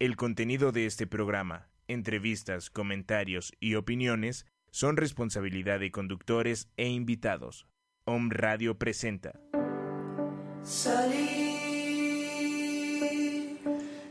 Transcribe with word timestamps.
El 0.00 0.16
contenido 0.16 0.72
de 0.72 0.86
este 0.86 1.06
programa, 1.06 1.68
entrevistas, 1.86 2.68
comentarios 2.68 3.52
y 3.60 3.76
opiniones 3.76 4.44
son 4.72 4.96
responsabilidad 4.96 5.78
de 5.78 5.92
conductores 5.92 6.68
e 6.76 6.88
invitados. 6.88 7.68
Om 8.04 8.30
Radio 8.30 8.76
presenta. 8.76 9.38
Salí 10.64 11.14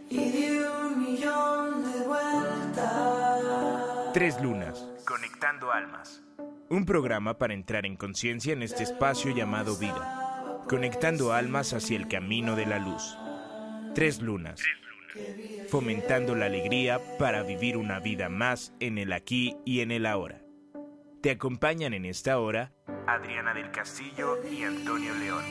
y 0.09 0.31
di 0.31 0.57
un 0.59 1.03
millón 1.03 1.83
de 1.83 2.07
vueltas. 2.07 3.43
Tres 4.13 4.41
Lunas, 4.41 4.87
Conectando 5.05 5.73
Almas. 5.73 6.23
Un 6.69 6.85
programa 6.85 7.37
para 7.37 7.53
entrar 7.53 7.85
en 7.85 7.97
conciencia 7.97 8.53
en 8.53 8.63
este 8.63 8.83
espacio 8.83 9.35
llamado 9.35 9.77
vida, 9.77 10.63
conectando 10.69 11.33
almas 11.33 11.73
hacia 11.73 11.97
el 11.97 12.07
camino 12.07 12.55
de 12.55 12.67
la 12.67 12.79
luz. 12.79 13.17
Tres 13.93 14.21
Lunas, 14.21 14.63
fomentando 15.69 16.35
la 16.35 16.45
alegría 16.45 16.99
para 17.17 17.43
vivir 17.43 17.77
una 17.77 17.99
vida 17.99 18.29
más 18.29 18.73
en 18.79 18.97
el 18.97 19.13
aquí 19.13 19.57
y 19.65 19.81
en 19.81 19.91
el 19.91 20.05
ahora. 20.05 20.41
Te 21.21 21.31
acompañan 21.31 21.93
en 21.93 22.05
esta 22.05 22.39
hora 22.39 22.73
Adriana 23.07 23.53
del 23.53 23.71
Castillo 23.71 24.39
y 24.49 24.63
Antonio 24.63 25.13
León. 25.15 25.43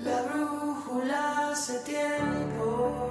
La 0.00 0.22
brújula 0.22 1.50
hace 1.50 1.78
tiempo. 1.84 3.04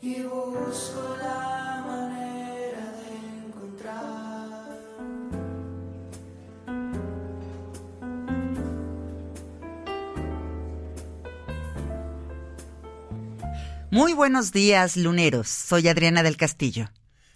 Y 0.00 0.22
busco 0.22 1.17
Muy 13.98 14.12
buenos 14.12 14.52
días, 14.52 14.96
luneros. 14.96 15.48
Soy 15.48 15.88
Adriana 15.88 16.22
del 16.22 16.36
Castillo. 16.36 16.88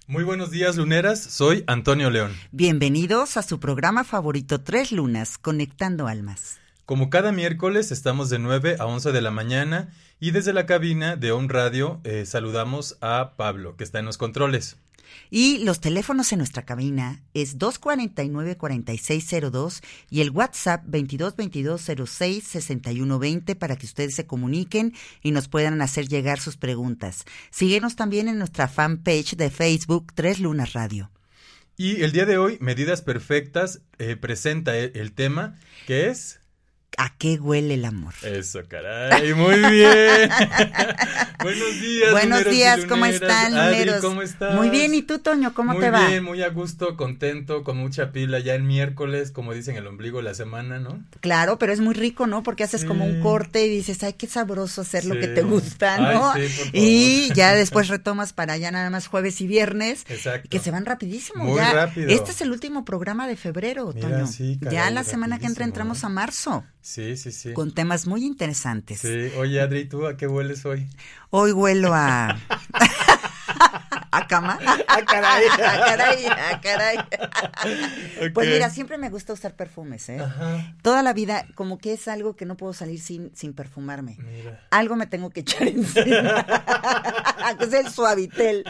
Muy 0.06 0.22
buenos 0.22 0.52
días, 0.52 0.76
luneras. 0.76 1.20
Soy 1.20 1.64
Antonio 1.66 2.08
León. 2.08 2.36
Bienvenidos 2.52 3.36
a 3.36 3.42
su 3.42 3.58
programa 3.58 4.04
favorito 4.04 4.60
Tres 4.60 4.92
Lunas, 4.92 5.38
Conectando 5.38 6.06
Almas. 6.06 6.60
Como 6.86 7.10
cada 7.10 7.32
miércoles, 7.32 7.90
estamos 7.90 8.30
de 8.30 8.38
9 8.38 8.76
a 8.78 8.86
11 8.86 9.10
de 9.10 9.20
la 9.20 9.32
mañana 9.32 9.92
y 10.20 10.30
desde 10.30 10.52
la 10.52 10.64
cabina 10.64 11.16
de 11.16 11.32
On 11.32 11.48
Radio 11.48 12.00
eh, 12.04 12.26
saludamos 12.26 12.96
a 13.00 13.32
Pablo, 13.36 13.74
que 13.76 13.82
está 13.82 13.98
en 13.98 14.04
los 14.04 14.16
controles. 14.16 14.76
Y 15.30 15.58
los 15.58 15.80
teléfonos 15.80 16.32
en 16.32 16.38
nuestra 16.38 16.64
cabina 16.64 17.22
es 17.34 17.58
249-4602 17.58 19.82
y 20.10 20.20
el 20.20 20.30
WhatsApp 20.30 20.84
2222066120 20.86 23.56
para 23.56 23.76
que 23.76 23.86
ustedes 23.86 24.14
se 24.14 24.26
comuniquen 24.26 24.94
y 25.22 25.30
nos 25.30 25.48
puedan 25.48 25.80
hacer 25.82 26.08
llegar 26.08 26.40
sus 26.40 26.56
preguntas. 26.56 27.24
Síguenos 27.50 27.96
también 27.96 28.28
en 28.28 28.38
nuestra 28.38 28.68
fanpage 28.68 29.36
de 29.36 29.50
Facebook 29.50 30.12
Tres 30.14 30.38
Lunas 30.40 30.72
Radio. 30.74 31.10
Y 31.76 32.02
el 32.02 32.12
día 32.12 32.26
de 32.26 32.36
hoy, 32.38 32.58
Medidas 32.60 33.02
Perfectas 33.02 33.80
eh, 33.98 34.14
presenta 34.16 34.76
el, 34.76 34.92
el 34.94 35.12
tema 35.12 35.58
que 35.86 36.08
es... 36.08 36.41
¿A 36.98 37.14
qué 37.16 37.36
huele 37.40 37.74
el 37.74 37.84
amor? 37.86 38.12
Eso, 38.22 38.60
caray, 38.68 39.32
muy 39.34 39.56
bien. 39.70 40.28
Buenos 41.42 41.80
días. 41.80 42.12
Buenos 42.12 42.46
y 42.46 42.50
días, 42.50 42.80
¿cómo 42.86 43.06
están, 43.06 43.54
Adri, 43.56 43.78
luneros? 43.80 44.04
¿cómo 44.04 44.22
estás? 44.22 44.54
Muy 44.54 44.68
bien, 44.70 44.94
¿y 44.94 45.02
tú, 45.02 45.18
Toño, 45.18 45.54
cómo 45.54 45.72
muy 45.72 45.80
te 45.80 45.90
va? 45.90 46.06
bien, 46.08 46.22
muy 46.22 46.42
a 46.42 46.50
gusto, 46.50 46.96
contento, 46.96 47.64
con 47.64 47.78
mucha 47.78 48.12
pila. 48.12 48.38
Ya 48.40 48.54
el 48.54 48.62
miércoles, 48.62 49.30
como 49.30 49.54
dicen, 49.54 49.76
el 49.76 49.86
ombligo 49.86 50.18
de 50.18 50.24
la 50.24 50.34
semana, 50.34 50.78
¿no? 50.78 51.02
Claro, 51.20 51.58
pero 51.58 51.72
es 51.72 51.80
muy 51.80 51.94
rico, 51.94 52.26
¿no? 52.26 52.42
Porque 52.42 52.62
haces 52.64 52.84
como 52.84 53.04
un 53.06 53.14
Sí. 53.14 53.20
corte 53.20 53.64
y 53.66 53.68
dices, 53.70 54.02
ay, 54.02 54.12
qué 54.12 54.26
sabroso 54.26 54.82
hacer 54.82 55.04
lo 55.06 55.14
que 55.14 55.28
Sí. 55.28 55.34
te 55.34 55.42
gusta, 55.42 55.94
Ay, 55.94 56.14
¿no? 56.14 56.34
sí, 56.34 56.40
por 56.58 56.66
y 56.74 57.32
ya 57.34 57.54
después 57.54 57.88
retomas 57.88 58.32
para 58.32 58.56
ya 58.58 58.70
nada 58.70 58.90
más 58.90 59.06
jueves 59.06 59.40
y 59.40 59.46
viernes. 59.46 60.04
Exacto. 60.08 60.48
Que 60.50 60.58
se 60.58 60.70
van 60.70 60.84
rapidísimo. 60.84 61.44
Muy 61.44 61.56
ya. 61.56 61.72
rápido. 61.72 62.08
Este 62.10 62.30
es 62.32 62.40
el 62.42 62.52
último 62.52 62.84
programa 62.84 63.26
de 63.26 63.36
febrero, 63.36 63.90
Mira, 63.94 64.08
Toño. 64.08 64.26
sí, 64.26 64.58
caray, 64.62 64.76
ya 64.76 64.90
la 64.90 65.04
semana 65.04 65.38
que 65.38 65.46
entra 65.46 65.64
entramos 65.64 66.02
¿eh? 66.02 66.06
a 66.06 66.08
marzo 66.10 66.64
Sí, 66.82 67.16
sí, 67.16 67.30
sí. 67.30 67.52
con 67.52 67.72
temas 67.72 68.08
muy 68.08 68.24
interesantes. 68.26 69.00
Sí, 69.00 69.30
oye 69.38 69.60
Adri, 69.60 69.84
¿tú 69.84 70.06
a 70.06 70.16
qué 70.16 70.26
hueles 70.26 70.66
hoy? 70.66 70.88
Hoy 71.30 71.52
huelo 71.52 71.94
a... 71.94 72.36
¿A 74.12 74.26
cama? 74.26 74.58
¡Ah, 74.88 75.00
caray! 75.06 75.44
¡A 75.46 75.56
caray! 75.86 76.26
¡A 76.26 76.60
caray! 76.60 76.98
Pues 78.32 78.48
mira, 78.48 78.70
siempre 78.70 78.98
me 78.98 79.08
gusta 79.10 79.32
usar 79.32 79.54
perfumes, 79.54 80.08
¿eh? 80.10 80.20
Ajá, 80.20 80.74
Toda 80.82 81.02
la 81.02 81.12
vida, 81.14 81.46
como 81.54 81.78
que 81.78 81.94
es 81.94 82.06
algo 82.08 82.36
que 82.36 82.44
no 82.44 82.56
puedo 82.56 82.74
salir 82.74 83.00
sin, 83.00 83.34
sin 83.34 83.54
perfumarme. 83.54 84.16
mira. 84.20 84.66
Algo 84.70 84.96
me 84.96 85.06
tengo 85.06 85.30
que 85.30 85.40
echar 85.40 85.62
encima. 85.68 86.44
que 87.58 87.64
es 87.64 87.72
el 87.72 87.88
suavitel. 87.90 88.64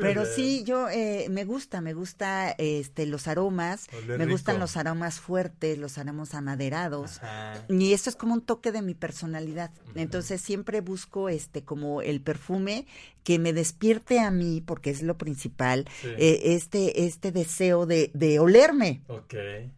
Pero 0.00 0.24
sí, 0.26 0.62
yo 0.64 0.88
eh, 0.88 1.26
me 1.30 1.44
gusta, 1.44 1.80
me 1.80 1.94
gusta 1.94 2.50
este 2.58 3.06
los 3.06 3.28
aromas, 3.28 3.88
me 4.06 4.26
gustan 4.26 4.58
los 4.58 4.76
aromas 4.76 5.20
fuertes, 5.20 5.78
los 5.78 5.96
aromas 5.98 6.34
amaderados. 6.34 7.18
Ajá. 7.22 7.54
Y 7.68 7.92
esto 7.94 8.10
es 8.10 8.16
como 8.16 8.34
un 8.34 8.42
toque 8.42 8.72
de 8.72 8.82
mi 8.82 8.94
personalidad. 8.94 9.70
Entonces 9.94 10.40
siempre 10.40 10.80
busco 10.80 11.28
este 11.28 11.62
como 11.64 12.02
el 12.02 12.20
perfume 12.20 12.86
que 13.24 13.38
me 13.38 13.52
despierte 13.52 14.18
a 14.20 14.30
mí, 14.30 14.60
porque 14.64 14.90
es 14.90 15.02
lo 15.02 15.16
principal, 15.18 15.86
Sí. 16.00 16.08
eh, 16.18 16.40
este, 16.54 17.04
este 17.06 17.32
deseo 17.32 17.86
de, 17.86 18.10
de 18.14 18.38
olerme. 18.38 19.02
Ok. 19.08 19.34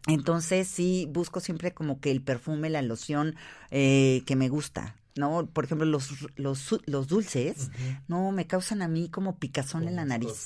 Entonces 0.07 0.67
sí 0.67 1.07
busco 1.11 1.39
siempre 1.39 1.73
como 1.73 1.99
que 1.99 2.11
el 2.11 2.21
perfume, 2.21 2.69
la 2.69 2.81
loción 2.81 3.35
eh, 3.71 4.23
que 4.25 4.35
me 4.35 4.49
gusta. 4.49 4.95
¿No? 5.17 5.47
Por 5.47 5.63
ejemplo, 5.63 5.85
los, 5.87 6.09
los, 6.35 7.07
dulces, 7.07 7.71
no, 8.09 8.33
me 8.33 8.47
causan 8.47 8.81
a 8.81 8.89
mí 8.89 9.07
como 9.09 9.39
picazón 9.39 9.87
en 9.87 9.95
la 9.95 10.03
nariz. 10.03 10.45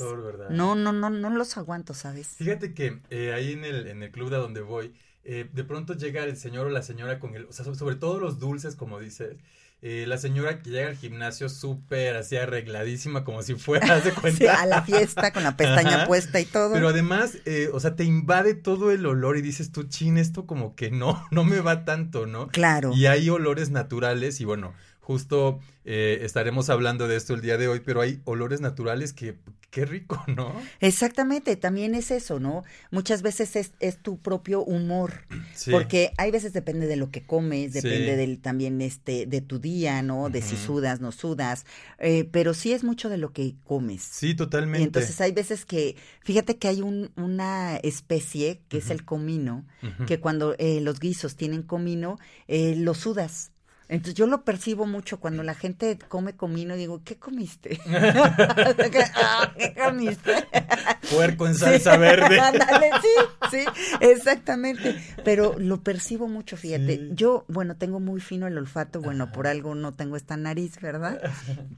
No, 0.51 0.75
no, 0.75 0.93
no, 0.93 1.09
no 1.09 1.31
los 1.31 1.57
aguanto, 1.57 1.95
¿sabes? 1.95 2.27
Fíjate 2.35 2.75
que 2.75 2.99
eh, 3.09 3.33
ahí 3.33 3.53
en 3.53 3.65
el, 3.65 3.87
en 3.87 4.03
el 4.03 4.11
club 4.11 4.29
de 4.29 4.37
donde 4.37 4.61
voy, 4.61 4.93
eh, 5.23 5.49
de 5.51 5.63
pronto 5.63 5.95
llega 5.95 6.23
el 6.23 6.37
señor 6.37 6.67
o 6.67 6.69
la 6.69 6.83
señora 6.83 7.17
con 7.19 7.33
el, 7.33 7.45
o 7.45 7.51
sea, 7.51 7.65
so- 7.65 7.73
sobre 7.73 7.95
todo 7.95 8.19
los 8.19 8.37
dulces, 8.37 8.75
como 8.75 8.99
dices, 8.99 9.37
eh, 9.81 10.05
la 10.07 10.17
señora 10.17 10.59
que 10.59 10.69
llega 10.69 10.89
al 10.89 10.97
gimnasio 10.97 11.47
súper 11.47 12.17
así 12.17 12.35
arregladísima, 12.35 13.23
como 13.23 13.41
si 13.43 13.55
fuera, 13.55 13.99
de 14.01 14.11
cuenta. 14.11 14.37
Sí, 14.37 14.47
a 14.47 14.65
la 14.65 14.81
fiesta 14.83 15.31
con 15.31 15.43
la 15.43 15.55
pestaña 15.55 15.97
Ajá. 15.97 16.07
puesta 16.07 16.39
y 16.39 16.45
todo. 16.45 16.73
Pero 16.73 16.89
además, 16.89 17.37
eh, 17.45 17.69
o 17.71 17.79
sea, 17.79 17.95
te 17.95 18.03
invade 18.03 18.55
todo 18.55 18.91
el 18.91 19.05
olor 19.05 19.37
y 19.37 19.41
dices 19.41 19.71
tú, 19.71 19.83
chin, 19.83 20.17
esto 20.17 20.45
como 20.45 20.75
que 20.75 20.91
no, 20.91 21.25
no 21.31 21.45
me 21.45 21.61
va 21.61 21.85
tanto, 21.85 22.25
¿no? 22.25 22.47
Claro. 22.47 22.91
Y 22.93 23.05
hay 23.05 23.29
olores 23.29 23.69
naturales 23.69 24.41
y 24.41 24.45
bueno, 24.45 24.73
justo 24.99 25.59
eh, 25.85 26.19
estaremos 26.23 26.69
hablando 26.69 27.07
de 27.07 27.15
esto 27.15 27.33
el 27.33 27.41
día 27.41 27.57
de 27.57 27.67
hoy, 27.69 27.79
pero 27.79 28.01
hay 28.01 28.21
olores 28.25 28.59
naturales 28.59 29.13
que, 29.13 29.37
qué 29.69 29.85
rico, 29.85 30.23
¿no? 30.35 30.53
Exactamente, 30.79 31.55
también 31.55 31.93
es 31.95 32.11
eso, 32.11 32.39
¿no? 32.39 32.63
Muchas 32.91 33.21
veces 33.21 33.55
es, 33.55 33.71
es 33.79 34.01
tu 34.01 34.17
propio 34.19 34.63
humor, 34.63 35.25
Sí. 35.53 35.71
porque 35.71 36.11
hay 36.17 36.31
veces 36.31 36.53
depende 36.53 36.87
de 36.87 36.95
lo 36.95 37.11
que 37.11 37.23
comes, 37.25 37.73
depende 37.73 38.11
Sí. 38.11 38.17
del 38.17 38.39
también 38.39 38.81
este 38.81 39.25
de 39.25 39.41
tu 39.41 39.59
día, 39.59 40.01
¿no? 40.01 40.29
De 40.29 40.41
si 40.41 40.55
sudas, 40.57 41.01
no 41.01 41.11
sudas, 41.11 41.65
eh, 41.99 42.27
pero 42.31 42.53
sí 42.53 42.71
es 42.73 42.83
mucho 42.83 43.09
de 43.09 43.17
lo 43.17 43.31
que 43.33 43.55
comes. 43.63 44.01
Sí, 44.01 44.33
totalmente. 44.35 44.79
Y 44.81 44.83
entonces 44.85 45.19
hay 45.21 45.31
veces 45.31 45.65
que, 45.65 45.95
fíjate 46.21 46.57
que 46.57 46.67
hay 46.67 46.81
un, 46.81 47.11
una 47.17 47.77
especie 47.77 48.61
que 48.69 48.77
es 48.79 48.89
el 48.89 49.05
comino, 49.05 49.65
que 50.07 50.19
cuando 50.19 50.55
eh, 50.57 50.79
los 50.81 50.99
guisos 50.99 51.35
tienen 51.35 51.63
comino, 51.63 52.17
eh, 52.47 52.75
lo 52.77 52.93
sudas. 52.93 53.51
Entonces 53.89 54.13
yo 54.13 54.27
lo 54.27 54.43
percibo 54.45 54.85
mucho 54.85 55.19
cuando 55.19 55.41
la 55.41 55.55
gente 55.55 55.97
come 56.07 56.33
comino, 56.33 56.75
digo, 56.75 57.01
¿qué 57.03 57.17
comiste? 57.17 57.79
Ah, 59.15 59.53
¿Qué 59.57 59.73
comiste? 59.73 60.31
Puerco 61.11 61.47
en 61.47 61.55
salsa 61.55 61.97
verde. 61.97 62.39
Ándale, 62.39 62.91
sí, 63.01 63.49
sí, 63.51 63.65
exactamente. 64.01 64.95
Pero 65.23 65.55
lo 65.57 65.81
percibo 65.81 66.27
mucho, 66.27 66.57
fíjate. 66.57 66.97
Sí. 66.97 67.09
Yo, 67.13 67.45
bueno, 67.47 67.75
tengo 67.75 67.99
muy 67.99 68.21
fino 68.21 68.47
el 68.47 68.57
olfato, 68.57 69.01
bueno, 69.01 69.31
por 69.31 69.47
algo 69.47 69.75
no 69.75 69.93
tengo 69.93 70.15
esta 70.15 70.37
nariz, 70.37 70.79
¿verdad? 70.81 71.19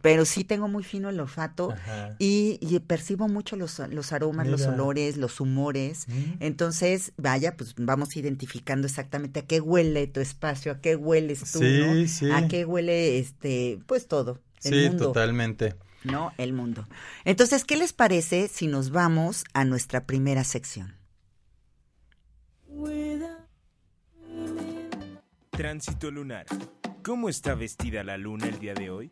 Pero 0.02 0.26
sí 0.26 0.44
tengo 0.44 0.68
muy 0.68 0.84
fino 0.84 1.10
el 1.10 1.20
olfato 1.20 1.74
y, 2.20 2.58
y 2.62 2.80
percibo 2.80 3.28
mucho 3.28 3.56
los, 3.56 3.80
los 3.90 4.12
aromas, 4.12 4.48
los 4.48 4.66
olores, 4.66 5.18
los 5.18 5.40
humores. 5.40 6.08
Mm. 6.08 6.34
Entonces, 6.40 7.14
vaya, 7.18 7.56
pues 7.56 7.76
vamos 7.78 8.16
identificando 8.18 8.88
exactamente 8.88 9.42
a 9.42 9.46
qué 9.46 9.62
huele 9.62 10.08
tu 10.08 10.20
espacio, 10.20 10.72
a 10.72 10.82
qué 10.82 10.96
hueles 10.96 11.40
tú, 11.52 11.60
Sí, 11.60 11.80
¿no? 11.80 12.01
Sí. 12.08 12.30
A 12.32 12.48
qué 12.48 12.66
huele, 12.66 13.20
este, 13.20 13.80
pues 13.86 14.08
todo. 14.08 14.40
El 14.64 14.74
Sí, 14.74 14.90
mundo. 14.90 15.08
totalmente. 15.08 15.76
¿no? 16.04 16.34
El 16.38 16.54
mundo. 16.54 16.88
Entonces, 17.26 17.64
¿qué 17.64 17.78
les 17.78 17.94
parece 17.94 18.48
si 18.48 18.68
nos 18.68 18.90
vamos 18.90 19.44
a 19.54 19.66
nuestra 19.66 20.06
primera 20.06 20.44
sección? 20.44 20.96
Tránsito 25.52 26.10
lunar. 26.12 26.46
¿Cómo 27.04 27.30
está 27.30 27.56
vestida 27.56 28.04
la 28.04 28.18
luna 28.18 28.48
el 28.48 28.60
día 28.60 28.74
de 28.74 28.90
hoy? 28.90 29.12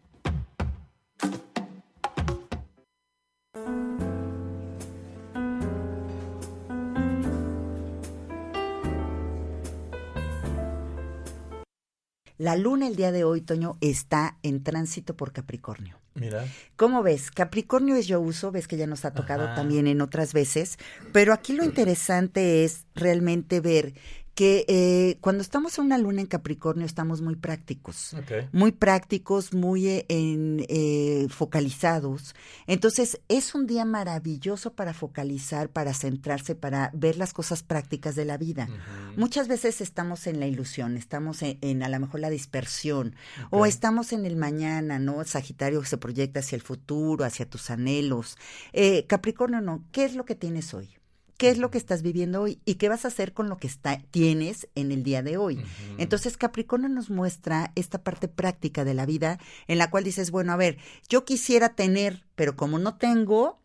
La 12.39 12.55
luna 12.55 12.87
el 12.87 12.95
día 12.95 13.11
de 13.11 13.25
hoy, 13.25 13.41
Toño, 13.41 13.77
está 13.81 14.37
en 14.43 14.63
tránsito 14.63 15.17
por 15.17 15.33
Capricornio. 15.33 15.99
Mira. 16.15 16.45
¿Cómo 16.77 17.03
ves? 17.03 17.31
Capricornio 17.31 17.97
es 17.97 18.07
yo 18.07 18.21
uso, 18.21 18.49
ves 18.49 18.65
que 18.65 18.77
ya 18.77 18.87
nos 18.87 19.03
ha 19.03 19.11
tocado 19.11 19.43
Ajá. 19.43 19.55
también 19.55 19.87
en 19.87 19.99
otras 19.99 20.31
veces, 20.31 20.77
pero 21.11 21.33
aquí 21.33 21.51
lo 21.51 21.65
interesante 21.65 22.63
es 22.63 22.85
realmente 22.95 23.59
ver 23.59 23.93
que 24.39 24.63
eh, 24.69 25.17
cuando 25.19 25.41
estamos 25.41 25.77
en 25.77 25.83
una 25.83 25.97
luna 25.97 26.21
en 26.21 26.25
Capricornio 26.25 26.85
estamos 26.85 27.21
muy 27.21 27.35
prácticos 27.35 28.15
muy 28.53 28.71
prácticos, 28.71 29.53
muy 29.53 29.85
eh, 29.85 30.05
en, 30.07 30.65
eh, 30.69 31.27
focalizados. 31.29 32.35
Entonces, 32.65 33.19
es 33.27 33.53
un 33.53 33.67
día 33.67 33.83
maravilloso 33.83 34.71
para 34.75 34.93
focalizar, 34.93 35.67
para 35.67 35.93
centrarse, 35.93 36.55
para 36.55 36.89
ver 36.93 37.17
las 37.17 37.33
cosas 37.33 37.63
prácticas 37.63 38.15
de 38.15 38.23
la 38.23 38.37
vida. 38.37 38.69
Muchas 39.17 39.49
veces 39.49 39.81
estamos 39.81 40.25
en 40.25 40.39
la 40.39 40.47
ilusión, 40.47 40.95
estamos 40.95 41.41
en, 41.41 41.57
en 41.59 41.83
a 41.83 41.89
lo 41.89 41.99
mejor 41.99 42.21
la 42.21 42.29
dispersión, 42.29 43.17
o 43.49 43.65
estamos 43.65 44.13
en 44.13 44.25
el 44.25 44.37
mañana, 44.37 44.99
¿no? 44.99 45.21
Sagitario 45.25 45.81
que 45.81 45.87
se 45.87 45.97
proyecta 45.97 46.39
hacia 46.39 46.55
el 46.55 46.61
futuro, 46.61 47.25
hacia 47.25 47.49
tus 47.49 47.69
anhelos. 47.69 48.37
Eh, 48.71 49.05
Capricornio, 49.05 49.59
no. 49.59 49.83
¿Qué 49.91 50.05
es 50.05 50.15
lo 50.15 50.23
que 50.23 50.35
tienes 50.35 50.73
hoy? 50.73 50.98
¿Qué 51.39 51.49
es 51.49 51.57
lo 51.57 51.71
que 51.71 51.77
estás 51.77 52.01
viviendo 52.01 52.41
hoy? 52.41 52.59
¿Y 52.65 52.75
qué 52.75 52.89
vas 52.89 53.05
a 53.05 53.07
hacer 53.07 53.31
con 53.31 53.47
lo 53.47 53.55
que 53.55 53.67
está, 53.67 53.97
tienes 54.11 54.67
en 54.75 54.91
el 54.91 55.03
día 55.03 55.23
de 55.23 55.37
hoy? 55.37 55.63
Entonces 55.97 56.35
Capricornio 56.35 56.89
nos 56.89 57.09
muestra 57.09 57.71
esta 57.75 58.03
parte 58.03 58.27
práctica 58.27 58.83
de 58.83 58.93
la 58.93 59.05
vida 59.05 59.39
en 59.67 59.77
la 59.77 59.89
cual 59.89 60.03
dices, 60.03 60.31
bueno, 60.31 60.51
a 60.51 60.57
ver, 60.57 60.79
yo 61.07 61.23
quisiera 61.23 61.75
tener, 61.75 62.25
pero 62.35 62.57
como 62.57 62.77
no 62.77 62.97
tengo, 62.97 63.61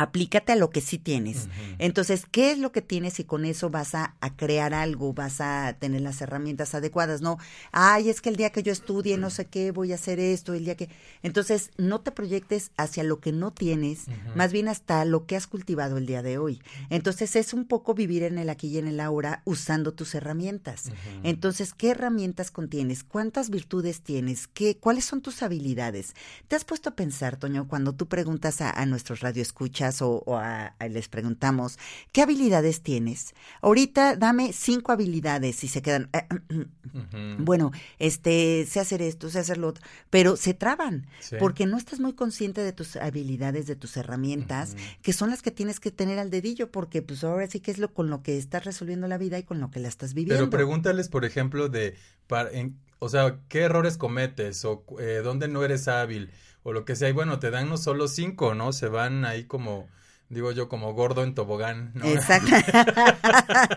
aplícate 0.00 0.52
a 0.52 0.56
lo 0.56 0.70
que 0.70 0.80
sí 0.80 0.96
tienes. 0.96 1.48
Entonces, 1.78 2.24
¿qué 2.30 2.52
es 2.52 2.58
lo 2.58 2.72
que 2.72 2.80
tienes? 2.80 3.20
Y 3.20 3.24
con 3.24 3.44
eso 3.44 3.68
vas 3.68 3.94
a, 3.94 4.16
a 4.20 4.34
crear 4.34 4.72
algo, 4.72 5.12
vas 5.12 5.42
a 5.42 5.76
tener 5.78 6.00
las 6.00 6.22
herramientas 6.22 6.74
adecuadas, 6.74 7.20
¿no? 7.20 7.36
Ay, 7.70 8.08
es 8.08 8.22
que 8.22 8.30
el 8.30 8.36
día 8.36 8.50
que 8.50 8.62
yo 8.62 8.72
estudie, 8.72 9.18
no 9.18 9.28
sé 9.28 9.46
qué, 9.46 9.72
voy 9.72 9.92
a 9.92 9.96
hacer 9.96 10.18
esto, 10.18 10.54
el 10.54 10.64
día 10.64 10.74
que... 10.74 10.88
Entonces, 11.22 11.70
no 11.76 12.00
te 12.00 12.12
proyectes 12.12 12.72
hacia 12.78 13.04
lo 13.04 13.20
que 13.20 13.32
no 13.32 13.52
tienes, 13.52 14.06
más 14.34 14.52
bien 14.52 14.68
hasta 14.68 15.04
lo 15.04 15.26
que 15.26 15.36
has 15.36 15.46
cultivado 15.46 15.98
el 15.98 16.06
día 16.06 16.22
de 16.22 16.38
hoy. 16.38 16.62
Entonces, 16.88 17.36
es 17.36 17.52
un 17.52 17.66
poco 17.66 17.92
vivir 17.92 18.22
en 18.22 18.38
el 18.38 18.48
aquí 18.48 18.68
y 18.68 18.78
en 18.78 18.88
el 18.88 19.00
ahora 19.00 19.42
usando 19.44 19.92
tus 19.92 20.14
herramientas. 20.14 20.84
Entonces, 21.24 21.74
¿qué 21.74 21.90
herramientas 21.90 22.50
contienes? 22.50 23.04
¿Cuántas 23.04 23.50
virtudes 23.50 24.00
tienes? 24.00 24.46
¿Qué, 24.46 24.78
¿Cuáles 24.78 25.04
son 25.04 25.20
tus 25.20 25.42
habilidades? 25.42 26.14
¿Te 26.48 26.56
has 26.56 26.64
puesto 26.64 26.88
a 26.88 26.96
pensar, 26.96 27.36
Toño, 27.36 27.68
cuando 27.68 27.92
tú 27.92 28.06
preguntas 28.06 28.62
a, 28.62 28.70
a 28.70 28.86
nuestros 28.86 29.20
radioescuchas 29.20 29.89
o, 30.02 30.22
o 30.26 30.36
a- 30.36 30.74
a- 30.78 30.88
les 30.88 31.08
preguntamos, 31.08 31.78
¿qué 32.12 32.22
habilidades 32.22 32.82
tienes? 32.82 33.34
Ahorita 33.62 34.16
dame 34.16 34.52
cinco 34.52 34.92
habilidades 34.92 35.62
y 35.64 35.68
se 35.68 35.82
quedan, 35.82 36.10
Ujú. 36.94 37.44
bueno, 37.44 37.70
este, 37.98 38.66
sé 38.68 38.80
hacer 38.80 39.02
esto, 39.02 39.30
sé 39.30 39.38
hacer 39.40 39.58
lo 39.58 39.68
otro, 39.68 39.84
pero 40.10 40.36
se 40.36 40.54
traban 40.54 41.06
Sí. 41.20 41.36
porque 41.38 41.66
no 41.66 41.76
estás 41.78 42.00
muy 42.00 42.14
consciente 42.14 42.62
de 42.62 42.72
tus 42.72 42.96
habilidades, 42.96 43.66
de 43.66 43.76
tus 43.76 43.96
herramientas, 43.96 44.76
que 45.02 45.12
son 45.12 45.30
las 45.30 45.42
que 45.42 45.50
tienes 45.50 45.80
que 45.80 45.90
tener 45.90 46.18
al 46.18 46.30
dedillo, 46.30 46.70
porque 46.70 47.02
pues 47.02 47.22
ahora 47.24 47.46
sí 47.48 47.60
que 47.60 47.70
es 47.70 47.78
lo 47.78 47.92
con 47.92 48.10
lo 48.10 48.22
que 48.22 48.38
estás 48.38 48.64
resolviendo 48.64 49.08
la 49.08 49.18
vida 49.18 49.38
y 49.38 49.42
con 49.44 49.60
lo 49.60 49.70
que 49.70 49.80
la 49.80 49.88
estás 49.88 50.14
viviendo. 50.14 50.36
Pero 50.44 50.50
pregúntales, 50.50 51.08
por 51.08 51.24
ejemplo, 51.24 51.68
de, 51.68 51.96
para, 52.26 52.50
en- 52.50 52.76
o 52.98 53.08
sea, 53.08 53.38
qué 53.48 53.60
errores 53.60 53.96
cometes 53.96 54.64
o 54.64 54.84
eh, 54.98 55.20
dónde 55.24 55.48
no 55.48 55.64
eres 55.64 55.88
hábil 55.88 56.30
o 56.62 56.72
lo 56.72 56.84
que 56.84 56.96
sea. 56.96 57.08
Y 57.08 57.12
bueno, 57.12 57.38
te 57.38 57.50
dan 57.50 57.68
no 57.68 57.76
solo 57.76 58.08
cinco, 58.08 58.54
¿no? 58.54 58.72
Se 58.72 58.88
van 58.88 59.24
ahí 59.24 59.44
como, 59.44 59.88
digo 60.30 60.50
yo, 60.52 60.68
como 60.68 60.94
gordo 60.94 61.22
en 61.24 61.34
tobogán, 61.34 61.90
¿no? 61.94 62.06
Exacta- 62.06 62.64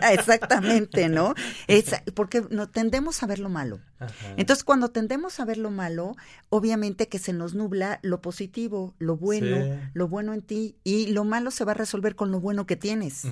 Exactamente, 0.12 1.08
¿no? 1.08 1.34
Es, 1.66 1.86
porque 2.14 2.42
no 2.50 2.68
tendemos 2.68 3.22
a 3.22 3.26
ver 3.26 3.38
lo 3.38 3.48
malo. 3.48 3.80
Ajá. 3.98 4.12
Entonces, 4.36 4.64
cuando 4.64 4.88
tendemos 4.90 5.40
a 5.40 5.44
ver 5.44 5.58
lo 5.58 5.70
malo, 5.70 6.14
obviamente 6.50 7.08
que 7.08 7.18
se 7.18 7.32
nos 7.32 7.54
nubla 7.54 7.98
lo 8.02 8.20
positivo, 8.20 8.94
lo 8.98 9.16
bueno, 9.16 9.56
Sí. 9.56 9.70
lo 9.94 10.08
bueno 10.08 10.32
en 10.34 10.42
ti, 10.42 10.76
y 10.84 11.06
lo 11.08 11.24
malo 11.24 11.50
se 11.50 11.64
va 11.64 11.72
a 11.72 11.74
resolver 11.74 12.14
con 12.16 12.30
lo 12.30 12.40
bueno 12.40 12.66
que 12.66 12.76
tienes. 12.76 13.22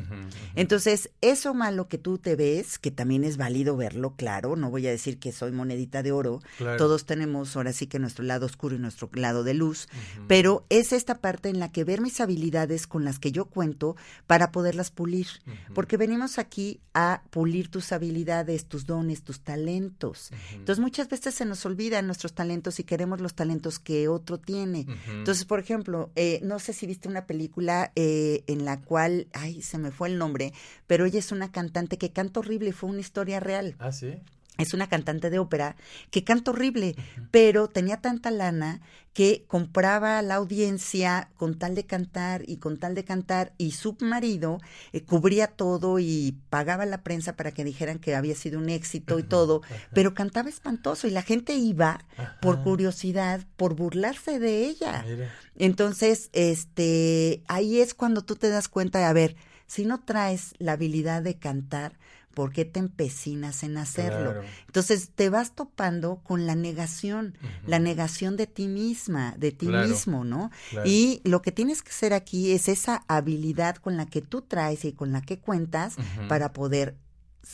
Entonces, 0.55 1.11
eso 1.21 1.55
malo 1.55 1.89
que 1.89 1.99
tú 1.99 2.19
te 2.19 2.37
ves, 2.37 2.79
que 2.79 2.91
también 2.91 3.25
es 3.25 3.37
válido 3.37 3.77
verlo, 3.77 4.15
claro, 4.17 4.57
no 4.57 4.71
voy 4.71 4.87
a 4.87 4.91
decir 4.91 5.19
que 5.19 5.33
soy 5.33 5.53
monedita 5.53 6.03
de 6.03 6.13
oro, 6.13 6.41
Claro. 6.59 6.77
todos 6.77 7.07
tenemos 7.07 7.57
ahora 7.57 7.73
sí 7.73 7.87
que 7.87 7.99
nuestro 7.99 8.25
lado 8.25 8.47
oscuro 8.47 8.75
y 8.75 8.79
nuestro 8.79 9.09
lado 9.15 9.45
de 9.45 9.55
luz, 9.55 9.89
pero 10.29 10.65
es 10.71 10.93
esta 10.93 11.21
parte 11.21 11.49
en 11.49 11.59
la 11.61 11.71
que 11.71 11.85
ver 11.85 12.01
mis 12.01 12.21
habilidades 12.21 12.87
con 12.87 13.05
las 13.13 13.19
que 13.19 13.31
yo 13.31 13.45
cuento 13.45 13.95
para 14.27 14.51
poderlas 14.53 14.91
pulir, 14.91 15.27
porque 15.75 15.99
venimos 15.99 16.39
aquí 16.39 16.81
a 16.95 17.23
pulir 17.31 17.69
tus 17.69 17.93
habilidades, 17.93 18.65
tus 18.67 18.87
dones, 18.87 19.23
tus 19.23 19.41
talentos. 19.41 20.31
Entonces 20.53 20.81
muchas 20.81 21.09
veces 21.09 21.35
se 21.35 21.45
nos 21.45 21.65
olvidan 21.67 22.07
nuestros 22.07 22.33
talentos 22.33 22.81
y 22.81 22.85
queremos 22.85 23.21
los 23.21 23.35
talentos 23.35 23.79
que 23.79 24.09
otro 24.09 24.39
tiene. 24.39 24.87
Entonces, 25.11 25.45
por 25.45 25.61
ejemplo, 25.61 26.11
eh, 26.17 26.41
no 26.43 26.59
sé 26.59 26.73
si 26.73 26.87
viste 26.87 27.09
una 27.09 27.27
película 27.27 27.93
eh, 27.97 28.45
en 28.47 28.65
la 28.65 28.81
cual, 28.81 29.29
ay, 29.35 29.61
se 29.61 29.77
me 29.77 29.91
fue 29.91 30.09
el 30.09 30.17
nombre, 30.17 30.55
pero 30.87 31.05
ella 31.05 31.19
es 31.19 31.33
una 31.33 31.53
cantante 31.53 31.99
que 31.99 32.13
canta 32.13 32.41
horrible, 32.41 32.73
fue 32.73 32.89
una 32.89 33.01
historia 33.01 33.41
real. 33.41 33.77
Ah, 33.79 33.93
sí. 33.93 34.15
Es 34.59 34.75
una 34.75 34.89
cantante 34.89 35.31
de 35.31 35.39
ópera 35.39 35.77
que 36.11 36.25
canta 36.25 36.51
horrible, 36.51 36.95
pero 37.31 37.69
tenía 37.69 38.03
tanta 38.03 38.31
lana 38.31 38.83
que 39.15 39.45
compraba 39.47 40.19
a 40.19 40.23
la 40.23 40.37
audiencia 40.37 41.31
con 41.37 41.59
tal 41.59 41.75
de 41.75 41.85
cantar 41.85 42.45
y 42.47 42.59
con 42.59 42.79
tal 42.79 42.95
de 42.95 43.05
cantar 43.05 43.53
y 43.59 43.73
su 43.73 43.97
marido 44.01 44.61
eh, 44.93 45.03
cubría 45.05 45.49
todo 45.49 45.99
y 45.99 46.39
pagaba 46.51 46.87
la 46.87 47.03
prensa 47.03 47.35
para 47.35 47.53
que 47.53 47.65
dijeran 47.65 47.99
que 47.99 48.15
había 48.15 48.35
sido 48.35 48.59
un 48.59 48.69
éxito 48.69 49.19
y 49.19 49.23
todo, 49.23 49.63
pero 49.95 50.15
cantaba 50.15 50.49
espantoso 50.49 51.07
y 51.07 51.11
la 51.11 51.23
gente 51.23 51.55
iba 51.55 52.05
por 52.41 52.63
curiosidad, 52.63 53.47
por 53.57 53.75
burlarse 53.75 54.39
de 54.39 54.67
ella. 54.67 55.05
Mira. 55.07 55.33
Entonces, 55.57 56.31
este, 56.33 57.43
ahí 57.49 57.81
es 57.81 57.95
cuando 57.95 58.23
tú 58.23 58.37
te 58.37 58.49
das 58.49 58.69
cuenta 58.69 58.99
de, 58.99 59.05
a 59.07 59.13
ver, 59.13 59.37
si 59.67 59.85
no 59.85 60.05
traes 60.05 60.55
la 60.59 60.73
habilidad 60.73 61.23
de 61.23 61.39
cantar, 61.39 61.99
¿por 62.33 62.53
qué 62.53 62.65
te 62.65 62.81
empecinas 62.81 63.63
en 63.63 63.77
hacerlo? 63.77 64.33
Claro. 64.33 64.45
Entonces, 64.67 65.11
te 65.15 65.29
vas 65.31 65.55
topando 65.55 66.21
con 66.23 66.47
la 66.47 66.55
negación, 66.55 67.37
la 67.67 67.79
negación 67.79 68.37
de 68.37 68.47
ti 68.47 68.69
misma, 68.69 69.35
de 69.39 69.53
ti 69.53 69.67
Claro. 69.67 69.89
mismo, 69.89 70.25
¿no? 70.25 70.51
Claro. 70.71 70.89
Y 70.89 71.21
lo 71.25 71.43
que 71.43 71.53
tienes 71.53 71.83
que 71.83 71.91
hacer 71.91 72.13
aquí 72.13 72.53
es 72.53 72.69
esa 72.69 73.05
habilidad 73.09 73.77
con 73.77 73.97
la 73.97 74.07
que 74.07 74.23
tú 74.23 74.43
traes 74.43 74.85
y 74.85 74.93
con 74.93 75.13
la 75.13 75.23
que 75.23 75.39
cuentas 75.39 75.97
para 76.29 76.53
poder 76.53 76.97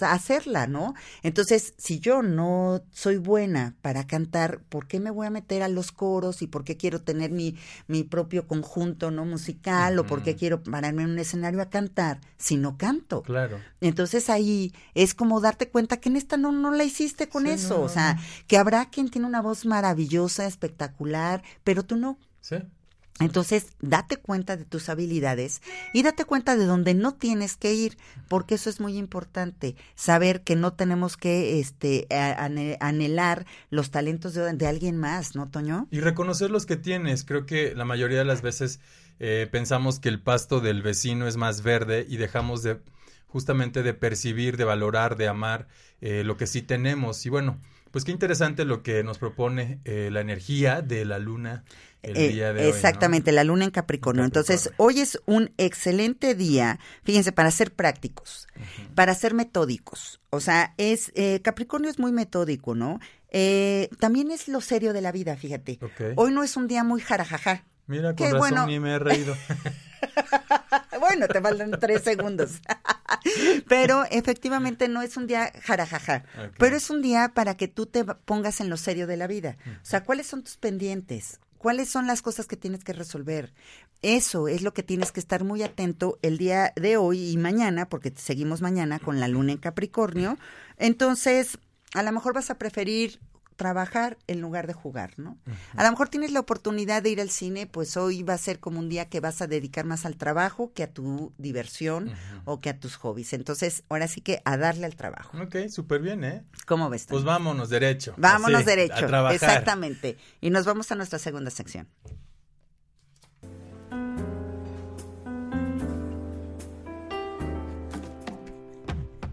hacerla, 0.00 0.66
¿no? 0.66 0.94
Entonces, 1.22 1.74
si 1.78 1.98
yo 2.00 2.22
no 2.22 2.82
soy 2.92 3.16
buena 3.16 3.74
para 3.82 4.06
cantar, 4.06 4.60
¿por 4.68 4.86
qué 4.86 5.00
me 5.00 5.10
voy 5.10 5.26
a 5.26 5.30
meter 5.30 5.62
a 5.62 5.68
los 5.68 5.92
coros 5.92 6.42
y 6.42 6.46
por 6.46 6.64
qué 6.64 6.76
quiero 6.76 7.00
tener 7.02 7.30
mi, 7.30 7.56
mi 7.86 8.04
propio 8.04 8.46
conjunto 8.46 9.10
no 9.10 9.24
musical 9.24 9.98
o 9.98 10.06
por 10.06 10.22
qué 10.22 10.36
quiero 10.36 10.62
pararme 10.62 11.02
en 11.02 11.10
un 11.10 11.18
escenario 11.18 11.60
a 11.62 11.70
cantar 11.70 12.20
si 12.36 12.56
no 12.56 12.76
canto? 12.76 13.22
Claro. 13.22 13.60
Entonces 13.80 14.30
ahí 14.30 14.72
es 14.94 15.14
como 15.14 15.40
darte 15.40 15.68
cuenta 15.70 15.98
que 15.98 16.08
en 16.08 16.16
esta 16.16 16.36
no, 16.36 16.52
no 16.52 16.70
la 16.72 16.84
hiciste 16.84 17.28
con 17.28 17.44
Sí, 17.44 17.50
eso, 17.50 17.78
no, 17.78 17.84
o 17.84 17.88
sea, 17.88 18.14
no. 18.14 18.20
que 18.46 18.58
habrá 18.58 18.90
quien 18.90 19.08
tiene 19.10 19.26
una 19.26 19.42
voz 19.42 19.66
maravillosa, 19.66 20.46
espectacular, 20.46 21.42
pero 21.64 21.82
tú 21.84 21.96
no. 21.96 22.18
Sí. 22.40 22.56
Entonces, 23.20 23.68
date 23.80 24.16
cuenta 24.16 24.56
de 24.56 24.64
tus 24.64 24.88
habilidades 24.88 25.60
y 25.92 26.02
date 26.02 26.24
cuenta 26.24 26.56
de 26.56 26.66
dónde 26.66 26.94
no 26.94 27.14
tienes 27.14 27.56
que 27.56 27.74
ir, 27.74 27.98
porque 28.28 28.54
eso 28.54 28.70
es 28.70 28.80
muy 28.80 28.96
importante, 28.96 29.74
saber 29.96 30.42
que 30.42 30.56
no 30.56 30.72
tenemos 30.72 31.16
que 31.16 31.58
este 31.58 32.06
anhelar 32.80 33.46
los 33.70 33.90
talentos 33.90 34.34
de, 34.34 34.52
de 34.52 34.66
alguien 34.66 34.96
más, 34.96 35.34
¿no, 35.34 35.48
Toño? 35.48 35.88
Y 35.90 36.00
reconocer 36.00 36.50
los 36.50 36.66
que 36.66 36.76
tienes. 36.76 37.24
Creo 37.24 37.46
que 37.46 37.74
la 37.74 37.84
mayoría 37.84 38.18
de 38.18 38.24
las 38.24 38.42
veces 38.42 38.80
eh, 39.20 39.48
pensamos 39.50 39.98
que 39.98 40.08
el 40.08 40.20
pasto 40.20 40.60
del 40.60 40.82
vecino 40.82 41.26
es 41.26 41.36
más 41.36 41.62
verde 41.62 42.06
y 42.08 42.18
dejamos 42.18 42.62
de 42.62 42.80
justamente 43.26 43.82
de 43.82 43.94
percibir, 43.94 44.56
de 44.56 44.64
valorar, 44.64 45.16
de 45.16 45.28
amar 45.28 45.68
eh, 46.00 46.22
lo 46.24 46.36
que 46.36 46.46
sí 46.46 46.62
tenemos. 46.62 47.26
Y 47.26 47.28
bueno, 47.28 47.58
pues 47.90 48.04
qué 48.04 48.12
interesante 48.12 48.64
lo 48.64 48.82
que 48.82 49.02
nos 49.02 49.18
propone 49.18 49.80
eh, 49.84 50.08
la 50.12 50.20
energía 50.20 50.82
de 50.82 51.04
la 51.04 51.18
luna 51.18 51.64
el 52.02 52.16
Eh, 52.16 52.28
día 52.28 52.52
de 52.52 52.60
hoy. 52.60 52.66
¿no? 52.70 52.74
exactamente, 52.74 53.32
la 53.32 53.44
luna 53.44 53.64
en 53.64 53.70
Capricornio. 53.70 54.24
En 54.24 54.30
Capricornio. 54.30 54.50
Entonces, 54.60 54.74
hoy 54.78 55.00
es 55.00 55.20
un 55.26 55.52
excelente 55.58 56.34
día, 56.34 56.78
fíjense, 57.04 57.32
para 57.32 57.50
ser 57.50 57.72
prácticos, 57.74 58.46
para 58.94 59.14
ser 59.14 59.34
metódicos. 59.34 60.20
O 60.30 60.40
sea, 60.40 60.74
es 60.76 61.12
eh, 61.14 61.40
Capricornio 61.42 61.90
es 61.90 61.98
muy 61.98 62.12
metódico, 62.12 62.74
¿no? 62.74 63.00
Eh, 63.30 63.88
también 63.98 64.30
es 64.30 64.48
lo 64.48 64.60
serio 64.60 64.92
de 64.92 65.00
la 65.02 65.12
vida, 65.12 65.36
fíjate. 65.36 65.78
Hoy 66.16 66.32
no 66.32 66.42
es 66.42 66.56
un 66.56 66.66
día 66.68 66.84
muy 66.84 67.00
jarajaja. 67.00 67.64
Mira, 67.86 68.08
con 68.08 68.16
qué 68.16 68.24
razón 68.24 68.38
bueno. 68.38 68.66
ni 68.66 68.78
me 68.80 68.92
he 68.94 68.98
reído. 68.98 69.34
Bueno, 71.00 71.26
te 71.28 71.40
faltan 71.40 71.70
tres 71.80 72.02
segundos. 72.02 72.60
Pero 73.68 74.04
efectivamente 74.10 74.88
no 74.88 75.02
es 75.02 75.16
un 75.16 75.26
día 75.26 75.52
jarajaja. 75.62 76.24
Ok. 76.36 76.54
Pero 76.58 76.76
es 76.76 76.90
un 76.90 77.02
día 77.02 77.32
para 77.34 77.56
que 77.56 77.68
tú 77.68 77.86
te 77.86 78.04
pongas 78.04 78.60
en 78.60 78.68
lo 78.68 78.76
serio 78.76 79.06
de 79.06 79.16
la 79.16 79.26
vida. 79.26 79.56
O 79.66 79.84
sea, 79.84 80.02
¿cuáles 80.04 80.26
son 80.26 80.42
tus 80.42 80.56
pendientes? 80.56 81.40
¿Cuáles 81.58 81.88
son 81.88 82.06
las 82.06 82.22
cosas 82.22 82.46
que 82.46 82.56
tienes 82.56 82.84
que 82.84 82.92
resolver? 82.92 83.52
Eso 84.00 84.46
es 84.46 84.62
lo 84.62 84.72
que 84.72 84.84
tienes 84.84 85.10
que 85.10 85.20
estar 85.20 85.42
muy 85.42 85.62
atento 85.62 86.18
el 86.22 86.38
día 86.38 86.72
de 86.76 86.96
hoy 86.96 87.30
y 87.30 87.36
mañana, 87.36 87.88
porque 87.88 88.12
seguimos 88.16 88.62
mañana 88.62 89.00
con 89.00 89.18
la 89.18 89.26
luna 89.26 89.52
en 89.52 89.58
Capricornio. 89.58 90.38
Entonces, 90.76 91.58
a 91.94 92.02
lo 92.04 92.12
mejor 92.12 92.32
vas 92.32 92.50
a 92.50 92.58
preferir 92.58 93.18
trabajar 93.58 94.16
en 94.28 94.40
lugar 94.40 94.68
de 94.68 94.72
jugar, 94.72 95.12
¿no? 95.18 95.36
A 95.76 95.82
lo 95.82 95.90
mejor 95.90 96.08
tienes 96.08 96.30
la 96.30 96.40
oportunidad 96.40 97.02
de 97.02 97.10
ir 97.10 97.20
al 97.20 97.28
cine, 97.28 97.66
pues 97.66 97.96
hoy 97.96 98.22
va 98.22 98.34
a 98.34 98.38
ser 98.38 98.60
como 98.60 98.78
un 98.78 98.88
día 98.88 99.10
que 99.10 99.18
vas 99.20 99.42
a 99.42 99.48
dedicar 99.48 99.84
más 99.84 100.06
al 100.06 100.16
trabajo 100.16 100.72
que 100.72 100.84
a 100.84 100.92
tu 100.92 101.34
diversión 101.38 102.12
o 102.44 102.60
que 102.60 102.70
a 102.70 102.78
tus 102.78 102.96
hobbies. 102.96 103.32
Entonces, 103.34 103.82
ahora 103.90 104.06
sí 104.08 104.20
que 104.22 104.40
a 104.44 104.56
darle 104.56 104.86
al 104.86 104.94
trabajo. 104.94 105.36
Ok, 105.42 105.68
súper 105.68 106.00
bien, 106.00 106.24
¿eh? 106.24 106.44
¿Cómo 106.66 106.88
ves? 106.88 107.06
Pues 107.08 107.24
vámonos 107.24 107.68
derecho. 107.68 108.14
Vámonos 108.16 108.60
Así, 108.60 108.70
derecho. 108.70 109.04
A 109.04 109.06
trabajar. 109.08 109.34
Exactamente. 109.34 110.16
Y 110.40 110.50
nos 110.50 110.64
vamos 110.64 110.90
a 110.92 110.94
nuestra 110.94 111.18
segunda 111.18 111.50
sección. 111.50 111.88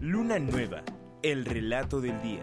Luna 0.00 0.40
Nueva, 0.40 0.82
el 1.22 1.44
relato 1.44 2.00
del 2.00 2.20
día. 2.22 2.40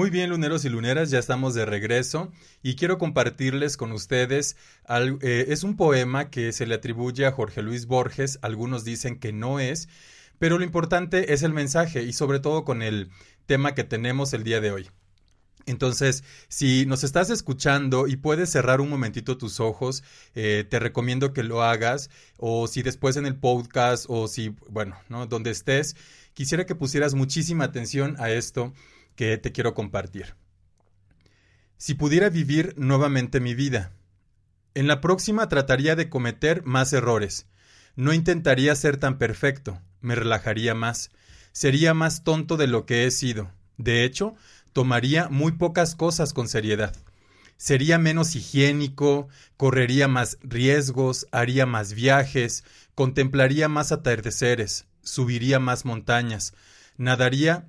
Muy 0.00 0.08
bien, 0.08 0.30
luneros 0.30 0.64
y 0.64 0.70
luneras, 0.70 1.10
ya 1.10 1.18
estamos 1.18 1.52
de 1.52 1.66
regreso 1.66 2.32
y 2.62 2.74
quiero 2.74 2.96
compartirles 2.96 3.76
con 3.76 3.92
ustedes, 3.92 4.56
eh, 4.88 5.44
es 5.48 5.62
un 5.62 5.76
poema 5.76 6.30
que 6.30 6.52
se 6.52 6.66
le 6.66 6.76
atribuye 6.76 7.26
a 7.26 7.32
Jorge 7.32 7.60
Luis 7.60 7.84
Borges, 7.84 8.38
algunos 8.40 8.82
dicen 8.86 9.18
que 9.18 9.34
no 9.34 9.60
es, 9.60 9.90
pero 10.38 10.56
lo 10.56 10.64
importante 10.64 11.34
es 11.34 11.42
el 11.42 11.52
mensaje 11.52 12.02
y 12.02 12.14
sobre 12.14 12.40
todo 12.40 12.64
con 12.64 12.80
el 12.80 13.10
tema 13.44 13.74
que 13.74 13.84
tenemos 13.84 14.32
el 14.32 14.42
día 14.42 14.62
de 14.62 14.70
hoy. 14.70 14.90
Entonces, 15.66 16.24
si 16.48 16.86
nos 16.86 17.04
estás 17.04 17.28
escuchando 17.28 18.06
y 18.06 18.16
puedes 18.16 18.48
cerrar 18.48 18.80
un 18.80 18.88
momentito 18.88 19.36
tus 19.36 19.60
ojos, 19.60 20.02
eh, 20.34 20.64
te 20.66 20.78
recomiendo 20.78 21.34
que 21.34 21.42
lo 21.42 21.62
hagas, 21.62 22.08
o 22.38 22.68
si 22.68 22.82
después 22.82 23.18
en 23.18 23.26
el 23.26 23.36
podcast, 23.36 24.06
o 24.08 24.28
si, 24.28 24.54
bueno, 24.70 24.96
¿no? 25.10 25.26
Donde 25.26 25.50
estés, 25.50 25.94
quisiera 26.32 26.64
que 26.64 26.74
pusieras 26.74 27.12
muchísima 27.12 27.64
atención 27.64 28.16
a 28.18 28.30
esto 28.30 28.72
que 29.16 29.36
te 29.38 29.52
quiero 29.52 29.74
compartir. 29.74 30.34
Si 31.76 31.94
pudiera 31.94 32.28
vivir 32.28 32.74
nuevamente 32.76 33.40
mi 33.40 33.54
vida, 33.54 33.92
en 34.74 34.86
la 34.86 35.00
próxima 35.00 35.48
trataría 35.48 35.96
de 35.96 36.08
cometer 36.08 36.64
más 36.64 36.92
errores. 36.92 37.46
No 37.96 38.12
intentaría 38.12 38.74
ser 38.74 38.98
tan 38.98 39.18
perfecto, 39.18 39.80
me 40.00 40.14
relajaría 40.14 40.74
más, 40.74 41.10
sería 41.52 41.92
más 41.92 42.22
tonto 42.22 42.56
de 42.56 42.66
lo 42.66 42.86
que 42.86 43.06
he 43.06 43.10
sido. 43.10 43.50
De 43.78 44.04
hecho, 44.04 44.34
tomaría 44.72 45.28
muy 45.28 45.52
pocas 45.52 45.96
cosas 45.96 46.32
con 46.32 46.48
seriedad. 46.48 46.94
Sería 47.56 47.98
menos 47.98 48.36
higiénico, 48.36 49.28
correría 49.56 50.08
más 50.08 50.38
riesgos, 50.42 51.26
haría 51.32 51.66
más 51.66 51.92
viajes, 51.92 52.64
contemplaría 52.94 53.68
más 53.68 53.92
atardeceres, 53.92 54.86
subiría 55.02 55.58
más 55.58 55.84
montañas, 55.84 56.54
nadaría 56.96 57.66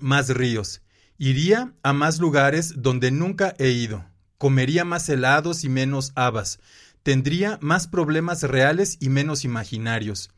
más 0.00 0.28
ríos, 0.30 0.82
iría 1.18 1.72
a 1.82 1.92
más 1.92 2.18
lugares 2.18 2.74
donde 2.76 3.10
nunca 3.10 3.54
he 3.58 3.70
ido, 3.70 4.04
comería 4.38 4.84
más 4.84 5.08
helados 5.08 5.64
y 5.64 5.68
menos 5.68 6.12
habas, 6.14 6.60
tendría 7.02 7.58
más 7.60 7.88
problemas 7.88 8.42
reales 8.42 8.96
y 9.00 9.08
menos 9.08 9.44
imaginarios. 9.44 10.30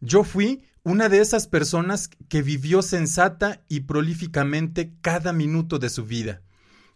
Yo 0.00 0.24
fui 0.24 0.64
una 0.82 1.08
de 1.08 1.20
esas 1.20 1.46
personas 1.46 2.08
que 2.28 2.42
vivió 2.42 2.82
sensata 2.82 3.62
y 3.68 3.80
prolíficamente 3.80 4.92
cada 5.02 5.32
minuto 5.32 5.78
de 5.78 5.90
su 5.90 6.04
vida. 6.04 6.40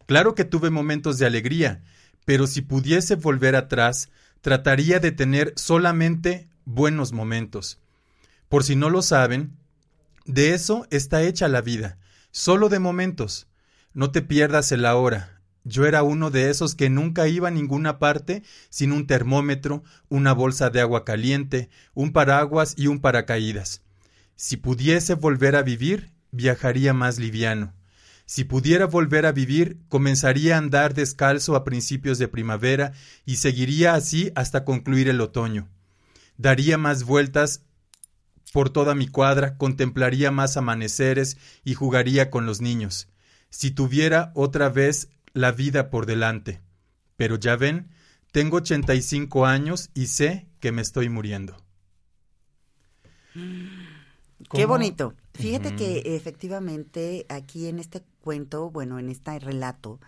Claro 0.06 0.34
que 0.34 0.44
tuve 0.44 0.70
momentos 0.70 1.18
de 1.18 1.26
alegría, 1.26 1.82
pero 2.24 2.46
si 2.46 2.62
pudiese 2.62 3.16
volver 3.16 3.56
atrás, 3.56 4.10
trataría 4.40 5.00
de 5.00 5.12
tener 5.12 5.52
solamente 5.56 6.48
buenos 6.64 7.12
momentos. 7.12 7.78
Por 8.48 8.64
si 8.64 8.76
no 8.76 8.90
lo 8.90 9.02
saben, 9.02 9.56
de 10.24 10.54
eso 10.54 10.86
está 10.90 11.22
hecha 11.22 11.48
la 11.48 11.60
vida, 11.60 11.98
solo 12.30 12.70
de 12.70 12.78
momentos. 12.78 13.46
No 13.92 14.10
te 14.10 14.22
pierdas 14.22 14.72
el 14.72 14.86
ahora. 14.86 15.42
Yo 15.64 15.86
era 15.86 16.02
uno 16.02 16.30
de 16.30 16.50
esos 16.50 16.74
que 16.74 16.88
nunca 16.90 17.28
iba 17.28 17.48
a 17.48 17.50
ninguna 17.50 17.98
parte 17.98 18.42
sin 18.70 18.92
un 18.92 19.06
termómetro, 19.06 19.82
una 20.08 20.32
bolsa 20.32 20.70
de 20.70 20.80
agua 20.80 21.04
caliente, 21.04 21.68
un 21.94 22.12
paraguas 22.12 22.74
y 22.76 22.86
un 22.86 23.00
paracaídas. 23.00 23.82
Si 24.36 24.56
pudiese 24.56 25.14
volver 25.14 25.56
a 25.56 25.62
vivir, 25.62 26.12
viajaría 26.32 26.92
más 26.92 27.18
liviano. 27.18 27.72
Si 28.26 28.44
pudiera 28.44 28.86
volver 28.86 29.26
a 29.26 29.32
vivir, 29.32 29.78
comenzaría 29.88 30.54
a 30.54 30.58
andar 30.58 30.94
descalzo 30.94 31.54
a 31.54 31.64
principios 31.64 32.18
de 32.18 32.28
primavera 32.28 32.92
y 33.26 33.36
seguiría 33.36 33.94
así 33.94 34.32
hasta 34.34 34.64
concluir 34.64 35.08
el 35.08 35.20
otoño. 35.20 35.68
Daría 36.38 36.78
más 36.78 37.04
vueltas 37.04 37.62
por 38.54 38.70
toda 38.70 38.94
mi 38.94 39.08
cuadra, 39.08 39.56
contemplaría 39.58 40.30
más 40.30 40.56
amaneceres 40.56 41.38
y 41.64 41.74
jugaría 41.74 42.30
con 42.30 42.46
los 42.46 42.60
niños. 42.60 43.08
Si 43.50 43.72
tuviera 43.72 44.30
otra 44.36 44.68
vez 44.68 45.08
la 45.32 45.50
vida 45.50 45.90
por 45.90 46.06
delante. 46.06 46.60
Pero 47.16 47.34
ya 47.34 47.56
ven, 47.56 47.88
tengo 48.30 48.58
85 48.58 49.44
años 49.44 49.90
y 49.92 50.06
sé 50.06 50.46
que 50.60 50.70
me 50.70 50.82
estoy 50.82 51.08
muriendo. 51.08 51.56
Qué 54.52 54.66
bonito. 54.66 55.14
Fíjate 55.32 55.74
que 55.74 56.14
efectivamente 56.14 57.26
aquí 57.28 57.66
en 57.66 57.80
este 57.80 58.04
cuento, 58.20 58.70
bueno, 58.70 59.00
en 59.00 59.08
este 59.08 59.36
relato, 59.40 59.98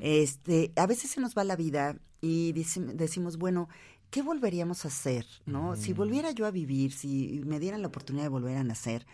este, 0.00 0.70
a 0.76 0.86
veces 0.86 1.10
se 1.10 1.20
nos 1.20 1.36
va 1.36 1.42
la 1.42 1.56
vida 1.56 1.96
y 2.20 2.52
decimos, 2.52 3.38
bueno, 3.38 3.68
¿qué 4.10 4.22
volveríamos 4.22 4.84
a 4.84 4.88
hacer? 4.88 5.26
¿No? 5.46 5.76
Si 5.76 5.92
volviera 5.92 6.30
yo 6.30 6.46
a 6.46 6.50
vivir, 6.50 6.92
si 6.92 7.42
me 7.44 7.58
dieran 7.60 7.82
la 7.82 7.88
oportunidad 7.88 8.24
de 8.24 8.30
volver 8.30 8.56
a 8.56 8.64
nacer, 8.64 9.06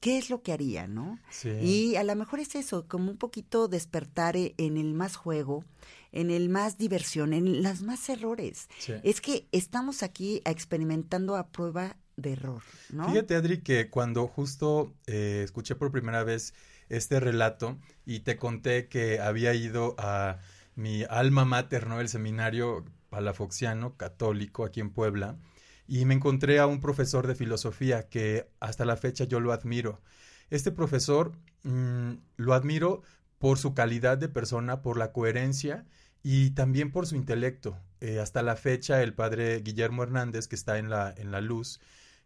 ¿qué 0.00 0.18
es 0.18 0.30
lo 0.30 0.42
que 0.42 0.52
haría, 0.52 0.86
no? 0.86 1.18
Sí. 1.30 1.50
Y 1.50 1.96
a 1.96 2.04
lo 2.04 2.14
mejor 2.16 2.40
es 2.40 2.54
eso, 2.54 2.86
como 2.88 3.10
un 3.10 3.16
poquito 3.18 3.68
despertar 3.68 4.36
e- 4.36 4.54
en 4.58 4.76
el 4.76 4.94
más 4.94 5.16
juego, 5.16 5.64
en 6.12 6.30
el 6.30 6.48
más 6.48 6.78
diversión, 6.78 7.32
en 7.32 7.62
las 7.62 7.82
más 7.82 8.08
errores. 8.08 8.68
Sí. 8.78 8.94
Es 9.02 9.20
que 9.20 9.48
estamos 9.52 10.02
aquí 10.02 10.40
experimentando 10.44 11.36
a 11.36 11.48
prueba 11.48 11.96
de 12.16 12.32
error, 12.32 12.62
¿no? 12.90 13.08
Fíjate, 13.08 13.36
Adri, 13.36 13.62
que 13.62 13.90
cuando 13.90 14.26
justo 14.26 14.92
eh, 15.06 15.42
escuché 15.44 15.76
por 15.76 15.92
primera 15.92 16.24
vez 16.24 16.52
este 16.88 17.20
relato 17.20 17.78
y 18.04 18.20
te 18.20 18.36
conté 18.36 18.88
que 18.88 19.20
había 19.20 19.54
ido 19.54 19.94
a 19.98 20.38
mi 20.74 21.04
alma 21.08 21.44
mater, 21.44 21.86
¿no? 21.86 22.00
El 22.00 22.08
seminario 22.08 22.84
palafoxiano 23.10 23.96
católico 23.96 24.64
aquí 24.64 24.80
en 24.80 24.90
Puebla, 24.90 25.38
y 25.86 26.04
me 26.04 26.14
encontré 26.14 26.58
a 26.58 26.66
un 26.66 26.80
profesor 26.80 27.26
de 27.26 27.34
filosofía 27.34 28.08
que 28.08 28.50
hasta 28.60 28.84
la 28.84 28.96
fecha 28.96 29.24
yo 29.24 29.40
lo 29.40 29.52
admiro. 29.52 30.02
Este 30.50 30.70
profesor 30.70 31.32
mm, 31.62 32.12
lo 32.36 32.54
admiro 32.54 33.02
por 33.38 33.58
su 33.58 33.74
calidad 33.74 34.18
de 34.18 34.28
persona, 34.28 34.82
por 34.82 34.98
la 34.98 35.12
coherencia 35.12 35.86
y 36.22 36.50
también 36.50 36.90
por 36.90 37.06
su 37.06 37.16
intelecto. 37.16 37.78
Eh, 38.00 38.20
hasta 38.20 38.42
la 38.42 38.56
fecha, 38.56 39.02
el 39.02 39.14
padre 39.14 39.60
Guillermo 39.60 40.02
Hernández, 40.02 40.46
que 40.46 40.56
está 40.56 40.78
en 40.78 40.90
la, 40.90 41.12
en 41.16 41.30
la 41.30 41.40
luz, 41.40 41.80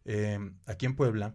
eh, 0.04 0.38
aquí 0.66 0.86
en 0.86 0.96
Puebla, 0.96 1.34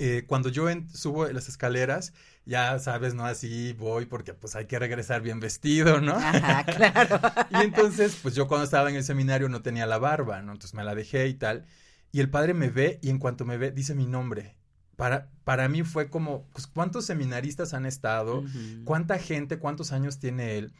eh, 0.00 0.24
cuando 0.26 0.48
yo 0.48 0.70
en- 0.70 0.88
subo 0.90 1.26
las 1.28 1.48
escaleras, 1.48 2.12
ya 2.46 2.78
sabes, 2.78 3.14
¿no? 3.14 3.24
Así 3.26 3.74
voy 3.74 4.06
porque 4.06 4.34
pues 4.34 4.56
hay 4.56 4.66
que 4.66 4.78
regresar 4.78 5.22
bien 5.22 5.40
vestido, 5.40 6.00
¿no? 6.00 6.16
Ajá, 6.16 6.64
claro. 6.64 7.20
Y 7.50 7.62
entonces, 7.62 8.16
pues 8.22 8.34
yo 8.34 8.48
cuando 8.48 8.64
estaba 8.64 8.90
en 8.90 8.96
el 8.96 9.04
seminario 9.04 9.48
no 9.48 9.62
tenía 9.62 9.86
la 9.86 9.98
barba, 9.98 10.42
¿no? 10.42 10.52
Entonces 10.52 10.74
me 10.74 10.84
la 10.84 10.94
dejé 10.94 11.28
y 11.28 11.34
tal. 11.34 11.66
Y 12.12 12.20
el 12.20 12.30
padre 12.30 12.54
me 12.54 12.70
ve 12.70 12.98
y 13.02 13.10
en 13.10 13.18
cuanto 13.18 13.44
me 13.44 13.56
ve 13.58 13.70
dice 13.72 13.94
mi 13.94 14.06
nombre. 14.06 14.56
Para, 14.96 15.30
para 15.44 15.68
mí 15.68 15.82
fue 15.82 16.10
como, 16.10 16.46
pues, 16.52 16.66
¿cuántos 16.66 17.06
seminaristas 17.06 17.72
han 17.74 17.86
estado? 17.86 18.44
¿Cuánta 18.84 19.18
gente, 19.18 19.58
cuántos 19.58 19.92
años 19.92 20.18
tiene 20.18 20.58
él? 20.58 20.72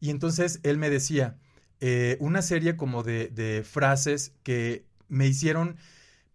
Y 0.00 0.10
entonces 0.10 0.60
él 0.64 0.78
me 0.78 0.90
decía 0.90 1.36
eh, 1.80 2.16
una 2.20 2.42
serie 2.42 2.76
como 2.76 3.02
de, 3.02 3.28
de 3.28 3.64
frases 3.64 4.32
que 4.42 4.84
me 5.08 5.26
hicieron 5.26 5.76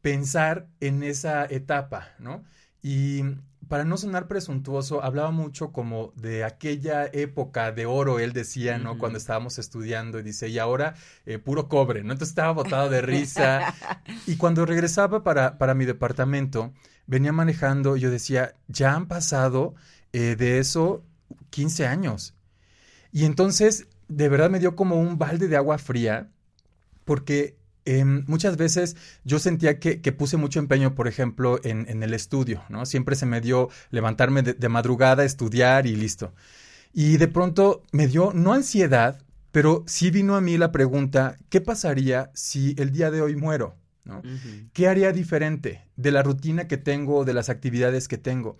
pensar 0.07 0.67
en 0.79 1.03
esa 1.03 1.45
etapa, 1.45 2.13
¿no? 2.17 2.45
Y 2.81 3.23
para 3.67 3.83
no 3.83 3.97
sonar 3.97 4.29
presuntuoso, 4.29 5.03
hablaba 5.03 5.31
mucho 5.31 5.73
como 5.73 6.13
de 6.15 6.45
aquella 6.45 7.07
época 7.11 7.73
de 7.73 7.85
oro, 7.85 8.17
él 8.19 8.31
decía, 8.31 8.77
¿no? 8.77 8.97
Cuando 8.97 9.17
estábamos 9.17 9.59
estudiando, 9.59 10.17
y 10.17 10.23
dice, 10.23 10.47
y 10.47 10.59
ahora 10.59 10.95
eh, 11.25 11.39
puro 11.39 11.67
cobre, 11.67 12.05
¿no? 12.05 12.13
Entonces 12.13 12.29
estaba 12.29 12.53
botado 12.53 12.89
de 12.89 13.01
risa. 13.01 13.73
y 14.27 14.37
cuando 14.37 14.65
regresaba 14.65 15.25
para, 15.25 15.57
para 15.57 15.73
mi 15.73 15.83
departamento, 15.83 16.71
venía 17.05 17.33
manejando, 17.33 17.97
y 17.97 17.99
yo 17.99 18.09
decía, 18.09 18.55
ya 18.69 18.95
han 18.95 19.07
pasado 19.07 19.75
eh, 20.13 20.37
de 20.37 20.59
eso 20.59 21.03
15 21.49 21.85
años. 21.85 22.33
Y 23.11 23.25
entonces, 23.25 23.87
de 24.07 24.29
verdad 24.29 24.49
me 24.49 24.59
dio 24.59 24.77
como 24.77 24.95
un 24.95 25.17
balde 25.17 25.49
de 25.49 25.57
agua 25.57 25.77
fría, 25.77 26.29
porque 27.03 27.57
em, 27.87 28.23
muchas 28.27 28.57
veces 28.57 28.95
yo 29.23 29.39
sentía 29.39 29.79
que, 29.79 30.01
que 30.01 30.11
puse 30.11 30.37
mucho 30.37 30.59
empeño, 30.59 30.95
por 30.95 31.07
ejemplo, 31.07 31.59
en, 31.63 31.85
en 31.89 32.03
el 32.03 32.13
estudio, 32.13 32.63
¿no? 32.69 32.85
Siempre 32.85 33.15
se 33.15 33.25
me 33.25 33.41
dio 33.41 33.69
levantarme 33.91 34.43
de, 34.43 34.53
de 34.53 34.69
madrugada, 34.69 35.23
estudiar 35.25 35.87
y 35.87 35.95
listo. 35.95 36.33
Y 36.93 37.17
de 37.17 37.27
pronto 37.27 37.83
me 37.91 38.07
dio, 38.07 38.31
no 38.33 38.53
ansiedad, 38.53 39.21
Pero 39.51 39.83
sí 39.87 40.11
vino 40.11 40.35
a 40.35 40.41
mí 40.41 40.57
la 40.57 40.71
pregunta, 40.71 41.37
¿qué 41.49 41.61
pasaría 41.61 42.31
si 42.35 42.75
el 42.77 42.91
día 42.91 43.11
de 43.11 43.21
hoy 43.21 43.35
muero? 43.35 43.75
¿no? 44.05 44.25
¿Qué 44.73 44.87
haría 44.87 45.11
diferente 45.13 45.83
de 45.95 46.11
la 46.11 46.23
rutina 46.23 46.67
que 46.67 46.77
tengo, 46.77 47.25
de 47.25 47.33
las 47.33 47.49
actividades 47.49 48.07
que 48.07 48.17
tengo? 48.17 48.57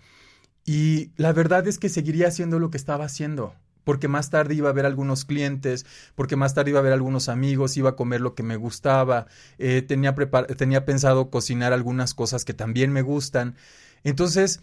Y 0.64 1.12
la 1.16 1.32
verdad 1.32 1.66
es 1.68 1.78
que 1.78 1.88
seguiría 1.88 2.28
haciendo 2.28 2.58
lo 2.58 2.70
que 2.70 2.78
estaba 2.78 3.04
haciendo, 3.06 3.54
porque 3.88 4.06
más 4.06 4.28
tarde 4.28 4.54
iba 4.54 4.68
a 4.68 4.74
ver 4.74 4.84
algunos 4.84 5.24
clientes, 5.24 5.86
porque 6.14 6.36
más 6.36 6.52
tarde 6.52 6.72
iba 6.72 6.78
a 6.78 6.82
ver 6.82 6.92
algunos 6.92 7.30
amigos, 7.30 7.78
iba 7.78 7.88
a 7.88 7.96
comer 7.96 8.20
lo 8.20 8.34
que 8.34 8.42
me 8.42 8.56
gustaba, 8.56 9.28
eh, 9.56 9.80
tenía, 9.80 10.14
tenía 10.58 10.84
pensado 10.84 11.30
cocinar 11.30 11.72
algunas 11.72 12.12
cosas 12.12 12.44
que 12.44 12.52
también 12.52 12.92
me 12.92 13.00
gustan. 13.00 13.54
Entonces, 14.04 14.60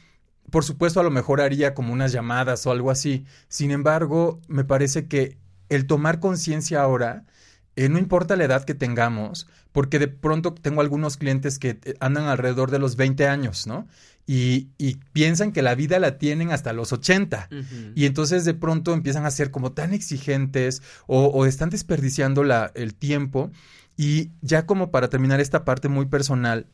por 0.52 0.64
supuesto, 0.64 1.00
a 1.00 1.04
lo 1.04 1.10
mejor 1.10 1.42
haría 1.42 1.74
como 1.74 1.92
unas 1.92 2.12
llamadas 2.12 2.68
o 2.68 2.72
algo 2.72 2.92
así. 2.92 3.26
Sin 3.48 3.72
embargo, 3.72 4.40
me 4.48 4.64
parece 4.64 5.08
que 5.08 5.40
el 5.70 5.88
tomar 5.88 6.20
conciencia 6.20 6.84
ahora, 6.84 7.26
eh, 7.76 7.90
no 7.90 7.98
importa 7.98 8.36
la 8.36 8.44
edad 8.44 8.64
que 8.64 8.76
tengamos, 8.76 9.48
porque 9.72 9.98
de 9.98 10.08
pronto 10.08 10.54
tengo 10.54 10.82
algunos 10.82 11.18
clientes 11.18 11.58
que 11.58 11.80
eh, 11.84 11.96
andan 12.00 12.26
alrededor 12.26 12.70
de 12.70 12.78
los 12.78 12.96
20 12.96 13.28
años, 13.28 13.66
¿no? 13.66 13.88
Y, 14.28 14.70
y 14.78 14.96
piensan 15.14 15.52
que 15.52 15.62
la 15.62 15.76
vida 15.76 16.00
la 16.00 16.18
tienen 16.18 16.52
hasta 16.52 16.74
los 16.74 16.92
80. 16.92 17.50
Y 17.96 18.06
entonces 18.06 18.44
de 18.44 18.56
pronto 18.56 18.94
empiezan 18.94 19.26
a 19.26 19.32
ser 19.32 19.52
como 19.52 19.74
tan 19.74 19.94
exigentes 19.94 20.82
o, 21.06 21.26
o 21.26 21.46
están 21.46 21.70
desperdiciando 21.70 22.44
la, 22.44 22.72
el 22.74 22.96
tiempo. 22.96 23.52
Y 23.98 24.32
ya 24.42 24.66
como 24.66 24.92
para 24.92 25.10
terminar 25.10 25.40
esta 25.40 25.64
parte 25.64 25.90
muy 25.90 26.08
personal, 26.08 26.68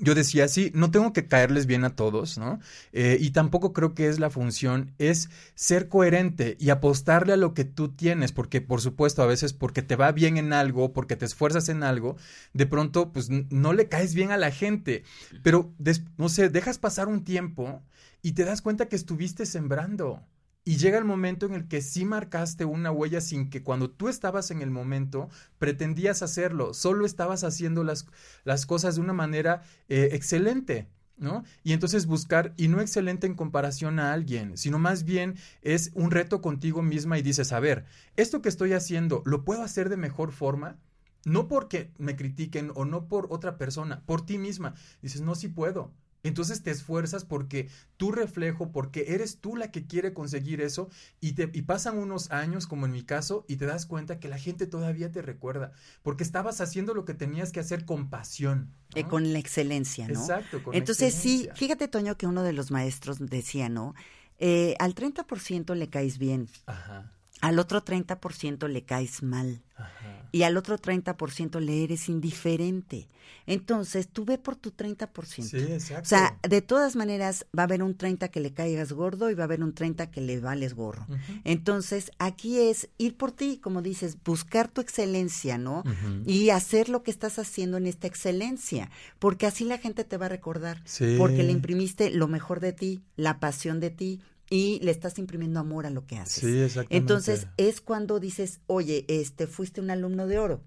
yo 0.00 0.14
decía, 0.14 0.48
sí, 0.48 0.70
no 0.74 0.90
tengo 0.90 1.12
que 1.12 1.26
caerles 1.26 1.66
bien 1.66 1.84
a 1.84 1.96
todos, 1.96 2.38
¿no? 2.38 2.60
Eh, 2.92 3.18
y 3.20 3.30
tampoco 3.30 3.72
creo 3.72 3.94
que 3.94 4.08
es 4.08 4.18
la 4.18 4.30
función, 4.30 4.94
es 4.98 5.30
ser 5.54 5.88
coherente 5.88 6.56
y 6.60 6.70
apostarle 6.70 7.32
a 7.32 7.36
lo 7.36 7.54
que 7.54 7.64
tú 7.64 7.88
tienes, 7.88 8.32
porque 8.32 8.60
por 8.60 8.80
supuesto 8.80 9.22
a 9.22 9.26
veces 9.26 9.52
porque 9.52 9.82
te 9.82 9.96
va 9.96 10.12
bien 10.12 10.36
en 10.36 10.52
algo, 10.52 10.92
porque 10.92 11.16
te 11.16 11.24
esfuerzas 11.24 11.68
en 11.68 11.82
algo, 11.82 12.16
de 12.52 12.66
pronto 12.66 13.12
pues 13.12 13.28
no 13.30 13.72
le 13.72 13.88
caes 13.88 14.14
bien 14.14 14.30
a 14.30 14.36
la 14.36 14.50
gente, 14.50 15.04
pero 15.42 15.72
no 16.16 16.28
sé, 16.28 16.48
dejas 16.48 16.78
pasar 16.78 17.08
un 17.08 17.24
tiempo 17.24 17.82
y 18.22 18.32
te 18.32 18.44
das 18.44 18.62
cuenta 18.62 18.88
que 18.88 18.96
estuviste 18.96 19.46
sembrando. 19.46 20.22
Y 20.64 20.76
llega 20.76 20.98
el 20.98 21.04
momento 21.04 21.46
en 21.46 21.54
el 21.54 21.66
que 21.66 21.80
sí 21.80 22.04
marcaste 22.04 22.64
una 22.64 22.90
huella 22.90 23.20
sin 23.20 23.48
que 23.48 23.62
cuando 23.62 23.90
tú 23.90 24.08
estabas 24.08 24.50
en 24.50 24.60
el 24.60 24.70
momento 24.70 25.30
pretendías 25.58 26.22
hacerlo, 26.22 26.74
solo 26.74 27.06
estabas 27.06 27.42
haciendo 27.42 27.84
las, 27.84 28.06
las 28.44 28.66
cosas 28.66 28.96
de 28.96 29.00
una 29.00 29.14
manera 29.14 29.62
eh, 29.88 30.10
excelente. 30.12 30.88
¿No? 31.16 31.42
Y 31.64 31.72
entonces 31.72 32.06
buscar, 32.06 32.54
y 32.56 32.68
no 32.68 32.80
excelente 32.80 33.26
en 33.26 33.34
comparación 33.34 33.98
a 33.98 34.12
alguien, 34.12 34.56
sino 34.56 34.78
más 34.78 35.02
bien 35.02 35.34
es 35.62 35.90
un 35.94 36.12
reto 36.12 36.40
contigo 36.40 36.80
misma 36.80 37.18
y 37.18 37.22
dices, 37.22 37.52
a 37.52 37.58
ver, 37.58 37.86
esto 38.14 38.40
que 38.40 38.48
estoy 38.48 38.72
haciendo, 38.72 39.24
¿lo 39.26 39.44
puedo 39.44 39.64
hacer 39.64 39.88
de 39.88 39.96
mejor 39.96 40.30
forma? 40.30 40.78
No 41.24 41.48
porque 41.48 41.90
me 41.98 42.14
critiquen 42.14 42.70
o 42.76 42.84
no 42.84 43.08
por 43.08 43.26
otra 43.30 43.58
persona, 43.58 44.02
por 44.06 44.24
ti 44.24 44.38
misma. 44.38 44.74
Dices, 45.02 45.20
no, 45.20 45.34
sí 45.34 45.48
puedo. 45.48 45.92
Entonces 46.22 46.62
te 46.62 46.70
esfuerzas 46.70 47.24
porque 47.24 47.68
tu 47.96 48.10
reflejo, 48.12 48.72
porque 48.72 49.06
eres 49.08 49.38
tú 49.38 49.56
la 49.56 49.70
que 49.70 49.86
quiere 49.86 50.12
conseguir 50.12 50.60
eso 50.60 50.88
y, 51.20 51.32
te, 51.32 51.50
y 51.52 51.62
pasan 51.62 51.98
unos 51.98 52.30
años, 52.30 52.66
como 52.66 52.86
en 52.86 52.92
mi 52.92 53.02
caso, 53.02 53.44
y 53.48 53.56
te 53.56 53.66
das 53.66 53.86
cuenta 53.86 54.18
que 54.18 54.28
la 54.28 54.38
gente 54.38 54.66
todavía 54.66 55.10
te 55.12 55.22
recuerda, 55.22 55.72
porque 56.02 56.24
estabas 56.24 56.60
haciendo 56.60 56.94
lo 56.94 57.04
que 57.04 57.14
tenías 57.14 57.52
que 57.52 57.60
hacer 57.60 57.84
con 57.84 58.10
pasión. 58.10 58.72
Eh, 58.94 59.04
con 59.04 59.32
la 59.32 59.38
excelencia, 59.38 60.08
¿no? 60.08 60.20
Exacto, 60.20 60.62
con 60.62 60.74
Entonces 60.74 61.14
excelencia. 61.14 61.54
sí, 61.54 61.58
fíjate 61.58 61.88
Toño 61.88 62.16
que 62.16 62.26
uno 62.26 62.42
de 62.42 62.52
los 62.52 62.70
maestros 62.70 63.18
decía, 63.18 63.68
¿no? 63.68 63.94
Eh, 64.38 64.76
al 64.78 64.94
30% 64.94 65.74
le 65.74 65.88
caes 65.88 66.18
bien, 66.18 66.48
Ajá, 66.66 67.12
al 67.40 67.58
otro 67.58 67.84
30% 67.84 68.68
le 68.68 68.84
caes 68.84 69.22
mal 69.22 69.62
ajá. 69.76 70.28
y 70.32 70.42
al 70.42 70.56
otro 70.56 70.78
30% 70.78 71.60
le 71.60 71.84
eres 71.84 72.08
indiferente. 72.08 73.08
Entonces, 73.46 74.08
tú 74.08 74.24
ve 74.26 74.36
por 74.36 74.56
tu 74.56 74.72
30%. 74.72 75.42
Sí, 75.42 75.56
exacto. 75.56 76.02
O 76.02 76.04
sea, 76.08 76.38
de 76.46 76.60
todas 76.60 76.96
maneras, 76.96 77.46
va 77.58 77.62
a 77.62 77.64
haber 77.64 77.82
un 77.82 77.96
30 77.96 78.28
que 78.28 78.40
le 78.40 78.52
caigas 78.52 78.92
gordo 78.92 79.30
y 79.30 79.34
va 79.34 79.44
a 79.44 79.46
haber 79.46 79.62
un 79.62 79.72
30 79.74 80.10
que 80.10 80.20
le 80.20 80.38
vales 80.40 80.74
gorro. 80.74 81.06
Entonces, 81.44 82.10
aquí 82.18 82.58
es 82.58 82.88
ir 82.98 83.16
por 83.16 83.32
ti, 83.32 83.58
como 83.58 83.80
dices, 83.80 84.18
buscar 84.22 84.68
tu 84.68 84.80
excelencia, 84.82 85.56
¿no? 85.56 85.82
Y 86.26 86.50
hacer 86.50 86.88
lo 86.90 87.02
que 87.02 87.10
estás 87.10 87.38
haciendo 87.38 87.76
en 87.78 87.86
esta 87.86 88.06
excelencia, 88.06 88.90
porque 89.18 89.46
así 89.46 89.64
la 89.64 89.78
gente 89.78 90.04
te 90.04 90.16
va 90.18 90.26
a 90.26 90.30
recordar, 90.30 90.82
Sí. 90.84 91.14
porque 91.18 91.42
le 91.42 91.52
imprimiste 91.52 92.10
lo 92.10 92.28
mejor 92.28 92.60
de 92.60 92.72
ti, 92.74 93.02
la 93.16 93.40
pasión 93.40 93.80
de 93.80 93.90
ti 93.90 94.20
y 94.50 94.80
le 94.80 94.90
estás 94.90 95.18
imprimiendo 95.18 95.60
amor 95.60 95.86
a 95.86 95.90
lo 95.90 96.06
que 96.06 96.16
haces. 96.16 96.40
Sí, 96.40 96.58
exactamente. 96.58 96.96
Entonces, 96.96 97.46
es 97.56 97.80
cuando 97.80 98.18
dices, 98.18 98.60
oye, 98.66 99.04
este, 99.08 99.46
fuiste 99.46 99.80
un 99.80 99.90
alumno 99.90 100.26
de 100.26 100.38
oro 100.38 100.60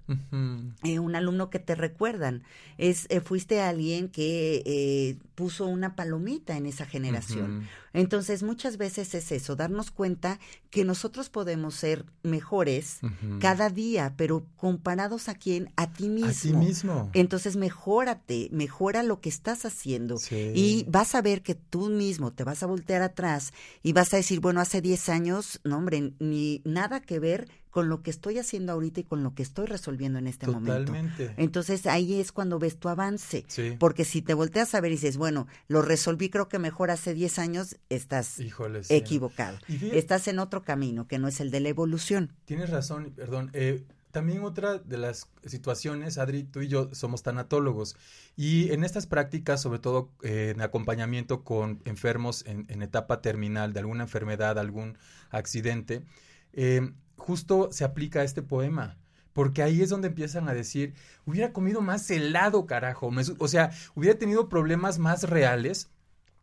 eh, 0.84 1.00
un 1.00 1.16
alumno 1.16 1.50
que 1.50 1.60
te 1.60 1.76
recuerdan. 1.76 2.44
Es, 2.78 3.08
eh, 3.10 3.22
fuiste 3.22 3.62
alguien 3.62 4.10
que 4.10 4.62
eh, 4.66 5.18
puso 5.42 5.66
una 5.66 5.96
palomita 5.96 6.56
en 6.56 6.68
esa 6.68 6.86
generación. 6.86 7.68
Entonces, 7.94 8.44
muchas 8.44 8.78
veces 8.78 9.16
es 9.16 9.32
eso, 9.32 9.56
darnos 9.56 9.90
cuenta 9.90 10.40
que 10.70 10.86
nosotros 10.86 11.30
podemos 11.30 11.74
ser 11.74 12.06
mejores 12.22 13.00
cada 13.40 13.72
día, 13.72 14.14
pero 14.18 14.46
comparados 14.56 15.30
a 15.30 15.34
quién, 15.34 15.74
a 15.78 15.92
ti 15.92 16.10
mismo. 16.10 16.30
A 16.30 16.34
ti 16.34 16.54
mismo. 16.54 17.10
Entonces, 17.14 17.56
mejórate, 17.56 18.50
mejora 18.52 19.02
lo 19.02 19.20
que 19.20 19.30
estás 19.30 19.66
haciendo. 19.66 20.18
Sí. 20.18 20.52
Y 20.54 20.86
vas 20.88 21.16
a 21.16 21.24
ver 21.24 21.42
que 21.42 21.56
tú 21.56 21.90
mismo 21.90 22.32
te 22.32 22.44
vas 22.44 22.62
a 22.62 22.68
voltear 22.68 23.02
atrás 23.02 23.52
y 23.82 23.94
vas 23.94 24.14
a 24.14 24.18
decir, 24.18 24.42
bueno, 24.42 24.62
hace 24.62 24.80
10 24.80 25.10
años, 25.10 25.60
no, 25.64 25.80
hombre, 25.80 26.14
ni 26.20 26.62
nada 26.66 27.02
que 27.02 27.18
ver 27.18 27.50
con 27.72 27.90
lo 27.90 28.04
que 28.04 28.12
estoy 28.12 28.38
haciendo 28.38 28.74
ahorita 28.74 29.00
y 29.00 29.04
con 29.06 29.24
lo 29.24 29.34
que 29.34 29.42
estoy 29.44 29.66
resolviendo 29.66 30.20
en 30.20 30.28
este 30.28 30.46
momento. 30.46 30.92
Totalmente. 30.94 31.34
Entonces 31.38 31.88
ahí 31.88 32.20
es 32.20 32.32
cuando 32.32 32.60
ves 32.60 32.78
tu 32.78 32.90
avance. 32.90 33.46
Sí. 33.48 33.76
Porque 33.80 34.06
si 34.06 34.22
te 34.22 34.34
volteas 34.36 34.76
a 34.76 34.82
ver 34.82 34.92
y 34.92 34.96
dices, 34.96 35.18
bueno, 35.18 35.48
lo 35.68 35.82
resolví 35.82 36.30
creo 36.30 36.48
que 36.50 36.60
mejor 36.60 36.92
hace 36.92 37.14
10 37.14 37.40
años, 37.40 37.78
estás 37.90 38.40
Híjole, 38.40 38.84
sí, 38.84 38.94
¿no? 38.94 39.00
equivocado. 39.00 39.58
Fíjate- 39.66 39.98
Estás 39.98 40.28
en 40.28 40.38
otro 40.40 40.62
camino 40.64 41.08
que 41.08 41.18
no 41.18 41.28
es 41.28 41.40
el 41.40 41.50
de 41.50 41.62
la 41.62 41.70
evolución. 41.70 42.34
Tienes 42.46 42.70
razón, 42.70 43.14
perdón. 43.16 43.50
Eh, 43.54 43.84
también 44.12 44.44
otra 44.44 44.78
de 44.78 44.98
las 44.98 45.30
situaciones, 45.46 46.18
Adri, 46.18 46.44
tú 46.44 46.60
y 46.60 46.68
yo 46.68 46.90
somos 46.94 47.24
tanatólogos 47.24 47.96
y 48.36 48.70
en 48.74 48.84
estas 48.84 49.08
prácticas, 49.08 49.62
sobre 49.62 49.80
todo 49.80 50.10
eh, 50.24 50.52
en 50.54 50.62
acompañamiento 50.62 51.46
con 51.46 51.82
enfermos 51.86 52.44
en, 52.46 52.66
en 52.68 52.82
etapa 52.82 53.22
terminal 53.22 53.72
de 53.72 53.80
alguna 53.80 54.04
enfermedad, 54.04 54.60
algún 54.60 54.98
accidente, 55.30 56.04
eh, 56.54 56.92
justo 57.22 57.70
se 57.72 57.84
aplica 57.84 58.24
este 58.24 58.42
poema. 58.42 58.98
Porque 59.32 59.64
ahí 59.64 59.82
es 59.82 59.90
donde 59.90 60.10
empiezan 60.10 60.50
a 60.50 60.54
decir, 60.54 60.94
hubiera 61.26 61.54
comido 61.54 61.80
más 61.80 62.10
helado, 62.12 62.66
carajo. 62.66 63.12
O 63.40 63.48
sea, 63.48 63.72
hubiera 63.96 64.18
tenido 64.18 64.50
problemas 64.50 65.00
más 65.00 65.24
reales 65.24 65.90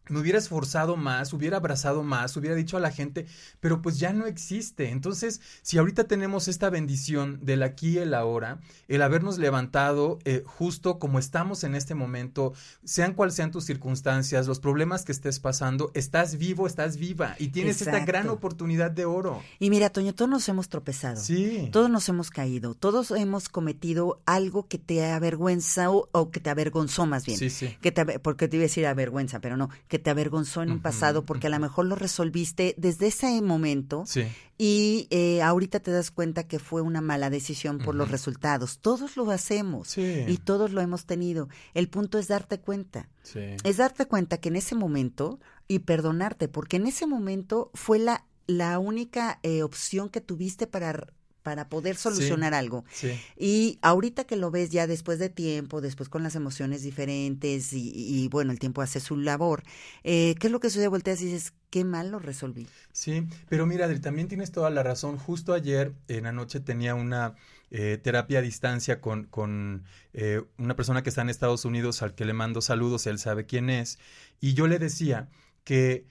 me 0.08 0.20
hubiera 0.20 0.38
esforzado 0.38 0.96
más, 0.96 1.32
hubiera 1.32 1.58
abrazado 1.58 2.02
más, 2.02 2.36
hubiera 2.36 2.54
dicho 2.54 2.76
a 2.76 2.80
la 2.80 2.90
gente, 2.90 3.26
pero 3.60 3.82
pues 3.82 3.98
ya 3.98 4.12
no 4.12 4.26
existe. 4.26 4.90
Entonces, 4.90 5.40
si 5.62 5.78
ahorita 5.78 6.04
tenemos 6.04 6.48
esta 6.48 6.70
bendición 6.70 7.38
del 7.42 7.62
aquí 7.62 7.90
y 7.90 7.98
el 7.98 8.14
ahora, 8.14 8.60
el 8.88 9.02
habernos 9.02 9.38
levantado 9.38 10.18
eh, 10.24 10.42
justo 10.46 10.98
como 10.98 11.18
estamos 11.18 11.64
en 11.64 11.74
este 11.74 11.94
momento, 11.94 12.52
sean 12.84 13.14
cuales 13.14 13.34
sean 13.34 13.50
tus 13.50 13.64
circunstancias, 13.64 14.46
los 14.46 14.60
problemas 14.60 15.04
que 15.04 15.12
estés 15.12 15.40
pasando, 15.40 15.90
estás 15.94 16.38
vivo, 16.38 16.66
estás 16.66 16.96
viva 16.96 17.34
y 17.38 17.48
tienes 17.48 17.80
esta 17.80 18.04
gran 18.04 18.28
oportunidad 18.28 18.90
de 18.90 19.04
oro. 19.04 19.42
Y 19.58 19.70
mira, 19.70 19.90
Toño, 19.90 20.14
todos 20.14 20.30
nos 20.30 20.48
hemos 20.48 20.68
tropezado. 20.68 21.20
Sí. 21.20 21.68
Todos 21.72 21.90
nos 21.90 22.08
hemos 22.08 22.30
caído, 22.30 22.74
todos 22.74 23.10
hemos 23.10 23.48
cometido 23.48 24.20
algo 24.26 24.66
que 24.66 24.78
te 24.78 25.04
avergüenza 25.10 25.90
o, 25.90 26.08
o 26.12 26.30
que 26.30 26.40
te 26.40 26.50
avergonzó 26.50 27.06
más 27.06 27.26
bien. 27.26 27.38
Sí, 27.38 27.50
sí. 27.50 27.76
Que 27.80 27.92
te, 27.92 28.18
porque 28.18 28.48
te 28.48 28.56
iba 28.56 28.62
a 28.62 28.68
decir 28.68 28.86
avergüenza, 28.86 29.40
pero 29.40 29.56
no, 29.56 29.70
que 29.88 29.97
te 29.98 30.10
avergonzó 30.10 30.62
en 30.62 30.70
un 30.70 30.80
pasado 30.80 31.24
porque 31.24 31.46
a 31.46 31.50
lo 31.50 31.58
mejor 31.58 31.86
lo 31.86 31.94
resolviste 31.94 32.74
desde 32.78 33.08
ese 33.08 33.40
momento 33.42 34.04
Sí. 34.06 34.22
y 34.56 35.06
eh, 35.10 35.42
ahorita 35.42 35.80
te 35.80 35.90
das 35.90 36.10
cuenta 36.10 36.44
que 36.46 36.58
fue 36.58 36.80
una 36.82 37.00
mala 37.00 37.30
decisión 37.30 37.78
por 37.78 37.94
los 37.94 38.10
resultados. 38.10 38.78
Todos 38.78 39.16
lo 39.16 39.30
hacemos 39.30 39.88
Sí. 39.88 40.24
y 40.26 40.36
todos 40.38 40.72
lo 40.72 40.80
hemos 40.80 41.06
tenido. 41.06 41.48
El 41.74 41.88
punto 41.88 42.18
es 42.18 42.28
darte 42.28 42.60
cuenta. 42.60 43.08
Sí. 43.22 43.40
Es 43.64 43.76
darte 43.76 44.06
cuenta 44.06 44.38
que 44.38 44.48
en 44.48 44.56
ese 44.56 44.74
momento 44.74 45.40
y 45.66 45.80
perdonarte, 45.80 46.48
porque 46.48 46.76
en 46.76 46.86
ese 46.86 47.06
momento 47.06 47.70
fue 47.74 47.98
la, 47.98 48.24
la 48.46 48.78
única 48.78 49.38
eh, 49.42 49.62
opción 49.62 50.08
que 50.08 50.20
tuviste 50.22 50.66
para, 50.66 51.08
para 51.48 51.70
poder 51.70 51.96
solucionar 51.96 52.52
algo. 52.52 52.84
Sí. 52.92 53.18
Y 53.38 53.78
ahorita 53.80 54.24
que 54.24 54.36
lo 54.36 54.50
ves 54.50 54.68
ya 54.68 54.86
después 54.86 55.18
de 55.18 55.30
tiempo, 55.30 55.80
después 55.80 56.10
con 56.10 56.22
las 56.22 56.34
emociones 56.34 56.82
diferentes 56.82 57.72
y, 57.72 57.90
y, 57.94 58.28
bueno, 58.28 58.52
el 58.52 58.58
tiempo 58.58 58.82
hace 58.82 59.00
su 59.00 59.16
labor, 59.16 59.62
eh, 60.04 60.34
¿qué 60.38 60.48
es 60.48 60.52
lo 60.52 60.60
que 60.60 60.68
sucede? 60.68 60.88
Volteas 60.88 61.22
y 61.22 61.24
dices, 61.24 61.54
qué 61.70 61.86
mal 61.86 62.10
lo 62.10 62.18
resolví. 62.18 62.66
Sí, 62.92 63.26
pero 63.48 63.64
mira, 63.64 63.86
Adri, 63.86 63.98
también 63.98 64.28
tienes 64.28 64.52
toda 64.52 64.68
la 64.68 64.82
razón. 64.82 65.16
Justo 65.16 65.54
ayer 65.54 65.94
en 66.08 66.24
la 66.24 66.32
noche 66.32 66.60
tenía 66.60 66.94
una 66.94 67.34
eh, 67.70 67.98
terapia 68.02 68.40
a 68.40 68.42
distancia 68.42 69.00
con, 69.00 69.24
con 69.24 69.84
eh, 70.12 70.42
una 70.58 70.76
persona 70.76 71.02
que 71.02 71.08
está 71.08 71.22
en 71.22 71.30
Estados 71.30 71.64
Unidos 71.64 72.02
al 72.02 72.14
que 72.14 72.26
le 72.26 72.34
mando 72.34 72.60
saludos, 72.60 73.06
él 73.06 73.18
sabe 73.18 73.46
quién 73.46 73.70
es, 73.70 73.98
y 74.38 74.52
yo 74.52 74.66
le 74.66 74.78
decía 74.78 75.30
que 75.64 76.04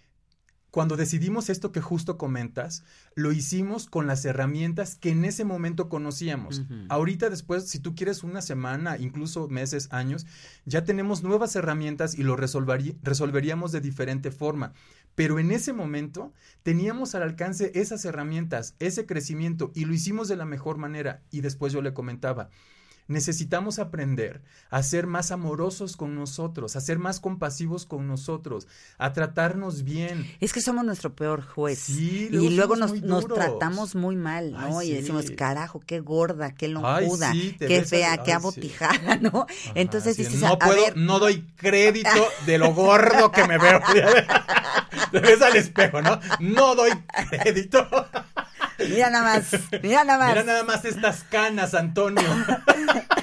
cuando 0.69 0.97
decidimos 0.97 1.49
esto 1.49 1.71
que 1.71 1.82
justo 1.82 2.17
comentas, 2.17 2.84
lo 3.15 3.32
hicimos 3.32 3.88
con 3.88 4.06
las 4.06 4.25
herramientas 4.25 4.95
que 4.95 5.12
en 5.12 5.23
ese 5.25 5.45
momento 5.45 5.89
conocíamos. 5.89 6.63
Ahorita 6.89 7.30
después, 7.30 7.67
si 7.69 7.80
tú 7.80 7.95
quieres 7.95 8.23
una 8.23 8.41
semana, 8.41 8.97
incluso 8.97 9.47
meses, 9.47 9.88
años, 9.91 10.25
ya 10.65 10.84
tenemos 10.84 11.23
nuevas 11.23 11.56
herramientas 11.56 12.15
y 12.15 12.23
lo 12.23 12.36
resolverí- 12.36 12.97
resolveríamos 13.01 13.71
de 13.71 13.82
diferente 13.82 14.30
forma. 14.30 14.73
Pero 15.15 15.39
en 15.39 15.51
ese 15.51 15.73
momento 15.73 16.32
teníamos 16.62 17.15
al 17.15 17.23
alcance 17.23 17.71
esas 17.73 18.06
herramientas, 18.06 18.75
ese 18.77 19.06
crecimiento 19.08 19.71
y 19.73 19.86
lo 19.86 19.93
hicimos 19.93 20.27
de 20.27 20.36
la 20.36 20.45
mejor 20.45 20.77
manera. 20.77 21.23
Y 21.32 21.41
después 21.41 21.73
yo 21.73 21.82
le 21.82 21.93
comentaba, 21.93 22.49
necesitamos 23.08 23.80
aprender 23.80 24.41
a 24.70 24.84
ser 24.84 25.08
más 25.08 25.32
amorosos 25.32 25.96
con 25.98 26.15
nosotros, 26.15 26.76
a 26.76 26.82
ser 26.82 27.00
más 27.00 27.20
compasivos 27.20 27.86
con 27.86 28.08
nosotros, 28.08 28.67
a 28.98 29.13
tratarnos 29.13 29.84
bien. 29.84 30.30
Es 30.39 30.54
que 30.54 30.62
somos 30.62 30.84
nuestro 30.86 31.15
peor 31.15 31.46
juez. 31.46 31.80
Sí, 31.80 32.30
y 32.32 32.50
luego 32.50 32.76
nos, 32.76 33.02
nos 33.02 33.28
tratamos 33.28 33.96
muy 33.96 34.15
mal, 34.15 34.52
¿no? 34.52 34.80
Ay, 34.80 34.91
y 34.91 34.93
decimos, 34.96 35.32
carajo, 35.32 35.80
qué 35.80 36.00
gorda, 36.00 36.54
qué 36.54 36.67
lonjuda, 36.67 37.32
sí, 37.32 37.56
qué 37.60 37.84
fea, 37.84 38.24
qué 38.24 38.34
abotijada, 38.34 39.17
¿no? 39.17 39.46
Entonces 39.76 40.13
Ajá, 40.20 40.24
sí, 40.24 40.24
dices, 40.24 40.41
no 40.41 40.54
a 40.54 40.60
puedo, 40.60 40.82
ver, 40.82 40.98
no 40.98 41.20
doy 41.20 41.46
crédito 41.56 42.10
de 42.46 42.58
lo 42.58 42.74
gordo 42.74 43.32
que 43.32 43.48
me 43.48 43.58
veo. 43.58 43.80
Te 45.12 45.20
ves 45.20 45.41
al 45.41 45.56
espejo, 45.56 46.02
¿no? 46.02 46.20
No 46.39 46.76
doy 46.76 46.91
crédito. 47.30 47.88
Mira 48.80 49.10
nada 49.10 49.24
más, 49.24 49.46
mira 49.84 50.04
nada 50.04 50.20
más. 50.20 50.30
Mira 50.30 50.44
nada 50.44 50.63
más 50.63 50.86
estas 50.86 51.24
canas, 51.24 51.74
Antonio. 51.74 52.22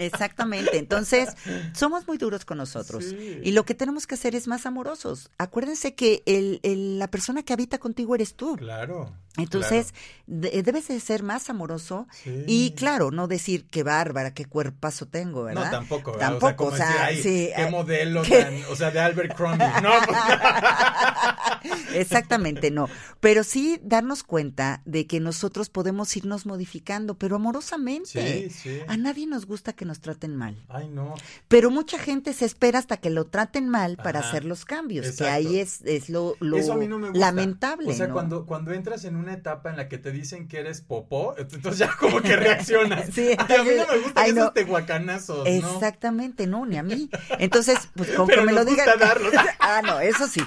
Exactamente. 0.00 0.78
Entonces, 0.78 1.28
somos 1.74 2.06
muy 2.08 2.18
duros 2.18 2.44
con 2.44 2.58
nosotros. 2.58 3.04
Sí. 3.04 3.40
Y 3.44 3.52
lo 3.52 3.64
que 3.64 3.74
tenemos 3.74 4.06
que 4.06 4.14
hacer 4.16 4.34
es 4.34 4.48
más 4.48 4.66
amorosos. 4.66 5.30
Acuérdense 5.38 5.94
que 5.94 6.22
el, 6.26 6.60
el- 6.62 6.98
la 6.98 7.10
persona 7.10 7.42
que 7.42 7.52
habita 7.52 7.78
contigo 7.78 8.14
eres 8.14 8.34
tú. 8.34 8.56
Claro. 8.56 9.12
Entonces, 9.36 9.94
de- 10.26 10.62
debes 10.62 10.88
de 10.88 10.98
ser 11.00 11.22
más 11.22 11.48
amoroso 11.50 12.08
Sí. 12.24 12.44
y, 12.48 12.72
claro, 12.72 13.10
no 13.12 13.28
decir 13.28 13.64
qué 13.70 13.82
bárbara, 13.84 14.34
qué 14.34 14.44
cuerpazo 14.44 15.06
tengo, 15.06 15.44
¿verdad? 15.44 15.66
No, 15.66 15.70
tampoco. 15.70 16.12
¿verdad? 16.12 16.30
Tampoco, 16.30 16.64
o 16.66 16.76
sea, 16.76 16.86
como 16.86 16.98
decir, 16.98 17.06
"Ay, 17.06 17.22
sí, 17.22 17.50
qué 17.54 17.70
modelo 17.70 18.22
¿qué? 18.22 18.42
tan, 18.42 18.54
o 18.70 18.76
sea, 18.76 18.90
de 18.90 18.98
Albert 19.00 19.36
Crombie. 19.36 19.66
No, 19.82 19.92
Exactamente, 21.94 22.70
no. 22.70 22.88
Pero 23.20 23.44
sí 23.44 23.78
darnos 23.82 24.22
cuenta 24.22 24.82
de 24.84 25.06
que 25.06 25.20
nosotros 25.20 25.68
podemos 25.68 26.16
irnos 26.16 26.46
modificando, 26.46 27.14
pero 27.18 27.36
amorosamente. 27.36 28.48
Sí, 28.48 28.50
sí. 28.50 28.80
A 28.88 28.96
nadie 28.96 29.26
nos 29.26 29.46
gusta 29.46 29.72
que 29.72 29.84
nos 29.84 29.89
traten 29.98 30.36
mal. 30.36 30.62
Ay, 30.68 30.88
no. 30.88 31.14
Pero 31.48 31.70
mucha 31.70 31.98
gente 31.98 32.32
se 32.32 32.44
espera 32.44 32.78
hasta 32.78 32.98
que 32.98 33.10
lo 33.10 33.24
traten 33.26 33.68
mal 33.68 33.96
para 33.96 34.20
hacer 34.20 34.44
los 34.44 34.64
cambios, 34.64 35.06
exacto. 35.06 35.24
que 35.24 35.30
ahí 35.30 35.58
es, 35.58 35.80
es 35.84 36.08
lo, 36.08 36.36
lo 36.38 36.56
Eso 36.58 36.74
a 36.74 36.76
mí 36.76 36.86
no 36.86 36.98
me 37.00 37.08
gusta. 37.08 37.18
lamentable. 37.18 37.90
O 37.90 37.92
sea, 37.92 38.06
¿no? 38.06 38.12
cuando, 38.12 38.46
cuando 38.46 38.72
entras 38.72 39.04
en 39.04 39.16
una 39.16 39.32
etapa 39.32 39.70
en 39.70 39.76
la 39.76 39.88
que 39.88 39.98
te 39.98 40.12
dicen 40.12 40.46
que 40.46 40.60
eres 40.60 40.82
popó, 40.82 41.34
entonces 41.36 41.78
ya 41.78 41.90
como 41.98 42.20
que 42.20 42.36
reaccionas. 42.36 43.08
Sí, 43.12 43.30
Ay, 43.48 43.56
a 43.56 43.62
mí 43.64 43.70
no 43.76 43.86
me 43.92 43.98
gustan 44.02 44.24
ay, 44.24 44.32
no. 44.32 44.40
esos 44.42 44.54
tehuacanazos, 44.54 45.38
¿no? 45.38 45.44
Exactamente, 45.46 46.46
no, 46.46 46.66
ni 46.66 46.76
a 46.76 46.82
mí. 46.82 47.08
Entonces, 47.38 47.78
pues 47.96 48.10
Pero 48.10 48.26
que 48.26 48.36
me 48.42 48.52
lo 48.52 48.58
nos 48.60 48.66
digan. 48.66 48.86
gusta 48.86 49.04
darlos. 49.04 49.32
ah, 49.58 49.80
no, 49.84 49.98
eso 50.00 50.28
sí. 50.28 50.40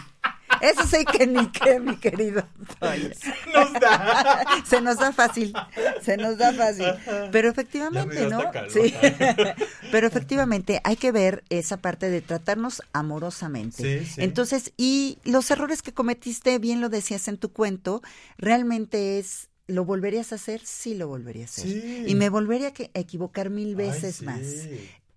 Eso 0.63 0.87
sí 0.87 1.03
que 1.05 1.27
ni 1.27 1.47
qué, 1.51 1.79
mi 1.79 1.97
querido. 1.97 2.47
Toño. 2.79 3.09
Nos 3.53 3.73
da. 3.73 4.45
Se 4.65 4.81
nos 4.81 4.97
da 4.97 5.11
fácil, 5.11 5.53
se 6.01 6.17
nos 6.17 6.37
da 6.37 6.53
fácil. 6.53 6.87
Pero 7.31 7.49
efectivamente, 7.49 8.27
¿no? 8.27 8.41
Sí. 8.69 8.93
Pero 9.91 10.07
efectivamente 10.07 10.81
hay 10.83 10.95
que 10.95 11.11
ver 11.11 11.43
esa 11.49 11.77
parte 11.77 12.09
de 12.09 12.21
tratarnos 12.21 12.81
amorosamente. 12.93 13.99
Sí, 13.99 14.05
sí. 14.05 14.21
Entonces, 14.23 14.71
y 14.77 15.19
los 15.25 15.51
errores 15.51 15.81
que 15.81 15.93
cometiste, 15.93 16.57
bien 16.59 16.81
lo 16.81 16.89
decías 16.89 17.27
en 17.27 17.37
tu 17.37 17.51
cuento, 17.51 18.01
realmente 18.37 19.19
es 19.19 19.49
¿Lo 19.65 19.85
volverías 19.85 20.33
a 20.33 20.35
hacer? 20.35 20.59
Sí, 20.65 20.93
lo 20.93 21.07
volvería 21.07 21.43
a 21.43 21.45
hacer. 21.45 21.63
Sí. 21.63 22.03
Y 22.05 22.15
me 22.15 22.29
volvería 22.29 22.67
a 22.67 22.99
equivocar 22.99 23.49
mil 23.49 23.69
Ay, 23.69 23.75
veces 23.75 24.17
sí. 24.17 24.25
más. 24.25 24.41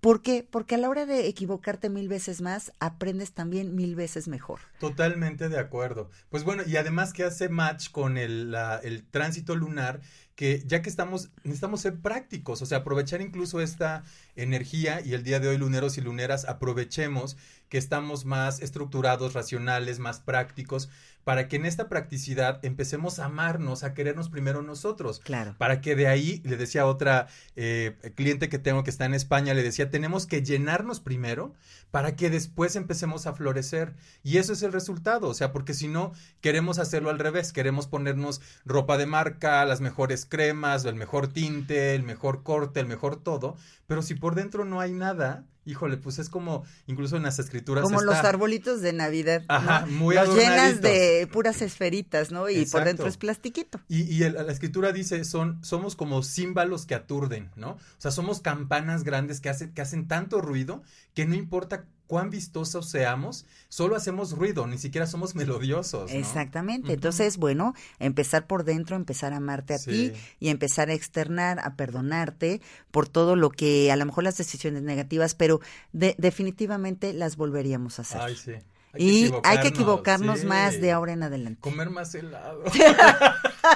¿Por 0.01 0.23
qué? 0.23 0.47
Porque 0.49 0.77
a 0.77 0.79
la 0.79 0.89
hora 0.89 1.07
de 1.07 1.27
equivocarte 1.27 1.89
mil 1.91 2.09
veces 2.09 2.41
más, 2.41 2.73
aprendes 2.81 3.33
también 3.33 3.75
mil 3.75 3.97
veces 3.97 4.29
mejor. 4.29 4.61
Totalmente 4.79 5.49
de 5.49 5.59
acuerdo. 5.59 6.11
Pues 6.29 6.45
bueno, 6.45 6.63
y 6.67 6.77
además 6.77 7.13
que 7.13 7.25
hace 7.25 7.49
match 7.49 7.91
con 7.91 8.17
el, 8.19 8.55
el 8.83 9.05
tránsito 9.05 9.57
lunar, 9.57 10.01
que 10.37 10.63
ya 10.67 10.83
que 10.83 10.91
estamos, 10.91 11.31
necesitamos 11.43 11.81
ser 11.81 11.99
prácticos, 12.01 12.61
o 12.61 12.67
sea, 12.67 12.79
aprovechar 12.79 13.23
incluso 13.23 13.61
esta 13.63 14.05
energía 14.37 15.01
y 15.01 15.15
el 15.15 15.25
día 15.25 15.41
de 15.41 15.49
hoy, 15.49 15.57
luneros 15.57 15.97
y 15.97 16.03
luneras, 16.03 16.45
aprovechemos 16.45 17.39
que 17.69 17.79
estamos 17.79 18.25
más 18.25 18.61
estructurados, 18.61 19.35
racionales, 19.35 19.99
más 19.99 20.21
prácticos, 20.21 20.89
para 21.27 21.49
que 21.49 21.57
en 21.57 21.67
esta 21.67 21.89
practicidad 21.89 22.65
empecemos 22.65 23.19
a 23.19 23.25
amarnos, 23.25 23.83
a 23.83 23.95
querernos 23.95 24.29
primero 24.29 24.63
nosotros. 24.63 25.19
Claro. 25.19 25.57
Para 25.59 25.81
que 25.81 25.97
de 25.97 26.07
ahí, 26.07 26.41
le 26.45 26.57
decía 26.57 26.83
a 26.83 26.87
otra 26.87 27.27
eh, 27.57 27.97
cliente 28.15 28.49
que 28.49 28.61
tengo 28.61 28.85
que 28.85 28.91
está 28.91 29.07
en 29.07 29.15
España, 29.15 29.53
le 29.53 29.65
decía, 29.65 29.91
tenemos 29.91 30.27
que 30.27 30.43
llenarnos 30.43 31.01
primero 31.01 31.53
para 31.91 32.15
que 32.15 32.31
después 32.31 32.77
empecemos 32.77 33.27
a 33.27 33.33
florecer. 33.33 33.95
Y 34.23 34.39
eso 34.39 34.53
es 34.53 34.63
el 34.63 34.73
resultado, 34.73 35.27
o 35.27 35.35
sea, 35.35 35.51
porque 35.51 35.75
si 35.75 35.89
no, 35.89 36.13
queremos 36.41 36.79
hacerlo 36.79 37.11
al 37.11 37.19
revés, 37.19 37.53
queremos 37.53 37.89
ponernos 37.89 38.41
ropa 38.65 38.97
de 38.97 39.07
marca, 39.07 39.65
las 39.65 39.81
mejores 39.81 40.27
cremas, 40.27 40.85
el 40.85 40.95
mejor 40.95 41.27
tinte, 41.27 41.97
el 41.97 42.05
mejor 42.05 42.45
corte, 42.45 42.79
el 42.79 42.87
mejor 42.87 43.17
todo, 43.17 43.57
pero 43.87 44.03
si 44.03 44.14
por 44.14 44.35
dentro 44.35 44.64
no 44.64 44.81
hay 44.81 44.92
nada, 44.92 45.44
híjole, 45.64 45.96
pues 45.96 46.18
es 46.18 46.29
como, 46.29 46.64
incluso 46.87 47.16
en 47.16 47.25
las 47.25 47.38
escrituras 47.38 47.83
Como 47.83 48.01
los 48.01 48.14
arbolitos 48.16 48.81
de 48.83 48.92
Navidad. 48.92 49.40
¿no? 49.49 49.55
Ajá, 49.55 49.87
muy 49.87 50.14
Los 50.14 50.37
llenas 50.37 50.81
de 50.81 51.29
puras 51.33 51.61
esferitas, 51.62 52.31
¿no? 52.31 52.49
Y 52.49 52.66
por 52.66 52.85
dentro 52.85 53.07
es 53.09 53.16
plastiquito. 53.16 53.81
Y, 53.88 54.03
y 54.03 54.22
el- 54.22 54.35
la 54.35 54.53
escritura 54.53 54.92
dice, 54.92 55.25
son, 55.25 55.62
somos 55.64 55.96
como 55.96 56.22
címbalos 56.22 56.87
que 56.87 56.94
aturden, 56.94 57.51
¿no? 57.57 57.70
O 57.72 57.79
sea, 57.99 58.11
somos 58.12 58.40
campanas 58.40 59.03
grandes 59.03 59.40
que 59.40 59.49
hacen, 59.49 59.72
que 59.75 59.83
hacen 59.83 60.07
tanto 60.07 60.40
ruido 60.40 60.83
que 61.14 61.27
no 61.27 61.35
importa 61.35 61.85
cuán 62.07 62.31
vistosos 62.31 62.88
seamos, 62.88 63.47
solo 63.69 63.97
hacemos 63.97 64.33
ruido, 64.33 64.66
ni 64.66 64.79
siquiera 64.79 65.07
somos 65.07 65.35
melodiosos, 65.35 66.12
¿no? 66.12 66.19
Exactamente. 66.19 66.92
Entonces, 66.92 67.37
bueno, 67.37 67.75
empezar 67.99 68.47
por 68.47 68.64
dentro, 68.64 68.97
empezar 68.97 69.33
a 69.33 69.37
amarte 69.38 69.75
a 69.75 69.79
Sí. 69.79 69.90
ti 70.12 70.12
y 70.40 70.49
empezar 70.49 70.88
a 70.90 70.95
externar, 70.95 71.59
a 71.61 71.75
perdonarte 71.77 72.61
por 72.90 73.09
todo 73.09 73.37
lo 73.37 73.51
que, 73.51 73.90
a 73.92 73.97
lo 73.97 74.07
mejor 74.07 74.25
las 74.25 74.37
decisiones 74.37 74.83
negativas, 74.83 75.35
pero 75.35 75.61
de- 75.92 76.14
definitivamente 76.19 77.12
las 77.12 77.37
volveríamos 77.37 77.99
a 77.99 78.03
hacer. 78.03 78.21
Ay, 78.21 78.37
sí. 78.37 78.53
y 78.99 79.31
hay 79.45 79.61
que 79.61 79.69
equivocarnos 79.69 80.40
sí. 80.40 80.47
más 80.47 80.81
de 80.81 80.90
ahora 80.92 81.12
en 81.12 81.23
adelante. 81.23 81.61
Comer 81.61 81.90
más 81.90 82.14
helado. 82.14 82.62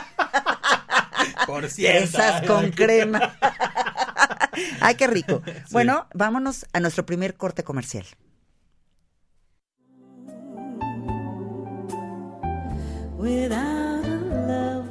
por 1.47 1.69
cierto. 1.69 2.09
Fresas 2.19 2.43
con 2.47 2.71
crema. 2.71 3.37
Ay, 4.81 4.95
qué 4.95 5.07
rico. 5.07 5.43
Bueno, 5.71 6.07
vámonos 6.15 6.67
a 6.73 6.81
nuestro 6.81 7.07
primer 7.07 7.37
corte 7.37 7.63
comercial. 7.65 8.07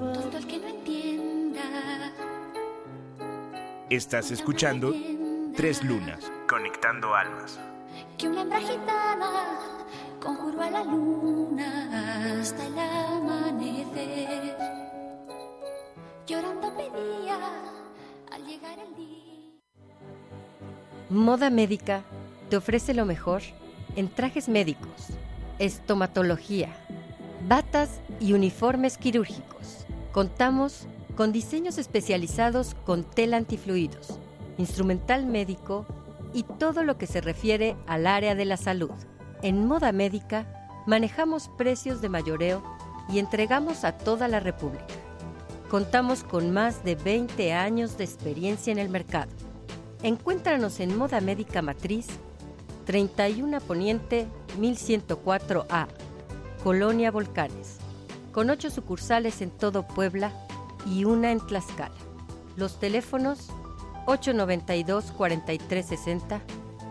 Tonto 0.10 0.38
el 0.38 0.48
que 0.48 0.60
no 0.60 0.68
entienda. 0.68 1.62
Estás 3.90 4.32
escuchando 4.32 4.94
Tres 5.56 5.84
Lunas, 5.84 6.32
conectando 6.48 7.16
almas. 7.16 7.60
Que 8.18 8.28
una 8.28 8.42
hembra 8.42 8.60
gitana 8.60 9.60
conjuró 10.22 10.62
a 10.62 10.70
la 10.70 10.84
luna 10.84 12.40
hasta 12.40 12.66
el 12.68 12.78
amanecer. 12.78 14.56
Llorando 16.30 16.72
pedía 16.78 17.40
al 18.32 18.46
llegar 18.46 18.78
el 18.78 18.96
día. 18.96 19.58
Moda 21.10 21.50
Médica 21.50 22.04
te 22.52 22.58
ofrece 22.58 22.94
lo 22.94 23.04
mejor 23.08 23.42
en 23.96 24.10
trajes 24.10 24.48
médicos, 24.48 25.08
estomatología, 25.58 26.70
batas 27.48 28.00
y 28.20 28.34
uniformes 28.34 29.00
quirúrgicos. 29.00 29.88
Contamos 30.12 30.86
con 31.18 31.32
diseños 31.32 31.80
especializados 31.80 32.76
con 32.86 33.06
tela 33.06 33.38
antifluidos, 33.38 34.20
instrumental 34.60 35.26
médico 35.26 35.88
y 36.32 36.44
todo 36.44 36.84
lo 36.84 37.00
que 37.00 37.08
se 37.08 37.22
refiere 37.22 37.76
al 37.88 38.06
área 38.06 38.36
de 38.36 38.46
la 38.46 38.58
salud. 38.58 38.92
En 39.42 39.66
Moda 39.66 39.92
Médica 39.92 40.46
manejamos 40.86 41.50
precios 41.58 42.02
de 42.02 42.10
mayoreo 42.10 42.62
y 43.12 43.18
entregamos 43.18 43.84
a 43.84 43.98
toda 43.98 44.28
la 44.28 44.40
República. 44.40 44.99
Contamos 45.70 46.24
con 46.24 46.52
más 46.52 46.84
de 46.84 46.96
20 46.96 47.54
años 47.54 47.96
de 47.96 48.04
experiencia 48.04 48.72
en 48.72 48.80
el 48.80 48.90
mercado. 48.90 49.30
Encuéntranos 50.02 50.80
en 50.80 50.98
Moda 50.98 51.22
Médica 51.22 51.62
Matriz, 51.62 52.08
31 52.88 53.62
Poniente 53.62 54.26
1104A, 54.60 55.88
Colonia 56.64 57.12
Volcanes, 57.12 57.78
con 58.32 58.50
ocho 58.50 58.72
sucursales 58.72 59.42
en 59.42 59.52
todo 59.52 59.86
Puebla 59.86 60.34
y 60.88 61.06
una 61.06 61.32
en 61.32 61.40
Tlaxcala. 61.40 61.94
Los 62.56 62.80
teléfonos 62.80 63.50
892-4360, 64.08 66.42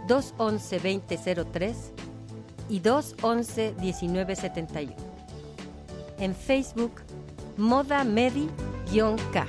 211-2003 0.06 1.74
y 2.68 2.80
211-1971. 2.80 4.94
En 6.20 6.36
Facebook, 6.36 6.92
Moda 7.56 8.04
Medi-K. 8.92 9.46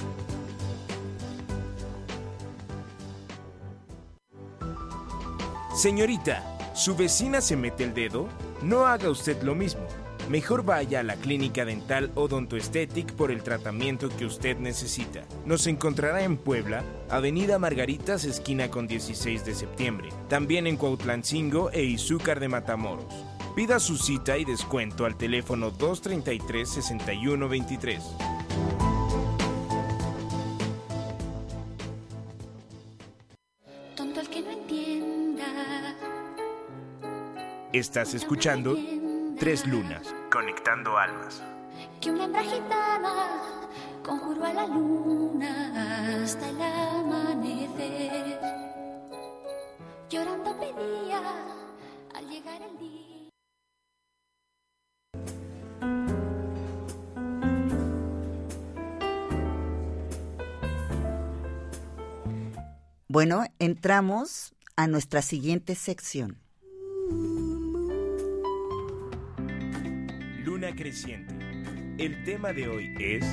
Señorita, 5.75 6.57
¿su 6.75 6.95
vecina 6.95 7.41
se 7.41 7.55
mete 7.55 7.85
el 7.85 7.93
dedo? 7.93 8.27
No 8.61 8.85
haga 8.85 9.09
usted 9.09 9.41
lo 9.43 9.55
mismo. 9.55 9.81
Mejor 10.29 10.63
vaya 10.63 10.99
a 10.99 11.03
la 11.03 11.15
clínica 11.15 11.65
dental 11.65 12.11
Odontoesthetic 12.15 13.13
por 13.13 13.31
el 13.31 13.41
tratamiento 13.41 14.09
que 14.09 14.25
usted 14.25 14.57
necesita. 14.57 15.23
Nos 15.45 15.65
encontrará 15.67 16.23
en 16.23 16.37
Puebla, 16.37 16.83
Avenida 17.09 17.57
Margaritas, 17.57 18.25
esquina 18.25 18.69
con 18.69 18.87
16 18.87 19.45
de 19.45 19.55
septiembre. 19.55 20.09
También 20.27 20.67
en 20.67 20.77
Cuautlancingo 20.77 21.71
e 21.71 21.83
Izúcar 21.83 22.39
de 22.39 22.49
Matamoros. 22.49 23.25
Pida 23.55 23.79
su 23.79 23.97
cita 23.97 24.37
y 24.37 24.45
descuento 24.45 25.05
al 25.05 25.17
teléfono 25.17 25.71
233-6123. 25.71 28.38
Estás 37.71 38.15
escuchando 38.15 38.75
Tres 39.37 39.67
Lunas, 39.67 40.15
conectando 40.31 40.97
almas. 40.97 41.43
Que 42.01 42.09
una 42.09 42.25
hembra 42.25 42.41
gitana 42.41 43.69
conjuró 44.03 44.43
a 44.43 44.53
la 44.53 44.65
luna 44.65 46.23
hasta 46.23 46.49
el 46.49 46.59
amanecer. 46.59 48.39
Llorando 50.09 50.59
pedía 50.59 51.21
al 52.15 52.27
llegar 52.27 52.59
el 52.59 52.79
día. 52.79 53.29
Bueno, 63.07 63.43
entramos 63.59 64.55
a 64.75 64.87
nuestra 64.87 65.21
siguiente 65.21 65.75
sección. 65.75 66.48
Luna 70.69 70.75
creciente. 70.75 71.33
El 71.97 72.23
tema 72.23 72.53
de 72.53 72.67
hoy 72.67 72.95
es 72.99 73.25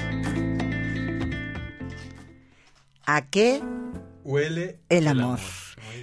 ¿A 3.04 3.26
qué 3.26 3.62
Huele 4.24 4.80
el 4.88 5.08
amor? 5.08 5.38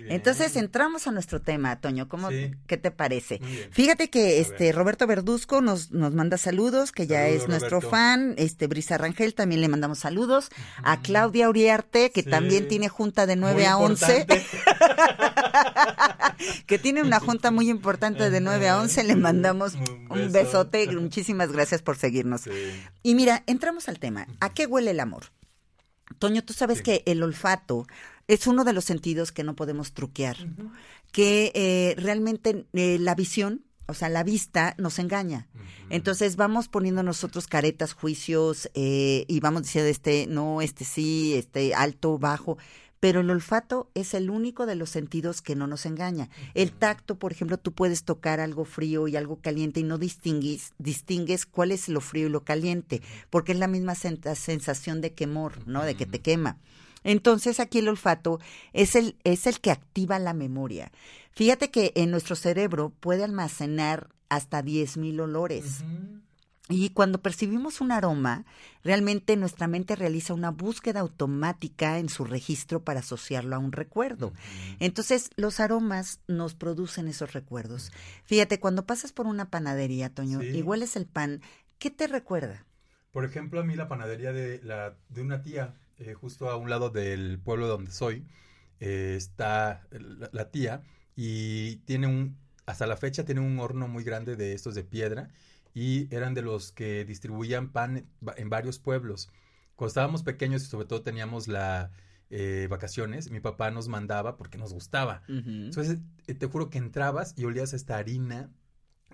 Entonces 0.10 0.56
entramos 0.56 1.08
a 1.08 1.12
nuestro 1.12 1.42
tema, 1.42 1.80
Toño. 1.80 2.08
¿Cómo, 2.10 2.30
Sí. 2.30 2.52
¿Qué 2.68 2.78
te 2.78 2.92
parece? 2.92 3.40
Fíjate 3.72 4.10
que 4.10 4.38
A 4.38 4.42
este 4.42 4.66
ver. 4.66 4.76
Roberto 4.76 5.08
Verduzco 5.08 5.62
nos, 5.62 5.92
nos 5.92 6.14
manda 6.14 6.38
saludos, 6.38 6.92
que 6.92 7.08
ya 7.08 7.22
Saludos, 7.24 7.42
es 7.44 7.50
nuestro 7.50 7.70
Roberto. 7.80 7.90
fan. 7.92 8.36
Este 8.38 8.68
Brisa 8.68 8.98
Rangel 8.98 9.36
también 9.36 9.62
le 9.62 9.68
mandamos 9.68 10.00
saludos. 10.00 10.50
A 10.84 11.02
Claudia 11.02 11.50
Uriarte, 11.50 12.12
que 12.12 12.24
Sí. 12.24 12.30
también 12.30 12.68
tiene 12.68 12.90
junta 12.90 13.26
de 13.26 13.36
9 13.36 13.56
Muy 13.56 13.66
a 13.66 13.78
11. 13.78 14.20
importante. 14.22 14.44
que 16.68 16.80
tiene 16.80 17.02
una 17.02 17.20
junta 17.20 17.52
muy 17.52 17.70
importante 17.70 18.30
de 18.30 18.42
9 18.42 18.70
a 18.70 18.80
11. 18.82 19.04
Le 19.04 19.16
mandamos 19.16 19.76
Un 19.76 20.08
un 20.10 20.32
beso. 20.32 20.32
besote. 20.32 20.88
Muchísimas 20.92 21.52
gracias 21.52 21.82
por 21.82 21.98
seguirnos. 21.98 22.42
Sí. 22.42 22.52
Y 23.04 23.16
mira, 23.16 23.44
entramos 23.48 23.90
al 23.90 24.00
tema. 24.00 24.28
¿A 24.40 24.50
qué 24.50 24.66
huele 24.66 24.92
el 24.92 25.00
amor? 25.00 25.26
Toño, 26.20 26.44
tú 26.44 26.54
sabes 26.54 26.80
Sí. 26.80 26.84
que 26.84 27.04
el 27.06 27.24
olfato 27.24 27.88
es 28.28 28.48
uno 28.48 28.64
de 28.64 28.74
los 28.74 28.86
sentidos 28.86 29.32
que 29.32 29.44
no 29.44 29.56
podemos 29.56 29.94
truquear, 29.94 30.38
que 31.12 31.52
eh, 31.56 31.96
realmente 31.98 32.66
eh, 32.74 32.98
la 33.00 33.16
visión, 33.16 33.64
o 33.88 33.94
sea, 33.94 34.10
la 34.10 34.24
vista 34.24 34.76
nos 34.78 34.98
engaña. 35.00 35.48
Entonces 35.90 36.36
vamos 36.38 36.70
poniendo 36.70 37.04
nosotros 37.04 37.48
caretas, 37.48 37.94
juicios 37.94 38.70
eh, 38.74 39.26
y 39.28 39.40
vamos 39.42 39.64
diciendo 39.64 39.90
este 39.90 40.26
no, 40.28 40.62
este 40.62 40.86
sí, 40.86 41.34
este 41.36 41.76
alto, 41.76 42.18
bajo. 42.18 42.58
Pero 43.02 43.20
el 43.20 43.30
olfato 43.30 43.92
es 43.96 44.14
el 44.14 44.30
único 44.30 44.66
de 44.66 44.76
los 44.76 44.90
sentidos 44.90 45.42
que 45.42 45.58
no 45.58 45.68
nos 45.68 45.86
engaña. 45.86 46.30
El 46.54 46.72
tacto, 46.72 47.20
por 47.20 47.34
ejemplo, 47.34 47.58
tú 47.58 47.74
puedes 47.74 48.06
tocar 48.06 48.40
algo 48.40 48.64
frío 48.64 49.10
y 49.10 49.18
algo 49.18 49.42
caliente 49.42 49.82
y 49.82 49.84
no 49.84 49.98
distingues, 49.98 50.72
distingues 50.78 51.46
cuál 51.46 51.74
es 51.74 51.90
lo 51.90 52.00
frío 52.00 52.28
y 52.28 52.30
lo 52.30 52.46
caliente, 52.46 53.02
porque 53.30 53.52
es 53.52 53.60
la 53.60 53.68
misma 53.68 53.94
sen- 53.96 54.34
sensación 54.36 55.02
de 55.02 55.12
quemor, 55.14 55.68
¿no? 55.68 55.84
De 55.84 55.96
que 55.96 56.06
te 56.06 56.22
quema. 56.22 56.58
Entonces 57.04 57.60
aquí 57.60 57.80
el 57.80 57.90
olfato 57.90 58.40
es 58.74 58.96
el, 58.96 59.16
es 59.24 59.48
el 59.48 59.60
que 59.60 59.72
activa 59.72 60.20
la 60.20 60.34
memoria. 60.34 60.92
Fíjate 61.32 61.72
que 61.72 61.92
en 61.96 62.12
nuestro 62.12 62.36
cerebro 62.36 62.92
puede 63.00 63.24
almacenar 63.24 64.10
hasta 64.30 64.64
10.000 64.64 65.20
olores. 65.22 65.84
Y 66.70 66.90
cuando 66.92 67.22
percibimos 67.22 67.82
un 67.82 67.92
aroma, 67.92 68.46
realmente 68.86 69.36
nuestra 69.36 69.68
mente 69.68 69.98
realiza 69.98 70.34
una 70.34 70.50
búsqueda 70.50 71.02
automática 71.02 72.00
en 72.00 72.08
su 72.08 72.24
registro 72.24 72.84
para 72.84 73.02
asociarlo 73.02 73.56
a 73.56 73.60
un 73.60 73.74
recuerdo. 73.74 74.32
Entonces, 74.80 75.30
los 75.36 75.60
aromas 75.60 76.22
nos 76.28 76.56
producen 76.56 77.10
esos 77.10 77.34
recuerdos. 77.34 77.92
Fíjate, 78.24 78.62
cuando 78.62 78.86
pasas 78.86 79.12
por 79.12 79.28
una 79.28 79.50
panadería, 79.50 80.10
Toño, 80.10 80.40
Sí. 80.40 80.48
y 80.48 80.62
hueles 80.62 80.96
el 80.96 81.06
pan, 81.06 81.42
¿qué 81.80 81.92
te 81.92 82.08
recuerda? 82.08 82.66
Por 83.12 83.26
ejemplo, 83.26 83.60
a 83.60 83.64
mí 83.66 83.76
la 83.76 83.90
panadería 83.90 84.32
de, 84.32 84.62
la, 84.64 84.96
de 85.10 85.22
una 85.22 85.42
tía, 85.44 85.76
eh, 86.04 86.14
justo 86.14 86.50
a 86.50 86.58
un 86.58 86.70
lado 86.70 86.90
del 86.90 87.40
pueblo 87.40 87.68
donde 87.68 87.92
soy, 87.92 88.26
eh, 88.80 89.16
está 89.18 89.88
la, 89.92 90.30
la 90.32 90.52
tía 90.52 90.82
y 91.16 91.78
tiene 91.86 92.08
un, 92.08 92.38
hasta 92.66 92.88
la 92.88 92.98
fecha 92.98 93.26
tiene 93.26 93.42
un 93.42 93.60
horno 93.60 93.88
muy 93.88 94.04
grande 94.04 94.36
de 94.36 94.54
estos 94.54 94.76
de 94.76 94.84
piedra 94.84 95.30
y 95.74 96.14
eran 96.14 96.34
de 96.34 96.42
los 96.42 96.72
que 96.72 97.06
distribuían 97.06 97.72
pan 97.72 98.08
en 98.38 98.50
varios 98.50 98.80
pueblos. 98.80 99.30
Cuando 99.76 99.90
estábamos 99.90 100.24
pequeños 100.24 100.64
y 100.64 100.68
sobre 100.68 100.86
todo 100.86 101.02
teníamos 101.02 101.48
la 101.48 101.92
eh, 102.30 102.68
vacaciones, 102.68 103.30
mi 103.30 103.40
papá 103.40 103.70
nos 103.70 103.88
mandaba 103.88 104.38
porque 104.38 104.58
nos 104.58 104.74
gustaba. 104.74 105.24
Entonces, 105.28 105.98
eh, 106.28 106.34
te 106.34 106.48
juro 106.48 106.70
que 106.70 106.80
entrabas 106.80 107.34
y 107.38 107.46
olías 107.46 107.74
esta 107.74 107.98
harina, 107.98 108.50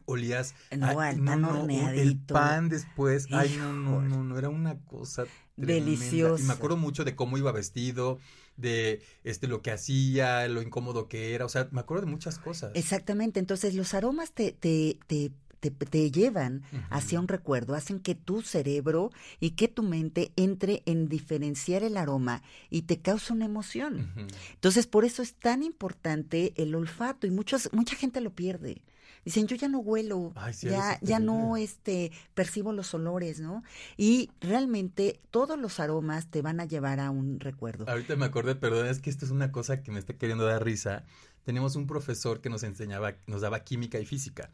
olías... 0.10 0.56
No, 0.76 1.00
ay, 1.00 1.16
al 1.16 1.24
pan 1.24 1.40
el 1.40 1.46
horneadito. 1.46 2.34
pan 2.34 2.70
después, 2.70 3.28
ay, 3.32 3.56
no, 3.58 3.74
no, 3.74 4.02
no, 4.02 4.24
no, 4.24 4.38
era 4.38 4.50
una 4.50 4.78
cosa 4.80 5.26
tremenda. 5.56 5.86
Deliciosa. 5.86 6.44
Y 6.44 6.48
me 6.48 6.54
acuerdo 6.54 6.78
mucho 6.78 7.04
de 7.04 7.16
cómo 7.16 7.38
iba 7.38 7.52
vestido, 7.52 8.20
de 8.58 9.02
este 9.24 9.48
lo 9.48 9.62
que 9.62 9.72
hacía, 9.72 10.48
lo 10.48 10.62
incómodo 10.62 11.08
que 11.08 11.34
era, 11.34 11.46
o 11.46 11.50
sea, 11.50 11.68
me 11.72 11.80
acuerdo 11.80 12.06
de 12.06 12.12
muchas 12.12 12.40
cosas. 12.40 12.72
Exactamente, 12.76 13.40
entonces 13.40 13.74
los 13.74 13.94
aromas 13.94 14.34
te, 14.34 14.52
te, 14.52 15.00
te, 15.08 15.32
te, 15.60 15.72
te 15.72 16.12
llevan 16.12 16.64
hacia 16.90 17.20
un 17.20 17.28
recuerdo, 17.28 17.76
hacen 17.76 18.00
que 18.00 18.16
tu 18.16 18.42
cerebro 18.42 19.12
y 19.40 19.52
que 19.52 19.68
tu 19.68 19.84
mente 19.84 20.32
entre 20.36 20.84
en 20.86 21.08
diferenciar 21.08 21.84
el 21.84 21.98
aroma 21.98 22.44
y 22.70 22.84
te 22.84 23.00
causa 23.00 23.34
una 23.34 23.46
emoción. 23.46 24.12
Entonces, 24.54 24.88
por 24.88 25.06
eso 25.06 25.22
es 25.22 25.36
tan 25.36 25.64
importante 25.64 26.54
el 26.56 26.76
olfato 26.76 27.28
y 27.28 27.32
muchos, 27.32 27.70
mucha 27.74 27.96
gente 27.96 28.22
lo 28.22 28.32
pierde. 28.32 28.82
Dicen, 29.26 29.48
yo 29.48 29.56
ya 29.56 29.68
no 29.68 29.80
huelo, 29.80 30.32
Ay, 30.36 30.54
sí, 30.54 30.68
ya, 30.68 30.98
ya 31.02 31.20
no 31.20 31.58
este, 31.58 32.12
percibo 32.34 32.74
los 32.74 32.94
olores, 32.94 33.40
¿no? 33.40 33.64
Y 33.98 34.32
realmente 34.42 35.20
todos 35.32 35.60
los 35.60 35.80
aromas 35.80 36.28
te 36.32 36.42
van 36.42 36.60
a 36.60 36.66
llevar 36.66 37.00
a 37.00 37.12
un 37.12 37.40
recuerdo. 37.40 37.90
Ahorita 37.90 38.16
me 38.16 38.26
acordé, 38.26 38.56
perdón, 38.56 38.88
es 38.88 39.00
que 39.00 39.10
esto 39.10 39.26
es 39.26 39.32
una 39.32 39.52
cosa 39.52 39.84
que 39.84 39.92
me 39.92 40.00
está 40.00 40.14
queriendo 40.14 40.46
dar 40.46 40.64
risa. 40.64 41.04
Tenemos 41.44 41.76
un 41.76 41.88
profesor 41.88 42.42
que 42.42 42.50
nos 42.50 42.64
enseñaba, 42.64 43.16
nos 43.28 43.42
daba 43.42 43.64
química 43.64 44.00
y 44.00 44.06
física. 44.06 44.50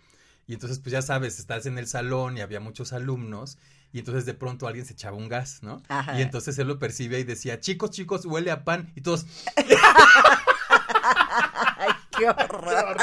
Y 0.48 0.54
entonces, 0.54 0.80
pues 0.80 0.92
ya 0.92 1.02
sabes, 1.02 1.40
estás 1.40 1.66
en 1.66 1.78
el 1.78 1.88
salón 1.88 2.38
y 2.38 2.42
había 2.42 2.60
muchos 2.60 2.94
alumnos 2.94 3.58
y 3.92 4.00
entonces 4.00 4.26
de 4.26 4.34
pronto 4.34 4.68
alguien 4.68 4.86
se 4.86 4.94
echaba 4.94 5.16
un 5.16 5.30
gas, 5.30 5.60
¿no? 5.64 5.82
Ajá. 5.88 6.20
Y 6.20 6.22
entonces 6.22 6.60
él 6.60 6.68
lo 6.68 6.80
percibe 6.80 7.18
y 7.20 7.24
decía, 7.24 7.60
chicos, 7.62 7.92
chicos, 7.92 8.26
huele 8.26 8.52
a 8.52 8.64
pan. 8.64 8.92
Y 8.94 9.02
todos, 9.02 9.26
¡Ay, 9.56 9.66
qué 12.18 12.30
horror! 12.30 12.98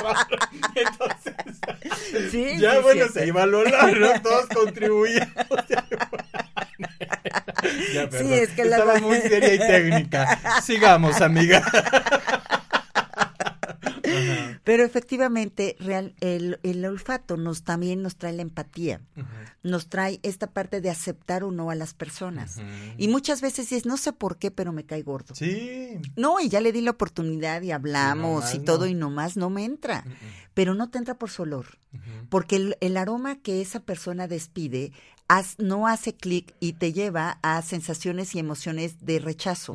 entonces, 0.75 1.35
Sí, 2.31 2.59
ya 2.59 2.73
sí, 2.75 2.79
bueno, 2.83 3.07
sí, 3.07 3.13
se 3.15 3.23
sí. 3.23 3.29
iba 3.29 3.43
a 3.43 3.45
olor, 3.45 3.99
¿no? 3.99 4.21
Todos 4.23 4.47
contribuíamos. 4.47 5.35
ya, 7.95 8.09
perdón. 8.09 8.33
es 8.33 8.49
que 8.51 8.65
la- 8.65 8.77
Estaba 8.79 8.99
muy 9.01 9.21
seria 9.21 9.55
y 9.55 9.59
técnica. 9.59 10.61
Sigamos, 10.63 11.21
amiga. 11.21 11.63
Ajá. 14.17 14.61
Pero 14.65 14.85
efectivamente, 14.85 15.77
real, 15.81 16.15
el, 16.21 16.59
el 16.63 16.85
olfato 16.85 17.37
nos 17.37 17.63
también 17.63 18.03
nos 18.03 18.17
trae 18.17 18.33
la 18.33 18.43
empatía, 18.43 19.01
nos 19.63 19.89
trae 19.89 20.21
esta 20.23 20.49
parte 20.49 20.81
de 20.81 20.91
aceptar 20.91 21.45
o 21.45 21.51
no 21.51 21.71
a 21.71 21.75
las 21.75 21.95
personas. 21.95 22.57
Y 22.99 23.09
muchas 23.09 23.41
veces 23.41 23.73
es, 23.73 23.87
no 23.87 23.97
sé 23.97 24.13
por 24.13 24.37
qué, 24.37 24.51
pero 24.51 24.73
me 24.73 24.85
cae 24.85 25.03
gordo. 25.03 25.35
Sí. 25.35 25.99
No, 26.17 26.41
y 26.41 26.49
ya 26.49 26.61
le 26.61 26.73
di 26.73 26.81
la 26.81 26.93
oportunidad 26.93 27.63
y 27.63 27.71
hablamos 27.71 28.45
nomás 28.45 28.55
y 28.55 28.59
todo 28.61 28.81
no. 28.81 28.87
y 28.87 28.95
nomás 28.95 29.37
no 29.37 29.51
me 29.51 29.65
entra. 29.65 30.05
Pero 30.55 30.75
no 30.75 30.91
te 30.91 30.99
entra 30.99 31.15
por 31.15 31.31
su 31.31 31.43
olor, 31.43 31.79
porque 32.29 32.57
el, 32.57 32.77
el 32.81 32.97
aroma 32.97 33.37
que 33.37 33.63
esa 33.63 33.81
persona 33.81 34.29
despide 34.29 34.93
no 35.59 35.87
hace 35.87 36.15
clic 36.15 36.55
y 36.61 36.75
te 36.75 36.93
lleva 36.93 37.39
a 37.43 37.63
sensaciones 37.63 38.35
y 38.35 38.39
emociones 38.39 39.05
de 39.05 39.19
rechazo. 39.19 39.75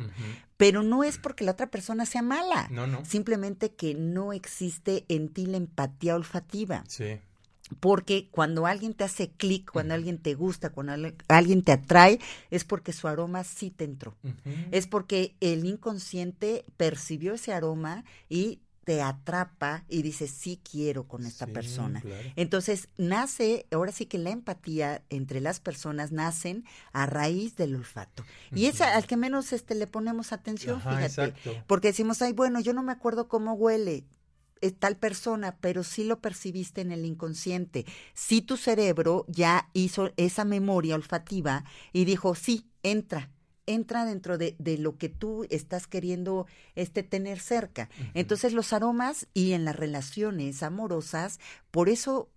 Pero 0.58 0.82
no 0.82 1.04
es 1.04 1.16
porque 1.16 1.44
la 1.44 1.52
otra 1.52 1.70
persona 1.70 2.04
sea 2.04 2.20
mala, 2.20 2.68
No, 2.70 2.86
no. 2.86 3.02
simplemente 3.06 3.72
que 3.74 3.94
no 3.94 4.34
existe 4.34 5.06
en 5.08 5.30
ti 5.30 5.46
la 5.46 5.56
empatía 5.56 6.14
olfativa. 6.14 6.84
Sí. 6.88 7.18
porque 7.80 8.28
cuando 8.30 8.64
alguien 8.66 8.94
te 8.94 9.04
hace 9.04 9.28
clic, 9.30 9.70
cuando 9.70 9.92
alguien 9.92 10.16
te 10.16 10.32
gusta, 10.34 10.70
cuando 10.70 10.94
alguien 11.28 11.62
te 11.62 11.72
atrae, 11.72 12.18
es 12.50 12.64
porque 12.64 12.94
su 12.94 13.08
aroma 13.08 13.44
sí 13.44 13.70
te 13.70 13.84
entró. 13.84 14.16
Es 14.70 14.86
porque 14.86 15.34
el 15.40 15.66
inconsciente 15.66 16.64
percibió 16.78 17.34
ese 17.34 17.52
aroma 17.52 18.04
y 18.30 18.60
te 18.88 19.02
atrapa 19.02 19.84
y 19.86 20.00
dice, 20.00 20.26
sí 20.28 20.58
quiero 20.64 21.06
con 21.06 21.26
esta 21.26 21.44
Sí, 21.44 21.52
persona. 21.52 22.00
claro. 22.00 22.32
Entonces, 22.36 22.88
nace, 22.96 23.66
ahora 23.70 23.92
sí 23.92 24.06
que 24.06 24.16
la 24.16 24.30
empatía 24.30 25.02
entre 25.10 25.42
las 25.42 25.60
personas 25.60 26.10
nacen 26.10 26.64
a 26.94 27.04
raíz 27.04 27.54
del 27.56 27.74
olfato. 27.74 28.24
Y 28.54 28.64
es 28.64 28.80
al 28.80 29.06
que 29.06 29.18
menos 29.18 29.52
este, 29.52 29.74
le 29.74 29.86
ponemos 29.88 30.32
atención, 30.32 30.78
Ajá, 30.78 30.88
fíjate. 30.96 31.06
exacto. 31.34 31.62
Porque 31.66 31.88
decimos, 31.88 32.22
ay, 32.22 32.32
bueno, 32.32 32.60
yo 32.60 32.72
no 32.72 32.82
me 32.82 32.92
acuerdo 32.92 33.28
cómo 33.28 33.52
huele 33.52 34.04
eh, 34.62 34.70
tal 34.70 34.96
persona, 34.96 35.58
pero 35.60 35.84
sí 35.84 36.02
lo 36.02 36.22
percibiste 36.22 36.80
en 36.80 36.90
el 36.90 37.04
inconsciente. 37.04 37.84
Sí 38.14 38.40
tu 38.40 38.56
cerebro 38.56 39.26
ya 39.28 39.68
hizo 39.74 40.12
esa 40.16 40.46
memoria 40.46 40.94
olfativa 40.94 41.64
y 41.92 42.06
dijo, 42.06 42.34
sí, 42.34 42.70
entra, 42.82 43.28
entra 43.68 44.04
dentro 44.04 44.38
de, 44.38 44.56
de 44.58 44.78
lo 44.78 44.96
que 44.96 45.08
tú 45.08 45.46
estás 45.50 45.86
queriendo 45.86 46.46
este, 46.74 47.02
tener 47.02 47.38
cerca. 47.40 47.88
Entonces 48.14 48.52
los 48.52 48.72
aromas 48.72 49.26
y 49.34 49.52
en 49.52 49.64
las 49.64 49.76
relaciones 49.76 50.62
amorosas, 50.62 51.38
por 51.70 51.88
eso 51.88 52.28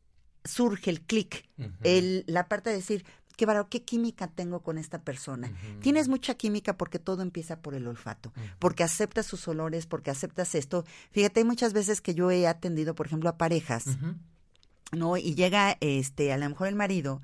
surge 0.43 0.89
el 0.89 1.01
clic, 1.01 1.47
el, 1.83 2.23
la 2.27 2.47
parte 2.47 2.69
de 2.69 2.77
decir, 2.77 3.05
qué 3.37 3.45
bárbaro, 3.45 3.69
qué 3.69 3.83
química 3.83 4.27
tengo 4.27 4.61
con 4.61 4.77
esta 4.77 5.03
persona. 5.03 5.51
Tienes 5.81 6.07
mucha 6.07 6.35
química 6.35 6.77
porque 6.77 6.99
todo 6.99 7.21
empieza 7.21 7.61
por 7.61 7.73
el 7.73 7.87
olfato, 7.87 8.33
porque 8.59 8.83
aceptas 8.83 9.25
sus 9.25 9.47
olores, 9.47 9.85
porque 9.85 10.11
aceptas 10.11 10.55
esto. 10.55 10.85
Fíjate, 11.11 11.39
hay 11.39 11.45
muchas 11.45 11.73
veces 11.73 12.01
que 12.01 12.13
yo 12.13 12.31
he 12.31 12.47
atendido, 12.47 12.95
por 12.95 13.07
ejemplo, 13.07 13.29
a 13.29 13.37
parejas. 13.37 13.85
¿no? 14.91 15.17
Y 15.17 15.35
llega, 15.35 15.77
este, 15.79 16.33
a 16.33 16.37
lo 16.37 16.49
mejor 16.49 16.67
el 16.67 16.75
marido 16.75 17.21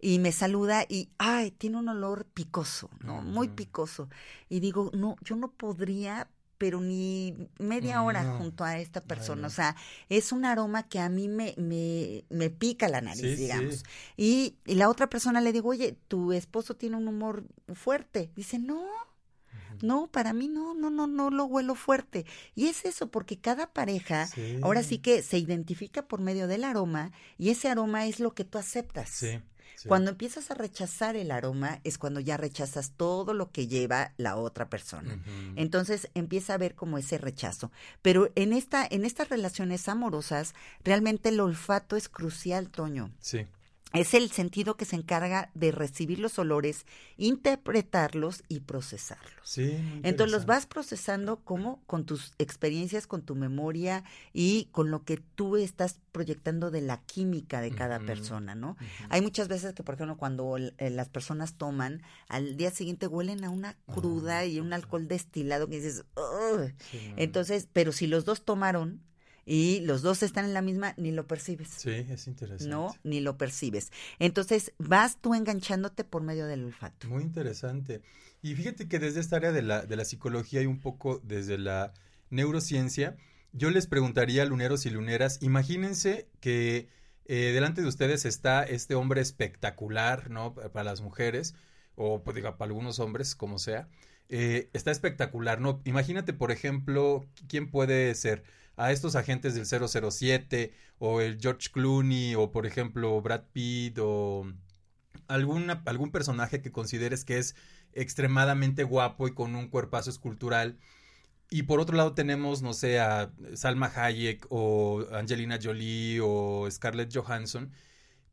y 0.00 0.18
me 0.18 0.32
saluda 0.32 0.84
y, 0.88 1.10
ay, 1.18 1.50
tiene 1.50 1.76
un 1.78 1.88
olor 1.88 2.24
picoso, 2.26 2.90
¿no? 3.00 3.22
Muy 3.22 3.48
picoso. 3.48 4.08
Y 4.48 4.60
digo, 4.60 4.90
no, 4.94 5.16
yo 5.22 5.36
no 5.36 5.50
podría, 5.52 6.28
pero 6.58 6.80
ni 6.80 7.48
media 7.58 8.02
hora 8.02 8.22
No. 8.24 8.38
junto 8.38 8.64
a 8.64 8.78
esta 8.78 9.00
persona. 9.00 9.42
no. 9.42 9.46
O 9.48 9.50
sea, 9.50 9.76
es 10.08 10.32
un 10.32 10.44
aroma 10.44 10.82
que 10.88 10.98
a 10.98 11.08
mí 11.08 11.28
me, 11.28 11.54
me, 11.56 12.24
me 12.28 12.50
pica 12.50 12.88
la 12.88 13.00
nariz, 13.00 13.20
Sí, 13.22 13.36
sí. 13.36 13.42
digamos. 13.42 13.84
Y, 14.16 14.56
y 14.66 14.74
la 14.74 14.88
otra 14.88 15.08
persona 15.08 15.40
le 15.40 15.52
digo, 15.52 15.70
oye, 15.70 15.96
tu 16.08 16.32
esposo 16.32 16.76
tiene 16.76 16.96
un 16.96 17.08
humor 17.08 17.44
fuerte. 17.74 18.30
Dice, 18.36 18.58
no, 18.58 18.84
no, 19.82 20.08
para 20.08 20.32
mí 20.34 20.48
no, 20.48 20.74
no, 20.74 20.90
no, 20.90 21.06
no 21.06 21.30
lo 21.30 21.44
huelo 21.46 21.74
fuerte. 21.74 22.26
Y 22.54 22.66
es 22.66 22.84
eso, 22.84 23.10
porque 23.10 23.38
cada 23.38 23.72
pareja, 23.72 24.26
Sí. 24.26 24.58
ahora 24.62 24.82
sí 24.82 24.98
que 24.98 25.22
se 25.22 25.38
identifica 25.38 26.06
por 26.06 26.20
medio 26.20 26.46
del 26.46 26.64
aroma 26.64 27.12
y 27.38 27.48
ese 27.50 27.68
aroma 27.68 28.06
es 28.06 28.20
lo 28.20 28.34
que 28.34 28.44
tú 28.44 28.58
aceptas. 28.58 29.08
Sí, 29.08 29.40
sí. 29.82 29.88
Cuando 29.88 30.10
empiezas 30.10 30.50
a 30.50 30.54
rechazar 30.54 31.16
el 31.16 31.30
aroma 31.30 31.80
es 31.84 31.96
cuando 31.96 32.20
ya 32.20 32.36
rechazas 32.36 32.92
todo 32.96 33.32
lo 33.32 33.50
que 33.50 33.66
lleva 33.66 34.12
la 34.18 34.36
otra 34.36 34.68
persona. 34.68 35.18
Entonces 35.56 36.10
empieza 36.14 36.54
a 36.54 36.58
ver 36.58 36.74
como 36.74 36.98
ese 36.98 37.16
rechazo. 37.16 37.70
Pero 38.02 38.30
en 38.34 38.52
esta, 38.52 38.86
en 38.88 39.04
estas 39.04 39.30
relaciones 39.30 39.88
amorosas, 39.88 40.54
realmente 40.84 41.30
el 41.30 41.40
olfato 41.40 41.96
es 41.96 42.08
crucial, 42.08 42.68
Toño. 42.68 43.10
Sí. 43.20 43.46
Es 43.92 44.14
el 44.14 44.30
sentido 44.30 44.76
que 44.76 44.84
se 44.84 44.96
encarga 44.96 45.50
de 45.54 45.72
recibir 45.72 46.18
los 46.20 46.38
olores, 46.38 46.86
interpretarlos 47.16 48.42
y 48.48 48.60
procesarlos. 48.60 49.32
Sí. 49.42 49.76
Entonces 50.02 50.32
los 50.32 50.46
vas 50.46 50.66
procesando 50.66 51.40
como 51.40 51.82
con 51.86 52.04
tus 52.06 52.34
experiencias, 52.38 53.06
con 53.06 53.22
tu 53.22 53.34
memoria 53.34 54.04
y 54.32 54.68
con 54.72 54.90
lo 54.90 55.04
que 55.04 55.16
tú 55.16 55.56
estás 55.56 55.98
proyectando 56.12 56.70
de 56.70 56.80
la 56.80 57.00
química 57.02 57.60
de 57.60 57.70
cada 57.72 58.00
persona, 58.00 58.54
¿no? 58.54 58.76
Hay 59.08 59.20
muchas 59.22 59.48
veces 59.48 59.74
que, 59.74 59.82
por 59.82 59.96
ejemplo, 59.96 60.16
cuando 60.16 60.56
eh, 60.56 60.90
las 60.90 61.08
personas 61.08 61.54
toman, 61.54 62.02
al 62.28 62.56
día 62.56 62.70
siguiente 62.70 63.06
huelen 63.06 63.44
a 63.44 63.50
una 63.50 63.76
cruda 63.86 64.30
Ah, 64.30 64.46
y 64.46 64.60
un 64.60 64.72
alcohol 64.72 65.08
destilado 65.08 65.68
que 65.68 65.76
dices. 65.76 66.04
Sí, 66.90 67.12
entonces, 67.16 67.68
pero 67.72 67.92
si 67.92 68.06
los 68.06 68.24
dos 68.24 68.44
tomaron 68.44 69.02
y 69.52 69.80
los 69.80 70.02
dos 70.02 70.22
están 70.22 70.44
en 70.44 70.54
la 70.54 70.62
misma, 70.62 70.94
ni 70.96 71.10
lo 71.10 71.26
percibes. 71.26 71.68
Sí, 71.70 71.90
es 71.90 72.28
interesante. 72.28 72.68
No, 72.68 72.94
ni 73.02 73.18
lo 73.20 73.36
percibes. 73.36 73.90
Entonces, 74.20 74.72
vas 74.78 75.20
tú 75.20 75.34
enganchándote 75.34 76.04
por 76.04 76.22
medio 76.22 76.46
del 76.46 76.64
olfato. 76.66 77.08
Muy 77.08 77.24
interesante. 77.24 78.00
Y 78.42 78.54
fíjate 78.54 78.86
que 78.88 79.00
desde 79.00 79.18
esta 79.18 79.36
área 79.36 79.50
de 79.50 79.62
la, 79.62 79.84
de 79.84 79.96
la 79.96 80.04
psicología 80.04 80.62
y 80.62 80.66
un 80.66 80.78
poco 80.78 81.20
desde 81.24 81.58
la 81.58 81.92
neurociencia, 82.30 83.16
yo 83.52 83.70
les 83.70 83.88
preguntaría 83.88 84.42
a 84.42 84.46
luneros 84.46 84.86
y 84.86 84.90
luneras, 84.90 85.38
imagínense 85.42 86.28
que 86.40 86.88
eh, 87.24 87.50
delante 87.52 87.82
de 87.82 87.88
ustedes 87.88 88.24
está 88.26 88.62
este 88.62 88.94
hombre 88.94 89.20
espectacular, 89.20 90.30
¿no? 90.30 90.54
Pa- 90.54 90.68
Para 90.70 90.84
las 90.84 91.00
mujeres, 91.00 91.54
o 91.96 92.22
pues, 92.22 92.36
diga, 92.36 92.56
para 92.56 92.68
algunos 92.68 93.00
hombres, 93.00 93.34
como 93.34 93.58
sea. 93.58 93.88
Eh, 94.28 94.70
está 94.74 94.92
espectacular, 94.92 95.60
¿no? 95.60 95.80
Imagínate, 95.84 96.32
por 96.32 96.52
ejemplo, 96.52 97.26
¿quién 97.48 97.68
puede 97.68 98.14
ser? 98.14 98.44
A 98.80 98.92
estos 98.92 99.14
agentes 99.14 99.54
del 99.54 99.66
007, 99.66 100.72
o 100.98 101.20
el 101.20 101.38
George 101.38 101.68
Clooney, 101.70 102.34
o 102.34 102.50
por 102.50 102.64
ejemplo, 102.64 103.20
Brad 103.20 103.42
Pitt, 103.52 103.98
o 104.00 104.50
algún 105.28 106.10
personaje 106.10 106.62
que 106.62 106.72
consideres 106.72 107.26
que 107.26 107.36
es 107.36 107.56
extremadamente 107.92 108.84
guapo 108.84 109.28
y 109.28 109.34
con 109.34 109.54
un 109.54 109.68
cuerpazo 109.68 110.08
escultural. 110.08 110.78
Y 111.50 111.64
por 111.64 111.80
otro 111.80 111.96
lado 111.96 112.14
tenemos, 112.14 112.62
no 112.62 112.72
sé, 112.72 113.00
a 113.00 113.32
Salma 113.54 113.92
Hayek 113.94 114.46
o 114.50 115.04
Angelina 115.12 115.58
Jolie 115.62 116.20
o 116.22 116.66
Scarlett 116.70 117.14
Johansson. 117.14 117.72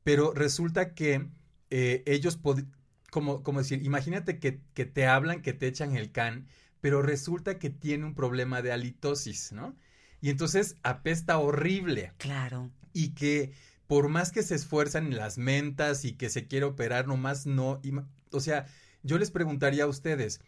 Pero 0.04 0.34
resulta 0.34 0.94
que 0.94 1.28
eh, 1.72 2.04
ellos, 2.06 2.40
como, 3.12 3.44
como 3.44 3.60
decir, 3.60 3.84
imagínate 3.86 4.40
que, 4.40 4.62
que 4.74 4.86
te 4.86 5.08
hablan, 5.08 5.42
que 5.42 5.54
te 5.54 5.68
echan 5.68 5.98
el 5.98 6.12
can, 6.12 6.48
pero 6.80 7.02
resulta 7.02 7.60
que 7.60 7.70
tiene 7.70 8.06
un 8.06 8.16
problema 8.16 8.62
de 8.62 8.72
halitosis, 8.72 9.52
¿no? 9.52 9.76
Y 10.22 10.30
entonces 10.30 10.76
apesta 10.84 11.38
horrible 11.38 12.12
Claro. 12.18 12.72
y 12.94 13.10
que 13.10 13.52
por 13.88 14.10
más 14.10 14.32
que 14.32 14.44
se 14.44 14.56
esfuerzan 14.56 15.08
en 15.08 15.18
las 15.18 15.38
mentas 15.38 16.04
y 16.06 16.14
que 16.14 16.30
se 16.30 16.46
quiere 16.48 16.66
operar, 16.66 17.08
nomás 17.08 17.46
no. 17.46 17.80
ima- 17.84 18.06
O 18.32 18.40
sea, 18.42 18.66
yo 19.04 19.18
les 19.18 19.32
preguntaría 19.32 19.86
a 19.86 19.88
ustedes, 19.88 20.42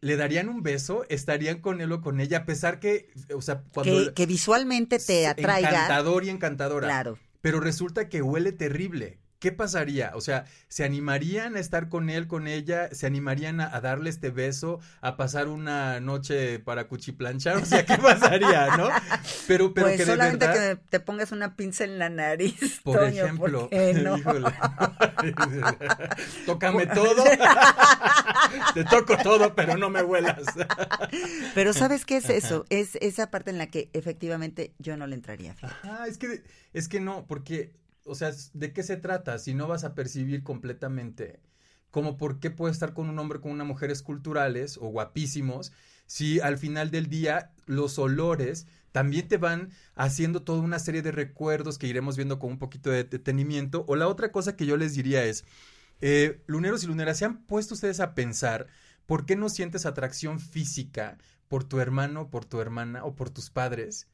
¿le 0.00 0.16
darían 0.16 0.48
un 0.48 0.62
beso? 0.62 1.04
¿Estarían 1.08 1.60
con 1.60 1.80
él 1.80 1.90
o 1.92 2.00
con 2.02 2.20
ella? 2.20 2.38
A 2.38 2.44
pesar 2.44 2.78
que, 2.78 3.08
o 3.34 3.42
sea, 3.42 3.62
cuando... 3.72 4.06
Que, 4.08 4.14
que 4.14 4.26
visualmente 4.26 4.98
te 4.98 5.26
atraiga. 5.26 5.70
Encantador 5.70 6.24
y 6.24 6.28
encantadora. 6.30 6.86
Claro. 6.86 7.18
Pero 7.40 7.58
resulta 7.60 8.08
que 8.08 8.22
huele 8.22 8.52
terrible. 8.52 9.18
¿Qué 9.44 9.52
pasaría? 9.52 10.12
O 10.14 10.22
sea, 10.22 10.46
¿se 10.68 10.84
animarían 10.84 11.56
a 11.56 11.60
estar 11.60 11.90
con 11.90 12.08
él, 12.08 12.26
con 12.26 12.48
ella? 12.48 12.88
¿Se 12.94 13.06
animarían 13.06 13.60
a, 13.60 13.76
a 13.76 13.82
darle 13.82 14.08
este 14.08 14.30
beso? 14.30 14.80
¿A 15.02 15.18
pasar 15.18 15.48
una 15.48 16.00
noche 16.00 16.60
para 16.60 16.88
cuchiplanchar? 16.88 17.58
O 17.58 17.66
sea, 17.66 17.84
¿qué 17.84 17.98
pasaría, 17.98 18.74
no? 18.78 18.88
Pero, 19.46 19.74
pero 19.74 19.88
pues 19.88 19.98
que 19.98 20.06
de 20.06 20.12
solamente 20.12 20.46
verdad... 20.46 20.78
que 20.78 20.82
te 20.88 21.00
pongas 21.00 21.30
una 21.30 21.56
pinza 21.56 21.84
en 21.84 21.98
la 21.98 22.08
nariz, 22.08 22.80
Por 22.82 22.98
Toño, 22.98 23.24
ejemplo, 23.24 23.68
¿por 23.68 23.94
no? 23.96 24.16
híjole. 24.16 24.50
tócame 26.46 26.86
todo, 26.86 27.24
te 28.74 28.84
toco 28.84 29.18
todo, 29.18 29.54
pero 29.54 29.76
no 29.76 29.90
me 29.90 30.02
huelas. 30.02 30.42
Pero 31.54 31.74
¿sabes 31.74 32.06
qué 32.06 32.16
es 32.16 32.30
eso? 32.30 32.64
Es 32.70 32.96
esa 33.02 33.30
parte 33.30 33.50
en 33.50 33.58
la 33.58 33.66
que 33.66 33.90
efectivamente 33.92 34.72
yo 34.78 34.96
no 34.96 35.06
le 35.06 35.16
entraría. 35.16 35.52
fíjate. 35.54 35.88
Ajá, 35.88 36.06
es 36.06 36.16
que, 36.16 36.42
es 36.72 36.88
que 36.88 37.00
no, 37.00 37.26
porque, 37.26 37.72
o 38.04 38.14
sea, 38.14 38.32
¿de 38.52 38.72
qué 38.72 38.82
se 38.82 38.96
trata? 38.96 39.38
Si 39.38 39.54
no 39.54 39.66
vas 39.66 39.84
a 39.84 39.94
percibir 39.94 40.42
completamente, 40.42 41.40
como 41.90 42.16
por 42.16 42.40
qué 42.40 42.50
puedes 42.50 42.76
estar 42.76 42.92
con 42.92 43.08
un 43.08 43.18
hombre, 43.18 43.40
con 43.40 43.52
una 43.52 43.64
mujer 43.64 43.90
esculturales 43.90 44.78
o 44.78 44.88
guapísimos, 44.88 45.72
si 46.06 46.40
al 46.40 46.58
final 46.58 46.90
del 46.90 47.08
día 47.08 47.52
los 47.66 47.98
olores 47.98 48.66
también 48.92 49.26
te 49.26 49.38
van 49.38 49.70
haciendo 49.94 50.42
toda 50.42 50.60
una 50.60 50.78
serie 50.78 51.02
de 51.02 51.10
recuerdos 51.10 51.78
que 51.78 51.88
iremos 51.88 52.16
viendo 52.16 52.38
con 52.38 52.52
un 52.52 52.58
poquito 52.58 52.90
de 52.90 53.04
detenimiento. 53.04 53.84
O 53.88 53.96
la 53.96 54.06
otra 54.06 54.30
cosa 54.30 54.54
que 54.54 54.66
yo 54.66 54.76
les 54.76 54.94
diría 54.94 55.24
es, 55.24 55.44
eh, 56.00 56.42
luneros 56.46 56.84
y 56.84 56.86
luneras, 56.86 57.18
¿se 57.18 57.24
han 57.24 57.44
puesto 57.46 57.74
ustedes 57.74 58.00
a 58.00 58.14
pensar 58.14 58.68
por 59.06 59.26
qué 59.26 59.34
no 59.36 59.48
sientes 59.48 59.86
atracción 59.86 60.38
física 60.38 61.18
por 61.48 61.64
tu 61.64 61.80
hermano, 61.80 62.30
por 62.30 62.44
tu 62.44 62.60
hermana 62.60 63.04
o 63.04 63.14
por 63.16 63.30
tus 63.30 63.50
padres? 63.50 64.08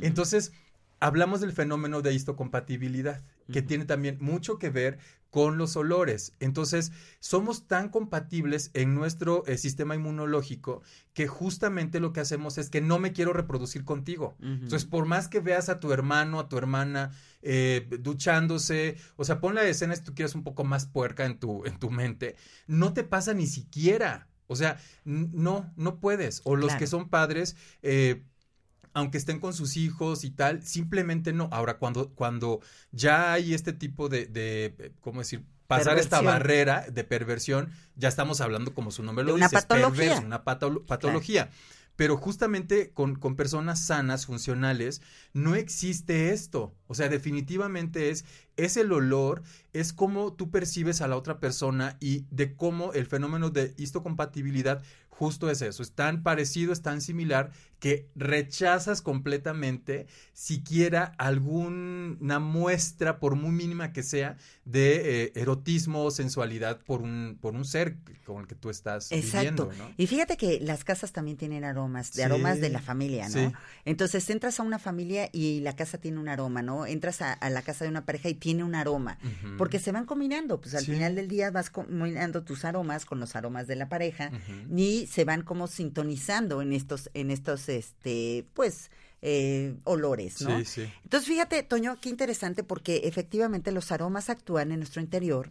Entonces, 0.00 0.52
hablamos 1.00 1.40
del 1.40 1.52
fenómeno 1.52 2.02
de 2.02 2.14
histocompatibilidad, 2.14 3.22
que 3.52 3.62
tiene 3.62 3.84
también 3.84 4.18
mucho 4.20 4.58
que 4.58 4.70
ver 4.70 4.98
con 5.30 5.58
los 5.58 5.76
olores. 5.76 6.32
Entonces, 6.40 6.92
somos 7.20 7.66
tan 7.66 7.90
compatibles 7.90 8.70
en 8.74 8.94
nuestro 8.94 9.44
eh, 9.46 9.58
sistema 9.58 9.94
inmunológico 9.94 10.82
que 11.12 11.26
justamente 11.26 12.00
lo 12.00 12.12
que 12.12 12.20
hacemos 12.20 12.56
es 12.58 12.70
que 12.70 12.80
no 12.80 12.98
me 12.98 13.12
quiero 13.12 13.32
reproducir 13.34 13.84
contigo. 13.84 14.34
Entonces, 14.40 14.84
por 14.84 15.04
más 15.04 15.28
que 15.28 15.40
veas 15.40 15.68
a 15.68 15.78
tu 15.78 15.92
hermano, 15.92 16.40
a 16.40 16.48
tu 16.48 16.56
hermana 16.56 17.10
eh, 17.42 17.86
duchándose, 18.00 18.96
o 19.16 19.24
sea, 19.24 19.40
pon 19.40 19.54
la 19.54 19.64
escena 19.64 19.94
si 19.94 20.02
tú 20.02 20.14
quieres 20.14 20.34
un 20.34 20.42
poco 20.42 20.64
más 20.64 20.86
puerca 20.86 21.26
en 21.26 21.38
tu, 21.38 21.64
en 21.66 21.78
tu 21.78 21.90
mente, 21.90 22.36
no 22.66 22.92
te 22.94 23.04
pasa 23.04 23.34
ni 23.34 23.46
siquiera. 23.46 24.28
O 24.48 24.56
sea, 24.56 24.78
no, 25.04 25.72
no 25.76 26.00
puedes. 26.00 26.40
O 26.44 26.56
los 26.56 26.68
Claro. 26.68 26.78
que 26.78 26.86
son 26.86 27.08
padres, 27.08 27.56
eh, 27.82 28.22
aunque 28.96 29.18
estén 29.18 29.40
con 29.40 29.52
sus 29.52 29.76
hijos 29.76 30.24
y 30.24 30.30
tal, 30.30 30.62
simplemente 30.62 31.32
no. 31.34 31.48
Ahora, 31.52 31.78
cuando, 31.78 32.14
cuando 32.14 32.60
ya 32.92 33.32
hay 33.34 33.52
este 33.52 33.72
tipo 33.74 34.08
de, 34.08 34.24
de 34.26 34.74
eh, 34.78 34.92
¿cómo 35.00 35.20
decir? 35.20 35.44
Pasar 35.66 35.98
esta 35.98 36.20
barrera 36.22 36.86
de 36.90 37.04
perversión, 37.04 37.70
ya 37.96 38.08
estamos 38.08 38.40
hablando, 38.40 38.72
como 38.72 38.90
su 38.90 39.02
nombre 39.02 39.24
lo 39.24 39.32
De 39.32 39.34
una 39.34 39.46
dice, 39.46 39.56
es 39.56 39.64
patología. 39.66 39.98
perverso, 39.98 40.22
una 40.26 40.44
patolo- 40.44 40.86
patología. 40.86 41.50
Pero 41.96 42.16
justamente 42.18 42.90
con, 42.92 43.16
con 43.16 43.36
personas 43.36 43.84
sanas, 43.84 44.26
funcionales, 44.26 45.02
no 45.32 45.54
existe 45.56 46.30
esto. 46.30 46.74
O 46.86 46.94
sea, 46.94 47.08
definitivamente 47.08 48.10
es, 48.10 48.24
es 48.56 48.76
el 48.76 48.92
olor, 48.92 49.42
es 49.72 49.92
cómo 49.92 50.32
tú 50.34 50.50
percibes 50.50 51.00
a 51.00 51.08
la 51.08 51.16
otra 51.16 51.40
persona 51.40 51.96
y 52.00 52.26
de 52.30 52.54
cómo 52.54 52.92
el 52.92 53.06
fenómeno 53.06 53.50
de 53.50 53.74
histocompatibilidad 53.78 54.82
justo 55.08 55.48
es 55.50 55.62
eso. 55.62 55.82
Es 55.82 55.92
tan 55.92 56.22
parecido, 56.22 56.72
es 56.74 56.82
tan 56.82 57.00
similar 57.00 57.50
que 57.78 58.08
rechazas 58.14 59.02
completamente 59.02 60.06
siquiera 60.32 61.12
alguna 61.18 62.38
muestra, 62.38 63.18
por 63.18 63.36
muy 63.36 63.50
mínima 63.50 63.92
que 63.92 64.02
sea, 64.02 64.36
de 64.64 65.24
eh, 65.24 65.32
erotismo 65.34 66.02
o 66.04 66.10
sensualidad 66.10 66.80
por 66.84 67.02
un, 67.02 67.38
por 67.40 67.54
un 67.54 67.64
ser 67.64 67.96
con 68.24 68.40
el 68.40 68.46
que 68.48 68.54
tú 68.54 68.70
estás 68.70 69.12
Exacto. 69.12 69.68
viviendo, 69.68 69.72
¿no? 69.84 69.94
Y 69.96 70.06
fíjate 70.06 70.36
que 70.36 70.58
las 70.60 70.82
casas 70.84 71.12
también 71.12 71.36
tienen 71.36 71.64
aromas, 71.64 72.12
de 72.12 72.22
Sí, 72.22 72.22
aromas 72.22 72.60
de 72.60 72.70
la 72.70 72.80
familia, 72.80 73.28
¿no? 73.28 73.50
sí. 73.50 73.54
Entonces 73.84 74.28
entras 74.30 74.58
a 74.58 74.62
una 74.64 74.78
familia 74.78 75.28
y 75.32 75.60
la 75.60 75.76
casa 75.76 75.98
tiene 75.98 76.18
un 76.18 76.28
aroma, 76.28 76.62
¿no? 76.62 76.86
Entras 76.86 77.22
a, 77.22 77.32
a 77.32 77.50
la 77.50 77.62
casa 77.62 77.84
de 77.84 77.90
una 77.90 78.04
pareja 78.04 78.28
y 78.28 78.34
tiene 78.34 78.64
un 78.64 78.74
aroma. 78.74 79.18
Porque 79.58 79.78
se 79.78 79.92
van 79.92 80.06
combinando, 80.06 80.60
pues 80.60 80.74
al 80.74 80.84
Sí. 80.84 80.92
final 80.92 81.14
del 81.14 81.28
día 81.28 81.50
vas 81.50 81.70
combinando 81.70 82.42
tus 82.42 82.64
aromas 82.64 83.04
con 83.04 83.20
los 83.20 83.36
aromas 83.36 83.66
de 83.66 83.76
la 83.76 83.88
pareja 83.88 84.30
Ujú. 84.32 84.76
y 84.76 85.06
se 85.06 85.24
van 85.24 85.42
como 85.42 85.66
sintonizando 85.66 86.62
en 86.62 86.72
estos, 86.72 87.10
en 87.14 87.30
estos, 87.30 87.65
este, 87.68 88.46
pues, 88.54 88.90
eh, 89.22 89.74
olores, 89.84 90.42
¿no? 90.42 90.58
Sí, 90.60 90.64
sí. 90.64 90.92
Entonces, 91.02 91.28
fíjate, 91.28 91.62
Toño, 91.62 91.98
qué 92.00 92.08
interesante 92.08 92.62
porque 92.62 93.02
efectivamente 93.04 93.72
los 93.72 93.90
aromas 93.92 94.30
actúan 94.30 94.72
en 94.72 94.78
nuestro 94.80 95.00
interior 95.00 95.50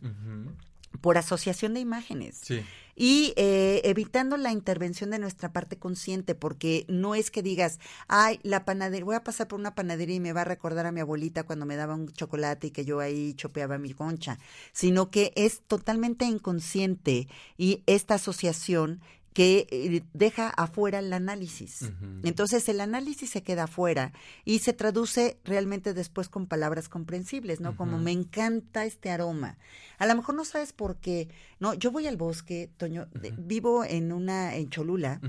por 1.02 1.18
asociación 1.18 1.74
de 1.74 1.82
imágenes 1.82 2.38
Sí. 2.42 2.62
y 2.96 3.34
eh, 3.36 3.82
evitando 3.84 4.38
la 4.38 4.54
intervención 4.54 5.10
de 5.10 5.20
nuestra 5.20 5.52
parte 5.52 5.78
consciente, 5.78 6.36
porque 6.36 6.86
no 6.88 7.16
es 7.16 7.32
que 7.32 7.44
digas, 7.44 7.80
ay, 8.08 8.40
la 8.44 8.64
panadería, 8.64 9.04
voy 9.04 9.16
a 9.16 9.24
pasar 9.24 9.50
por 9.50 9.60
una 9.60 9.76
panadería 9.76 10.16
y 10.16 10.20
me 10.22 10.32
va 10.32 10.42
a 10.42 10.46
recordar 10.46 10.86
a 10.86 10.94
mi 10.94 11.02
abuelita 11.02 11.44
cuando 11.44 11.66
me 11.66 11.76
daba 11.76 11.96
un 11.96 12.08
chocolate 12.14 12.68
y 12.68 12.72
que 12.72 12.86
yo 12.86 13.02
ahí 13.02 13.34
chopeaba 13.34 13.78
mi 13.78 13.94
concha, 13.94 14.40
sino 14.72 15.12
que 15.12 15.34
es 15.36 15.64
totalmente 15.68 16.24
inconsciente 16.26 17.28
y 17.58 17.84
esta 17.88 18.14
asociación 18.14 19.02
que 19.36 19.68
eh, 19.70 20.02
deja 20.14 20.48
afuera 20.48 21.00
el 21.00 21.12
análisis. 21.12 21.92
Entonces 22.24 22.70
el 22.70 22.80
análisis 22.80 23.30
se 23.30 23.44
queda 23.44 23.66
afuera 23.66 24.14
y 24.46 24.60
se 24.60 24.72
traduce 24.72 25.38
realmente 25.44 25.94
después 25.94 26.30
con 26.30 26.48
palabras 26.48 26.88
comprensibles, 26.88 27.60
¿no? 27.60 27.76
Como 27.76 28.00
me 28.00 28.14
encanta 28.14 28.86
este 28.86 29.12
aroma. 29.12 29.58
A 29.98 30.06
lo 30.06 30.16
mejor 30.16 30.36
no 30.36 30.46
sabes 30.46 30.72
por 30.72 30.96
qué. 30.96 31.28
No, 31.60 31.74
yo 31.74 31.92
voy 31.92 32.08
al 32.08 32.16
bosque, 32.16 32.70
Toño, 32.78 33.08
vivo 33.38 33.84
en 33.84 34.14
una 34.14 34.56
en 34.56 34.70
Cholula. 34.70 35.20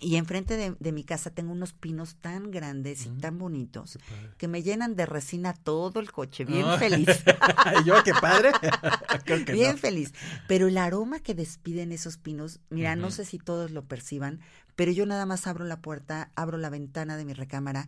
Y 0.00 0.16
enfrente 0.16 0.56
de, 0.56 0.74
de 0.80 0.92
mi 0.92 1.04
casa 1.04 1.30
tengo 1.30 1.52
unos 1.52 1.74
pinos 1.74 2.16
tan 2.16 2.50
grandes 2.50 3.04
y 3.04 3.10
Ujú. 3.10 3.18
tan 3.20 3.38
bonitos 3.38 3.98
que 4.38 4.48
me 4.48 4.62
llenan 4.62 4.96
de 4.96 5.04
resina 5.06 5.52
todo 5.52 6.00
el 6.00 6.10
coche, 6.10 6.44
bien 6.46 6.64
Ah. 6.66 6.78
feliz. 6.78 7.06
¿Y 7.82 7.84
yo 7.84 8.02
qué 8.02 8.12
padre? 8.14 8.50
Creo 9.24 9.44
que 9.44 9.52
Bien 9.52 9.72
no. 9.72 9.76
feliz. 9.78 10.12
Pero 10.48 10.68
el 10.68 10.78
aroma 10.78 11.20
que 11.20 11.34
despiden 11.34 11.92
esos 11.92 12.16
pinos, 12.16 12.60
mira, 12.70 12.96
no 12.96 13.10
sé 13.10 13.24
si 13.24 13.38
todos 13.38 13.70
lo 13.70 13.84
perciban, 13.84 14.40
pero 14.80 14.92
yo 14.92 15.04
nada 15.04 15.26
más 15.26 15.46
abro 15.46 15.66
la 15.66 15.82
puerta, 15.82 16.30
abro 16.36 16.56
la 16.56 16.70
ventana 16.70 17.18
de 17.18 17.26
mi 17.26 17.34
recámara 17.34 17.86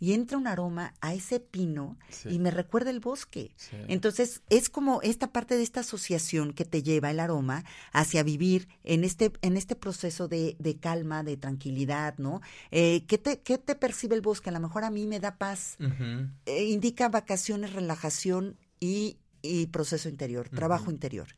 y 0.00 0.12
entra 0.12 0.36
un 0.36 0.48
aroma 0.48 0.92
a 1.00 1.14
ese 1.14 1.38
pino 1.38 1.96
Sí. 2.08 2.30
y 2.30 2.40
me 2.40 2.50
recuerda 2.50 2.90
el 2.90 2.98
bosque. 2.98 3.52
Sí. 3.54 3.76
Entonces, 3.86 4.42
es 4.50 4.68
como 4.68 5.00
esta 5.02 5.30
parte 5.32 5.56
de 5.56 5.62
esta 5.62 5.80
asociación 5.80 6.52
que 6.52 6.64
te 6.64 6.82
lleva 6.82 7.12
el 7.12 7.20
aroma 7.20 7.62
hacia 7.92 8.24
vivir 8.24 8.66
en 8.82 9.04
este, 9.04 9.30
en 9.42 9.56
este 9.56 9.76
proceso 9.76 10.26
de, 10.26 10.56
de 10.58 10.80
calma, 10.80 11.22
de 11.22 11.36
tranquilidad, 11.36 12.18
¿no? 12.18 12.40
Eh, 12.72 13.04
¿qué, 13.06 13.18
te, 13.18 13.38
¿Qué 13.38 13.58
te 13.58 13.76
percibe 13.76 14.16
el 14.16 14.20
bosque? 14.20 14.48
A 14.50 14.52
lo 14.52 14.58
mejor 14.58 14.82
a 14.82 14.90
mí 14.90 15.06
me 15.06 15.20
da 15.20 15.36
paz, 15.38 15.76
eh, 16.46 16.64
indica 16.64 17.08
vacaciones, 17.08 17.72
relajación 17.72 18.56
y, 18.80 19.16
y 19.42 19.66
proceso 19.66 20.08
interior, 20.08 20.48
trabajo 20.48 20.90
interior. 20.90 21.28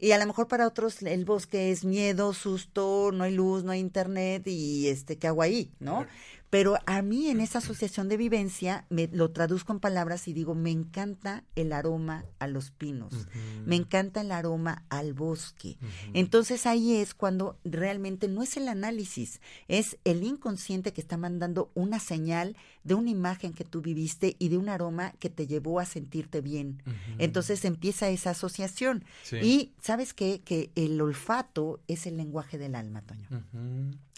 Y 0.00 0.12
a 0.12 0.18
lo 0.18 0.26
mejor 0.26 0.46
para 0.46 0.66
otros 0.66 1.02
el 1.02 1.24
bosque 1.24 1.72
es 1.72 1.84
miedo, 1.84 2.32
susto, 2.32 3.10
no 3.12 3.24
hay 3.24 3.34
luz, 3.34 3.64
no 3.64 3.72
hay 3.72 3.80
internet 3.80 4.46
y 4.46 4.88
este, 4.88 5.18
¿qué 5.18 5.26
hago 5.26 5.42
ahí? 5.42 5.72
¿no? 5.80 6.06
Pero 6.50 6.78
a 6.86 7.02
mí 7.02 7.28
en 7.28 7.40
esa 7.40 7.58
asociación 7.58 8.08
de 8.08 8.16
vivencia 8.16 8.86
me 8.88 9.08
lo 9.08 9.30
traduzco 9.30 9.72
en 9.72 9.80
palabras 9.80 10.28
y 10.28 10.32
digo, 10.32 10.54
me 10.54 10.70
encanta 10.70 11.44
el 11.56 11.72
aroma 11.72 12.24
a 12.38 12.46
los 12.46 12.70
pinos, 12.70 13.28
me 13.66 13.76
encanta 13.76 14.22
el 14.22 14.32
aroma 14.32 14.84
al 14.88 15.12
bosque. 15.12 15.76
Entonces 16.14 16.66
ahí 16.66 16.96
es 16.96 17.14
cuando 17.14 17.58
realmente 17.64 18.28
no 18.28 18.42
es 18.42 18.56
el 18.56 18.68
análisis, 18.68 19.40
es 19.68 19.98
el 20.04 20.22
inconsciente 20.22 20.92
que 20.92 21.00
está 21.00 21.16
mandando 21.16 21.70
una 21.74 21.98
señal 21.98 22.56
de 22.82 22.94
una 22.94 23.10
imagen 23.10 23.52
que 23.52 23.64
tú 23.64 23.82
viviste 23.82 24.36
y 24.38 24.48
de 24.48 24.56
un 24.56 24.70
aroma 24.70 25.12
que 25.18 25.28
te 25.28 25.46
llevó 25.46 25.80
a 25.80 25.84
sentirte 25.84 26.40
bien. 26.40 26.82
Entonces 27.18 27.64
empieza 27.66 28.08
esa 28.08 28.30
asociación. 28.30 29.04
Sí. 29.22 29.36
Y 29.36 29.72
sabes 29.82 30.14
qué? 30.14 30.40
que 30.44 30.70
el 30.76 31.00
olfato 31.00 31.80
es 31.88 32.06
el 32.06 32.16
lenguaje 32.16 32.58
del 32.58 32.74
alma, 32.74 33.02
Toño. 33.02 33.28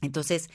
Entonces, 0.03 0.49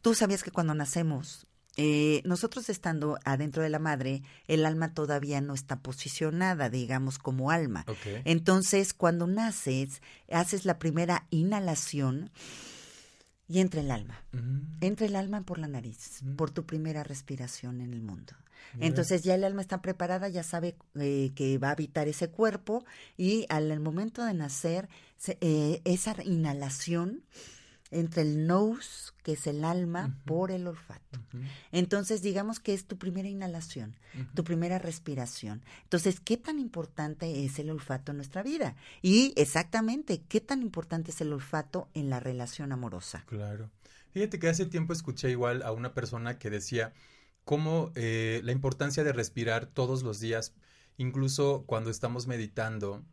tú 0.00 0.14
sabías 0.14 0.42
que 0.42 0.50
cuando 0.50 0.74
nacemos, 0.74 1.46
eh, 1.76 2.20
nosotros 2.24 2.68
estando 2.68 3.18
adentro 3.24 3.62
de 3.62 3.68
la 3.70 3.78
madre, 3.78 4.22
el 4.48 4.66
alma 4.66 4.92
todavía 4.92 5.40
no 5.40 5.54
está 5.54 5.78
posicionada, 5.80 6.68
digamos, 6.68 7.18
como 7.18 7.50
alma. 7.50 7.86
Entonces, 8.24 8.92
cuando 8.92 9.26
naces, 9.26 10.02
haces 10.30 10.64
la 10.64 10.78
primera 10.78 11.26
inhalación 11.30 12.30
y 13.48 13.60
entra 13.60 13.80
el 13.80 13.90
alma. 13.90 14.22
Ujú. 14.32 14.62
Entra 14.80 15.06
el 15.06 15.16
alma 15.16 15.42
por 15.42 15.58
la 15.58 15.68
nariz, 15.68 16.22
Mm. 16.22 16.36
por 16.36 16.50
tu 16.50 16.66
primera 16.66 17.02
respiración 17.02 17.80
en 17.80 17.92
el 17.94 18.02
mundo. 18.02 18.34
Entonces 18.78 19.22
ya 19.22 19.34
el 19.34 19.42
alma 19.42 19.62
está 19.62 19.80
preparada, 19.82 20.28
ya 20.28 20.42
sabe 20.44 20.76
eh, 20.94 21.32
que 21.34 21.56
va 21.58 21.68
a 21.68 21.72
habitar 21.72 22.06
ese 22.08 22.28
cuerpo 22.28 22.84
y 23.16 23.46
al 23.48 23.70
el 23.70 23.80
momento 23.80 24.22
de 24.24 24.34
nacer, 24.34 24.88
se- 25.16 25.38
eh, 25.40 25.80
esa 25.84 26.14
inhalación 26.22 27.24
entre 27.90 28.22
el 28.22 28.46
nose, 28.46 29.12
que 29.22 29.32
es 29.32 29.46
el 29.46 29.64
alma, 29.64 30.16
por 30.24 30.50
el 30.50 30.66
olfato. 30.66 31.18
Entonces 31.72 32.22
digamos 32.22 32.60
que 32.60 32.72
es 32.72 32.86
tu 32.86 32.96
primera 32.98 33.28
inhalación, 33.28 33.96
tu 34.34 34.44
primera 34.44 34.78
respiración. 34.78 35.62
Entonces, 35.82 36.20
¿qué 36.20 36.36
tan 36.36 36.58
importante 36.58 37.44
es 37.44 37.58
el 37.58 37.70
olfato 37.70 38.12
en 38.12 38.18
nuestra 38.18 38.42
vida? 38.42 38.76
Y 39.02 39.32
exactamente, 39.36 40.22
¿qué 40.28 40.40
tan 40.40 40.62
importante 40.62 41.10
es 41.10 41.20
el 41.20 41.32
olfato 41.32 41.88
en 41.94 42.10
la 42.10 42.20
relación 42.20 42.72
amorosa? 42.72 43.24
Claro. 43.26 43.70
Fíjate 44.12 44.38
que 44.38 44.48
hace 44.48 44.66
tiempo 44.66 44.92
escuché 44.92 45.30
igual 45.30 45.62
a 45.62 45.72
una 45.72 45.94
persona 45.94 46.38
que 46.38 46.50
decía 46.50 46.92
cómo 47.44 47.92
eh, 47.94 48.40
la 48.44 48.52
importancia 48.52 49.04
de 49.04 49.12
respirar 49.12 49.66
todos 49.66 50.02
los 50.02 50.20
días, 50.20 50.54
incluso 50.96 51.64
cuando 51.66 51.90
estamos 51.90 52.26
meditando, 52.26 53.04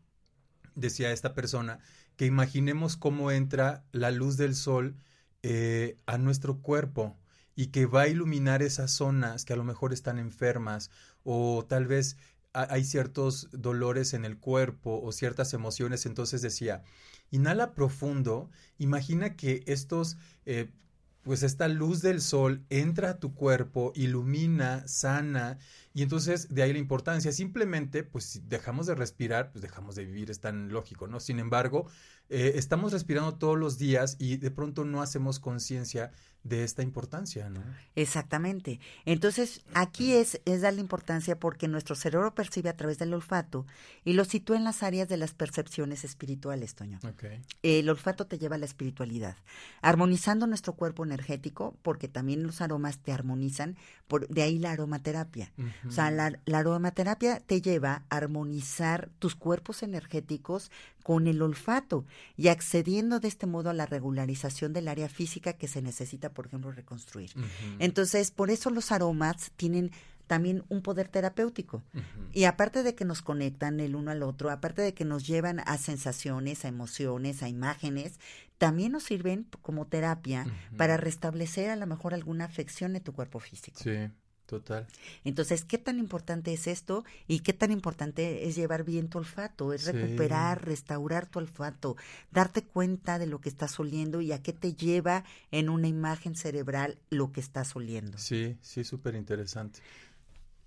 decía 0.76 1.12
esta 1.12 1.34
persona 1.34 1.80
que 2.18 2.26
imaginemos 2.26 2.98
cómo 2.98 3.32
entra 3.32 3.86
la 3.94 4.12
luz 4.12 4.38
del 4.38 4.56
sol 4.56 4.96
eh, 5.44 5.98
a 6.06 6.18
nuestro 6.18 6.62
cuerpo 6.62 7.18
y 7.56 7.68
que 7.68 7.86
va 7.86 8.02
a 8.04 8.08
iluminar 8.08 8.62
esas 8.62 8.92
zonas 8.92 9.46
que 9.46 9.54
a 9.54 9.56
lo 9.56 9.64
mejor 9.64 9.94
están 9.94 10.20
enfermas 10.20 10.92
o 11.24 11.66
tal 11.68 11.88
vez 11.88 12.18
ha- 12.54 12.68
hay 12.74 12.84
ciertos 12.84 13.50
dolores 13.52 14.14
en 14.14 14.26
el 14.26 14.38
cuerpo 14.40 15.00
o 15.02 15.12
ciertas 15.12 15.54
emociones. 15.54 16.06
Entonces 16.06 16.42
decía, 16.42 16.84
inhala 17.32 17.74
profundo, 17.76 18.50
imagina 18.78 19.36
que 19.36 19.64
estos, 19.68 20.18
eh, 20.46 20.72
pues 21.28 21.44
esta 21.44 21.68
luz 21.68 22.02
del 22.02 22.22
sol 22.22 22.64
entra 22.70 23.10
a 23.10 23.20
tu 23.20 23.36
cuerpo, 23.36 23.92
ilumina, 23.96 24.88
sana, 24.88 25.58
y 25.94 26.02
entonces 26.02 26.48
de 26.56 26.64
ahí 26.64 26.72
la 26.72 26.80
importancia. 26.80 27.34
Simplemente, 27.34 28.04
pues 28.04 28.24
si 28.24 28.40
dejamos 28.40 28.88
de 28.88 28.96
respirar, 28.96 29.52
pues 29.52 29.62
dejamos 29.62 29.96
de 29.96 30.06
vivir, 30.06 30.32
es 30.32 30.40
tan 30.40 30.70
lógico, 30.70 31.06
¿no? 31.06 31.20
Sin 31.20 31.40
embargo, 31.40 31.90
eh, 32.30 32.54
estamos 32.56 32.92
respirando 32.92 33.36
todos 33.36 33.58
los 33.58 33.78
días 33.78 34.18
y 34.20 34.38
de 34.38 34.52
pronto 34.52 34.84
no 34.84 35.02
hacemos 35.02 35.40
conciencia 35.40 36.12
de 36.48 36.64
esta 36.64 36.82
importancia, 36.82 37.50
¿no? 37.50 37.62
Exactamente. 37.96 38.80
Entonces, 39.06 39.62
aquí 39.74 40.14
es, 40.14 40.40
es 40.46 40.62
darle 40.62 40.80
importancia 40.80 41.38
porque 41.38 41.68
nuestro 41.68 41.96
cerebro 41.96 42.34
percibe 42.34 42.70
a 42.70 42.78
través 42.78 42.98
del 43.00 43.14
olfato 43.14 43.66
y 44.06 44.14
lo 44.14 44.24
sitúa 44.24 44.56
en 44.56 44.64
las 44.64 44.82
áreas 44.82 45.10
de 45.10 45.18
las 45.18 45.34
percepciones 45.34 46.06
espirituales, 46.06 46.76
Toño. 46.76 47.00
Ok. 47.04 47.26
El 47.64 47.90
olfato 47.90 48.28
te 48.28 48.38
lleva 48.38 48.56
a 48.56 48.60
la 48.60 48.66
espiritualidad, 48.66 49.36
armonizando 49.82 50.48
nuestro 50.48 50.74
cuerpo 50.74 51.04
energético, 51.04 51.76
porque 51.82 52.08
también 52.08 52.44
los 52.44 52.62
aromas 52.62 53.00
te 53.00 53.12
armonizan, 53.12 53.76
por, 54.08 54.28
de 54.28 54.42
ahí 54.42 54.58
la 54.58 54.72
aromaterapia. 54.72 55.52
O 55.88 55.92
sea, 55.92 56.12
la, 56.12 56.40
la 56.46 56.60
aromaterapia 56.60 57.40
te 57.40 57.62
lleva 57.62 58.04
a 58.10 58.18
armonizar 58.18 59.10
tus 59.20 59.36
cuerpos 59.36 59.84
energéticos 59.84 60.72
con 61.04 61.28
el 61.28 61.42
olfato. 61.42 62.06
y 62.36 62.50
accediendo 62.50 63.20
de 63.20 63.28
este 63.28 63.46
modo 63.46 63.70
a 63.70 63.74
la 63.74 63.86
regularización 63.86 64.74
del 64.74 64.88
área 64.88 65.10
física 65.10 65.54
que 65.54 65.68
se 65.68 65.82
necesita, 65.82 66.30
por 66.30 66.48
ejemplo, 66.48 66.72
reconstruir. 66.72 67.32
Entonces, 67.80 68.32
por 68.32 68.50
eso 68.50 68.70
los 68.70 68.92
aromas 68.92 69.52
tienen 69.56 69.92
también 70.28 70.64
un 70.70 70.82
poder 70.82 71.08
terapéutico. 71.08 71.82
Y 72.34 72.44
aparte 72.44 72.84
de 72.84 72.94
que 72.94 73.06
nos 73.06 73.22
conectan 73.22 73.80
el 73.80 73.96
uno 73.96 74.12
al 74.12 74.22
otro, 74.22 74.52
aparte 74.52 74.82
de 74.82 74.94
que 74.94 75.06
nos 75.06 75.26
llevan 75.26 75.62
a 75.62 75.78
sensaciones, 75.78 76.66
a 76.66 76.68
emociones, 76.68 77.42
a 77.42 77.50
imágenes, 77.50 78.20
también 78.58 78.92
nos 78.92 79.04
sirven 79.04 79.48
como 79.62 79.88
terapia 79.88 80.46
para 80.76 80.98
restablecer 80.98 81.70
a 81.70 81.76
lo 81.76 81.88
mejor 81.88 82.14
alguna 82.14 82.46
afección 82.46 82.96
en 82.96 83.04
tu 83.04 83.14
cuerpo 83.14 83.40
físico. 83.40 83.80
Sí, 83.82 84.10
total. 84.46 84.88
Entonces, 85.24 85.64
¿qué 85.66 85.78
tan 85.78 86.00
importante 86.00 86.54
es 86.54 86.68
esto? 86.68 87.06
Y 87.28 87.40
qué 87.40 87.54
tan 87.54 87.72
importante 87.72 88.48
es 88.48 88.56
llevar 88.56 88.84
bien 88.84 89.10
tu 89.10 89.18
olfato, 89.20 89.74
es 89.74 89.84
Sí. 89.84 89.92
recuperar, 89.92 90.66
restaurar 90.66 91.28
tu 91.28 91.40
olfato, 91.40 91.96
darte 92.32 92.64
cuenta 92.64 93.20
de 93.20 93.28
lo 93.28 93.40
que 93.42 93.50
estás 93.50 93.80
oliendo 93.80 94.22
y 94.22 94.32
a 94.32 94.42
qué 94.42 94.54
te 94.54 94.74
lleva 94.74 95.24
en 95.52 95.70
una 95.70 95.88
imagen 95.88 96.36
cerebral 96.36 96.98
lo 97.10 97.32
que 97.32 97.40
estás 97.42 97.76
oliendo. 97.76 98.18
Sí, 98.18 98.58
sí, 98.62 98.84
súper 98.84 99.16
interesante. 99.16 99.80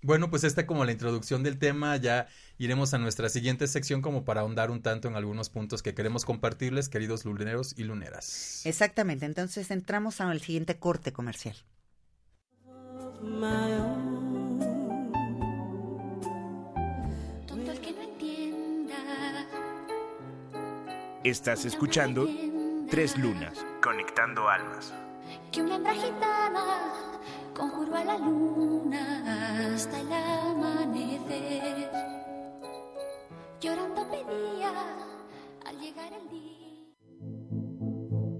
Bueno, 0.03 0.29
pues 0.29 0.43
esta 0.43 0.65
como 0.65 0.83
la 0.83 0.91
introducción 0.91 1.43
del 1.43 1.59
tema, 1.59 1.95
ya 1.97 2.27
iremos 2.57 2.93
a 2.93 2.97
nuestra 2.97 3.29
siguiente 3.29 3.67
sección 3.67 4.01
como 4.01 4.25
para 4.25 4.41
ahondar 4.41 4.71
un 4.71 4.81
tanto 4.81 5.07
en 5.07 5.15
algunos 5.15 5.49
puntos 5.49 5.83
que 5.83 5.93
queremos 5.93 6.25
compartirles, 6.25 6.89
queridos 6.89 7.23
luneros 7.23 7.75
y 7.77 7.83
luneras. 7.83 8.65
Exactamente, 8.65 9.25
entonces 9.25 9.69
entramos 9.69 10.19
al 10.19 10.41
siguiente 10.41 10.77
corte 10.77 11.13
comercial. 11.13 11.55
my 13.21 13.73
own. 13.73 14.59
Tonto 17.45 17.71
el 17.71 17.79
que 17.79 17.91
no 17.91 18.01
entienda. 18.01 18.95
Estás 21.23 21.65
escuchando 21.65 22.27
Tres 22.89 23.17
Lunas, 23.17 23.63
conectando 23.83 24.49
almas. 24.49 24.93
Que 25.51 25.61
una 25.61 25.93
gitana 25.93 27.10
conjuró 27.61 27.95
a 27.95 28.03
la 28.03 28.17
luna 28.17 29.73
hasta 29.73 29.99
el 30.01 30.11
amanecer. 30.11 31.91
Llorando 33.59 34.01
pedía 34.09 34.71
al 35.67 35.79
llegar 35.79 36.11
el 36.11 36.27
día. 36.29 36.79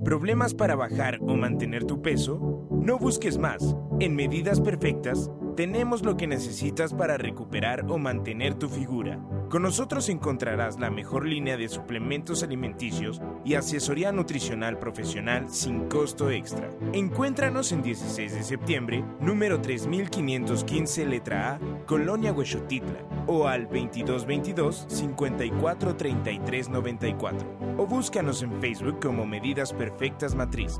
¿Problemas 0.04 0.56
para 0.56 0.76
bajar 0.76 1.20
o 1.22 1.36
mantener 1.36 1.84
tu 1.84 2.02
peso? 2.02 2.68
No 2.72 2.98
busques 2.98 3.38
más. 3.38 3.76
En 4.00 4.16
Medidas 4.16 4.60
Perfectas 4.60 5.30
tenemos 5.56 6.04
lo 6.04 6.18
que 6.18 6.26
necesitas 6.26 6.92
para 6.92 7.18
recuperar 7.18 7.86
o 7.90 8.00
mantener 8.00 8.56
tu 8.56 8.70
figura. 8.70 9.20
Con 9.52 9.62
nosotros 9.64 10.08
encontrarás 10.08 10.80
la 10.80 10.90
mejor 10.90 11.26
línea 11.26 11.58
de 11.58 11.68
suplementos 11.68 12.42
alimenticios 12.42 13.22
y 13.44 13.56
asesoría 13.56 14.14
nutricional 14.14 14.80
profesional 14.80 15.50
sin 15.50 15.90
costo 15.90 16.32
extra. 16.32 16.70
Encuéntranos 16.94 17.74
en 17.74 17.82
16 17.82 18.34
de 18.34 18.44
septiembre, 18.44 19.04
número 19.20 19.60
3515, 19.60 21.06
letra 21.06 21.56
A, 21.56 21.60
Colonia 21.86 22.32
Huexotitla, 22.32 23.04
o 23.28 23.46
al 23.46 23.64
2222 23.64 24.86
543394 24.88 27.76
o 27.78 27.86
búscanos 27.86 28.42
en 28.44 28.54
Facebook 28.62 29.02
como 29.02 29.26
Medidas 29.26 29.74
Perfectas 29.74 30.34
Matriz. 30.34 30.80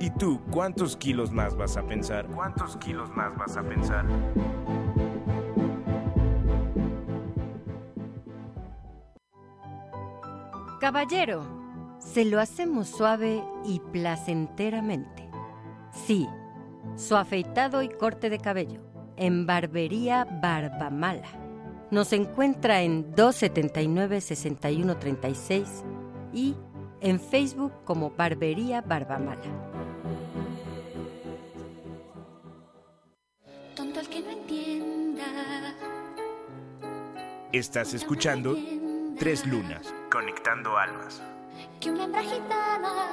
¿Y 0.00 0.10
tú 0.10 0.40
cuántos 0.50 0.96
kilos 0.96 1.30
más 1.30 1.56
vas 1.56 1.76
a 1.76 1.86
pensar? 1.86 2.26
¿Cuántos 2.26 2.76
kilos 2.78 3.10
más 3.10 3.36
vas 3.36 3.56
a 3.56 3.62
pensar? 3.62 4.04
Caballero, 10.80 11.44
se 11.98 12.24
lo 12.24 12.40
hacemos 12.40 12.88
suave 12.88 13.44
y 13.64 13.80
placenteramente. 13.80 15.28
Sí, 16.06 16.28
su 16.94 17.16
afeitado 17.16 17.82
y 17.82 17.88
corte 17.88 18.30
de 18.30 18.38
cabello 18.38 18.80
en 19.16 19.44
Barbería 19.44 20.24
Barbamala. 20.40 21.26
Nos 21.90 22.12
encuentra 22.12 22.82
en 22.82 23.12
279-6136 23.14 25.66
y 26.32 26.54
en 27.00 27.18
Facebook 27.18 27.72
como 27.84 28.10
Barbería 28.10 28.80
Barbamala. 28.80 29.42
Tonto 33.74 33.98
el 33.98 34.08
que 34.08 34.20
no 34.20 34.30
entienda. 34.30 35.24
Estás 37.50 37.94
escuchando 37.94 38.54
Tres 39.18 39.44
Lunas, 39.46 39.92
conectando 40.12 40.78
almas. 40.78 41.20
Que 41.80 41.90
una 41.90 42.04
hembra 42.04 42.22
gitana 42.22 43.10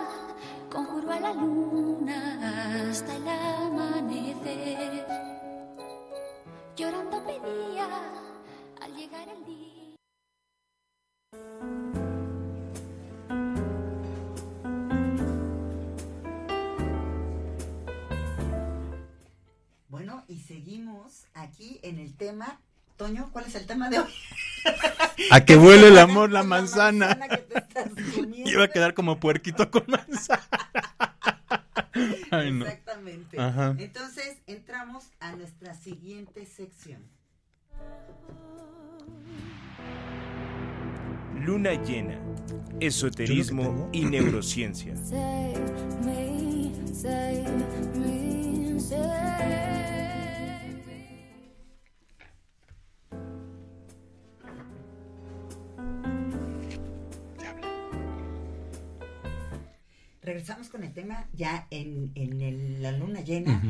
conjuró 0.71 1.11
a 1.11 1.19
la 1.19 1.33
luna 1.33 2.91
hasta 2.91 3.15
el 3.15 3.27
amanecer. 3.27 5.07
Llorando 6.75 7.25
pedía 7.25 7.87
al 8.81 8.95
llegar 8.95 9.27
el 9.29 9.45
día. 9.45 9.95
Bueno, 19.89 20.23
y 20.27 20.41
seguimos 20.41 21.25
aquí 21.33 21.79
en 21.81 21.97
el 21.97 22.15
tema. 22.15 22.61
Toño, 22.95 23.31
¿cuál 23.33 23.45
es 23.45 23.55
el 23.55 23.65
tema 23.65 23.89
de 23.89 24.01
hoy? 24.01 24.13
A 25.31 25.45
que 25.45 25.57
huele 25.57 25.87
el 25.87 25.97
amor 25.97 26.31
la 26.31 26.43
manzana. 26.43 27.17
que 27.29 27.37
te 27.37 27.57
estás 27.59 27.89
comiendo. 28.15 28.49
Iba 28.49 28.65
a 28.65 28.67
quedar 28.67 28.93
como 28.93 29.19
puerquito 29.19 29.69
con 29.71 29.83
manzana. 29.87 30.41
Ay, 32.31 32.51
no. 32.51 32.65
Exactamente. 32.65 33.39
Ajá. 33.39 33.75
Entonces, 33.77 34.37
entramos 34.47 35.05
a 35.19 35.31
nuestra 35.33 35.73
siguiente 35.73 36.45
sección. 36.45 37.03
Luna 41.39 41.73
llena, 41.83 42.19
esoterismo 42.79 43.89
y 43.91 44.05
neurociencia. 44.05 44.95
Save 44.95 45.53
me, 46.03 46.71
save 46.93 47.45
me, 47.95 48.79
save 48.79 50.04
Regresamos 60.25 60.69
con 60.69 60.83
el 60.83 60.91
tema 60.93 61.27
ya 61.33 61.67
en, 61.71 62.11
en 62.15 62.41
el- 62.41 62.81
la 62.81 62.91
luna 62.91 63.21
llena. 63.21 63.61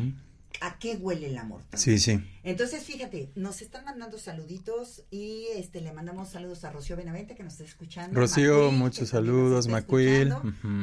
¿A 0.62 0.80
qué 0.80 0.96
huele 0.96 1.28
el 1.28 1.38
amor? 1.38 1.62
Sí, 1.74 2.00
sí. 2.00 2.24
Entonces, 2.44 2.84
fíjate, 2.86 3.30
nos 3.36 3.62
están 3.62 3.84
mandando 3.84 4.18
saluditos 4.18 5.04
y 5.12 5.48
este 5.54 5.82
le 5.82 5.92
mandamos 5.92 6.30
saludos 6.30 6.64
a 6.64 6.72
Rocío 6.72 6.96
Benavente 6.96 7.36
que 7.36 7.44
nos 7.44 7.54
está 7.54 7.66
escuchando. 7.66 8.18
Rocío, 8.18 8.56
Macuil, 8.64 8.78
muchos 8.80 9.10
saludos, 9.10 9.68
Macuil. 9.68 10.34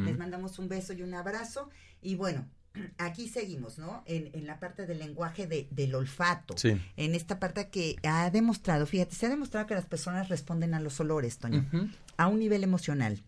Les 0.05 0.17
mandamos 0.17 0.59
un 0.59 0.69
beso 0.69 0.93
y 0.93 1.01
un 1.01 1.15
abrazo. 1.15 1.71
Y 2.03 2.13
bueno, 2.13 2.45
aquí 2.99 3.27
seguimos, 3.27 3.79
¿no? 3.79 4.03
En, 4.05 4.29
en 4.33 4.45
la 4.45 4.59
parte 4.59 4.85
del 4.85 4.99
lenguaje 4.99 5.47
de, 5.47 5.67
del 5.71 5.95
olfato. 5.95 6.55
Sí. 6.55 6.79
En 6.95 7.15
esta 7.15 7.39
parte 7.39 7.69
que 7.69 7.95
ha 8.03 8.29
demostrado, 8.29 8.85
fíjate, 8.85 9.15
se 9.15 9.25
ha 9.25 9.29
demostrado 9.29 9.65
que 9.65 9.73
las 9.73 9.87
personas 9.87 10.29
responden 10.29 10.75
a 10.75 10.79
los 10.79 10.99
olores, 10.99 11.39
Toño, 11.39 11.67
a 12.17 12.27
un 12.27 12.37
nivel 12.37 12.63
emocional 12.63 13.23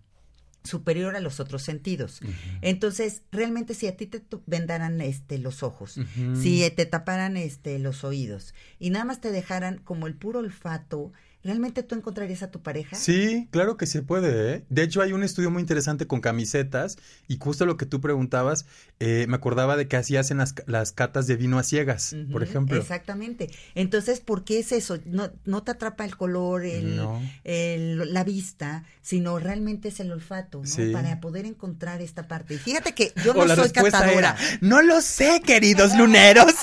superior 0.66 1.16
a 1.16 1.20
los 1.20 1.40
otros 1.40 1.64
sentidos. 1.64 2.22
Entonces, 2.62 3.22
realmente 3.32 3.74
si 3.74 3.88
a 3.88 3.96
ti 3.96 4.08
te 4.08 4.22
vendaran 4.46 5.02
este 5.02 5.38
los 5.38 5.64
ojos, 5.64 6.00
si 6.42 6.70
te 6.72 6.86
taparan 6.86 7.38
este 7.38 7.80
los 7.80 8.04
oídos 8.04 8.54
y 8.80 8.90
nada 8.90 9.06
más 9.06 9.22
te 9.22 9.32
dejaran 9.32 9.80
como 9.80 10.08
el 10.08 10.16
puro 10.16 10.40
olfato, 10.40 11.12
¿realmente 11.46 11.84
tú 11.84 11.96
encontrarías 11.96 12.44
a 12.44 12.52
tu 12.52 12.62
pareja? 12.62 12.98
Sí, 12.98 13.48
claro 13.52 13.78
que 13.78 13.86
se 13.86 14.02
puede. 14.02 14.54
¿eh? 14.56 14.66
De 14.70 14.84
hecho, 14.84 15.02
hay 15.02 15.14
un 15.14 15.24
estudio 15.24 15.50
muy 15.52 15.62
interesante 15.62 16.08
con 16.08 16.20
camisetas 16.20 16.98
y 17.30 17.38
justo 17.38 17.66
lo 17.66 17.78
que 17.78 17.86
tú 17.86 18.02
preguntabas, 18.02 18.66
eh, 19.00 19.26
me 19.30 19.36
acordaba 19.38 19.78
de 19.78 19.88
que 19.88 19.96
así 19.96 20.18
hacen 20.18 20.40
las, 20.40 20.56
las 20.66 20.92
catas 20.92 21.28
de 21.28 21.38
vino 21.38 21.58
a 21.60 21.64
ciegas, 21.64 22.14
por 22.32 22.44
ejemplo. 22.44 22.78
Exactamente. 22.82 23.50
Entonces, 23.76 24.20
¿por 24.20 24.44
qué 24.44 24.60
es 24.60 24.72
eso? 24.74 24.98
No, 25.06 25.32
no 25.46 25.64
te 25.64 25.72
atrapa 25.72 26.04
el 26.04 26.18
color, 26.18 26.66
el, 26.66 26.98
No. 26.98 27.22
el- 27.46 28.12
la 28.14 28.24
vista, 28.24 28.84
sino 29.02 29.38
realmente 29.40 29.90
es 29.90 30.00
el 30.00 30.12
olfato, 30.12 30.60
¿no? 30.60 30.66
Sí. 30.66 30.92
Para 30.92 31.20
poder 31.22 31.46
encontrar 31.46 32.02
esta 32.02 32.28
parte. 32.28 32.56
Y 32.56 32.58
fíjate 32.58 32.94
que 32.94 33.14
yo 33.24 33.34
no 33.36 33.42
o 33.42 33.46
la 33.46 33.56
soy 33.56 33.70
catadora. 33.70 34.12
era, 34.18 34.38
no 34.62 34.82
lo 34.82 35.00
sé, 35.02 35.42
queridos 35.46 35.96
luneros. 35.98 36.54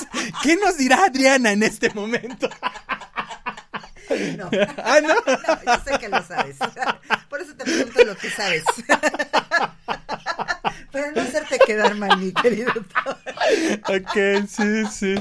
¿Qué 0.43 0.57
nos 0.57 0.77
dirá 0.77 1.05
Adriana 1.05 1.51
en 1.53 1.63
este 1.63 1.89
momento? 1.93 2.49
No. 4.37 4.49
ah, 4.77 4.99
no. 5.01 5.13
No, 5.25 5.63
yo 5.65 5.83
sé 5.83 5.99
que 5.99 6.09
lo 6.09 6.21
sabes. 6.23 6.57
Por 7.29 7.41
eso 7.41 7.55
te 7.55 7.63
pregunto 7.65 8.03
lo 8.05 8.15
que 8.15 8.29
sabes. 8.29 8.63
Para 10.91 11.11
no 11.11 11.21
hacerte 11.21 11.57
quedar 11.65 11.95
mal, 11.95 12.19
mi 12.19 12.31
querido. 12.31 12.71
ok, 12.71 14.45
sí, 14.47 14.85
sí. 14.91 15.15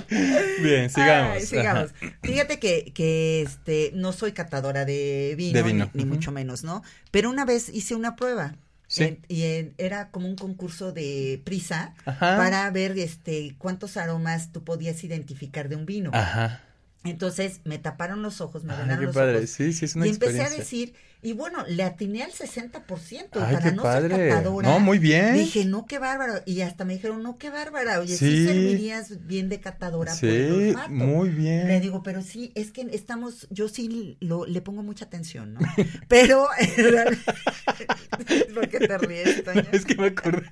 Bien, 0.63 0.91
sigamos. 0.91 1.37
Ay, 1.37 1.47
sigamos. 1.47 1.91
Fíjate 2.23 2.59
que, 2.59 2.93
que 2.95 3.43
este, 3.43 3.91
no 3.95 4.13
soy 4.13 4.33
catadora 4.33 4.85
de 4.85 5.35
vino, 5.37 5.55
De 5.55 5.63
vino, 5.63 5.91
Ni, 5.95 6.05
mucho 6.05 6.31
menos, 6.33 6.63
¿no? 6.65 6.83
Pero 7.11 7.31
una 7.31 7.45
vez 7.45 7.69
hice 7.71 7.95
una 7.95 8.17
prueba. 8.17 8.55
Sí. 8.87 9.05
En- 9.05 9.21
y 9.29 9.45
en- 9.45 9.75
era 9.79 10.11
como 10.11 10.27
un 10.29 10.37
concurso 10.37 10.93
de 10.93 11.41
prisa 11.45 11.95
Ajá. 12.05 12.37
para 12.37 12.71
ver 12.71 12.99
este 12.99 13.55
cuántos 13.57 13.97
aromas 13.97 14.53
tú 14.53 14.63
podías 14.65 15.03
identificar 15.03 15.71
de 15.71 15.77
un 15.77 15.87
vino. 15.87 16.11
Ajá. 16.13 16.61
Entonces 17.05 17.61
me 17.65 17.79
taparon 17.79 18.23
los 18.23 18.41
ojos, 18.41 18.65
me 18.65 18.75
Ay, 18.75 18.99
qué 18.99 19.07
los 19.07 19.15
padre. 19.15 19.39
ojos. 19.39 19.51
Sí, 19.51 19.73
sí, 19.73 19.85
es 19.85 19.97
una 19.97 20.07
y 20.07 20.11
empecé 20.11 20.43
a 20.43 20.51
decir, 20.51 20.95
y 21.23 21.35
bueno, 21.35 21.65
le 21.69 21.85
atiné 21.85 22.25
al 22.25 22.33
60%. 22.33 22.83
Ay, 23.13 23.29
para 23.33 23.61
qué 23.61 23.73
no 23.73 23.83
padre. 23.83 24.15
ser 24.17 24.29
catadora. 24.31 24.69
No, 24.69 24.81
muy 24.81 24.99
bien. 24.99 25.35
Dije, 25.35 25.65
no, 25.65 25.87
qué 25.87 25.99
bárbaro. 25.99 26.43
Y 26.47 26.61
hasta 26.63 26.85
me 26.85 26.95
dijeron, 26.95 27.23
no, 27.23 27.39
qué 27.39 27.49
bárbara. 27.51 28.01
Oye, 28.01 28.17
sí, 28.17 28.27
Sí. 28.29 28.47
servirías 28.47 29.27
bien 29.27 29.49
de 29.49 29.61
catadora 29.61 30.13
por 30.15 30.29
el 30.29 30.49
Sí, 30.63 30.69
olfato. 30.71 30.91
muy 30.91 31.29
bien. 31.31 31.69
Le 31.69 31.81
digo, 31.81 32.03
pero 32.03 32.23
sí, 32.23 32.51
es 32.57 32.73
que 32.73 32.89
estamos, 32.93 33.47
yo 33.51 33.69
sí 33.69 34.17
lo, 34.21 34.47
le 34.47 34.61
pongo 34.63 34.83
mucha 34.83 35.05
atención, 35.05 35.55
¿no? 35.55 35.61
Pero, 36.09 36.49
¿por 38.55 38.69
qué 38.69 38.79
te 38.81 38.99
ríes, 38.99 39.45
Toño? 39.45 39.63
Es 39.73 39.85
que 39.85 39.95
me 39.95 40.09
acordé. 40.09 40.43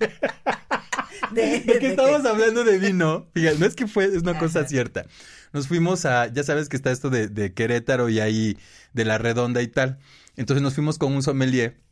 De- 1.33 1.62
Porque 1.66 1.79
de 1.81 1.89
estábamos 1.91 2.23
que- 2.23 2.29
hablando 2.29 2.64
de 2.64 2.79
vino. 2.79 3.27
Fíjate, 3.35 3.59
no 3.59 3.66
es 3.66 3.75
que 3.77 3.87
fue, 3.87 4.05
es 4.07 4.23
una 4.23 4.39
cosa 4.39 4.66
cierta. 4.66 5.07
Nos 5.53 5.68
fuimos 5.68 6.05
a, 6.05 6.27
ya 6.33 6.43
sabes 6.45 6.68
que 6.68 6.77
está 6.77 6.91
esto 6.91 7.11
de, 7.11 7.29
de 7.29 7.53
Querétaro 7.53 8.09
y 8.09 8.21
ahí 8.21 8.57
de 8.93 9.05
la 9.05 9.18
redonda 9.18 9.62
y 9.62 9.68
tal. 9.68 9.99
Entonces 10.41 10.62
nos 10.62 10.72
fuimos 10.72 10.97
con 10.97 11.12
un 11.12 11.22
sommelier 11.22 11.82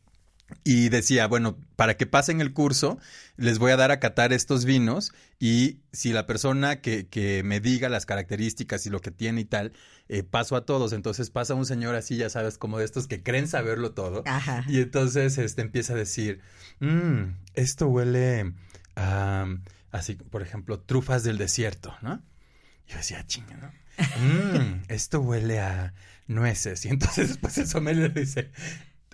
y 0.65 0.89
decía, 0.89 1.27
bueno, 1.27 1.59
para 1.77 1.99
que 1.99 2.07
pasen 2.07 2.41
el 2.41 2.55
curso, 2.55 2.99
les 3.37 3.59
voy 3.59 3.73
a 3.73 3.77
dar 3.77 3.91
a 3.91 4.01
catar 4.01 4.33
estos 4.33 4.65
vinos 4.65 5.13
y 5.39 5.81
si 5.93 6.15
la 6.15 6.27
persona 6.27 6.81
que, 6.81 7.07
que 7.09 7.43
me 7.43 7.61
diga 7.61 7.91
las 7.91 8.07
características 8.07 8.87
y 8.87 8.91
lo 8.91 9.01
que 9.03 9.11
tiene 9.11 9.43
y 9.43 9.45
tal, 9.45 9.75
eh, 10.09 10.23
paso 10.23 10.57
a 10.57 10.65
todos. 10.65 10.95
Entonces 10.95 11.29
pasa 11.29 11.53
un 11.53 11.67
señor 11.67 11.95
así, 11.95 12.17
ya 12.17 12.31
sabes, 12.31 12.57
como 12.57 12.79
de 12.79 12.87
estos 12.87 13.07
que 13.07 13.23
creen 13.23 13.49
saberlo 13.49 13.93
todo. 13.93 14.23
Ajá. 14.25 14.65
Y 14.67 14.81
entonces 14.81 15.37
este 15.37 15.61
empieza 15.61 15.93
a 15.93 15.97
decir, 15.97 16.41
"Mm, 16.81 17.35
esto 17.53 17.87
huele 17.89 18.55
a, 18.97 19.45
así, 19.91 20.15
por 20.15 20.41
ejemplo, 20.41 20.81
trufas 20.81 21.23
del 21.23 21.37
desierto, 21.37 21.95
¿no? 22.01 22.23
Yo 22.87 22.97
decía, 22.97 23.27
chinga, 23.27 23.59
¿no? 23.59 23.73
"Mm, 24.23 24.85
esto 24.89 25.21
huele 25.21 25.61
a 25.61 25.93
nueces. 26.29 26.85
Y 26.87 26.89
entonces 26.89 27.29
después 27.29 27.59
el 27.59 27.67
sommelier 27.67 28.15
dice, 28.15 28.51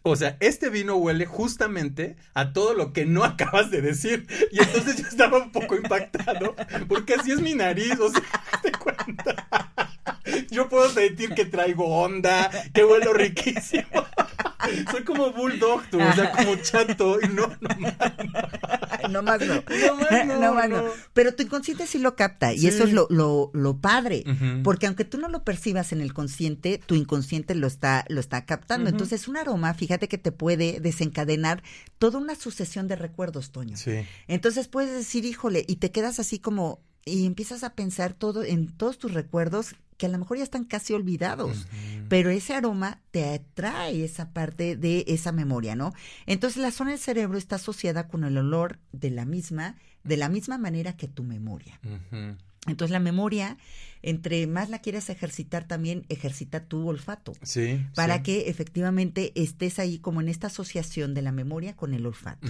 o 0.07 0.17
sea, 0.17 0.37
este 0.41 0.69
vino 0.69 0.97
huele 0.97 1.25
justamente 1.25 2.17
a 2.35 2.53
todo 2.53 2.75
lo 2.75 2.93
que 2.93 3.07
no 3.07 3.25
acabas 3.25 3.71
de 3.71 3.81
decir. 3.81 4.27
Y 4.53 4.61
entonces 4.61 4.97
yo 4.99 5.09
estaba 5.09 5.39
un 5.39 5.51
poco 5.51 5.77
impactado, 5.77 6.55
porque 6.89 7.15
así 7.15 7.33
es 7.33 7.41
mi 7.41 7.55
nariz, 7.55 7.99
o 7.99 8.11
sea, 8.11 8.23
te 8.62 8.71
cuenta. 8.73 9.44
Yo 10.51 10.69
puedo 10.69 10.89
sentir 10.91 11.35
que 11.35 11.45
traigo 11.45 11.87
onda, 11.87 12.51
que 12.73 12.85
huelo 12.85 13.13
riquísimo. 13.13 13.85
Soy 14.91 15.05
como 15.05 15.31
bulldog, 15.31 15.83
tú, 15.91 16.01
o 16.01 16.13
sea, 16.15 16.33
como 16.33 16.57
chato. 16.57 17.19
Y 17.23 17.29
no, 17.29 17.49
no, 17.61 19.09
No 19.11 19.23
más 19.23 19.41
no. 19.41 19.55
No 19.57 19.97
más 19.97 20.27
no, 20.27 20.41
No 20.41 20.55
más 20.55 20.69
no. 20.71 20.83
no. 20.85 20.91
Pero 21.13 21.35
tu 21.35 21.43
inconsciente 21.43 21.87
sí 21.87 21.99
lo 21.99 22.17
capta. 22.17 22.53
Y 22.55 22.61
Sí. 22.61 22.69
eso 22.69 22.85
es 22.85 22.93
lo, 22.93 23.07
lo, 23.11 23.51
lo 23.53 23.77
padre. 23.79 24.25
Porque 24.63 24.87
aunque 24.87 25.05
tú 25.05 25.19
no 25.19 25.29
lo 25.29 25.45
percibas 25.45 25.93
en 25.93 26.01
el 26.01 26.15
consciente, 26.15 26.81
tu 26.85 26.95
inconsciente 26.95 27.55
lo 27.55 27.67
está, 27.67 28.05
lo 28.09 28.21
está 28.21 28.47
captando. 28.47 28.89
Entonces, 28.89 29.29
un 29.29 29.37
aroma, 29.37 29.75
fíjate 29.75 30.09
que 30.09 30.17
te 30.19 30.33
puede 30.33 30.81
desencadenar 30.81 31.63
toda 31.99 32.19
una 32.19 32.35
sucesión 32.35 32.89
de 32.89 32.97
recuerdos, 32.97 33.53
Toño. 33.53 33.77
Sí. 33.77 34.07
Entonces 34.29 34.69
puedes 34.69 34.93
decir, 34.95 35.25
híjole, 35.27 35.65
y 35.69 35.77
te 35.77 35.91
quedas 35.91 36.19
así 36.19 36.39
como, 36.39 36.81
y 37.05 37.27
empiezas 37.27 37.65
a 37.65 37.75
pensar 37.75 38.15
todo 38.15 38.45
en 38.45 38.69
todos 38.69 38.99
tus 38.99 39.13
recuerdos 39.13 39.75
que 39.97 40.07
a 40.07 40.09
lo 40.09 40.19
mejor 40.19 40.39
ya 40.39 40.45
están 40.45 40.65
casi 40.65 40.93
olvidados. 40.93 41.67
Pero 42.09 42.31
ese 42.31 42.55
aroma 42.55 43.01
te 43.11 43.35
atrae 43.35 44.05
esa 44.05 44.31
parte 44.31 44.77
de 44.77 45.05
esa 45.09 45.33
memoria, 45.33 45.77
¿no? 45.77 45.93
Entonces 46.27 46.61
la 46.63 46.71
zona 46.71 46.91
del 46.91 46.99
cerebro 46.99 47.39
está 47.39 47.57
asociada 47.57 48.09
con 48.09 48.25
el 48.25 48.37
olor 48.37 48.79
de 48.93 49.11
la 49.11 49.25
misma, 49.25 49.77
de 50.03 50.17
la 50.17 50.29
misma 50.29 50.59
manera 50.59 50.97
que 50.97 51.09
tu 51.09 51.23
memoria. 51.23 51.81
Entonces 52.67 52.91
la 52.91 53.01
memoria, 53.01 53.57
entre 54.05 54.47
más 54.47 54.71
la 54.71 54.79
quieres 54.81 55.09
ejercitar, 55.11 55.67
también 55.67 56.05
ejercita 56.09 56.65
tu 56.65 56.87
olfato. 56.89 57.33
Sí. 57.43 57.85
Para 57.95 58.17
sí. 58.19 58.23
que 58.23 58.49
efectivamente 58.49 59.33
estés 59.35 59.79
ahí 59.79 59.99
como 59.99 60.21
en 60.21 60.29
esta 60.29 60.47
asociación 60.49 61.15
de 61.15 61.23
la 61.23 61.33
memoria 61.33 61.75
con 61.75 61.95
el 61.95 62.07
olfato. 62.07 62.49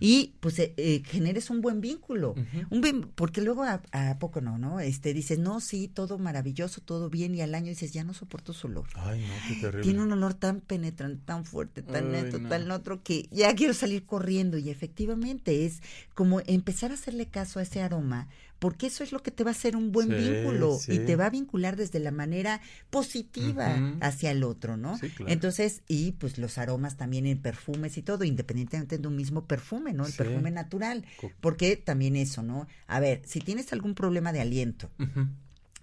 Y 0.00 0.34
pues 0.40 0.58
eh, 0.58 0.74
eh, 0.76 1.02
generes 1.04 1.50
un 1.50 1.60
buen 1.60 1.80
vínculo. 1.80 2.34
Un 2.70 2.80
bien- 2.80 3.08
porque 3.14 3.40
luego 3.40 3.62
a, 3.64 3.80
a 3.92 4.18
poco 4.18 4.40
no, 4.40 4.58
¿no? 4.58 4.80
Este 4.80 5.14
dices, 5.14 5.38
no, 5.38 5.60
sí, 5.60 5.88
todo 5.88 6.18
maravilloso, 6.18 6.80
todo 6.80 7.08
bien, 7.10 7.34
y 7.34 7.40
al 7.40 7.54
año 7.54 7.68
dices, 7.68 7.92
ya 7.92 8.04
no 8.04 8.12
soporto 8.14 8.52
su 8.52 8.66
olor. 8.66 8.86
Ay, 8.94 9.20
no, 9.26 9.34
qué 9.48 9.60
terrible. 9.60 9.82
Tiene 9.82 10.02
un 10.02 10.12
olor 10.12 10.34
tan 10.34 10.60
penetrante, 10.60 11.22
tan 11.24 11.44
fuerte, 11.44 11.82
tan 11.82 12.06
Ay, 12.14 12.22
neto, 12.24 12.38
no. 12.38 12.48
tan 12.48 12.70
otro, 12.70 13.02
que 13.02 13.28
ya 13.30 13.54
quiero 13.54 13.74
salir 13.74 14.04
corriendo. 14.04 14.58
Y 14.58 14.70
efectivamente 14.70 15.64
es 15.66 15.82
como 16.14 16.40
empezar 16.46 16.90
a 16.90 16.94
hacerle 16.94 17.26
caso 17.26 17.58
a 17.58 17.62
ese 17.62 17.80
aroma, 17.82 18.28
porque 18.66 18.88
eso 18.88 19.04
es 19.04 19.12
lo 19.12 19.22
que 19.22 19.30
te 19.30 19.44
va 19.44 19.50
a 19.50 19.52
hacer 19.52 19.76
un 19.76 19.92
buen 19.92 20.08
Sí, 20.08 20.14
vínculo 20.14 20.76
y 20.88 20.98
te 20.98 21.14
va 21.14 21.26
a 21.26 21.30
vincular 21.30 21.76
desde 21.76 22.00
la 22.00 22.10
manera 22.10 22.60
positiva 22.90 23.96
hacia 24.00 24.32
el 24.32 24.42
otro, 24.42 24.76
¿no? 24.76 24.98
Sí, 24.98 25.08
claro. 25.10 25.32
Entonces, 25.32 25.82
y 25.86 26.10
pues 26.18 26.36
los 26.36 26.58
aromas 26.58 26.96
también 26.96 27.26
en 27.26 27.40
perfumes 27.40 27.96
y 27.96 28.02
todo, 28.02 28.24
independientemente 28.24 28.98
de 28.98 29.06
un 29.06 29.14
mismo 29.14 29.46
perfume, 29.46 29.92
¿no? 29.92 30.04
El 30.04 30.12
perfume 30.14 30.50
natural. 30.50 31.04
Porque 31.40 31.76
también 31.76 32.16
eso, 32.16 32.42
¿no? 32.42 32.66
A 32.88 32.98
ver, 32.98 33.22
si 33.24 33.38
tienes 33.38 33.72
algún 33.72 33.94
problema 33.94 34.32
de 34.32 34.40
aliento. 34.40 34.90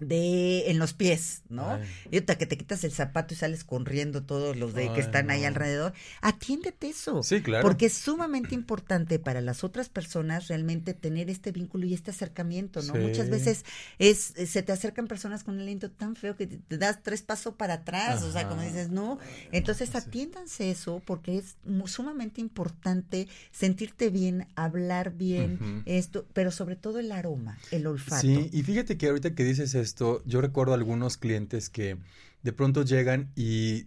De 0.00 0.70
en 0.70 0.78
los 0.78 0.92
pies, 0.92 1.42
¿no? 1.48 1.70
Ay. 1.70 1.82
Y 2.10 2.16
ahorita 2.16 2.36
que 2.36 2.46
te 2.46 2.58
quitas 2.58 2.82
el 2.82 2.90
zapato 2.90 3.34
y 3.34 3.36
sales 3.36 3.62
corriendo 3.62 4.24
todos 4.24 4.56
los 4.56 4.74
de 4.74 4.92
que 4.92 5.00
están 5.00 5.30
ahí 5.30 5.44
alrededor, 5.44 5.92
atiéndete 6.20 6.88
eso. 6.88 7.22
Sí, 7.22 7.42
claro. 7.42 7.62
Porque 7.62 7.86
es 7.86 7.94
sumamente 7.94 8.54
importante 8.54 9.18
para 9.18 9.40
las 9.40 9.62
otras 9.62 9.88
personas 9.88 10.48
realmente 10.48 10.94
tener 10.94 11.30
este 11.30 11.52
vínculo 11.52 11.86
y 11.86 11.94
este 11.94 12.10
acercamiento, 12.10 12.82
¿no? 12.82 12.94
Sí. 12.94 12.98
Muchas 12.98 13.30
veces 13.30 13.64
es 13.98 14.34
se 14.46 14.62
te 14.62 14.72
acercan 14.72 15.06
personas 15.06 15.44
con 15.44 15.54
un 15.54 15.60
aliento 15.60 15.90
tan 15.90 16.16
feo 16.16 16.36
que 16.36 16.46
te, 16.46 16.76
das 16.76 17.02
tres 17.02 17.22
pasos 17.22 17.54
para 17.54 17.74
atrás, 17.74 18.22
o 18.22 18.32
sea, 18.32 18.48
como 18.48 18.62
dices, 18.62 18.90
no. 18.90 19.18
Entonces 19.52 19.94
atiéndanse 19.94 20.70
eso 20.70 21.02
porque 21.04 21.38
es 21.38 21.56
sumamente 21.86 22.40
importante 22.40 23.28
sentirte 23.52 24.10
bien, 24.10 24.48
hablar 24.56 25.12
bien, 25.12 25.82
esto, 25.86 26.26
pero 26.32 26.50
sobre 26.50 26.74
todo 26.74 26.98
el 26.98 27.12
aroma, 27.12 27.58
el 27.70 27.86
olfato. 27.86 28.22
Sí, 28.22 28.50
y 28.52 28.62
fíjate 28.62 28.96
que 28.96 29.08
ahorita 29.08 29.34
que 29.34 29.44
dices 29.44 29.74
esto, 29.84 30.22
yo 30.26 30.40
recuerdo 30.40 30.74
algunos 30.74 31.16
clientes 31.16 31.70
que 31.70 31.96
de 32.42 32.52
pronto 32.52 32.82
llegan 32.82 33.30
y 33.36 33.86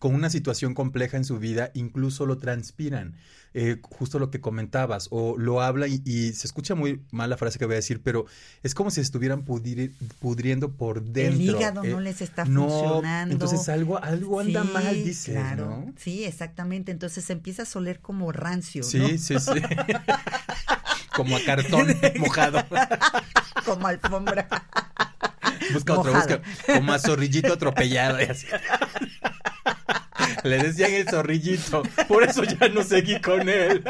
con 0.00 0.14
una 0.14 0.30
situación 0.30 0.74
compleja 0.74 1.16
en 1.16 1.24
su 1.24 1.38
vida, 1.38 1.70
incluso 1.74 2.26
lo 2.26 2.38
transpiran. 2.38 3.14
Eh, 3.58 3.78
justo 3.82 4.18
lo 4.18 4.30
que 4.30 4.38
comentabas, 4.42 5.08
o 5.10 5.38
lo 5.38 5.62
habla 5.62 5.86
y, 5.86 6.02
y 6.04 6.34
se 6.34 6.46
escucha 6.46 6.74
muy 6.74 7.00
mal 7.10 7.30
la 7.30 7.38
frase 7.38 7.58
que 7.58 7.64
voy 7.64 7.72
a 7.72 7.76
decir, 7.76 8.02
pero 8.02 8.26
es 8.62 8.74
como 8.74 8.90
si 8.90 9.00
estuvieran 9.00 9.46
pudri- 9.46 9.92
pudriendo 10.20 10.72
por 10.76 11.02
dentro. 11.02 11.36
El 11.36 11.40
hígado 11.56 11.82
Eh, 11.82 11.88
no 11.90 12.00
les 12.00 12.20
está 12.20 12.44
no, 12.44 12.68
funcionando. 12.68 13.32
Entonces 13.32 13.66
algo, 13.70 13.96
algo 14.02 14.40
anda 14.40 14.62
Sí, 14.62 14.70
mal, 14.74 14.94
dices, 15.04 15.34
claro. 15.34 15.66
¿no? 15.70 15.94
Sí, 15.96 16.24
exactamente. 16.24 16.92
Entonces 16.92 17.30
empieza 17.30 17.62
a 17.62 17.78
oler 17.78 18.00
como 18.00 18.30
rancio, 18.30 18.82
Sí, 18.82 18.98
¿no? 18.98 19.08
sí, 19.08 19.38
sí. 19.38 19.38
como 21.16 21.36
a 21.36 21.40
cartón 21.40 21.86
mojado. 22.18 22.62
Como 23.64 23.86
alfombra. 23.86 24.48
Busca 25.72 25.94
otro, 25.94 26.12
Mojado. 26.12 26.38
busca. 26.40 26.74
Como 26.74 26.92
a 26.92 26.98
zorrillito 26.98 27.52
atropellado. 27.52 28.20
y 28.20 28.24
así. 28.24 28.46
Le 30.44 30.58
decían 30.58 30.92
el 30.92 31.08
zorrillito. 31.08 31.82
Por 32.08 32.22
eso 32.24 32.44
ya 32.44 32.68
no 32.68 32.82
seguí 32.82 33.20
con 33.20 33.48
él. 33.48 33.82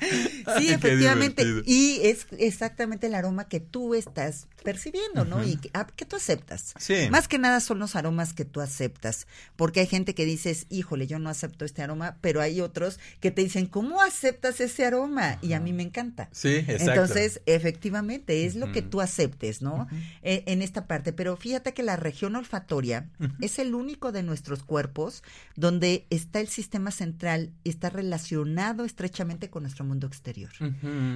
Sí, 0.58 0.70
efectivamente. 0.70 1.44
Y 1.66 2.00
es 2.04 2.26
exactamente 2.38 3.06
el 3.06 3.14
aroma 3.14 3.48
que 3.48 3.60
tú 3.60 3.94
estás 3.94 4.48
percibiendo, 4.62 5.24
¿no? 5.24 5.44
Y 5.44 5.56
que, 5.56 5.70
ah, 5.74 5.86
que 5.94 6.04
tú 6.04 6.16
aceptas. 6.16 6.74
Sí. 6.78 7.08
Más 7.10 7.28
que 7.28 7.38
nada 7.38 7.60
son 7.60 7.78
los 7.78 7.96
aromas 7.96 8.32
que 8.32 8.44
tú 8.44 8.60
aceptas. 8.60 9.26
Porque 9.56 9.80
hay 9.80 9.86
gente 9.86 10.14
que 10.14 10.24
dices, 10.24 10.66
híjole, 10.70 11.06
yo 11.06 11.18
no 11.18 11.30
acepto 11.30 11.64
este 11.64 11.82
aroma, 11.82 12.16
pero 12.20 12.40
hay 12.40 12.60
otros 12.60 12.98
que 13.20 13.30
te 13.30 13.42
dicen, 13.42 13.66
¿cómo 13.66 14.02
aceptas 14.02 14.60
ese 14.60 14.84
aroma? 14.84 15.38
Y 15.42 15.52
a 15.52 15.60
mí 15.60 15.72
me 15.72 15.82
encanta. 15.82 16.28
Sí, 16.32 16.56
exacto. 16.56 16.90
Entonces, 16.90 17.40
efectivamente, 17.46 18.46
es 18.46 18.56
lo 18.56 18.72
que 18.72 18.82
tú 18.82 19.00
aceptes, 19.00 19.62
¿no? 19.62 19.86
Eh, 20.22 20.44
en 20.46 20.62
esta 20.62 20.86
parte. 20.86 21.12
Pero 21.12 21.36
fíjate 21.36 21.74
que 21.74 21.82
la 21.82 21.96
región 21.96 22.36
olfatoria 22.36 23.08
es 23.40 23.58
el 23.58 23.74
único 23.74 24.12
de 24.12 24.22
nuestros 24.22 24.62
cuerpos 24.62 25.22
donde 25.56 26.06
está 26.10 26.40
el 26.40 26.48
sistema 26.48 26.90
central 26.90 27.50
y 27.64 27.70
está 27.70 27.90
relacionado 27.90 28.84
estrechamente 28.84 29.50
con 29.50 29.62
nuestro 29.62 29.84
mundo 29.84 29.97
exterior. 30.06 30.50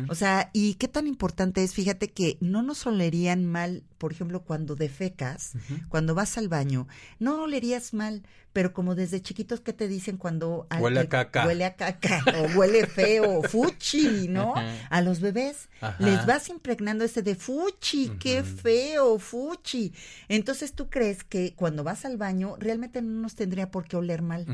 O 0.09 0.15
sea, 0.15 0.51
y 0.53 0.75
qué 0.75 0.89
tan 0.89 1.07
importante 1.07 1.63
es, 1.63 1.75
fíjate 1.75 2.09
que 2.09 2.37
no 2.41 2.63
nos 2.63 2.87
olerían 2.87 3.45
mal, 3.47 3.83
por 3.99 4.13
ejemplo, 4.13 4.43
cuando 4.43 4.75
defecas, 4.75 5.53
cuando 5.89 6.15
vas 6.15 6.37
al 6.39 6.49
baño, 6.49 6.89
no 7.19 7.43
olerías 7.43 7.95
mal, 7.95 8.23
pero 8.53 8.75
como 8.75 8.95
desde 8.95 9.23
chiquitos 9.23 9.61
que 9.61 9.73
te 9.73 9.89
dicen 9.89 10.19
cuando 10.19 10.67
al- 10.69 10.83
Huele 10.83 11.01
a 11.01 11.09
caca. 11.09 11.47
huele 11.47 11.65
a 11.65 11.75
caca 11.77 12.23
o 12.37 12.59
huele 12.59 12.87
feo, 12.87 13.43
fuchi, 13.49 14.29
¿no? 14.29 14.55
A 14.91 15.01
los 15.01 15.21
bebés 15.21 15.71
Ajá. 15.81 15.97
les 16.05 16.27
vas 16.27 16.51
impregnando 16.51 17.03
ese 17.05 17.23
de 17.23 17.35
fuchi, 17.35 18.11
qué 18.19 18.43
feo, 18.43 19.19
fuchi. 19.19 19.95
Entonces 20.29 20.75
tú 20.75 20.91
crees 20.91 21.25
que 21.25 21.55
cuando 21.55 21.83
vas 21.83 22.05
al 22.05 22.19
baño 22.19 22.57
realmente 22.59 23.01
no 23.01 23.23
nos 23.23 23.35
tendría 23.37 23.71
por 23.71 23.85
qué 23.85 23.97
oler 23.97 24.21
mal. 24.21 24.45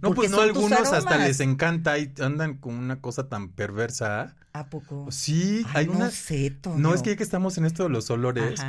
No, 0.00 0.14
pues 0.14 0.30
no, 0.30 0.40
algunos 0.40 0.92
hasta 0.92 1.18
les 1.18 1.40
encanta 1.40 1.98
y 1.98 2.12
andan 2.20 2.58
con 2.58 2.74
una 2.74 3.00
cosa 3.00 3.28
tan 3.28 3.48
perversa. 3.50 4.36
¿A 4.52 4.68
poco? 4.68 5.06
Sí, 5.10 5.64
Ay, 5.68 5.88
hay 5.90 5.98
no 5.98 6.10
sé, 6.10 6.50
Toño. 6.50 6.78
No, 6.78 6.94
es 6.94 7.02
que 7.02 7.10
ya 7.10 7.16
que 7.16 7.22
estamos 7.22 7.56
en 7.58 7.64
esto 7.64 7.84
de 7.84 7.88
los 7.88 8.10
olores, 8.10 8.60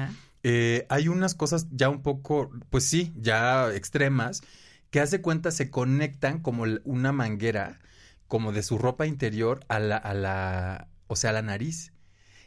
eh, 0.43 0.85
hay 0.89 1.07
unas 1.07 1.35
cosas 1.35 1.67
ya 1.71 1.89
un 1.89 2.01
poco, 2.01 2.49
pues 2.69 2.85
sí, 2.85 3.13
ya 3.17 3.73
extremas, 3.73 4.41
que 4.89 5.01
hace 5.01 5.21
cuenta 5.21 5.51
se 5.51 5.69
conectan 5.69 6.39
como 6.39 6.63
una 6.85 7.11
manguera, 7.11 7.79
como 8.27 8.51
de 8.53 8.63
su 8.63 8.77
ropa 8.77 9.05
interior 9.05 9.65
a 9.67 9.79
la, 9.79 9.97
a 9.97 10.13
la, 10.13 10.87
o 11.07 11.15
sea, 11.15 11.31
a 11.31 11.33
la 11.33 11.41
nariz. 11.41 11.91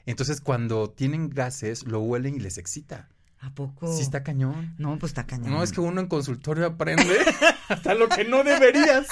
Entonces, 0.06 0.40
cuando 0.40 0.90
tienen 0.90 1.28
gases, 1.28 1.86
lo 1.86 2.00
huelen 2.00 2.36
y 2.36 2.40
les 2.40 2.56
excita. 2.56 3.08
¿A 3.42 3.48
poco? 3.54 3.90
Sí 3.96 4.02
está 4.02 4.22
cañón. 4.22 4.74
No, 4.76 4.98
pues 4.98 5.10
está 5.10 5.24
cañón. 5.26 5.50
No, 5.50 5.62
es 5.62 5.72
que 5.72 5.80
uno 5.80 6.00
en 6.02 6.08
consultorio 6.08 6.66
aprende 6.66 7.18
hasta 7.68 7.94
lo 7.94 8.06
que 8.08 8.24
no 8.24 8.44
deberías. 8.44 9.06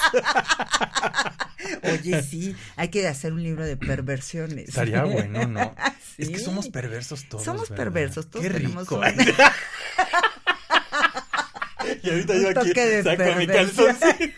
Oye, 1.82 2.22
sí, 2.22 2.54
hay 2.76 2.88
que 2.88 3.08
hacer 3.08 3.32
un 3.32 3.42
libro 3.42 3.64
de 3.64 3.76
perversiones. 3.78 4.68
Estaría 4.68 5.04
bueno, 5.04 5.46
¿no? 5.46 5.74
Es 6.18 6.28
que 6.30 6.38
somos 6.40 6.68
perversos 6.68 7.26
todos. 7.28 7.44
Somos 7.44 7.70
¿verdad? 7.70 7.76
perversos, 7.84 8.28
todos 8.28 8.44
Qué 8.44 8.50
tenemos 8.52 8.82
rico. 8.82 8.96
un- 8.96 9.04
y 12.02 12.10
ahorita 12.10 12.32
Un 12.34 12.40
yo 12.42 12.48
aquí 12.50 12.72
saco 13.04 13.38
mi 13.38 13.46
calzoncillo. 13.46 14.34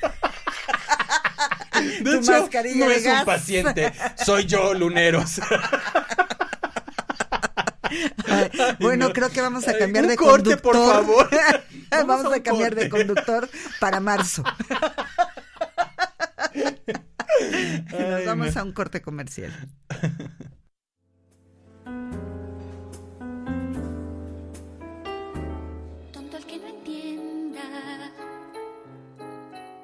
De 1.81 2.03
Tu 2.05 2.13
hecho, 2.19 2.49
no 2.77 2.89
de 2.89 2.97
es 2.97 3.05
gas. 3.05 3.21
un 3.21 3.25
paciente, 3.25 3.93
soy 4.25 4.45
yo, 4.45 4.75
luneros. 4.75 5.41
Ay, 8.27 8.51
bueno, 8.81 9.09
no. 9.09 9.13
creo 9.13 9.31
que 9.31 9.41
vamos 9.41 9.67
a 9.69 9.73
Ay, 9.73 9.79
cambiar 9.79 10.05
un 10.05 10.11
de 10.11 10.17
corte, 10.17 10.57
por 10.57 10.75
conductor. 10.77 11.05
favor. 11.05 11.31
vamos, 11.91 12.07
Vamos 12.07 12.33
a 12.33 12.43
cambiar 12.43 12.75
de 12.75 12.89
conductor 12.89 13.49
para 13.81 14.01
marzo. 14.01 14.43
Nos 17.91 18.01
Ay, 18.01 18.27
vamos 18.27 18.55
no. 18.55 18.61
a 18.61 18.65
un 18.65 18.73
corte 18.73 19.01
comercial. 19.03 19.53
Tonto 26.13 26.37
el 26.37 26.47
que 26.47 26.59
no 26.59 26.67
entienda. 26.69 27.61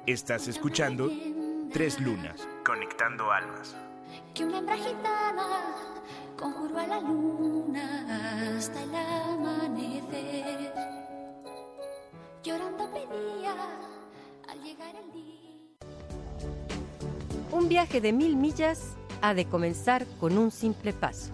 Estás 0.05 0.47
escuchando 0.47 1.09
Tres 1.73 1.99
Lunas, 1.99 2.47
Conectando 2.65 3.31
Almas. 3.31 3.75
Que 4.33 4.45
una 4.45 4.59
hembra 4.59 4.77
gitana 4.77 5.47
a 6.43 6.87
la 6.87 6.99
luna 7.01 8.55
hasta 8.55 8.83
el 8.83 8.95
amanecer. 8.95 10.73
Llorando 12.43 12.89
pedía 12.91 13.55
al 14.47 14.61
llegar 14.63 14.95
el 14.95 15.11
día. 15.11 15.57
Un 17.51 17.67
viaje 17.67 18.01
de 18.01 18.13
mil 18.13 18.35
millas 18.35 18.95
ha 19.21 19.33
de 19.33 19.45
comenzar 19.45 20.05
con 20.19 20.37
un 20.37 20.51
simple 20.51 20.93
paso. 20.93 21.31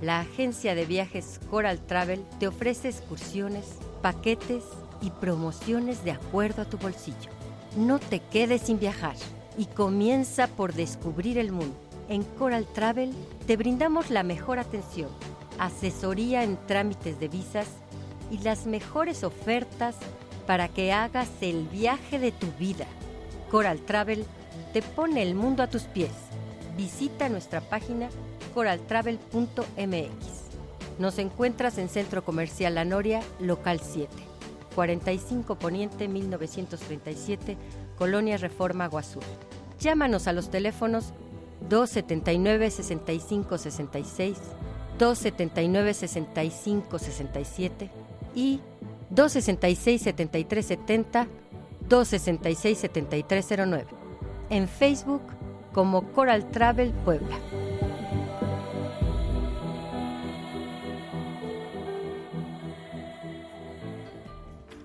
La 0.00 0.20
agencia 0.20 0.74
de 0.74 0.86
viajes 0.86 1.40
Coral 1.50 1.80
Travel 1.80 2.24
te 2.38 2.48
ofrece 2.48 2.88
excursiones, 2.88 3.76
paquetes 4.00 4.64
y 5.02 5.10
promociones 5.10 6.04
de 6.04 6.12
acuerdo 6.12 6.62
a 6.62 6.64
tu 6.64 6.78
bolsillo. 6.78 7.30
No 7.76 7.98
te 7.98 8.20
quedes 8.20 8.62
sin 8.62 8.78
viajar 8.78 9.16
y 9.58 9.66
comienza 9.66 10.46
por 10.46 10.72
descubrir 10.72 11.36
el 11.36 11.52
mundo. 11.52 11.87
En 12.08 12.22
Coral 12.22 12.66
Travel 12.66 13.12
te 13.46 13.58
brindamos 13.58 14.08
la 14.08 14.22
mejor 14.22 14.58
atención, 14.58 15.10
asesoría 15.58 16.42
en 16.42 16.56
trámites 16.66 17.20
de 17.20 17.28
visas 17.28 17.68
y 18.30 18.38
las 18.38 18.66
mejores 18.66 19.24
ofertas 19.24 19.94
para 20.46 20.68
que 20.68 20.90
hagas 20.90 21.28
el 21.42 21.68
viaje 21.68 22.18
de 22.18 22.32
tu 22.32 22.46
vida. 22.58 22.86
Coral 23.50 23.80
Travel 23.80 24.24
te 24.72 24.80
pone 24.80 25.22
el 25.22 25.34
mundo 25.34 25.62
a 25.62 25.66
tus 25.66 25.82
pies. 25.82 26.12
Visita 26.78 27.28
nuestra 27.28 27.60
página 27.60 28.08
coraltravel.mx. 28.54 29.68
Nos 30.98 31.18
encuentras 31.18 31.76
en 31.76 31.90
Centro 31.90 32.24
Comercial 32.24 32.74
La 32.74 32.86
Noria, 32.86 33.20
local 33.38 33.80
7, 33.82 34.08
45 34.74 35.56
Poniente 35.56 36.08
1937, 36.08 37.58
Colonia 37.98 38.38
Reforma 38.38 38.84
Aguazul. 38.84 39.22
Llámanos 39.78 40.26
a 40.26 40.32
los 40.32 40.50
teléfonos 40.50 41.12
279-6566, 41.68 44.36
279-6567 44.98 47.90
y 48.34 48.60
266-7370, 49.14 51.28
266-7309. 51.88 53.84
En 54.50 54.68
Facebook 54.68 55.22
como 55.72 56.12
Coral 56.12 56.50
Travel 56.50 56.90
Puebla. 57.04 57.38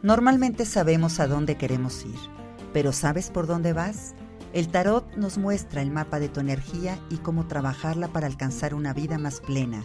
Normalmente 0.02 0.66
sabemos 0.66 1.20
a 1.22 1.28
dónde 1.28 1.56
queremos 1.56 2.04
ir, 2.06 2.20
pero 2.74 2.92
¿sabes 2.92 3.32
por 3.32 3.48
dónde 3.48 3.72
vas? 3.72 4.14
El 4.54 4.68
tarot 4.68 5.16
nos 5.18 5.39
muestra 5.39 5.82
el 5.82 5.89
mapa 5.89 6.20
de 6.20 6.30
tu 6.30 6.39
energía 6.39 6.99
y 7.10 7.18
cómo 7.18 7.47
trabajarla 7.47 8.10
para 8.10 8.28
alcanzar 8.28 8.76
una 8.76 8.93
vida 8.93 9.18
más 9.18 9.41
plena. 9.41 9.84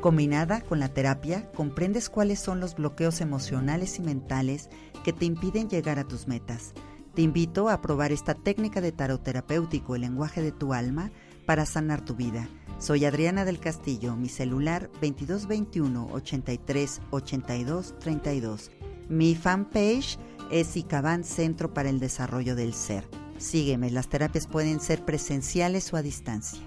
Combinada 0.00 0.62
con 0.62 0.80
la 0.80 0.88
terapia, 0.88 1.52
comprendes 1.52 2.08
cuáles 2.08 2.40
son 2.40 2.58
los 2.58 2.76
bloqueos 2.76 3.20
emocionales 3.20 3.98
y 3.98 4.02
mentales 4.02 4.70
que 5.04 5.12
te 5.12 5.26
impiden 5.26 5.68
llegar 5.68 5.98
a 5.98 6.08
tus 6.08 6.28
metas. 6.28 6.72
Te 7.14 7.20
invito 7.20 7.68
a 7.68 7.82
probar 7.82 8.10
esta 8.10 8.32
técnica 8.32 8.80
de 8.80 8.90
tarot 8.90 9.22
terapéutico, 9.22 9.94
el 9.94 10.00
lenguaje 10.00 10.40
de 10.40 10.52
tu 10.52 10.72
alma, 10.72 11.10
para 11.44 11.66
sanar 11.66 12.02
tu 12.02 12.14
vida. 12.14 12.48
Soy 12.78 13.04
Adriana 13.04 13.44
del 13.44 13.60
Castillo, 13.60 14.16
mi 14.16 14.30
celular 14.30 14.88
2221 15.02 16.08
83 16.10 17.02
82 17.10 17.94
32. 17.98 18.70
Mi 19.10 19.34
fanpage 19.34 20.18
es 20.50 20.74
ICABAN 20.74 21.22
Centro 21.22 21.74
para 21.74 21.90
el 21.90 22.00
Desarrollo 22.00 22.56
del 22.56 22.72
Ser. 22.72 23.04
Sígueme, 23.38 23.90
las 23.90 24.08
terapias 24.08 24.46
pueden 24.46 24.80
ser 24.80 25.04
presenciales 25.04 25.92
o 25.92 25.96
a 25.96 26.02
distancia. 26.02 26.60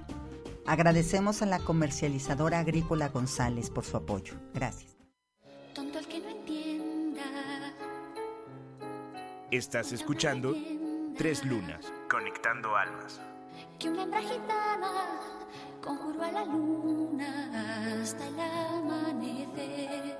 Agradecemos 0.66 1.42
a 1.42 1.48
la 1.48 1.60
comercializadora 1.60 2.60
agrícola 2.60 3.10
González 3.10 3.70
por 3.72 3.86
su 3.86 3.98
apoyo. 3.98 4.36
Gracias. 4.54 4.98
Tonto 5.74 5.98
el 5.98 6.08
que 6.08 6.20
no 6.20 6.30
entienda. 6.30 7.24
Estás 9.50 9.92
escuchando 9.92 10.56
Tres 11.18 11.44
Lunas, 11.44 11.92
Conectando 12.10 12.76
Almas. 12.76 13.20
Que 13.80 13.90
una 13.90 14.04
hembra 14.04 14.22
gitana 14.22 14.92
conjuró 15.84 16.24
a 16.24 16.32
la 16.32 16.46
luna 16.46 18.00
hasta 18.02 18.28
el 18.28 18.40
amanecer. 18.40 20.18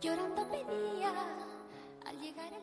Llorando 0.00 0.48
pedía 0.50 1.12
al 2.04 2.20
llegar 2.20 2.52
el 2.52 2.61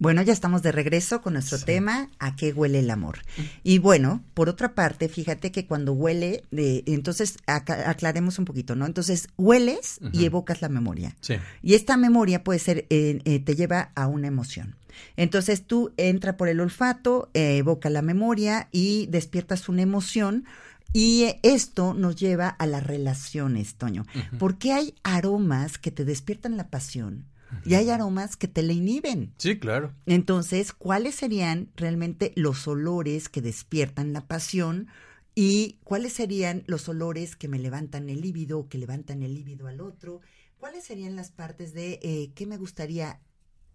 Bueno, 0.00 0.22
ya 0.22 0.32
estamos 0.32 0.62
de 0.62 0.70
regreso 0.70 1.20
con 1.22 1.32
nuestro 1.32 1.58
Sí. 1.58 1.64
tema, 1.64 2.08
¿a 2.20 2.36
qué 2.36 2.52
huele 2.52 2.78
el 2.78 2.90
amor? 2.90 3.18
Y 3.64 3.78
bueno, 3.78 4.22
por 4.34 4.48
otra 4.48 4.74
parte, 4.74 5.08
fíjate 5.08 5.50
que 5.50 5.66
cuando 5.66 5.92
huele, 5.92 6.44
eh, 6.52 6.84
entonces 6.86 7.36
aclaremos 7.46 8.38
un 8.38 8.44
poquito, 8.44 8.76
¿no? 8.76 8.86
Entonces 8.86 9.28
hueles 9.36 9.98
y 10.12 10.24
evocas 10.24 10.62
la 10.62 10.68
memoria. 10.68 11.16
Sí. 11.20 11.34
Y 11.62 11.74
esta 11.74 11.96
memoria 11.96 12.44
puede 12.44 12.60
ser, 12.60 12.86
eh, 12.90 13.20
eh, 13.24 13.40
te 13.40 13.56
lleva 13.56 13.90
a 13.96 14.06
una 14.06 14.28
emoción. 14.28 14.76
Entonces 15.16 15.64
tú 15.64 15.92
entra 15.96 16.36
por 16.36 16.48
el 16.48 16.60
olfato, 16.60 17.30
eh, 17.34 17.56
evoca 17.58 17.90
la 17.90 18.02
memoria 18.02 18.68
y 18.72 19.06
despiertas 19.06 19.68
una 19.68 19.82
emoción. 19.82 20.44
Y 20.92 21.26
esto 21.42 21.92
nos 21.92 22.16
lleva 22.16 22.48
a 22.48 22.66
las 22.66 22.82
relaciones, 22.86 23.74
Toño. 23.74 24.06
Ujú. 24.14 24.38
Porque 24.38 24.72
hay 24.72 24.94
aromas 25.02 25.76
que 25.76 25.90
te 25.90 26.04
despiertan 26.04 26.56
la 26.56 26.68
pasión 26.68 27.26
y 27.64 27.74
hay 27.74 27.90
aromas 27.90 28.36
que 28.36 28.48
te 28.48 28.62
la 28.62 28.72
inhiben. 28.72 29.32
Sí, 29.38 29.58
claro. 29.58 29.92
Entonces, 30.06 30.72
¿cuáles 30.72 31.14
serían 31.14 31.70
realmente 31.76 32.32
los 32.36 32.66
olores 32.68 33.28
que 33.28 33.40
despiertan 33.42 34.12
la 34.12 34.26
pasión? 34.26 34.88
¿Y 35.34 35.78
cuáles 35.84 36.12
serían 36.14 36.64
los 36.66 36.88
olores 36.88 37.36
que 37.36 37.48
me 37.48 37.58
levantan 37.58 38.08
el 38.08 38.20
líbido, 38.20 38.68
que 38.68 38.78
levantan 38.78 39.22
el 39.22 39.34
líbido 39.34 39.66
al 39.68 39.80
otro? 39.80 40.20
¿Cuáles 40.58 40.84
serían 40.84 41.14
las 41.14 41.30
partes 41.30 41.72
de 41.74 42.00
eh, 42.02 42.32
qué 42.34 42.46
me 42.46 42.56
gustaría 42.56 43.20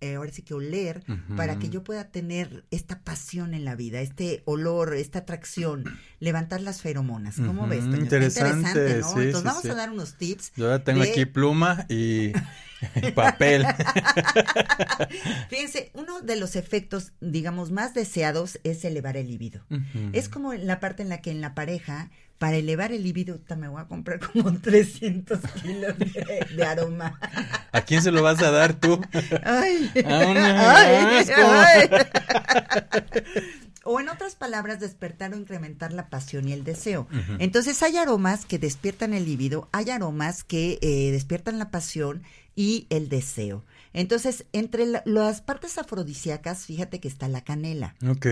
eh, 0.01 0.15
ahora 0.15 0.33
sí 0.33 0.41
que 0.41 0.53
oler 0.53 1.05
para 1.37 1.57
que 1.59 1.69
yo 1.69 1.81
pueda 1.85 2.11
tener 2.11 2.65
esta 2.71 2.99
pasión 3.05 3.53
en 3.53 3.63
la 3.63 3.77
vida, 3.77 4.01
este 4.01 4.41
olor, 4.43 4.93
esta 4.95 5.19
atracción, 5.19 5.85
levantar 6.19 6.59
las 6.59 6.81
feromonas? 6.81 7.37
¿Cómo 7.37 7.65
ves? 7.69 7.85
Interesante, 7.85 8.09
interesante, 8.09 8.97
¿no? 8.99 9.07
sí, 9.13 9.19
Entonces 9.21 9.39
sí, 9.39 9.45
vamos 9.47 9.61
sí. 9.61 9.69
a 9.69 9.75
dar 9.75 9.91
unos 9.91 10.15
tips. 10.17 10.51
Yo 10.57 10.67
ya 10.67 10.83
tengo 10.83 11.03
de- 11.03 11.09
aquí 11.11 11.25
pluma 11.25 11.85
y, 11.87 12.33
Papel. 13.15 13.65
Fíjense, 15.49 15.91
uno 15.93 16.21
de 16.21 16.35
los 16.35 16.55
efectos, 16.55 17.13
digamos, 17.21 17.71
más 17.71 17.93
deseados 17.93 18.59
es 18.63 18.83
elevar 18.85 19.17
el 19.17 19.27
libido. 19.27 19.61
Es 20.11 20.29
como 20.29 20.53
la 20.53 20.79
parte 20.79 21.03
en 21.03 21.09
la 21.09 21.21
que 21.21 21.31
en 21.31 21.41
la 21.41 21.53
pareja, 21.55 22.09
para 22.37 22.57
elevar 22.57 22.91
el 22.91 23.03
libido, 23.03 23.39
me 23.57 23.67
voy 23.67 23.81
a 23.81 23.85
comprar 23.85 24.19
como 24.19 24.53
300 24.61 25.39
kilos 25.61 25.97
de, 25.97 26.47
de 26.55 26.63
aroma. 26.63 27.19
¿A 27.71 27.81
quién 27.81 28.01
se 28.01 28.11
lo 28.11 28.21
vas 28.21 28.41
a 28.41 28.51
dar 28.51 28.73
tú? 28.73 28.99
Ay, 29.43 29.91
A 30.05 30.19
ay. 30.75 31.17
O 33.85 33.99
en 33.99 34.07
otras 34.07 34.35
palabras, 34.35 34.79
despertar 34.79 35.33
o 35.33 35.37
incrementar 35.37 35.91
la 35.91 36.09
pasión 36.09 36.47
y 36.47 36.53
el 36.53 36.63
deseo. 36.63 37.07
Entonces 37.39 37.83
hay 37.83 37.97
aromas 37.97 38.45
que 38.45 38.57
despiertan 38.57 39.13
el 39.13 39.25
líbido, 39.25 39.67
hay 39.73 39.89
aromas 39.89 40.43
que 40.45 40.79
eh, 40.81 41.11
despiertan 41.11 41.59
la 41.59 41.69
pasión 41.69 42.23
y 42.55 42.87
el 42.89 43.09
deseo. 43.09 43.65
Entonces, 43.93 44.45
entre 44.53 44.85
la- 44.85 45.03
las 45.05 45.41
partes 45.41 45.77
afrodisíacas, 45.77 46.65
fíjate 46.65 46.99
que 46.99 47.07
está 47.07 47.27
la 47.27 47.43
canela. 47.43 47.95
Ok. 48.07 48.25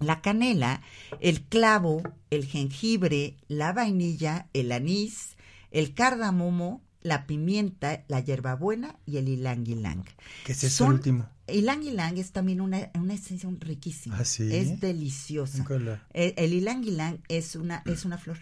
La 0.00 0.20
canela, 0.22 0.82
el 1.20 1.42
clavo, 1.42 2.02
el 2.30 2.46
jengibre, 2.46 3.36
la 3.48 3.72
vainilla, 3.72 4.48
el 4.52 4.72
anís, 4.72 5.36
el 5.70 5.94
cardamomo, 5.94 6.82
la 7.02 7.26
pimienta, 7.26 8.04
la 8.08 8.20
hierbabuena 8.20 8.96
y 9.06 9.16
el 9.16 9.26
ylang 9.26 9.64
ylang. 9.64 10.04
¿Qué 10.44 10.52
es 10.52 10.64
eso 10.64 10.84
Son- 10.84 10.94
último? 10.94 11.28
Ylang 11.48 11.82
ylang 11.82 12.16
es 12.18 12.30
también 12.30 12.60
una, 12.60 12.90
una 12.94 13.14
esencia 13.14 13.48
riquísima. 13.58 14.18
¿Ah, 14.18 14.24
sí? 14.24 14.54
Es 14.54 14.78
deliciosa. 14.80 15.64
La- 15.80 16.06
El, 16.12 16.34
el 16.36 17.18
es 17.28 17.56
una, 17.56 17.82
es 17.86 18.04
una 18.04 18.18
flor, 18.18 18.38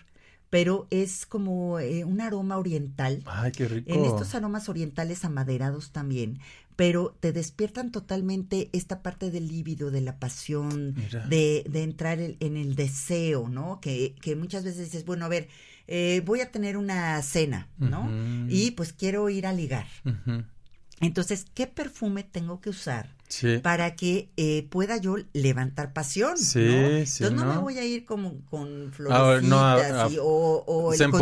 pero 0.51 0.87
es 0.91 1.27
como 1.27 1.79
eh, 1.79 2.05
un 2.05 2.21
aroma 2.21 2.57
oriental. 2.59 3.23
Ay, 3.27 3.53
qué 3.53 3.69
rico. 3.69 3.91
En 3.91 4.05
estos 4.05 4.35
aromas 4.35 4.69
orientales 4.69 5.25
amaderados 5.25 5.91
también, 5.93 6.39
pero 6.77 7.17
te 7.21 7.33
despiertan 7.33 7.91
totalmente 7.91 8.69
esta 8.73 9.03
parte 9.03 9.31
del 9.31 9.49
líbido, 9.49 9.91
de 9.91 10.01
la 10.01 10.19
pasión, 10.19 10.95
de, 11.29 11.65
de 11.69 11.83
entrar 11.83 12.21
el- 12.21 12.37
en 12.41 12.57
el 12.57 12.77
deseo, 12.77 13.49
¿no? 13.49 13.81
Que, 13.81 14.15
que 14.23 14.37
muchas 14.37 14.65
veces 14.65 14.85
dices, 14.87 15.05
bueno, 15.05 15.25
a 15.25 15.29
ver, 15.29 15.49
eh, 15.87 16.23
voy 16.25 16.41
a 16.41 16.51
tener 16.53 16.77
una 16.77 17.21
cena, 17.23 17.69
¿no? 17.79 18.09
Y 18.49 18.71
pues 18.73 18.93
quiero 18.93 19.29
ir 19.29 19.47
a 19.47 19.53
ligar. 19.53 19.87
Entonces, 21.01 21.47
¿qué 21.55 21.67
perfume 21.67 22.23
tengo 22.25 22.61
que 22.61 22.71
usar? 22.71 23.15
Sí. 23.29 23.59
para 23.59 23.95
que 23.95 24.31
eh, 24.37 24.67
pueda 24.71 24.97
yo 24.97 25.17
levantar 25.33 25.93
pasión. 25.93 26.37
Sí, 26.39 26.59
¿no? 26.61 27.07
sí, 27.07 27.25
Entonces 27.25 27.33
no, 27.33 27.55
me 27.55 27.59
voy 27.59 27.79
a 27.79 27.85
ir 27.85 28.05
como 28.07 28.41
con 28.51 28.91
Ah, 29.11 29.39
no, 29.43 29.59
a- 29.61 29.77
florecitas 29.77 30.13
y- 30.13 30.19
o, 30.19 30.25
o 30.67 30.93
el- 30.93 30.99
con 31.11 31.21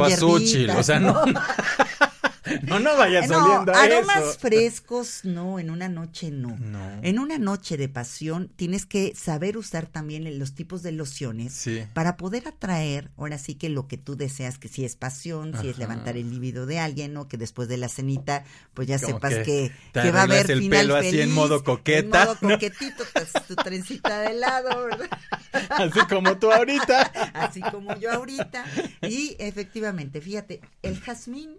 o 0.79 0.83
sea, 0.83 1.01
no. 1.01 1.25
No, 2.63 2.79
no 2.79 2.97
vayas 2.97 3.29
No, 3.29 3.45
oliendo 3.45 3.73
a 3.75 3.83
aromas 3.83 4.19
eso. 4.31 4.39
frescos, 4.39 5.21
no, 5.25 5.59
en 5.59 5.71
una 5.71 5.89
noche 5.89 6.31
no. 6.31 6.57
No. 6.59 7.01
En 7.03 7.19
una 7.19 7.39
noche 7.39 7.77
de 7.77 7.89
pasión 7.89 8.51
tienes 8.57 8.87
que 8.87 9.15
saber 9.15 9.57
usar 9.57 9.87
también 9.87 10.39
los 10.39 10.55
tipos 10.55 10.83
de 10.83 10.93
lociones 10.93 11.53
Sí. 11.53 11.83
para 11.95 12.17
poder 12.17 12.49
atraer, 12.49 13.11
ahora 13.17 13.39
sí 13.39 13.55
que 13.55 13.69
lo 13.69 13.89
que 13.89 13.97
tú 13.99 14.17
deseas, 14.17 14.59
que 14.59 14.69
si 14.69 14.85
es 14.85 14.97
pasión, 14.97 15.55
si 15.61 15.69
es 15.69 15.79
levantar 15.79 16.17
el 16.17 16.31
libido 16.31 16.67
de 16.67 16.79
alguien, 16.79 17.17
o 17.17 17.29
que 17.29 17.37
después 17.37 17.69
de 17.69 17.77
la 17.77 17.89
cenita, 17.89 18.45
pues 18.75 18.89
ya 18.89 18.99
Como 18.99 19.15
sepas 19.15 19.35
que 19.35 19.73
que, 19.93 20.01
que 20.03 20.11
va 20.11 20.21
a 20.21 20.25
haber 20.25 20.51
el 20.51 20.61
final 20.61 20.81
pelo 20.81 20.97
así 20.97 21.21
en 21.21 21.33
modo 21.33 21.63
coqueta, 21.65 22.23
En 22.23 22.27
modo 22.29 22.39
coquetito, 22.41 23.05
pues, 23.13 23.33
tu 23.47 23.55
trencita 23.57 24.21
de 24.21 24.35
lado, 24.35 24.85
¿verdad? 24.85 25.09
Así 25.71 26.01
como 26.09 26.39
tú 26.39 26.53
ahorita. 26.53 27.03
Así 27.35 27.61
como 27.63 27.97
yo 27.99 28.13
ahorita. 28.13 28.65
Y 29.03 29.37
efectivamente, 29.39 30.21
fíjate, 30.21 30.61
el 30.83 31.01
jazmín 31.01 31.57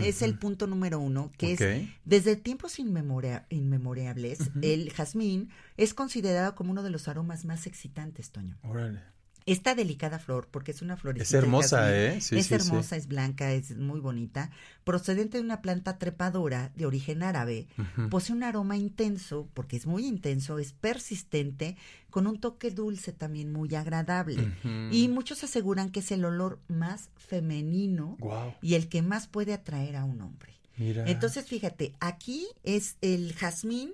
es 0.00 0.22
el 0.22 0.38
punto 0.38 0.66
número 0.66 0.98
uno, 0.98 1.30
que 1.38 1.52
es 1.52 1.58
desde 2.04 2.36
tiempos 2.36 2.78
inmemoria- 2.78 3.46
inmemorables, 3.50 4.50
el 4.62 4.90
jazmín 4.92 5.50
es 5.76 5.94
considerado 5.94 6.54
como 6.54 6.72
uno 6.72 6.82
de 6.82 6.90
los 6.90 7.06
aromas 7.08 7.44
más 7.44 7.66
excitantes, 7.66 8.30
Toño. 8.30 8.58
Órale. 8.62 9.00
Esta 9.46 9.74
delicada 9.74 10.18
flor, 10.18 10.48
porque 10.50 10.70
es 10.70 10.80
una 10.80 10.96
florecita. 10.96 11.38
Es 11.38 11.44
hermosa, 11.44 11.94
¿eh? 11.94 12.20
Sí, 12.20 12.36
es 12.36 12.46
sí, 12.46 12.48
sí. 12.48 12.54
hermosa, 12.54 12.96
es 12.96 13.08
blanca, 13.08 13.52
es 13.52 13.76
muy 13.76 14.00
bonita. 14.00 14.50
Procedente 14.84 15.36
de 15.36 15.44
una 15.44 15.60
planta 15.60 15.98
trepadora 15.98 16.72
de 16.74 16.86
origen 16.86 17.22
árabe, 17.22 17.66
posee 18.10 18.34
un 18.34 18.42
aroma 18.42 18.78
intenso, 18.78 19.48
porque 19.52 19.76
es 19.76 19.86
muy 19.86 20.06
intenso, 20.06 20.58
es 20.58 20.72
persistente, 20.72 21.76
con 22.08 22.26
un 22.26 22.40
toque 22.40 22.70
dulce 22.70 23.12
también 23.12 23.52
muy 23.52 23.74
agradable. 23.74 24.52
Y 24.90 25.08
muchos 25.08 25.44
aseguran 25.44 25.90
que 25.90 26.00
es 26.00 26.10
el 26.10 26.24
olor 26.24 26.58
más 26.68 27.10
femenino 27.16 28.16
y 28.62 28.74
el 28.74 28.88
que 28.88 29.02
más 29.02 29.26
puede 29.26 29.52
atraer 29.52 29.96
a 29.96 30.04
un 30.04 30.22
hombre. 30.22 30.54
Mira. 30.76 31.04
Entonces, 31.06 31.46
fíjate, 31.46 31.94
aquí 32.00 32.46
es 32.62 32.96
el 33.00 33.34
jazmín 33.34 33.92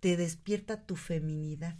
te 0.00 0.16
despierta 0.16 0.80
tu 0.86 0.96
feminidad 0.96 1.76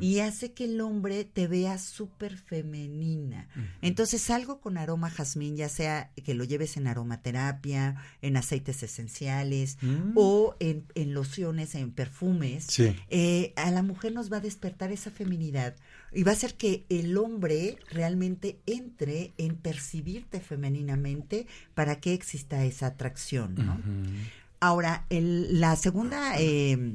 y 0.00 0.20
hace 0.20 0.52
que 0.52 0.66
el 0.66 0.80
hombre 0.80 1.24
te 1.24 1.48
vea 1.48 1.76
súper 1.78 2.36
femenina. 2.38 3.48
Entonces, 3.82 4.30
algo 4.30 4.60
con 4.60 4.78
aroma 4.78 5.10
jazmín, 5.10 5.56
ya 5.56 5.68
sea 5.68 6.12
que 6.24 6.34
lo 6.34 6.44
lleves 6.44 6.76
en 6.76 6.86
aromaterapia, 6.86 7.96
en 8.22 8.36
aceites 8.36 8.84
esenciales 8.84 9.78
Mm. 9.82 10.12
o 10.14 10.54
en, 10.60 10.84
en 10.94 11.14
lociones, 11.14 11.74
en 11.74 11.90
perfumes, 11.90 12.66
Sí. 12.68 12.94
eh, 13.10 13.52
a 13.56 13.72
la 13.72 13.82
mujer 13.82 14.12
nos 14.12 14.32
va 14.32 14.36
a 14.36 14.40
despertar 14.40 14.92
esa 14.92 15.10
feminidad 15.10 15.74
y 16.12 16.22
va 16.22 16.30
a 16.30 16.34
hacer 16.34 16.54
que 16.54 16.86
el 16.88 17.18
hombre 17.18 17.76
realmente 17.90 18.60
entre 18.66 19.32
en 19.36 19.56
percibirte 19.56 20.38
femeninamente 20.40 21.48
para 21.74 21.98
que 22.00 22.12
exista 22.14 22.64
esa 22.64 22.86
atracción, 22.86 23.56
¿no? 23.56 23.80
Ahora, 24.60 25.06
el- 25.10 25.60
la 25.60 25.74
segunda, 25.76 26.40
eh, 26.40 26.94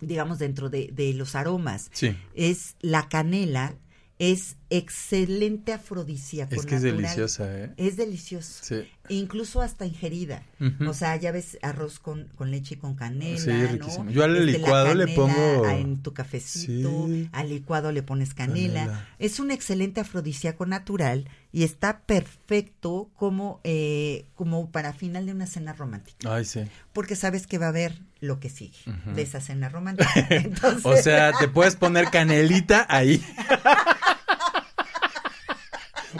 digamos, 0.00 0.38
dentro 0.38 0.68
de, 0.70 0.90
de 0.92 1.12
los 1.14 1.34
aromas, 1.34 1.90
Sí. 1.92 2.16
es 2.34 2.76
la 2.80 3.08
canela, 3.08 3.74
es 4.18 4.56
excelente 4.70 5.74
afrodisíaco. 5.74 6.54
Es 6.54 6.64
que 6.64 6.76
es 6.76 6.82
deliciosa, 6.82 7.54
¿eh? 7.64 7.74
Es 7.76 7.96
delicioso. 7.98 8.60
Sí. 8.64 8.88
Incluso 9.10 9.60
hasta 9.60 9.84
ingerida. 9.84 10.42
O 10.88 10.94
sea, 10.94 11.16
ya 11.16 11.32
ves 11.32 11.58
arroz 11.60 11.98
con, 11.98 12.28
con 12.34 12.50
leche 12.50 12.74
y 12.74 12.78
con 12.78 12.94
canela, 12.94 13.38
Sí, 13.38 13.50
¿no? 13.50 13.66
riquísimo. 13.68 14.10
Yo 14.10 14.24
al 14.24 14.34
Este, 14.36 14.58
licuado 14.58 14.94
le 14.94 15.06
pongo- 15.14 15.68
En 15.68 16.02
tu 16.02 16.14
cafecito, 16.14 17.06
Sí. 17.08 17.28
al 17.32 17.48
licuado 17.50 17.92
le 17.92 18.02
pones 18.02 18.32
canela. 18.32 18.86
Canela. 18.86 19.08
Es 19.18 19.38
un 19.38 19.50
excelente 19.50 20.00
afrodisíaco 20.00 20.64
natural 20.64 21.28
y 21.52 21.62
está 21.64 22.00
perfecto 22.00 23.10
como, 23.16 23.60
eh, 23.64 24.24
como 24.34 24.70
para 24.70 24.92
final 24.94 25.26
de 25.26 25.32
una 25.32 25.46
cena 25.46 25.74
romántica. 25.74 26.34
Ay, 26.34 26.44
sí. 26.46 26.60
Porque 26.94 27.16
sabes 27.16 27.46
que 27.46 27.58
va 27.58 27.66
a 27.66 27.70
haber 27.70 28.00
lo 28.20 28.40
que 28.40 28.48
sigue 28.48 28.78
de 29.14 29.22
esa 29.22 29.40
cena 29.40 29.68
romántica. 29.68 30.10
Entonces, 30.30 30.84
O 30.84 30.96
sea, 30.96 31.32
te 31.32 31.48
puedes 31.48 31.76
poner 31.76 32.10
canelita 32.10 32.86
ahí. 32.88 33.24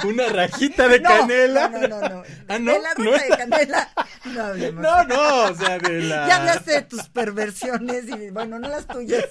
Una 0.04 0.28
rajita 0.28 0.88
de 0.88 1.00
no, 1.00 1.08
canela. 1.08 1.68
No, 1.68 1.80
no, 1.80 1.88
no. 1.88 2.08
no. 2.08 2.22
Ah, 2.48 2.58
¿no? 2.58 2.72
De 2.72 2.80
la 2.80 2.94
¿No? 2.96 3.04
ruta 3.04 3.22
de 3.22 3.28
canela. 3.36 3.88
No 4.24 4.42
hablemos. 4.44 4.82
No, 4.82 5.04
no, 5.04 5.44
o 5.44 5.54
sea, 5.54 5.78
de 5.78 6.02
la. 6.02 6.28
Ya 6.28 6.36
hablaste 6.36 6.72
de 6.72 6.82
tus 6.82 7.08
perversiones 7.08 8.04
y 8.08 8.30
bueno, 8.30 8.58
no 8.58 8.68
las 8.68 8.86
tuyas. 8.86 9.24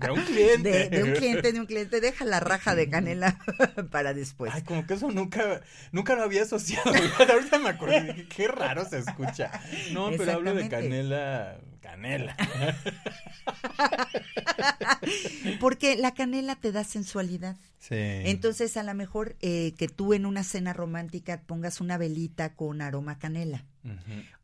De 0.00 0.10
un 0.10 0.20
cliente. 0.22 0.70
De, 0.70 0.88
de 0.88 1.02
un 1.04 1.12
cliente, 1.12 1.52
de 1.52 1.60
un 1.60 1.66
cliente, 1.66 2.00
deja 2.00 2.24
la 2.24 2.40
raja 2.40 2.74
de 2.74 2.88
canela 2.88 3.38
para 3.90 4.14
después. 4.14 4.52
Ay, 4.54 4.62
como 4.62 4.86
que 4.86 4.94
eso 4.94 5.10
nunca, 5.10 5.60
nunca 5.92 6.14
lo 6.14 6.22
había 6.22 6.42
asociado. 6.42 6.92
Ahorita 7.18 7.58
me 7.58 7.70
acordé, 7.70 8.26
qué 8.34 8.48
raro 8.48 8.84
se 8.84 8.98
escucha. 8.98 9.50
No, 9.92 10.10
pero 10.16 10.32
hablo 10.32 10.54
de 10.54 10.68
canela, 10.68 11.56
canela. 11.82 12.34
Porque 15.60 15.96
la 15.96 16.14
canela 16.14 16.56
te 16.56 16.72
da 16.72 16.84
sensualidad. 16.84 17.58
Sí. 17.78 17.96
Entonces, 17.98 18.78
a 18.78 18.82
lo 18.82 18.94
mejor 18.94 19.36
eh, 19.40 19.74
que 19.76 19.88
tú 19.88 20.14
en 20.14 20.24
una 20.24 20.44
cena 20.44 20.72
romántica 20.72 21.42
pongas 21.42 21.82
una 21.82 21.98
velita 21.98 22.54
con 22.54 22.80
aroma 22.80 23.12
a 23.12 23.18
canela. 23.18 23.66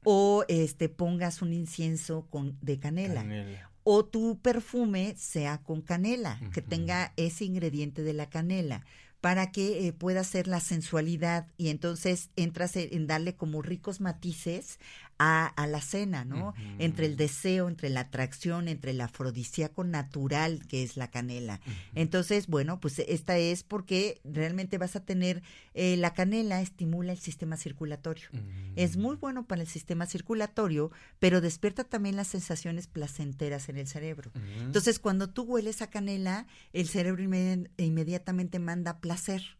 O 0.04 0.44
este 0.48 0.88
pongas 0.88 1.40
un 1.40 1.52
incienso 1.52 2.26
con 2.28 2.58
de 2.60 2.78
canela. 2.78 3.22
Canela. 3.22 3.70
O 3.84 4.04
tu 4.04 4.38
perfume 4.40 5.14
sea 5.16 5.58
con 5.58 5.80
canela, 5.80 6.38
que 6.52 6.60
tenga 6.60 7.14
ese 7.16 7.46
ingrediente 7.46 8.02
de 8.02 8.12
la 8.12 8.28
canela, 8.28 8.84
para 9.20 9.50
que 9.50 9.86
eh, 9.86 9.92
pueda 9.92 10.22
ser 10.24 10.46
la 10.46 10.60
sensualidad 10.60 11.46
y 11.56 11.70
entonces 11.70 12.30
entras 12.36 12.76
en, 12.76 12.88
en 12.92 13.06
darle 13.06 13.34
como 13.34 13.62
ricos 13.62 14.00
matices 14.00 14.78
a, 15.18 15.46
a 15.46 15.66
la 15.66 15.80
cena, 15.80 16.24
¿no? 16.24 16.54
Entre 16.78 17.06
el 17.06 17.16
deseo, 17.16 17.68
entre 17.68 17.90
la 17.90 18.00
atracción, 18.00 18.68
entre 18.68 18.92
el 18.92 19.00
afrodisíaco 19.00 19.82
natural 19.82 20.64
que 20.68 20.82
es 20.84 20.96
la 20.96 21.10
canela. 21.10 21.60
Entonces, 21.94 22.46
bueno, 22.46 22.78
pues 22.80 23.00
esta 23.00 23.36
es 23.36 23.64
porque 23.64 24.20
realmente 24.22 24.78
vas 24.78 24.94
a 24.94 25.00
tener, 25.04 25.42
eh, 25.74 25.96
la 25.96 26.14
canela 26.14 26.60
estimula 26.60 27.12
el 27.12 27.18
sistema 27.18 27.56
circulatorio. 27.56 28.28
Es 28.76 28.96
muy 28.96 29.16
bueno 29.16 29.44
para 29.46 29.62
el 29.62 29.66
sistema 29.68 30.06
circulatorio, 30.06 30.92
pero 31.18 31.40
despierta 31.40 31.82
también 31.84 32.14
las 32.14 32.28
sensaciones 32.28 32.86
placenteras 32.86 33.68
en 33.68 33.76
el 33.78 33.88
cerebro. 33.88 34.30
Ujú. 34.34 34.66
Entonces, 34.66 35.00
cuando 35.00 35.28
tú 35.30 35.42
hueles 35.42 35.82
a 35.82 35.90
canela, 35.90 36.46
el 36.72 36.88
cerebro 36.88 37.22
inmedi- 37.24 37.68
inmediatamente 37.76 38.60
manda 38.60 39.00
placer. 39.00 39.57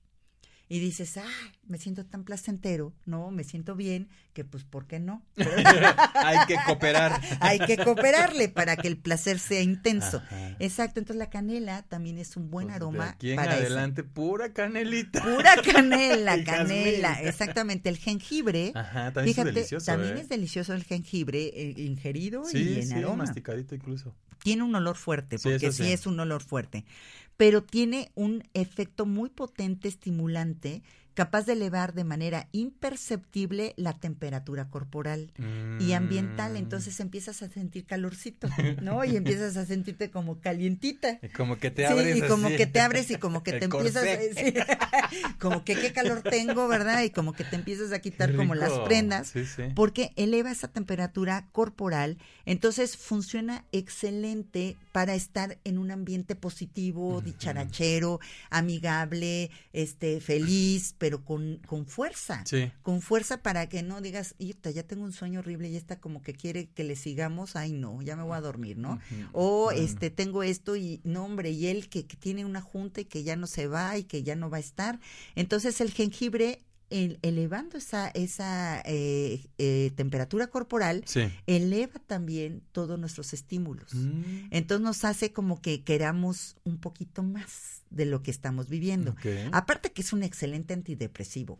Y 0.70 0.80
dices, 0.80 1.16
ah, 1.16 1.24
me 1.66 1.78
siento 1.78 2.04
tan 2.04 2.24
placentero, 2.24 2.92
¿no? 3.06 3.30
Me 3.30 3.42
siento 3.44 3.74
bien, 3.74 4.08
que 4.34 4.44
pues, 4.44 4.64
¿por 4.64 4.86
qué 4.86 5.00
no? 5.00 5.22
Hay 6.14 6.46
que 6.46 6.56
cooperar. 6.66 7.20
Hay 7.40 7.58
que 7.60 7.76
cooperarle 7.78 8.48
para 8.48 8.76
que 8.76 8.88
el 8.88 8.98
placer 8.98 9.38
sea 9.38 9.62
intenso. 9.62 10.18
Ajá. 10.18 10.56
Exacto, 10.58 11.00
entonces 11.00 11.18
la 11.18 11.30
canela 11.30 11.82
también 11.84 12.18
es 12.18 12.36
un 12.36 12.50
buen 12.50 12.66
Pues, 12.66 12.74
de 12.80 12.84
aroma 12.84 13.08
aquí 13.10 13.30
en 13.30 13.36
para 13.36 13.52
eso. 13.54 13.60
adelante, 13.62 14.04
pura 14.04 14.52
canelita. 14.52 15.22
Pura 15.22 15.54
canela, 15.62 16.42
canela, 16.44 17.14
exactamente. 17.22 17.88
El 17.88 17.96
jengibre, 17.98 18.72
Ajá, 18.74 19.12
también 19.12 19.34
fíjate, 19.34 19.48
es 19.50 19.54
delicioso. 19.54 19.86
también 19.86 20.16
¿eh? 20.18 20.20
es 20.20 20.28
delicioso 20.28 20.74
el 20.74 20.84
jengibre 20.84 21.44
eh, 21.54 21.74
ingerido 21.78 22.44
Sí, 22.44 22.58
y 22.58 22.78
en 22.80 22.86
sí, 22.88 22.94
aroma. 22.94 23.24
masticadito 23.24 23.74
incluso. 23.74 24.14
Tiene 24.42 24.62
un 24.62 24.74
olor 24.74 24.96
fuerte, 24.96 25.38
porque 25.38 25.72
sí. 25.72 25.90
es 25.90 26.06
un 26.06 26.20
olor 26.20 26.42
fuerte, 26.44 26.84
pero 27.38 27.62
tiene 27.62 28.10
un 28.14 28.42
efecto 28.52 29.06
muy 29.06 29.30
potente, 29.30 29.88
estimulante, 29.88 30.82
capaz 31.14 31.46
de 31.46 31.54
elevar 31.54 31.94
de 31.94 32.04
manera 32.04 32.48
imperceptible 32.52 33.74
la 33.76 33.92
temperatura 33.92 34.68
corporal 34.70 35.32
y 35.80 35.92
ambiental. 35.92 36.52
Mm. 36.52 36.56
Entonces 36.56 37.00
empiezas 37.00 37.42
a 37.42 37.48
sentir 37.48 37.86
calorcito, 37.86 38.48
¿no? 38.82 39.04
Y 39.04 39.16
empiezas 39.16 39.56
a 39.56 39.66
sentirte 39.66 40.10
como 40.12 40.40
calientita. 40.40 41.18
Y 41.22 41.28
como 41.30 41.58
que 41.58 41.72
te 41.72 41.86
Sí, 41.86 41.92
abres 41.92 42.16
y 42.18 42.20
como 42.22 42.46
así. 42.48 42.56
que 42.56 42.66
te 42.66 42.80
abres 42.80 43.10
y 43.10 43.16
como 43.16 43.42
que 43.42 43.50
El 43.54 43.58
te 43.58 43.64
empiezas, 43.64 44.04
sí, 44.36 44.54
como 45.40 45.64
que 45.64 45.74
qué 45.74 45.92
calor 45.92 46.22
tengo, 46.22 46.68
¿verdad? 46.68 47.02
Y 47.02 47.10
como 47.10 47.32
que 47.32 47.42
te 47.42 47.56
empiezas 47.56 47.90
a 47.92 47.98
quitar 48.00 48.36
como 48.36 48.54
las 48.54 48.72
prendas, 48.80 49.28
Sí, 49.28 49.44
sí. 49.44 49.62
porque 49.74 50.12
eleva 50.14 50.52
esa 50.52 50.68
temperatura 50.68 51.48
corporal, 51.50 52.18
entonces 52.46 52.96
funciona 52.96 53.64
excelente 53.72 54.76
para 54.98 55.14
estar 55.14 55.60
en 55.62 55.78
un 55.78 55.92
ambiente 55.92 56.34
positivo, 56.34 57.20
dicharachero, 57.20 58.18
amigable, 58.50 59.52
este, 59.72 60.20
feliz, 60.20 60.96
pero 60.98 61.24
con, 61.24 61.60
con 61.68 61.86
fuerza. 61.86 62.42
Sí. 62.44 62.72
Con 62.82 63.00
fuerza 63.00 63.40
para 63.40 63.68
que 63.68 63.84
no 63.84 64.00
digas, 64.00 64.34
"Ita, 64.38 64.72
ya 64.72 64.82
tengo 64.82 65.04
un 65.04 65.12
sueño 65.12 65.38
horrible 65.38 65.68
y 65.68 65.76
esta 65.76 66.00
como 66.00 66.20
que 66.20 66.34
quiere 66.34 66.66
que 66.70 66.82
le 66.82 66.96
sigamos, 66.96 67.54
ay 67.54 67.70
no, 67.70 68.02
ya 68.02 68.16
me 68.16 68.24
voy 68.24 68.36
a 68.36 68.40
dormir, 68.40 68.76
¿no? 68.76 68.98
O 69.30 69.70
este 69.70 70.10
tengo 70.10 70.42
esto 70.42 70.74
y 70.74 71.00
no 71.04 71.24
hombre, 71.24 71.52
y 71.52 71.68
él 71.68 71.88
que, 71.88 72.04
que 72.04 72.16
tiene 72.16 72.44
una 72.44 72.60
junta 72.60 73.00
y 73.00 73.04
que 73.04 73.22
ya 73.22 73.36
no 73.36 73.46
se 73.46 73.68
va 73.68 73.96
y 73.98 74.02
que 74.02 74.24
ya 74.24 74.34
no 74.34 74.50
va 74.50 74.56
a 74.56 74.60
estar. 74.60 74.98
Entonces 75.36 75.80
el 75.80 75.92
jengibre 75.92 76.64
el- 76.90 77.18
elevando 77.22 77.76
esa 77.78 78.08
esa 78.08 78.80
eh, 78.86 79.46
eh, 79.58 79.92
temperatura 79.96 80.46
corporal 80.46 81.02
Sí. 81.06 81.22
eleva 81.46 82.00
también 82.06 82.62
todos 82.72 82.98
nuestros 82.98 83.32
estímulos. 83.32 83.94
Mm, 83.94 84.48
Entonces 84.50 84.82
nos 84.84 85.04
hace 85.04 85.32
como 85.32 85.60
que 85.60 85.82
queramos 85.84 86.56
un 86.64 86.78
poquito 86.78 87.22
más 87.22 87.82
de 87.90 88.04
lo 88.06 88.22
que 88.22 88.30
estamos 88.30 88.68
viviendo. 88.68 89.14
Aparte 89.52 89.92
que 89.92 90.02
es 90.02 90.12
un 90.12 90.22
excelente 90.22 90.74
antidepresivo. 90.74 91.58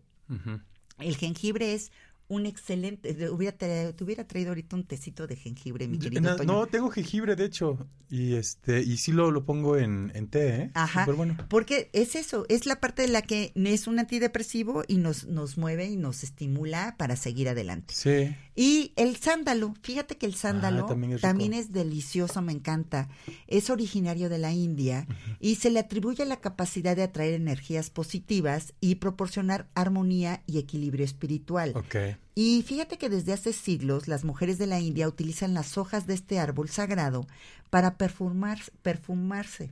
El 0.97 1.15
jengibre 1.15 1.73
es 1.73 1.91
un 2.29 2.45
excelente, 2.45 3.29
hubiera 3.29 3.57
te 3.57 4.03
hubiera 4.03 4.25
traído 4.25 4.49
ahorita 4.49 4.75
un 4.75 4.85
tecito 4.85 5.27
de 5.27 5.35
jengibre, 5.35 5.87
mi 5.87 5.99
querido 5.99 6.21
no, 6.21 6.35
Toño. 6.35 6.53
no, 6.53 6.65
tengo 6.67 6.89
jengibre, 6.89 7.35
de 7.35 7.45
hecho. 7.45 7.87
Y 8.09 8.35
este, 8.35 8.81
y 8.81 8.97
sí 8.97 9.11
lo, 9.11 9.29
lo 9.29 9.45
pongo 9.45 9.77
en, 9.77 10.11
en 10.15 10.27
té, 10.27 10.47
¿eh? 10.55 10.71
Ajá. 10.73 11.01
Súper 11.01 11.15
bueno. 11.15 11.37
Porque 11.49 11.89
es 11.93 12.15
eso, 12.15 12.45
es 12.49 12.65
la 12.65 12.79
parte 12.79 13.01
de 13.01 13.07
la 13.09 13.21
que 13.21 13.51
es 13.55 13.87
un 13.87 13.99
antidepresivo 13.99 14.83
y 14.87 14.97
nos, 14.97 15.25
nos 15.27 15.57
mueve 15.57 15.85
y 15.89 15.95
nos 15.95 16.23
estimula 16.23 16.95
para 16.97 17.15
seguir 17.15 17.49
adelante. 17.49 17.93
Sí. 17.95 18.35
Y 18.55 18.93
el 18.95 19.15
sándalo, 19.17 19.73
fíjate 19.81 20.17
que 20.17 20.25
el 20.25 20.35
sándalo 20.35 20.83
Ah, 20.85 20.87
también 20.87 21.19
también, 21.19 21.53
es 21.53 21.71
delicioso, 21.71 22.41
me 22.41 22.51
encanta. 22.51 23.09
Es 23.47 23.69
originario 23.69 24.29
de 24.29 24.37
la 24.37 24.51
India 24.53 25.07
y 25.39 25.55
se 25.55 25.69
le 25.69 25.79
atribuye 25.79 26.25
la 26.25 26.41
capacidad 26.41 26.95
de 26.95 27.03
atraer 27.03 27.33
energías 27.33 27.89
positivas 27.89 28.73
y 28.81 28.95
proporcionar 28.95 29.67
armonía 29.75 30.43
y 30.45 30.57
equilibrio 30.59 31.05
espiritual. 31.05 31.73
Ok. 31.75 31.95
Y 32.35 32.63
fíjate 32.63 32.97
que 32.97 33.09
desde 33.09 33.33
hace 33.33 33.51
siglos 33.53 34.07
las 34.07 34.23
mujeres 34.23 34.57
de 34.57 34.67
la 34.67 34.79
India 34.79 35.07
utilizan 35.07 35.53
las 35.53 35.77
hojas 35.77 36.07
de 36.07 36.13
este 36.13 36.39
árbol 36.39 36.69
sagrado 36.69 37.27
para 37.69 37.97
perfumar, 37.97 38.59
perfumarse 38.81 39.71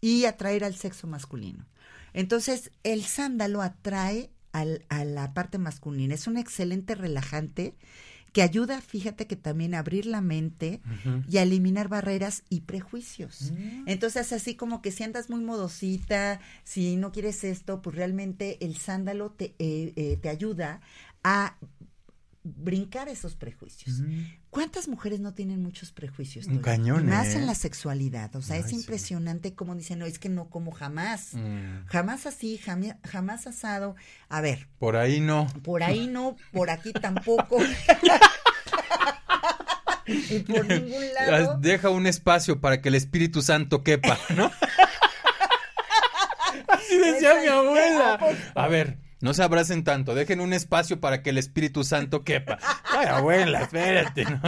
y 0.00 0.26
atraer 0.26 0.64
al 0.64 0.74
sexo 0.74 1.06
masculino. 1.06 1.64
Entonces, 2.12 2.70
el 2.84 3.04
sándalo 3.04 3.62
atrae 3.62 4.30
al- 4.52 4.84
a 4.88 5.04
la 5.04 5.34
parte 5.34 5.58
masculina. 5.58 6.14
Es 6.14 6.26
un 6.26 6.36
excelente 6.36 6.94
relajante 6.94 7.74
que 8.32 8.42
ayuda, 8.42 8.80
fíjate 8.80 9.26
que 9.26 9.36
también 9.36 9.74
a 9.74 9.80
abrir 9.80 10.06
la 10.06 10.20
mente 10.20 10.80
y 11.28 11.38
a 11.38 11.42
eliminar 11.42 11.88
barreras 11.88 12.42
y 12.48 12.60
prejuicios. 12.60 13.52
Mm. 13.52 13.88
Entonces, 13.88 14.32
así 14.32 14.54
como 14.54 14.82
que 14.82 14.92
si 14.92 15.04
andas 15.04 15.30
muy 15.30 15.40
modosita, 15.40 16.40
si 16.64 16.96
no 16.96 17.12
quieres 17.12 17.44
esto, 17.44 17.82
pues 17.82 17.96
realmente 17.96 18.64
el 18.64 18.76
sándalo 18.76 19.30
te, 19.30 19.54
eh, 19.58 19.92
eh, 19.96 20.18
te 20.20 20.28
ayuda 20.28 20.80
a 21.24 21.56
brincar 22.44 23.08
esos 23.08 23.34
prejuicios. 23.34 24.00
¿Cuántas 24.50 24.88
mujeres 24.88 25.20
no 25.20 25.34
tienen 25.34 25.62
muchos 25.62 25.92
prejuicios? 25.92 26.46
Un 26.46 26.58
cañón, 26.58 27.06
más 27.06 27.34
en 27.34 27.46
la 27.46 27.54
sexualidad. 27.54 28.34
O 28.36 28.42
sea, 28.42 28.56
Ay, 28.56 28.62
es 28.62 28.68
sí. 28.70 28.76
impresionante 28.76 29.54
como 29.54 29.74
dicen, 29.74 29.98
no, 29.98 30.06
es 30.06 30.18
que 30.18 30.28
no 30.28 30.48
como 30.48 30.70
jamás. 30.70 31.34
Mm. 31.34 31.84
Jamás 31.86 32.26
así, 32.26 32.58
jamás, 32.58 32.96
jamás 33.04 33.46
asado. 33.46 33.96
A 34.28 34.40
ver, 34.40 34.68
Por 34.78 34.96
ahí 34.96 35.20
no. 35.20 35.46
por 35.62 35.82
ahí 35.82 36.06
no, 36.06 36.36
por 36.52 36.70
aquí 36.70 36.92
tampoco. 36.92 37.58
y 40.06 40.38
por 40.40 40.64
ningún 40.66 41.04
lado. 41.14 41.52
Ah, 41.52 41.58
Deja 41.60 41.90
un 41.90 42.06
espacio 42.06 42.60
para 42.60 42.80
que 42.80 42.88
el 42.88 42.94
Espíritu 42.94 43.42
Santo 43.42 43.82
quepa, 43.82 44.18
¿no? 44.36 44.50
Así 46.68 46.98
decía 46.98 47.34
mi 47.40 47.46
abuela. 47.48 48.18
A 48.54 48.68
ver, 48.68 48.98
no 49.20 49.34
se 49.34 49.42
abracen 49.42 49.84
tanto, 49.84 50.14
dejen 50.14 50.40
un 50.40 50.52
espacio 50.52 51.00
para 51.00 51.22
que 51.22 51.30
el 51.30 51.38
Espíritu 51.38 51.84
Santo 51.84 52.22
quepa. 52.24 52.58
Ay, 52.84 53.06
abuela, 53.06 53.62
espérate, 53.62 54.24
¿no? 54.24 54.40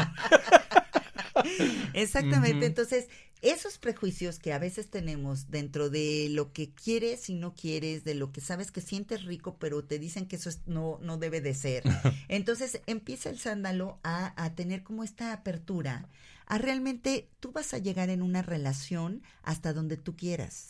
Exactamente. 1.94 2.66
Entonces, 2.66 3.08
esos 3.42 3.78
prejuicios 3.78 4.38
que 4.38 4.52
a 4.52 4.58
veces 4.58 4.90
tenemos 4.90 5.50
dentro 5.50 5.88
de 5.90 6.28
lo 6.30 6.52
que 6.52 6.70
quieres 6.72 7.30
y 7.30 7.34
no 7.34 7.54
quieres, 7.54 8.04
de 8.04 8.14
lo 8.14 8.32
que 8.32 8.40
sabes 8.40 8.70
que 8.70 8.80
sientes 8.80 9.24
rico, 9.24 9.56
pero 9.58 9.82
te 9.84 9.98
dicen 9.98 10.26
que 10.26 10.36
eso 10.36 10.48
es- 10.50 10.60
no, 10.66 10.98
no 11.02 11.16
debe 11.16 11.40
de 11.40 11.54
ser. 11.54 11.82
Entonces, 12.28 12.80
empieza 12.86 13.30
el 13.30 13.38
sándalo 13.38 13.98
a, 14.02 14.32
a 14.42 14.54
tener 14.54 14.82
como 14.82 15.04
esta 15.04 15.32
apertura. 15.32 16.06
A 16.46 16.58
realmente 16.58 17.28
tú 17.38 17.52
vas 17.52 17.72
a 17.74 17.78
llegar 17.78 18.10
en 18.10 18.22
una 18.22 18.42
relación 18.42 19.22
hasta 19.42 19.72
donde 19.72 19.96
tú 19.96 20.16
quieras. 20.16 20.66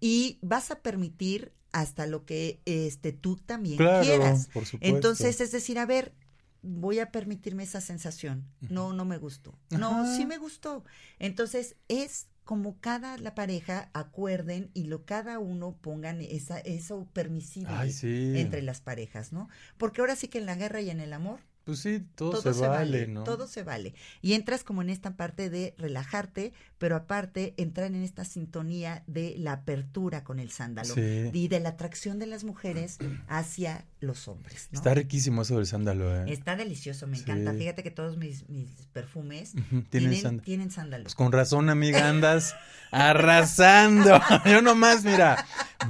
Y 0.00 0.38
vas 0.40 0.70
a 0.70 0.76
permitir 0.80 1.52
hasta 1.74 2.06
lo 2.06 2.24
que 2.24 2.60
este 2.64 3.12
tú 3.12 3.36
también 3.36 3.76
Claro, 3.78 4.04
quieras. 4.04 4.48
por 4.54 4.64
supuesto. 4.64 4.94
Entonces, 4.96 5.40
es 5.40 5.50
decir, 5.50 5.78
a 5.78 5.86
ver, 5.86 6.14
voy 6.62 7.00
a 7.00 7.10
permitirme 7.10 7.64
esa 7.64 7.80
sensación. 7.80 8.46
No, 8.60 8.92
no 8.92 9.04
me 9.04 9.18
gustó. 9.18 9.58
No, 9.70 9.88
Ajá. 10.02 10.16
sí 10.16 10.24
me 10.24 10.38
gustó. 10.38 10.84
Entonces, 11.18 11.76
es 11.88 12.28
como 12.44 12.78
cada 12.78 13.18
la 13.18 13.34
pareja 13.34 13.90
acuerden 13.92 14.70
y 14.72 14.84
lo 14.84 15.04
cada 15.04 15.38
uno 15.40 15.76
pongan 15.80 16.20
esa 16.20 16.58
eso 16.60 17.08
permisible 17.12 17.72
Ay, 17.74 17.90
sí. 17.90 18.34
entre 18.36 18.62
las 18.62 18.80
parejas, 18.80 19.32
¿no? 19.32 19.48
Porque 19.76 20.00
ahora 20.00 20.14
sí 20.14 20.28
que 20.28 20.38
en 20.38 20.46
la 20.46 20.54
guerra 20.54 20.80
y 20.80 20.90
en 20.90 21.00
el 21.00 21.12
amor 21.12 21.40
Pues 21.64 21.78
sí, 21.78 22.04
todo, 22.14 22.30
todo 22.32 22.42
se, 22.42 22.54
se 22.54 22.66
vale, 22.68 23.00
vale, 23.00 23.06
¿no? 23.08 23.24
todo 23.24 23.46
se 23.46 23.62
vale. 23.62 23.94
Y 24.20 24.34
entras 24.34 24.64
como 24.64 24.82
en 24.82 24.90
esta 24.90 25.16
parte 25.16 25.48
de 25.48 25.74
relajarte, 25.78 26.52
pero 26.78 26.94
aparte 26.96 27.54
entrar 27.56 27.86
en 27.86 28.02
esta 28.02 28.24
sintonía 28.26 29.02
de 29.06 29.34
la 29.38 29.52
apertura 29.52 30.24
con 30.24 30.38
el 30.40 30.50
sándalo 30.50 30.92
Sí. 30.94 31.30
y 31.32 31.48
de 31.48 31.60
la 31.60 31.70
atracción 31.70 32.18
de 32.18 32.26
las 32.26 32.44
mujeres 32.44 32.98
hacia 33.28 33.86
los 34.04 34.28
hombres. 34.28 34.68
¿no? 34.70 34.78
Está 34.78 34.94
riquísimo 34.94 35.42
eso 35.42 35.56
del 35.56 35.66
sándalo, 35.66 36.14
¿eh? 36.14 36.24
Está 36.32 36.54
delicioso, 36.56 37.06
me 37.06 37.16
Sí. 37.16 37.22
encanta. 37.22 37.52
Fíjate 37.54 37.82
que 37.82 37.90
todos 37.90 38.16
mis, 38.16 38.48
mis 38.48 38.68
perfumes 38.92 39.52
tienen 39.52 39.86
tienen, 39.90 40.20
sándalo. 40.22 40.42
tienen 40.44 40.70
sándalo. 40.70 41.04
Pues 41.04 41.14
con 41.14 41.32
razón, 41.32 41.68
amiga, 41.70 42.08
andas 42.08 42.54
arrasando. 42.92 44.20
Yo 44.44 44.62
nomás, 44.62 45.04
mira, 45.04 45.44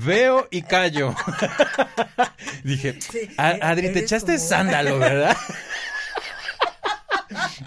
veo 0.04 0.48
y 0.50 0.62
callo. 0.62 1.14
Dije, 2.64 2.98
Sí, 3.00 3.28
"A- 3.36 3.50
eres- 3.52 3.62
Adri, 3.62 3.92
te 3.92 3.98
echaste 4.00 4.36
como- 4.36 4.48
sándalo, 4.48 4.98
¿verdad? 4.98 5.36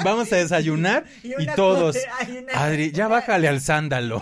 Vamos 0.03 0.31
a 0.31 0.37
desayunar 0.37 1.05
Y 1.23 1.45
todos. 1.55 1.97
una- 2.29 2.63
Adri, 2.63 2.91
ya 2.91 3.07
bájale 3.07 3.47
al 3.47 3.61
sándalo. 3.61 4.21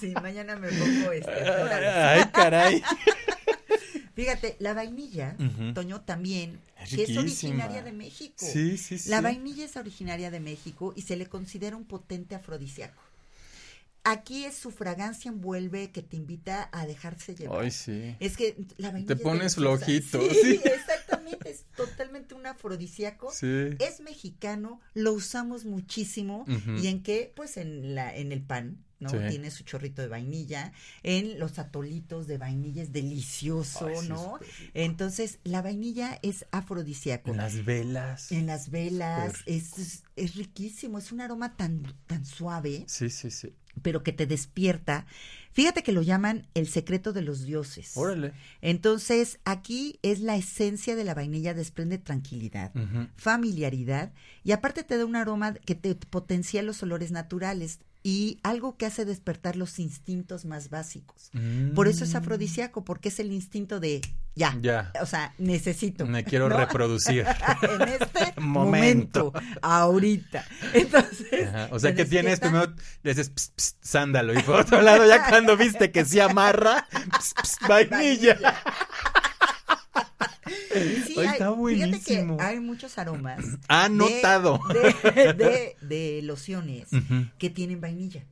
Sí, 0.00 0.12
mañana 0.20 0.56
me 0.56 0.68
pongo 0.68 1.12
este. 1.12 1.30
Ay, 1.30 2.24
caray. 2.32 2.82
Fíjate, 4.14 4.56
la 4.58 4.74
vainilla. 4.74 5.36
Toño, 5.74 6.02
también, 6.02 6.60
Es 6.80 6.90
que 6.94 7.04
es 7.04 7.16
originaria 7.16 7.82
de 7.82 7.92
México. 7.92 8.34
Sí, 8.38 8.76
sí, 8.78 8.98
sí. 8.98 9.08
La 9.10 9.20
vainilla 9.20 9.64
es 9.64 9.76
originaria 9.76 10.30
de 10.30 10.40
México 10.40 10.92
y 10.96 11.02
se 11.02 11.16
le 11.16 11.26
considera 11.26 11.76
un 11.76 11.84
potente 11.84 12.34
afrodisíaco. 12.34 13.00
Aquí 14.04 14.44
es 14.44 14.56
su 14.56 14.72
fragancia 14.72 15.28
envuelve 15.30 15.92
que 15.92 16.02
te 16.02 16.16
invita 16.16 16.68
a 16.72 16.86
dejarse 16.86 17.36
llevar. 17.36 17.60
Ay, 17.62 17.70
sí. 17.70 18.16
Es 18.18 18.36
que 18.36 18.56
la 18.76 18.90
vainilla 18.90 19.14
Te 19.14 19.20
es 19.20 19.20
pones 19.20 19.54
flojito, 19.54 20.20
Sí, 20.28 20.34
sí. 20.42 20.60
exactamente. 20.64 21.50
es 21.50 21.64
totalmente 21.76 22.34
un 22.34 22.44
afrodisíaco. 22.46 23.30
Sí. 23.32 23.76
Es 23.78 24.00
mexicano, 24.00 24.80
lo 24.94 25.12
usamos 25.12 25.64
muchísimo. 25.64 26.44
¿Y 26.82 26.88
en 26.88 27.04
qué? 27.04 27.32
Pues 27.36 27.56
en 27.56 27.94
la 27.94 28.14
en 28.16 28.32
el 28.32 28.42
pan, 28.42 28.84
¿no? 29.02 29.10
Sí. 29.10 29.16
Tiene 29.28 29.50
su 29.50 29.64
chorrito 29.64 30.00
de 30.00 30.08
vainilla. 30.08 30.72
En 31.02 31.38
los 31.38 31.58
atolitos 31.58 32.26
de 32.26 32.38
vainilla 32.38 32.82
es 32.82 32.92
delicioso, 32.92 33.86
Ay, 33.86 33.96
sí, 34.00 34.08
¿no? 34.08 34.38
Entonces, 34.74 35.38
la 35.44 35.60
vainilla 35.62 36.18
es 36.22 36.46
afrodisíaco. 36.52 37.30
En 37.30 37.36
las 37.36 37.64
velas. 37.64 38.32
En 38.32 38.46
las 38.46 38.70
velas, 38.70 39.34
es, 39.46 39.78
es, 39.78 40.02
es 40.16 40.34
riquísimo, 40.36 40.98
es 40.98 41.12
un 41.12 41.20
aroma 41.20 41.56
tan, 41.56 41.82
tan 42.06 42.24
suave, 42.24 42.84
Sí, 42.86 43.10
sí, 43.10 43.30
sí. 43.30 43.52
pero 43.82 44.02
que 44.02 44.12
te 44.12 44.26
despierta. 44.26 45.06
Fíjate 45.54 45.82
que 45.82 45.92
lo 45.92 46.00
llaman 46.00 46.48
el 46.54 46.66
secreto 46.66 47.12
de 47.12 47.20
los 47.20 47.44
dioses. 47.44 47.92
Órale. 47.96 48.32
Entonces, 48.62 49.38
aquí 49.44 49.98
es 50.02 50.20
la 50.20 50.36
esencia 50.36 50.96
de 50.96 51.04
la 51.04 51.12
vainilla, 51.12 51.52
desprende 51.52 51.98
tranquilidad, 51.98 52.72
familiaridad 53.16 54.12
y 54.44 54.52
aparte 54.52 54.82
te 54.82 54.96
da 54.96 55.04
un 55.04 55.16
aroma 55.16 55.52
que 55.54 55.74
te 55.74 55.94
potencia 55.94 56.62
los 56.62 56.82
olores 56.82 57.10
naturales 57.10 57.80
y 58.04 58.38
algo 58.42 58.76
que 58.76 58.86
hace 58.86 59.04
despertar 59.04 59.54
los 59.56 59.78
instintos 59.78 60.44
más 60.44 60.70
básicos. 60.70 61.30
Por 61.74 61.86
eso 61.86 62.02
es 62.04 62.14
Mm. 62.14 62.16
afrodisíaco, 62.16 62.84
porque 62.84 63.10
es 63.10 63.20
el 63.20 63.30
instinto 63.32 63.78
de 63.78 64.00
ya. 64.34 64.56
Ya. 64.60 64.92
O 65.00 65.06
sea, 65.06 65.34
necesito. 65.38 66.06
Me 66.06 66.24
quiero 66.24 66.48
¿no? 66.48 66.56
reproducir. 66.56 67.24
en 67.62 67.82
este 67.88 68.34
Momento. 68.40 69.30
momento, 69.32 69.32
ahorita. 69.62 70.44
Entonces, 70.72 71.48
Ajá, 71.48 71.68
O 71.70 71.78
sea 71.78 71.94
que 71.94 72.04
tienes 72.04 72.40
primero, 72.40 72.74
le 73.02 73.14
dices 73.14 73.30
pss, 73.30 73.52
pss, 73.56 73.76
sándalo 73.80 74.36
y 74.38 74.42
por 74.42 74.60
otro 74.60 74.80
lado 74.82 75.06
ya 75.06 75.28
cuando 75.28 75.56
viste 75.56 75.92
que 75.92 76.04
se 76.04 76.20
amarra, 76.22 76.88
pss, 77.18 77.34
pss, 77.42 77.58
vainilla. 77.68 78.38
Sí, 81.06 81.14
Ay, 81.18 81.26
hay- 81.26 81.26
está 81.32 81.50
buenísimo. 81.50 81.98
Fíjate 81.98 82.36
que 82.36 82.42
hay 82.42 82.60
muchos 82.60 82.98
aromas. 82.98 83.44
Ha 83.68 83.88
de- 83.88 83.94
notado. 83.94 84.60
De, 84.72 85.32
de, 85.34 85.76
de 85.80 86.22
lociones 86.22 86.88
que 87.38 87.50
tienen 87.50 87.80
vainilla. 87.80 88.24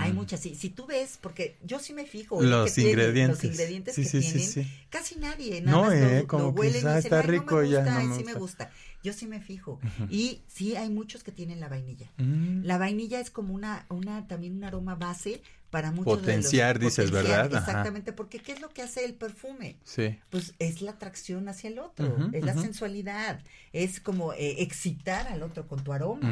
Hay 0.00 0.12
muchas, 0.14 0.40
sí. 0.40 0.54
Si 0.54 0.70
tú 0.70 0.86
ves, 0.86 1.18
porque 1.20 1.58
yo 1.62 1.78
sí 1.78 1.92
me 1.92 2.06
fijo. 2.06 2.40
Los 2.42 2.66
que 2.70 2.74
tienen, 2.82 2.92
ingredientes. 2.92 3.44
Los 3.44 3.52
ingredientes 3.52 3.94
Sí, 3.94 4.02
que 4.04 4.08
sí, 4.08 4.20
tienen, 4.20 4.40
sí. 4.48 4.66
casi 4.88 5.16
nadie. 5.16 5.60
Nada 5.60 5.76
No, 5.76 5.84
más 5.84 5.94
eh, 5.94 6.20
lo, 6.22 6.26
como 6.26 6.44
lo 6.44 6.48
huelen 6.50 6.82
y 6.82 6.86
ah, 6.86 6.96
dicen, 6.96 7.12
está 7.12 7.16
"Ay, 7.20 7.26
no 7.26 7.32
me 7.32 7.38
rico, 7.38 7.62
ya, 7.62 7.78
gusta, 7.84 8.02
no 8.04 8.16
sí 8.16 8.24
me 8.24 8.32
gusta". 8.34 8.64
gusta. 8.64 8.70
Yo 9.02 9.12
sí 9.12 9.26
me 9.26 9.40
fijo. 9.40 9.80
Y 10.08 10.40
sí 10.48 10.76
hay 10.76 10.88
muchos 10.88 11.22
que 11.24 11.32
tienen 11.32 11.60
la 11.60 11.68
vainilla. 11.68 12.10
Mm. 12.16 12.62
La 12.64 12.78
vainilla 12.78 13.20
es 13.20 13.30
como 13.30 13.52
una, 13.52 13.84
una, 13.90 14.26
también 14.28 14.56
un 14.56 14.64
aroma 14.64 14.94
base 14.94 15.42
para 15.72 15.90
muchos 15.90 16.18
Potenciar, 16.20 16.78
de 16.78 16.84
los, 16.84 16.94
dices, 16.96 17.10
¿verdad? 17.10 17.46
Ajá. 17.52 17.58
Exactamente, 17.58 18.12
porque 18.12 18.38
¿qué 18.38 18.52
es 18.52 18.60
lo 18.60 18.68
que 18.68 18.82
hace 18.82 19.04
el 19.04 19.14
perfume? 19.14 19.76
Sí. 19.82 20.18
Pues 20.30 20.54
es 20.60 20.82
la 20.82 20.92
atracción 20.92 21.48
hacia 21.48 21.70
el 21.70 21.78
otro, 21.80 22.14
es 22.32 22.44
la 22.44 22.52
sensualidad, 22.52 23.40
es 23.72 23.98
como 23.98 24.34
eh, 24.34 24.62
excitar 24.62 25.26
al 25.28 25.42
otro 25.42 25.66
con 25.66 25.82
tu 25.82 25.92
aroma. 25.94 26.28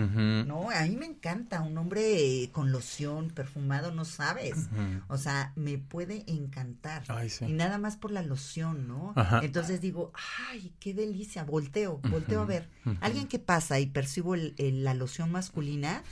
No, 0.47 0.71
a 0.71 0.83
mí 0.83 0.95
me 0.97 1.07
encanta 1.07 1.63
un 1.63 1.77
hombre 1.79 2.03
eh, 2.45 2.51
con 2.53 2.71
loción, 2.71 3.31
perfumado, 3.31 3.91
no 3.93 4.05
sabes. 4.05 4.69
O 5.09 5.17
sea, 5.17 5.53
me 5.57 5.79
puede 5.79 6.23
encantar. 6.27 7.03
Ay, 7.09 7.31
sí. 7.31 7.47
Y 7.47 7.53
nada 7.53 7.79
más 7.79 7.97
por 7.97 8.11
la 8.13 8.23
loción, 8.23 8.87
¿no? 8.87 9.15
Ajá. 9.17 9.41
Entonces 9.43 9.81
digo, 9.81 10.13
ay, 10.51 10.71
qué 10.81 10.93
delicia, 10.93 11.45
volteo, 11.45 11.99
volteo 12.11 12.43
a 12.43 12.45
ver. 12.45 12.69
Alguien 13.01 13.27
que 13.27 13.39
pasa 13.39 13.81
y 13.81 13.87
percibo 13.87 14.35
el- 14.35 14.53
el- 14.59 14.85
la 14.85 14.93
loción 14.93 15.33
masculina, 15.33 16.03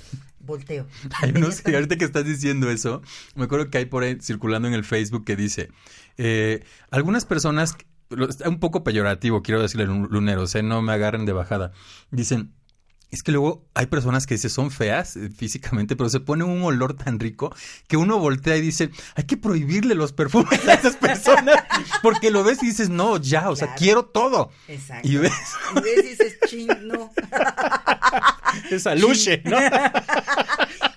volteo. 0.41 0.87
Hay 1.23 1.31
unos 1.31 1.65
ahorita 1.65 1.97
que 1.97 2.05
estás 2.05 2.25
diciendo 2.25 2.71
eso, 2.71 3.03
me 3.35 3.45
acuerdo 3.45 3.71
que 3.71 3.79
hay 3.79 3.85
por 3.87 4.03
ahí 4.03 4.19
circulando 4.21 4.69
en 4.69 4.75
el 4.75 4.85
Facebook 4.85 5.25
que 5.25 5.37
dice, 5.37 5.71
eh, 6.17 6.65
algunas 6.91 7.25
personas, 7.25 7.77
un 8.47 8.59
poco 8.61 8.85
peyorativo, 8.85 9.43
quiero 9.43 9.61
decirle 9.63 9.87
lu- 9.87 10.09
luneros, 10.09 10.55
eh, 10.55 10.63
no 10.63 10.81
me 10.83 10.93
agarren 10.93 11.27
de 11.27 11.33
bajada, 11.33 11.73
dicen, 12.11 12.53
es 13.11 13.23
que 13.23 13.33
luego 13.33 13.65
hay 13.75 13.87
personas 13.87 14.27
que 14.27 14.37
se 14.39 14.49
son 14.51 14.71
feas 14.71 15.17
eh, 15.17 15.31
físicamente, 15.35 15.97
pero 15.97 16.11
se 16.11 16.21
ponen 16.21 16.49
un 16.49 16.63
olor 16.63 16.95
tan 16.95 17.19
rico 17.19 17.55
que 17.87 17.97
uno 17.97 18.19
voltea 18.19 18.57
y 18.57 18.61
dice, 18.61 18.91
hay 19.15 19.25
que 19.25 19.37
prohibirle 19.37 19.95
los 19.95 20.13
perfumes 20.13 20.67
a 20.69 20.75
esas 20.75 20.97
personas, 20.97 21.57
porque 22.03 22.31
lo 22.31 22.45
ves 22.45 22.63
y 22.63 22.67
dices, 22.67 22.91
no, 22.91 23.17
ya, 23.17 23.49
o 23.51 23.57
sea, 23.57 23.75
quiero 23.75 24.05
todo. 24.05 24.51
Exacto. 24.69 25.09
Y 25.09 25.17
ves 25.17 25.33
Y 25.77 25.81
ves 25.81 26.05
y 26.05 26.09
dices, 26.09 26.37
ching, 26.49 26.69
no. 26.87 27.11
esa 28.71 28.95
luche, 28.95 29.43
¿no? 29.45 29.59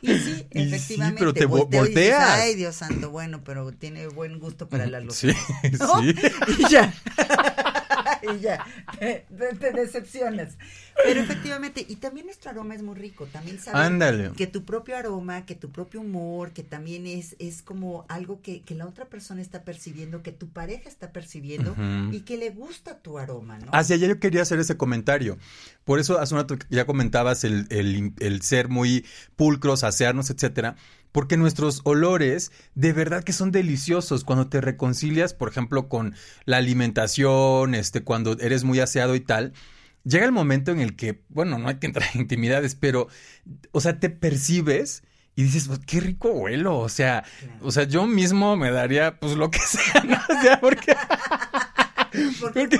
Y 0.03 0.17
sí, 0.17 0.47
Y 0.51 0.59
sí, 0.63 0.73
efectivamente. 0.73 1.19
pero 1.19 1.31
te 1.31 1.45
vo- 1.47 1.49
volteo 1.69 1.85
y 1.85 1.89
dices, 1.89 2.09
volteas. 2.09 2.39
Ay, 2.39 2.55
Dios 2.55 2.75
santo, 2.75 3.11
bueno, 3.11 3.43
pero 3.43 3.71
tiene 3.71 4.07
buen 4.07 4.39
gusto 4.39 4.67
para 4.67 4.87
la. 4.87 4.99
Sí, 5.11 5.27
¿no? 5.79 6.01
sí. 6.01 6.15
Y 6.57 6.67
ya. 6.71 6.91
y 8.35 8.39
ya. 8.39 8.65
Te, 8.99 9.25
te- 9.37 9.55
te 9.55 9.71
decepcionas. 9.71 10.57
Pero 11.03 11.21
efectivamente, 11.21 11.83
y 11.87 11.95
también 11.95 12.27
nuestro 12.27 12.51
aroma 12.51 12.75
es 12.75 12.83
muy 12.83 12.95
rico. 12.95 13.25
También 13.25 13.59
sabes 13.59 13.81
Ándale. 13.81 14.31
que 14.37 14.45
tu 14.47 14.63
propio 14.65 14.95
aroma, 14.97 15.45
que 15.45 15.55
tu 15.55 15.71
propio 15.71 16.01
humor, 16.01 16.51
que 16.51 16.63
también 16.63 17.07
es, 17.07 17.35
es 17.39 17.61
como 17.61 18.05
algo 18.09 18.41
que, 18.41 18.61
que 18.61 18.75
la 18.75 18.85
otra 18.85 19.05
persona 19.05 19.41
está 19.41 19.63
percibiendo, 19.63 20.21
que 20.21 20.31
tu 20.31 20.49
pareja 20.49 20.89
está 20.89 21.11
percibiendo 21.11 21.75
y 22.11 22.21
que 22.21 22.37
le 22.37 22.49
gusta 22.51 22.99
tu 22.99 23.17
aroma, 23.17 23.57
¿no? 23.57 23.71
Hacia 23.73 23.95
allá 23.95 24.07
yo 24.07 24.19
quería 24.19 24.41
hacer 24.43 24.59
ese 24.59 24.77
comentario. 24.77 25.37
Por 25.85 25.99
eso 25.99 26.19
hace 26.19 26.35
un 26.35 26.41
rato 26.41 26.57
ya 26.69 26.85
comentabas 26.85 27.43
el, 27.43 27.65
el- 27.69 28.13
el 28.19 28.41
ser 28.43 28.67
muy 28.69 29.05
pulcros, 29.35 29.83
asearnos, 29.83 30.29
etcétera. 30.29 30.75
Porque 31.11 31.37
nuestros 31.37 31.81
olores 31.83 32.51
de 32.75 32.93
verdad 32.93 33.23
que 33.23 33.33
son 33.33 33.51
deliciosos 33.51 34.23
cuando 34.23 34.47
te 34.47 34.61
reconcilias, 34.61 35.33
por 35.33 35.49
ejemplo, 35.49 35.89
con 35.89 36.15
la 36.45 36.57
alimentación, 36.57 37.75
este, 37.75 38.03
cuando 38.03 38.37
eres 38.39 38.63
muy 38.63 38.79
aseado 38.79 39.15
y 39.15 39.19
tal. 39.19 39.53
Llega 40.03 40.25
el 40.25 40.31
momento 40.31 40.71
en 40.71 40.79
el 40.79 40.95
que, 40.95 41.21
bueno, 41.29 41.59
no 41.59 41.67
hay 41.67 41.75
que 41.75 41.87
entrar 41.87 42.09
en 42.13 42.21
intimidades, 42.21 42.75
pero, 42.75 43.07
o 43.71 43.81
sea, 43.81 43.99
te 43.99 44.09
percibes 44.09 45.03
y 45.35 45.43
dices, 45.43 45.67
"Pues, 45.67 45.79
qué 45.85 45.99
rico 45.99 46.29
huelo. 46.31 46.79
O 46.79 46.89
sea, 46.89 47.23
o 47.61 47.71
sea, 47.71 47.83
yo 47.83 48.07
mismo 48.07 48.57
me 48.57 48.71
daría, 48.71 49.19
pues, 49.19 49.35
lo 49.35 49.51
que 49.51 49.59
sea, 49.65 50.03
¿no? 50.03 50.15
O 50.15 50.41
sea, 50.41 50.59
porque 50.59 50.95
Porque 52.39 52.67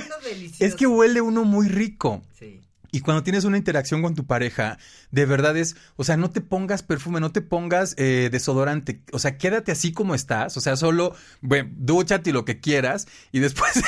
es 0.58 0.74
que 0.74 0.86
huele 0.86 1.20
uno 1.20 1.44
muy 1.44 1.68
rico. 1.68 2.22
Sí. 2.38 2.60
Y 2.94 3.00
cuando 3.00 3.22
tienes 3.22 3.44
una 3.44 3.56
interacción 3.56 4.02
con 4.02 4.14
tu 4.14 4.26
pareja, 4.26 4.78
de 5.10 5.24
verdad 5.24 5.56
es, 5.56 5.76
o 5.96 6.04
sea, 6.04 6.18
no 6.18 6.28
te 6.30 6.42
pongas 6.42 6.82
perfume, 6.82 7.20
no 7.20 7.32
te 7.32 7.40
pongas 7.40 7.94
eh, 7.96 8.28
desodorante, 8.30 9.00
o 9.12 9.18
sea, 9.18 9.38
quédate 9.38 9.72
así 9.72 9.92
como 9.92 10.14
estás, 10.14 10.58
o 10.58 10.60
sea, 10.60 10.76
solo, 10.76 11.14
bueno, 11.40 11.70
dúchate 11.74 12.34
lo 12.34 12.44
que 12.44 12.60
quieras, 12.60 13.08
y 13.32 13.40
después. 13.40 13.72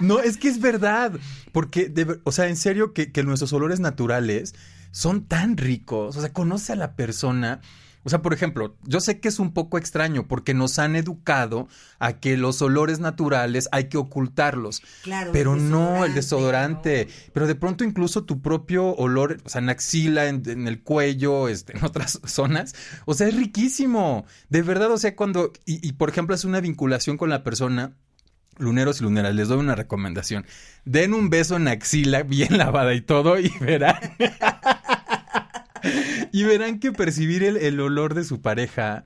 No, 0.00 0.18
es 0.20 0.38
que 0.38 0.48
es 0.48 0.60
verdad, 0.60 1.12
porque, 1.52 1.90
de 1.90 2.18
o 2.24 2.32
sea, 2.32 2.48
en 2.48 2.56
serio 2.56 2.94
que, 2.94 3.12
que 3.12 3.22
nuestros 3.22 3.52
olores 3.52 3.80
naturales 3.80 4.54
son 4.92 5.26
tan 5.26 5.58
ricos, 5.58 6.16
o 6.16 6.20
sea, 6.20 6.32
conoce 6.32 6.72
a 6.72 6.76
la 6.76 6.96
persona. 6.96 7.60
O 8.04 8.10
sea, 8.10 8.22
por 8.22 8.32
ejemplo, 8.32 8.76
yo 8.82 9.00
sé 9.00 9.20
que 9.20 9.28
es 9.28 9.38
un 9.38 9.52
poco 9.52 9.78
extraño 9.78 10.26
porque 10.26 10.54
nos 10.54 10.78
han 10.78 10.96
educado 10.96 11.68
a 11.98 12.14
que 12.14 12.36
los 12.36 12.60
olores 12.60 12.98
naturales 12.98 13.68
hay 13.72 13.88
que 13.88 13.98
ocultarlos. 13.98 14.82
Claro, 15.02 15.28
el 15.28 15.32
Pero 15.32 15.56
no 15.56 16.04
el 16.04 16.14
desodorante. 16.14 17.08
Pero 17.32 17.46
de 17.46 17.54
pronto 17.54 17.84
incluso 17.84 18.24
tu 18.24 18.42
propio 18.42 18.94
olor, 18.96 19.38
o 19.44 19.48
sea, 19.48 19.60
en 19.60 19.68
axila, 19.68 20.26
en, 20.26 20.42
en 20.48 20.66
el 20.66 20.82
cuello, 20.82 21.48
este, 21.48 21.76
en 21.76 21.84
otras 21.84 22.20
zonas. 22.24 22.74
O 23.04 23.14
sea, 23.14 23.28
es 23.28 23.36
riquísimo. 23.36 24.26
De 24.48 24.62
verdad, 24.62 24.90
o 24.90 24.98
sea, 24.98 25.14
cuando, 25.14 25.52
y, 25.64 25.86
y 25.86 25.92
por 25.92 26.08
ejemplo, 26.08 26.34
es 26.34 26.44
una 26.44 26.60
vinculación 26.60 27.16
con 27.16 27.30
la 27.30 27.44
persona. 27.44 27.96
Luneros 28.58 29.00
y 29.00 29.04
luneras, 29.04 29.34
les 29.34 29.48
doy 29.48 29.58
una 29.58 29.74
recomendación. 29.74 30.44
Den 30.84 31.14
un 31.14 31.30
beso 31.30 31.56
en 31.56 31.68
axila 31.68 32.22
bien 32.22 32.58
lavada 32.58 32.94
y 32.94 33.00
todo 33.00 33.38
y 33.38 33.48
verán. 33.60 33.96
y 36.32 36.44
verán 36.44 36.78
que 36.78 36.92
percibir 36.92 37.42
el, 37.42 37.56
el 37.56 37.80
olor 37.80 38.14
de 38.14 38.24
su 38.24 38.40
pareja 38.40 39.04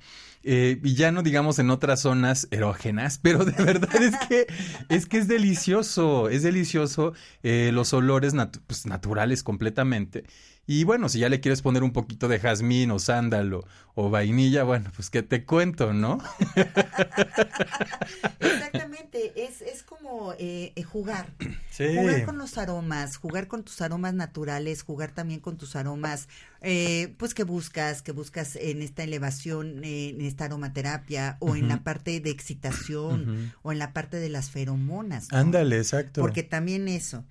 eh, 0.48 0.78
y 0.84 0.94
ya 0.94 1.10
no 1.10 1.24
digamos 1.24 1.58
en 1.58 1.70
otras 1.70 2.02
zonas 2.02 2.46
erógenas, 2.52 3.18
pero 3.22 3.44
de 3.44 3.64
verdad 3.64 4.00
es 4.00 4.14
que 4.28 4.46
es 4.88 5.06
que 5.06 5.18
es 5.18 5.26
delicioso, 5.26 6.28
es 6.28 6.44
delicioso 6.44 7.14
eh, 7.42 7.70
los 7.72 7.92
olores 7.92 8.32
pues, 8.68 8.86
naturales 8.86 9.42
completamente. 9.42 10.22
Y 10.68 10.82
bueno, 10.82 11.08
si 11.08 11.20
ya 11.20 11.28
le 11.28 11.40
quieres 11.40 11.62
poner 11.62 11.84
un 11.84 11.92
poquito 11.92 12.26
de 12.26 12.40
jazmín 12.40 12.90
o 12.90 12.98
sándalo 12.98 13.64
o 13.94 14.10
vainilla, 14.10 14.64
bueno, 14.64 14.90
pues 14.94 15.10
que 15.10 15.22
te 15.22 15.44
cuento, 15.44 15.92
¿no? 15.92 16.18
Exactamente, 18.40 19.32
es, 19.44 19.62
es 19.62 19.84
como 19.84 20.34
eh, 20.38 20.72
jugar. 20.84 21.32
Sí. 21.76 21.94
Jugar 21.94 22.24
con 22.24 22.38
los 22.38 22.56
aromas, 22.56 23.18
jugar 23.18 23.48
con 23.48 23.62
tus 23.62 23.82
aromas 23.82 24.14
naturales, 24.14 24.82
jugar 24.82 25.10
también 25.10 25.40
con 25.40 25.58
tus 25.58 25.76
aromas, 25.76 26.26
eh, 26.62 27.14
pues 27.18 27.34
que 27.34 27.44
buscas, 27.44 28.00
que 28.00 28.12
buscas 28.12 28.56
en 28.56 28.80
esta 28.80 29.02
elevación, 29.02 29.84
eh, 29.84 30.08
en 30.08 30.22
esta 30.22 30.46
aromaterapia, 30.46 31.36
o 31.40 31.54
en 31.54 31.68
la 31.68 31.84
parte 31.84 32.18
de 32.20 32.30
excitación, 32.30 33.52
o 33.60 33.72
en 33.72 33.78
la 33.78 33.92
parte 33.92 34.16
de 34.16 34.30
las 34.30 34.48
feromonas. 34.48 35.30
¿no? 35.30 35.36
Ándale, 35.36 35.76
exacto. 35.76 36.22
Porque 36.22 36.42
también 36.42 36.88
eso. 36.88 37.26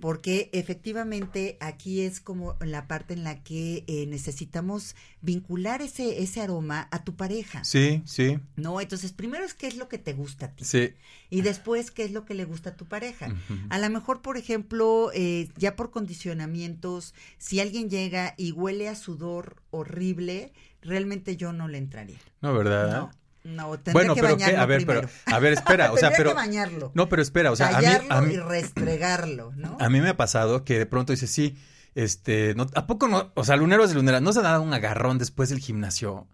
Porque 0.00 0.50
efectivamente 0.52 1.56
aquí 1.60 2.00
es 2.00 2.20
como 2.20 2.56
la 2.60 2.86
parte 2.88 3.14
en 3.14 3.24
la 3.24 3.42
que 3.42 3.84
eh, 3.86 4.06
necesitamos 4.06 4.96
vincular 5.20 5.82
ese, 5.82 6.22
ese 6.22 6.40
aroma 6.40 6.88
a 6.90 7.04
tu 7.04 7.14
pareja. 7.16 7.62
Sí, 7.64 8.02
sí, 8.06 8.38
No, 8.56 8.80
entonces 8.80 9.12
primero 9.12 9.44
es 9.44 9.54
qué 9.54 9.66
es 9.66 9.76
lo 9.76 9.88
que 9.88 9.98
te 9.98 10.12
gusta 10.12 10.46
a 10.46 10.52
ti. 10.52 10.64
sí. 10.64 10.94
Y 11.32 11.42
después, 11.42 11.92
¿qué 11.92 12.02
es 12.04 12.10
lo 12.10 12.24
que 12.24 12.34
le 12.34 12.44
gusta 12.44 12.70
a 12.70 12.76
tu 12.76 12.86
pareja? 12.86 13.32
A 13.68 13.78
lo 13.78 13.88
mejor, 13.90 14.20
por 14.20 14.36
ejemplo, 14.36 15.12
eh, 15.14 15.48
ya 15.56 15.76
por 15.76 15.92
condicionamientos, 15.92 17.14
si 17.38 17.60
alguien 17.60 17.88
llega 17.88 18.34
y 18.36 18.50
huele 18.52 18.88
a 18.88 18.94
sudor 18.96 19.62
horrible, 19.70 20.52
realmente 20.82 21.36
yo 21.36 21.52
no 21.52 21.68
le 21.68 21.78
entraría. 21.78 22.18
No, 22.40 22.52
¿verdad? 22.54 22.90
No, 22.90 23.10
no, 23.44 23.70
tendría 23.72 23.92
Bueno, 23.92 24.14
que 24.14 24.20
pero 24.20 24.36
qué, 24.36 24.42
bañarlo 24.44 24.62
a 24.62 24.66
ver, 24.66 24.76
primero. 24.84 25.00
pero, 25.24 25.36
a 25.36 25.38
ver, 25.40 25.52
espera, 25.54 25.92
o 25.92 25.96
sea, 25.96 26.08
Tendría 26.10 26.16
pero, 26.16 26.30
que 26.30 26.34
bañarlo. 26.36 26.92
no, 26.94 27.08
pero 27.08 27.22
espera, 27.22 27.50
o 27.52 27.56
sea, 27.56 27.76
a 27.76 27.80
mí, 27.80 27.86
a 28.08 28.20
mí, 28.20 28.34
y 28.34 28.38
restregarlo, 28.38 29.52
¿no? 29.56 29.76
a 29.80 29.88
mí 29.88 30.00
me 30.00 30.10
ha 30.10 30.16
pasado 30.16 30.64
que 30.64 30.78
de 30.78 30.86
pronto 30.86 31.12
dices, 31.12 31.30
sí, 31.30 31.56
este, 31.94 32.54
no, 32.54 32.66
¿a 32.74 32.86
poco 32.86 33.08
no? 33.08 33.32
O 33.34 33.44
sea, 33.44 33.56
luneros 33.56 33.90
y 33.90 33.94
luneras, 33.94 34.22
¿no 34.22 34.32
se 34.32 34.38
ha 34.40 34.42
dado 34.42 34.62
un 34.62 34.72
agarrón 34.74 35.18
después 35.18 35.48
del 35.48 35.58
gimnasio? 35.60 36.28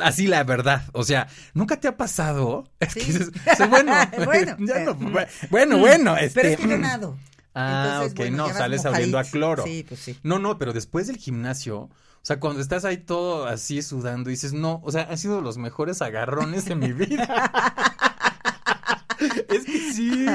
Así 0.00 0.28
la 0.28 0.44
verdad, 0.44 0.82
o 0.92 1.02
sea, 1.02 1.26
¿nunca 1.54 1.80
te 1.80 1.88
ha 1.88 1.96
pasado? 1.96 2.64
Es 2.80 2.94
que 2.94 3.00
Sí. 3.00 3.06
dices, 3.12 3.32
dices, 3.32 3.68
bueno, 3.68 3.92
Bueno, 4.24 4.56
ya 4.60 4.78
no, 4.84 4.90
eh, 4.92 4.94
bu- 4.94 5.28
bueno, 5.50 5.78
bueno, 5.78 6.16
este. 6.16 6.40
Pero 6.42 6.48
es 6.50 6.56
que 6.60 6.68
yo 6.68 6.78
nado. 6.78 7.16
Ah, 7.54 8.02
Entonces, 8.04 8.12
ok, 8.12 8.16
bueno, 8.18 8.36
no, 8.48 8.54
sales 8.54 8.84
oliendo 8.84 9.18
a 9.18 9.22
mojadito. 9.22 9.32
cloro. 9.32 9.64
Sí, 9.64 9.84
pues 9.88 9.98
sí. 9.98 10.16
No, 10.22 10.38
no, 10.38 10.58
pero 10.58 10.72
después 10.72 11.08
del 11.08 11.16
gimnasio, 11.16 11.90
sea, 12.28 12.40
cuando 12.40 12.60
estás 12.60 12.84
ahí 12.84 12.98
todo 12.98 13.46
así 13.46 13.80
sudando, 13.82 14.28
dices, 14.30 14.52
no, 14.52 14.80
o 14.84 14.92
sea, 14.92 15.08
han 15.10 15.18
sido 15.18 15.40
los 15.40 15.56
mejores 15.58 16.02
agarrones 16.02 16.64
de 16.66 16.74
mi 16.74 16.92
vida. 16.92 17.52
es 19.48 19.64
que 19.64 19.92
sí. 19.92 20.26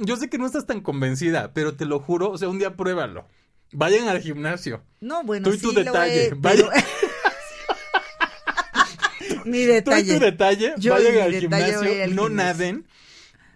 Yo 0.00 0.16
sé 0.16 0.28
que 0.28 0.36
no 0.38 0.46
estás 0.46 0.66
tan 0.66 0.80
convencida, 0.82 1.52
pero 1.54 1.74
te 1.74 1.86
lo 1.86 2.00
juro, 2.00 2.30
o 2.30 2.38
sea, 2.38 2.48
un 2.48 2.58
día 2.58 2.76
pruébalo. 2.76 3.26
Vayan 3.72 4.08
al 4.08 4.20
gimnasio. 4.20 4.82
No, 5.00 5.24
bueno, 5.24 5.48
Tú 5.48 5.54
y 5.54 5.58
tu 5.58 5.70
sí 5.70 5.76
detalle, 5.76 6.26
he- 6.26 6.34
vaya. 6.34 6.68
pero- 6.70 6.70
Mi 9.44 9.52
Tú 9.52 9.58
y 9.58 9.64
detalle. 9.66 10.14
tu 10.14 10.20
detalle, 10.20 10.74
Yo 10.78 10.92
vayan 10.92 11.18
al 11.18 11.32
detalle 11.32 11.40
gimnasio, 11.40 12.04
al 12.04 12.14
no 12.14 12.26
gimnasio. 12.26 12.28
naden. 12.30 12.86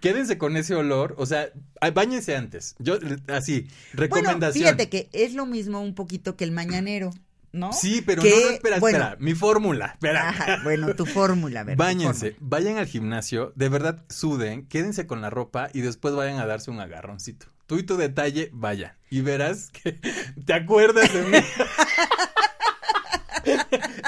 Quédense 0.00 0.38
con 0.38 0.56
ese 0.56 0.74
olor, 0.74 1.14
o 1.18 1.26
sea, 1.26 1.50
ay, 1.80 1.90
báñense 1.90 2.34
antes. 2.34 2.74
Yo, 2.78 2.94
así, 3.28 3.68
Bueno, 3.92 4.16
recomendación. 4.16 4.64
fíjate 4.64 4.88
que 4.88 5.10
es 5.12 5.34
lo 5.34 5.44
mismo 5.44 5.82
un 5.82 5.94
poquito 5.94 6.36
que 6.36 6.44
el 6.44 6.52
mañanero, 6.52 7.10
¿no? 7.52 7.72
Sí, 7.72 8.02
pero 8.04 8.22
Que, 8.22 8.30
no, 8.30 8.36
no, 8.36 8.50
espera, 8.50 8.78
bueno, 8.78 8.98
espera. 8.98 9.16
Mi 9.20 9.34
fórmula, 9.34 9.86
espera. 9.86 10.28
Ajá, 10.28 10.60
bueno, 10.62 10.94
tu 10.94 11.06
fórmula, 11.06 11.60
a 11.60 11.64
ver. 11.64 11.76
tu 11.76 11.82
Báñense, 11.82 12.36
vayan 12.40 12.78
al 12.78 12.86
gimnasio, 12.86 13.52
de 13.56 13.68
verdad 13.68 14.04
suden, 14.08 14.66
quédense 14.66 15.06
con 15.06 15.20
la 15.20 15.30
ropa 15.30 15.68
y 15.72 15.80
después 15.80 16.14
vayan 16.14 16.38
a 16.38 16.46
darse 16.46 16.70
un 16.70 16.80
agarroncito. 16.80 17.46
Tú 17.66 17.78
y 17.78 17.84
tu 17.84 17.96
detalle, 17.96 18.50
vaya. 18.52 18.96
Y 19.10 19.20
verás 19.20 19.70
que 19.70 19.92
te 20.46 20.54
acuerdas 20.54 21.12
de 21.12 21.22
mí. 21.22 21.38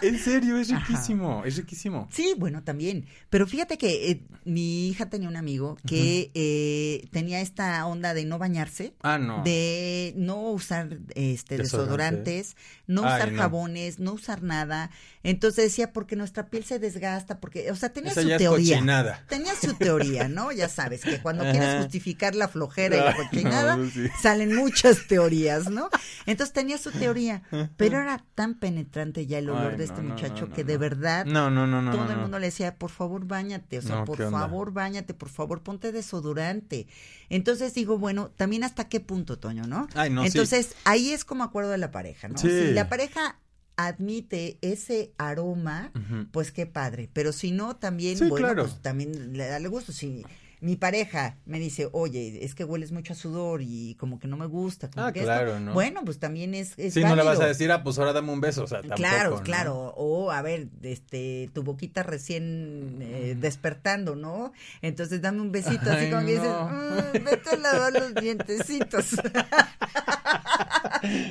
en 0.03 0.19
serio, 0.19 0.59
es 0.59 0.69
riquísimo, 0.69 1.45
es 1.45 1.57
riquísimo. 1.57 2.09
Sí, 2.11 2.35
bueno, 2.37 2.63
también. 2.63 3.07
Pero 3.31 3.47
fíjate 3.47 3.79
que 3.79 4.11
eh, 4.11 4.27
mi 4.45 4.89
hija 4.89 5.09
tenía 5.09 5.29
un 5.29 5.37
amigo 5.37 5.77
que 5.87 6.31
eh, 6.35 7.09
tenía 7.13 7.41
esta 7.41 7.87
onda 7.87 8.13
de 8.15 8.25
no 8.25 8.39
bañarse. 8.39 8.95
Ah, 9.03 9.19
no. 9.19 9.43
de 9.45 10.13
no 10.17 10.51
usar 10.51 10.99
este 11.15 11.57
Desodorante. 11.59 12.31
desodorantes, 12.33 12.57
no 12.87 13.05
Ay, 13.05 13.15
usar 13.17 13.33
no. 13.33 13.39
jabones, 13.39 13.99
no 13.99 14.13
usar 14.13 14.43
nada. 14.43 14.91
Entonces 15.25 15.65
decía 15.67 15.93
porque 15.93 16.17
nuestra 16.17 16.47
piel 16.49 16.65
se 16.65 16.79
desgasta, 16.79 17.39
porque, 17.41 17.71
o 17.71 17.77
sea, 17.77 17.93
tenía 17.93 18.11
Esa 18.13 18.23
su 18.23 18.29
ya 18.29 18.37
es 18.37 18.43
teoría. 18.43 18.77
cochinada. 18.77 19.25
Tenía 19.29 19.55
su 19.55 19.75
teoría, 19.75 20.29
¿no? 20.29 20.51
Ya 20.53 20.69
sabes 20.69 21.03
que 21.03 21.21
cuando 21.21 21.45
Ajá. 21.45 21.53
quieres 21.53 21.77
justificar 21.83 22.35
la 22.35 22.49
flojera 22.49 22.97
y 22.97 23.01
la 23.01 23.17
cochinada, 23.17 23.77
no, 23.77 23.89
sí. 23.91 24.09
salen 24.21 24.55
muchas 24.55 25.07
teorías, 25.07 25.71
¿no? 25.71 25.89
Entonces 26.27 26.53
tenía 26.53 26.79
su 26.79 26.91
teoría, 26.91 27.43
pero 27.77 28.01
era 28.01 28.25
tan 28.35 28.59
penetrante 28.59 29.27
ya 29.27 29.39
el 29.39 29.51
olor 29.51 29.73
Ay, 29.73 29.77
de 29.79 29.85
este 29.85 30.03
no, 30.03 30.11
muchacho 30.15 30.51
que 30.51 30.65
de 30.65 30.77
verdad 30.77 31.25
No, 31.27 31.51
no, 31.51 31.67
no, 31.67 31.83
no. 31.83 31.93
todo 31.93 32.11
el 32.11 32.19
mundo 32.19 32.39
le 32.39 32.47
decía, 32.47 32.77
por 32.77 32.91
favor, 32.91 33.25
bañate, 33.27 33.79
o 33.79 33.83
sea, 33.83 34.05
por 34.05 34.19
favor, 34.31 34.73
bañate, 34.73 35.15
por 35.15 35.29
favor, 35.29 35.63
ponte 35.63 35.93
desodorante. 35.93 36.87
Entonces 37.29 37.75
digo, 37.75 37.99
bueno, 37.99 38.31
también 38.37 38.65
hasta 38.65 38.89
qué 38.89 39.01
punto, 39.01 39.39
Toño, 39.39 39.65
¿no? 39.67 39.89
Ay, 39.95 40.11
no, 40.11 40.23
sí. 40.23 40.29
Entonces, 40.29 40.75
ahí 40.85 41.13
es 41.13 41.25
como 41.25 41.45
acuerdo 41.45 41.71
de 41.71 41.79
la 41.79 41.91
pareja, 41.91 42.29
¿no? 42.29 42.37
Sí. 42.39 42.49
Si 42.49 42.73
la 42.73 42.89
pareja 42.89 43.39
admite 43.87 44.59
ese 44.63 45.13
aroma, 45.19 45.91
pues 46.31 46.53
qué 46.53 46.67
padre. 46.67 47.09
Pero 47.13 47.33
si 47.33 47.51
no, 47.53 47.77
también, 47.77 48.17
Sí, 48.19 48.29
bueno, 48.29 48.47
claro. 48.49 48.63
pues 48.65 48.81
también 48.83 49.37
le 49.37 49.47
da 49.47 49.57
el 49.57 49.69
gusto. 49.69 49.93
Si 49.93 50.25
mi 50.63 50.77
pareja 50.77 51.37
me 51.45 51.59
dice, 51.59 51.89
oye, 51.93 52.45
es 52.45 52.55
que 52.55 52.65
hueles 52.65 52.93
mucho 52.93 53.13
a 53.13 53.17
sudor 53.17 53.61
y 53.63 53.95
como 53.97 54.19
que 54.19 54.29
no 54.29 54.37
me 54.37 54.47
gusta. 54.47 54.91
como 54.91 55.07
Ah, 55.07 55.13
que 55.13 55.19
esto", 55.19 55.31
claro, 55.33 55.61
¿no? 55.61 55.75
Bueno, 55.75 56.03
pues 56.05 56.19
también 56.19 56.55
es, 56.55 56.73
es 56.79 56.95
Sí, 56.95 57.03
no 57.03 57.17
le 57.17 57.23
vas 57.23 57.41
a 57.41 57.47
decir, 57.47 57.71
ah, 57.73 57.83
pues 57.83 57.99
ahora 57.99 58.13
dame 58.13 58.33
un 58.33 58.41
beso, 58.41 58.63
o 58.63 58.67
sea, 58.67 58.79
tampoco, 58.81 58.97
Claro, 58.97 59.31
¿no? 59.39 59.43
claro. 59.43 59.75
O, 59.97 60.31
a 60.31 60.41
ver, 60.41 60.69
este, 60.83 61.51
tu 61.53 61.63
boquita 61.63 62.03
recién 62.05 62.99
eh, 63.03 63.37
despertando, 63.39 64.15
¿no? 64.17 64.53
Entonces 64.81 65.21
dame 65.21 65.41
un 65.43 65.53
besito, 65.53 65.91
así 65.91 66.05
Ay, 66.05 66.11
como 66.11 66.27
que 66.27 66.33
dices, 66.35 66.49
no. 66.49 66.69
"Mm, 66.69 67.25
vete 67.25 67.51
a 67.51 67.57
lavar 67.57 67.93
los 67.93 68.15
dientecitos. 68.15 69.17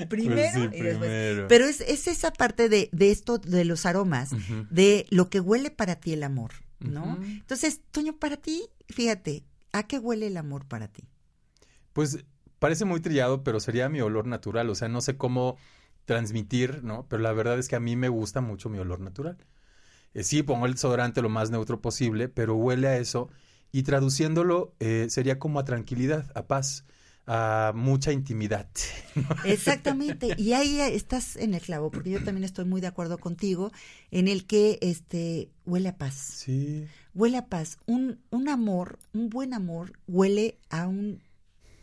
primero 0.10 0.42
Pues 0.42 0.52
sí, 0.54 0.60
y 0.78 0.82
después. 0.82 1.10
primero. 1.10 1.48
Pero 1.48 1.66
es, 1.66 1.82
es 1.82 2.08
esa 2.08 2.32
parte 2.32 2.70
de, 2.70 2.90
de 2.92 3.12
esto, 3.12 3.38
de 3.38 3.66
los 3.66 3.86
aromas, 3.86 4.32
de 4.70 5.06
lo 5.10 5.30
que 5.30 5.40
huele 5.40 5.72
para 5.72 5.96
ti 5.96 6.14
el 6.14 6.24
amor, 6.24 6.52
¿no? 6.82 7.20
Entonces, 7.24 7.82
Toño, 7.92 8.18
para 8.18 8.38
ti, 8.38 8.70
fíjate, 8.90 9.44
¿a 9.72 9.84
qué 9.84 10.00
huele 10.00 10.28
el 10.28 10.38
amor 10.38 10.66
para 10.66 10.88
ti? 10.88 11.04
Pues 11.94 12.24
parece 12.60 12.86
muy 12.86 13.02
trillado, 13.02 13.44
pero 13.44 13.60
sería 13.60 13.90
mi 13.90 14.02
olor 14.02 14.28
natural. 14.28 14.70
O 14.70 14.76
sea, 14.76 14.88
no 14.88 15.02
sé 15.02 15.18
cómo 15.18 15.58
transmitir, 16.06 16.84
¿no? 16.84 17.06
Pero 17.10 17.22
la 17.22 17.34
verdad 17.34 17.60
es 17.60 17.68
que 17.68 17.76
a 17.76 17.80
mí 17.80 17.96
me 17.96 18.10
gusta 18.10 18.42
mucho 18.42 18.70
mi 18.70 18.80
olor 18.80 19.00
natural. 19.00 19.38
Eh, 20.14 20.24
sí, 20.24 20.44
pongo 20.44 20.66
el 20.66 20.74
desodorante 20.74 21.22
lo 21.22 21.30
más 21.30 21.52
neutro 21.52 21.82
posible, 21.82 22.30
pero 22.30 22.56
huele 22.56 22.88
a 22.88 22.98
eso. 22.98 23.30
Y 23.72 23.84
traduciéndolo, 23.84 24.76
eh, 24.80 25.08
sería 25.10 25.40
como 25.40 25.60
a 25.60 25.66
tranquilidad, 25.66 26.32
a 26.36 26.48
paz, 26.48 26.86
a 27.28 27.72
mucha 27.76 28.12
intimidad. 28.12 28.68
Exactamente, 29.46 30.36
y 30.38 30.54
ahí 30.54 30.80
estás 30.80 31.36
en 31.36 31.54
el 31.54 31.62
clavo, 31.62 31.92
porque 31.92 32.12
yo 32.12 32.24
también 32.24 32.44
estoy 32.44 32.66
muy 32.66 32.82
de 32.82 32.88
acuerdo 32.88 33.18
contigo 33.18 33.72
en 34.10 34.28
el 34.28 34.46
que 34.46 34.80
este 34.82 35.50
huele 35.66 35.90
a 35.90 35.98
paz. 35.98 36.16
Sí. 36.16 36.88
Huele 37.14 37.38
a 37.38 37.46
paz. 37.48 37.78
Un, 37.86 38.20
un 38.30 38.50
amor, 38.50 39.00
un 39.14 39.30
buen 39.30 39.54
amor, 39.54 39.94
huele 40.08 40.58
a 40.70 40.88
un 40.88 41.22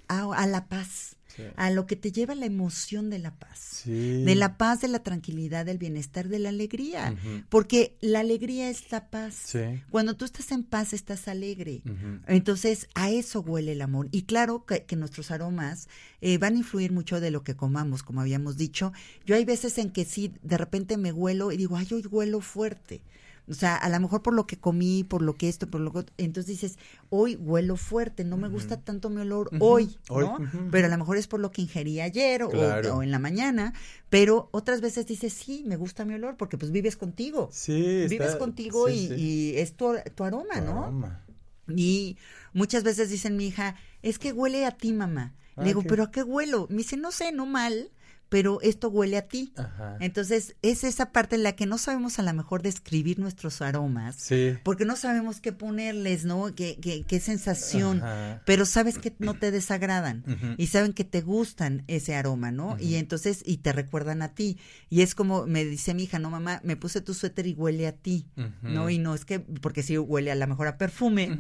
a, 0.09 0.23
a 0.35 0.47
la 0.47 0.67
paz, 0.69 1.17
Sí. 1.37 1.45
a 1.57 1.71
lo 1.71 1.87
que 1.87 1.95
te 1.95 2.11
lleva 2.11 2.35
la 2.35 2.47
emoción 2.47 3.11
de 3.11 3.19
la 3.19 3.35
paz. 3.35 3.83
Sí. 3.85 4.25
De 4.25 4.35
la 4.35 4.57
paz, 4.57 4.81
de 4.81 4.89
la 4.89 5.03
tranquilidad, 5.03 5.67
del 5.67 5.79
bienestar, 5.79 6.29
de 6.29 6.39
la 6.39 6.49
alegría. 6.49 7.15
Porque 7.49 7.97
la 8.01 8.21
alegría 8.21 8.71
es 8.71 8.91
la 8.91 9.09
paz. 9.09 9.35
Sí. 9.35 9.83
Cuando 9.91 10.17
tú 10.17 10.25
estás 10.25 10.51
en 10.53 10.65
paz, 10.65 10.93
estás 10.93 11.29
alegre. 11.29 11.83
Entonces, 12.27 12.89
a 12.95 13.11
eso 13.11 13.41
huele 13.41 13.73
el 13.73 13.83
amor. 13.83 14.09
Y 14.11 14.23
claro 14.23 14.65
que, 14.65 14.85
que 14.85 14.97
nuestros 14.97 15.31
aromas 15.31 15.89
eh, 16.21 16.39
van 16.39 16.55
a 16.55 16.59
influir 16.59 16.93
mucho 16.93 17.21
de 17.21 17.31
lo 17.31 17.43
que 17.45 17.57
comamos, 17.57 18.03
como 18.03 18.21
habíamos 18.21 18.57
dicho. 18.57 18.93
Yo 19.25 19.37
hay 19.37 19.45
veces 19.45 19.79
en 19.79 19.91
que 19.91 20.05
sí, 20.05 20.33
de 20.43 20.59
repente 20.59 20.97
me 20.97 21.13
huelo 21.13 21.53
y 21.53 21.57
digo, 21.57 21.77
ay, 21.77 21.89
hoy 21.93 22.05
huelo 22.07 22.41
fuerte. 22.41 23.03
O 23.51 23.55
sea, 23.55 23.77
a 23.77 23.89
lo 23.89 23.99
mejor 24.01 24.23
por 24.23 24.35
lo 24.35 24.47
que 24.47 24.59
comí, 24.59 25.05
por 25.05 25.23
lo 25.23 25.35
que 25.35 25.49
esto, 25.49 25.67
por 25.71 25.81
lo 25.81 25.93
que... 25.93 26.05
Entonces 26.19 26.47
dices, 26.47 26.79
hoy 27.09 27.37
huelo 27.37 27.77
fuerte, 27.77 28.23
no 28.25 28.37
me 28.37 28.49
gusta 28.49 28.81
tanto 28.81 29.09
mi 29.11 29.21
olor 29.23 29.51
hoy, 29.61 29.97
Hoy, 30.11 30.25
¿no? 30.27 30.39
Pero 30.71 30.87
a 30.87 30.91
lo 30.91 30.99
mejor 30.99 31.17
es 31.17 31.27
por 31.29 31.41
lo 31.41 31.51
que 31.51 31.63
ingerí 31.63 32.01
ayer 32.01 32.43
o- 32.43 32.51
Claro. 32.51 32.97
o, 32.97 33.03
en 33.03 33.11
la 33.11 33.19
mañana. 33.19 33.73
Pero 34.11 34.49
otras 34.53 34.81
veces 34.81 35.07
dices, 35.07 35.33
sí, 35.33 35.65
me 35.67 35.77
gusta 35.77 36.05
mi 36.05 36.15
olor 36.15 36.37
porque 36.37 36.59
pues 36.59 36.71
vives 36.73 36.97
contigo. 36.97 37.49
Sí, 37.53 38.03
está- 38.03 38.09
Vives 38.11 38.37
contigo 38.37 38.87
sí, 38.89 38.93
y, 38.95 39.09
sí. 39.09 39.15
y 39.17 39.57
es 39.57 39.75
tu, 39.75 39.95
tu 40.15 40.25
aroma, 40.25 40.55
Tu 40.57 40.61
¿no? 40.65 40.83
aroma. 40.83 41.25
Y 41.69 42.17
muchas 42.53 42.83
veces 42.83 43.11
dicen 43.11 43.37
mi 43.37 43.47
hija, 43.49 43.77
es 44.03 44.19
que 44.19 44.33
huele 44.33 44.65
a 44.67 44.73
ti, 44.73 44.93
mamá. 44.93 45.35
Ah, 45.57 45.63
Le 45.63 45.69
digo, 45.69 45.83
¿qué? 45.83 45.89
¿pero 45.89 46.03
a 46.05 46.11
qué 46.11 46.23
huelo? 46.23 46.67
Me 46.71 46.79
dice, 46.79 46.97
no 46.97 47.13
sé, 47.13 47.33
no 47.33 47.45
mal, 47.47 47.91
pero 48.29 48.61
esto 48.63 48.89
huele 48.89 49.17
a 49.17 49.29
ti. 49.29 49.53
Ajá. 49.57 49.97
Entonces, 50.01 50.57
es 50.63 50.85
esa 50.85 51.13
parte 51.13 51.37
en 51.37 51.43
la 51.43 51.53
que 51.57 51.67
no 51.67 51.79
sabemos 51.79 52.19
a 52.19 52.23
lo 52.23 52.33
mejor 52.35 52.63
describir 52.63 53.19
nuestros 53.19 53.63
aromas, 53.63 54.17
Sí. 54.17 54.55
porque 54.65 54.85
no 54.85 54.97
sabemos 54.97 55.41
qué 55.41 55.53
ponerles, 55.53 56.25
¿no? 56.25 56.55
Qué, 56.55 56.79
qué, 56.81 57.05
qué 57.05 57.21
sensación, 57.21 58.03
Ajá. 58.03 58.43
pero 58.45 58.67
sabes 58.67 58.99
que 58.99 59.15
no 59.19 59.35
te 59.35 59.51
desagradan 59.51 60.25
y 60.59 60.67
saben 60.67 60.93
que 60.93 61.05
te 61.05 61.21
gustan 61.23 61.85
ese 61.87 62.15
aroma, 62.15 62.51
¿no? 62.51 62.77
Y 62.79 62.97
entonces, 62.97 63.43
y 63.47 63.59
te 63.59 63.73
recuerdan 63.73 64.23
a 64.23 64.35
ti. 64.35 64.59
Y 64.91 65.03
es 65.03 65.15
como 65.15 65.47
me 65.47 65.65
dice 65.65 65.95
mi 65.95 66.05
hija, 66.05 66.19
no, 66.19 66.31
mamá, 66.31 66.61
me 66.65 66.77
puse 66.77 67.01
tu 67.01 67.15
suéter 67.15 67.47
y 67.47 67.55
huele 67.55 67.87
a 67.87 67.93
ti. 67.93 68.27
¿no? 68.63 68.91
Y 68.91 68.99
no 68.99 69.15
es 69.15 69.25
que, 69.25 69.41
porque 69.41 69.83
sí 69.83 69.97
huele 69.99 70.31
a 70.31 70.35
lo 70.35 70.47
mejor 70.47 70.67
a 70.69 70.77
perfume. 70.79 71.37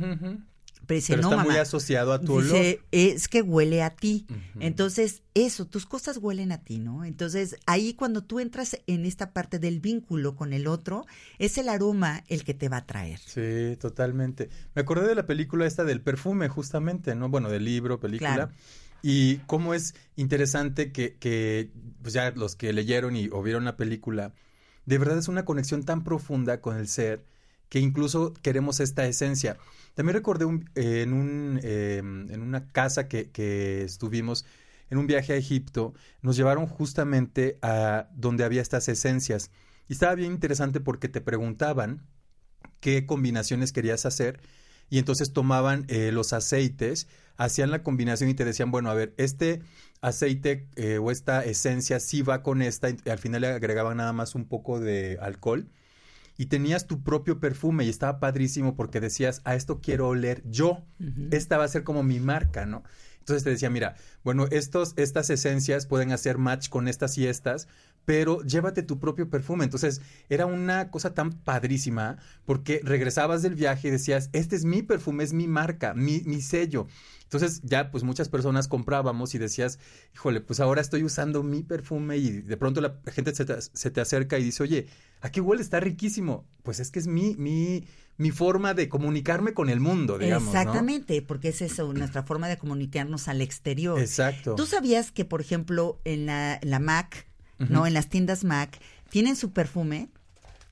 Pero 0.89 0.97
dice, 0.97 1.12
Pero 1.12 1.23
no, 1.23 1.28
está 1.28 1.36
mamá. 1.36 1.51
muy 1.51 1.60
asociado 1.60 2.15
a 2.15 2.20
tu 2.20 2.32
olor. 2.32 2.81
Es 2.93 3.28
que 3.28 3.43
huele 3.43 3.82
a 3.82 3.90
ti. 3.90 4.27
Entonces, 4.59 5.23
eso, 5.35 5.66
tus 5.66 5.85
cosas 5.85 6.16
huelen 6.16 6.51
a 6.51 6.65
ti, 6.65 6.78
¿no? 6.78 7.05
Entonces, 7.05 7.56
ahí 7.66 7.93
cuando 7.93 8.24
tú 8.24 8.40
entras 8.40 8.78
en 8.86 9.05
esta 9.05 9.35
parte 9.35 9.59
del 9.59 9.81
vínculo 9.81 10.35
con 10.35 10.55
el 10.55 10.66
otro, 10.66 11.05
es 11.39 11.59
el 11.59 11.69
aroma 11.69 12.24
el 12.28 12.43
que 12.43 12.55
te 12.55 12.70
va 12.70 12.78
a 12.78 12.86
traer. 12.86 13.19
Sí, 13.19 13.77
totalmente. 13.78 14.48
Me 14.74 14.81
acordé 14.81 15.06
de 15.06 15.15
la 15.15 15.27
película 15.27 15.66
esta 15.66 15.85
del 15.85 16.01
perfume, 16.01 16.48
justamente, 16.48 17.15
¿no? 17.15 17.28
Bueno, 17.28 17.51
del 17.51 17.66
libro, 17.66 18.01
película. 18.01 18.35
Claro. 18.35 18.52
Y 19.02 19.36
cómo 19.47 19.74
es 19.74 19.94
interesante 20.16 20.90
que, 20.90 21.16
que, 21.19 21.70
pues 22.01 22.15
ya 22.15 22.31
los 22.31 22.56
que 22.56 22.73
leyeron 22.73 23.15
y 23.15 23.28
o 23.28 23.43
vieron 23.43 23.66
la 23.66 23.77
película, 23.77 24.32
de 24.86 24.97
verdad 24.97 25.19
es 25.19 25.28
una 25.28 25.44
conexión 25.44 25.85
tan 25.85 26.02
profunda 26.02 26.62
con 26.62 26.78
el 26.78 26.89
ser 26.89 27.27
que 27.69 27.78
incluso 27.78 28.32
queremos 28.40 28.81
esta 28.81 29.06
esencia. 29.06 29.59
También 29.94 30.15
recordé 30.15 30.44
un- 30.44 30.70
eh, 30.74 31.02
en, 31.02 31.12
un, 31.12 31.60
eh, 31.62 31.98
en 31.98 32.40
una 32.43 32.69
casa 32.69 33.09
que, 33.09 33.31
que 33.31 33.82
estuvimos 33.82 34.44
en 34.90 34.98
un 34.98 35.06
viaje 35.06 35.32
a 35.35 35.36
Egipto, 35.36 35.94
nos 36.23 36.36
llevaron 36.36 36.66
justamente 36.66 37.59
a 37.62 38.09
donde 38.15 38.44
había 38.44 38.62
estas 38.62 38.89
esencias. 38.89 39.51
Y 39.89 39.93
estaba 39.94 40.15
bien 40.15 40.32
interesante 40.32 40.81
porque 40.81 41.09
te 41.09 41.20
preguntaban 41.20 42.06
qué 42.81 43.06
combinaciones 43.06 43.73
querías 43.73 44.06
hacer 44.06 44.40
y 44.90 44.98
entonces 44.98 45.32
tomaban 45.32 45.85
eh, 45.89 46.12
los 46.12 46.32
aceites, 46.32 47.09
hacían 47.36 47.70
la 47.70 47.82
combinación 47.82 48.31
y 48.31 48.35
te 48.35 48.44
decían, 48.44 48.70
bueno, 48.70 48.90
a 48.90 48.94
ver, 48.94 49.15
este 49.19 49.60
aceite 50.01 50.69
eh, 50.77 50.98
o 50.98 51.10
esta 51.10 51.44
esencia 51.44 52.01
sí 52.01 52.23
va 52.23 52.43
con 52.43 52.62
esta, 52.62 52.90
y 52.90 52.97
al 53.10 53.19
final 53.19 53.43
le 53.43 53.48
agregaban 53.48 53.98
nada 53.98 54.12
más 54.12 54.35
un 54.35 54.47
poco 54.47 54.81
de 54.81 55.19
alcohol 55.20 55.69
y 56.39 56.47
tenías 56.47 56.86
tu 56.86 57.02
propio 57.02 57.40
perfume 57.40 57.85
y 57.85 57.89
estaba 57.90 58.20
padrísimo 58.20 58.77
porque 58.77 59.01
decías, 59.01 59.43
a 59.44 59.56
esto 59.56 59.81
quiero 59.81 60.09
oler 60.09 60.43
yo, 60.47 60.86
esta 61.31 61.59
va 61.59 61.65
a 61.65 61.69
ser 61.69 61.82
como 61.82 62.02
mi 62.05 62.20
marca, 62.20 62.65
¿no? 62.65 62.85
Entonces 63.29 63.45
te 63.45 63.51
decía, 63.51 63.69
mira, 63.69 63.95
bueno, 64.25 64.47
estos, 64.51 64.95
estas 64.97 65.29
esencias 65.29 65.87
pueden 65.87 66.13
hacer 66.13 66.39
match 66.39 66.71
con 66.71 66.89
estas 66.89 67.19
y 67.19 67.27
estas, 67.27 67.69
pero 68.07 68.41
llévate 68.41 68.83
tu 68.83 68.99
propio 68.99 69.29
perfume. 69.29 69.65
Entonces 69.65 70.01
era 70.31 70.47
una 70.47 70.91
cosa 70.91 71.13
tan 71.13 71.33
padrísima 71.33 72.17
porque 72.47 72.81
regresabas 72.83 73.43
del 73.43 73.55
viaje 73.55 73.89
y 73.89 73.91
decías, 73.91 74.31
este 74.33 74.57
es 74.57 74.65
mi 74.65 74.83
perfume, 74.83 75.25
es 75.25 75.35
mi 75.35 75.47
marca, 75.47 75.93
mi, 75.93 76.23
mi 76.25 76.41
sello. 76.41 76.87
Entonces 77.25 77.61
ya 77.65 77.91
pues 77.91 78.05
muchas 78.05 78.31
personas 78.31 78.67
comprábamos 78.67 79.35
y 79.35 79.39
decías, 79.39 79.79
híjole, 80.15 80.41
pues 80.41 80.61
ahora 80.61 80.81
estoy 80.81 81.05
usando 81.05 81.43
mi 81.43 81.63
perfume 81.63 82.17
y 82.17 82.41
de 82.41 82.57
pronto 82.57 82.81
la 82.81 82.99
gente 83.09 83.35
se 83.35 83.45
te, 83.45 83.61
se 83.61 83.91
te 83.91 84.01
acerca 84.01 84.39
y 84.39 84.45
dice, 84.45 84.63
oye, 84.63 84.87
¿a 85.21 85.31
qué 85.31 85.43
huele? 85.43 85.61
Está 85.61 85.81
riquísimo. 85.81 86.47
Pues 86.63 86.81
es 86.81 86.91
que 86.91 86.99
es 86.99 87.07
mi, 87.07 87.37
mi, 87.37 87.85
mi 88.19 88.31
forma 88.31 88.74
de 88.74 88.89
comunicarme 88.89 89.55
con 89.55 89.70
el 89.70 89.81
mundo, 89.81 90.19
digamos. 90.19 90.53
¿no? 90.53 90.61
Exactamente, 90.61 91.23
porque 91.23 91.49
es 91.49 91.62
eso, 91.62 91.93
nuestra 91.93 92.24
forma 92.24 92.49
de 92.49 92.59
comunicarnos 92.59 93.28
al 93.28 93.40
exterior. 93.40 93.99
Exacto. 94.01 94.57
¿Tú 94.57 94.66
sabías 94.66 95.12
que, 95.12 95.24
por 95.24 95.40
ejemplo, 95.40 96.01
en 96.05 96.27
la, 96.27 96.59
la 96.62 96.81
Mac. 96.81 97.27
¿no? 97.59 97.86
En 97.86 97.95
las 97.95 98.09
tiendas 98.09 98.45
Mac, 98.45 98.78
tienen 99.11 99.36
su 99.36 99.53
perfume. 99.53 100.09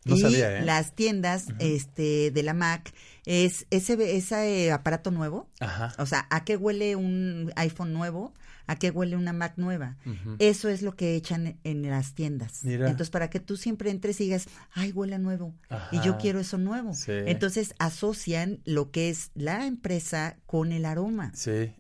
No 0.05 0.17
y 0.17 0.21
sabía, 0.21 0.59
¿eh? 0.59 0.65
las 0.65 0.95
tiendas 0.95 1.47
este, 1.59 2.31
de 2.31 2.43
la 2.45 2.55
Mac 2.55 2.93
es 3.25 3.67
ese, 3.71 4.17
ese 4.17 4.71
aparato 4.71 5.11
nuevo. 5.11 5.49
Ajá. 5.59 5.93
O 5.99 6.07
sea, 6.07 6.29
¿a 6.31 6.45
qué 6.45 6.57
huele 6.57 6.95
un 6.95 7.53
iPhone 7.57 7.93
nuevo? 7.93 8.33
¿A 8.67 8.77
qué 8.77 8.91
huele 8.91 9.17
una 9.17 9.33
Mac 9.33 9.55
nueva? 9.57 9.97
Eso 10.39 10.69
es 10.69 10.83
lo 10.83 10.97
que 10.97 11.15
echan 11.15 11.59
en 11.65 11.83
las 11.89 12.15
tiendas. 12.15 12.65
Mira. 12.65 12.87
Entonces, 12.87 13.11
para 13.11 13.31
que 13.31 13.41
tú 13.41 13.57
siempre 13.57 13.91
entres 13.91 14.21
y 14.21 14.25
digas, 14.25 14.47
ay, 14.73 14.93
huele 14.93 15.19
nuevo. 15.19 15.55
Y 15.93 16.01
yo 16.01 16.19
quiero 16.19 16.41
eso 16.41 16.59
nuevo. 16.59 16.95
Sí. 16.95 17.13
Entonces, 17.13 17.75
asocian 17.79 18.61
lo 18.65 18.91
que 18.91 19.11
es 19.11 19.31
la 19.35 19.67
empresa 19.67 20.37
con 20.47 20.73
el 20.73 20.85
aroma. 20.85 21.33
Sí. 21.35 21.73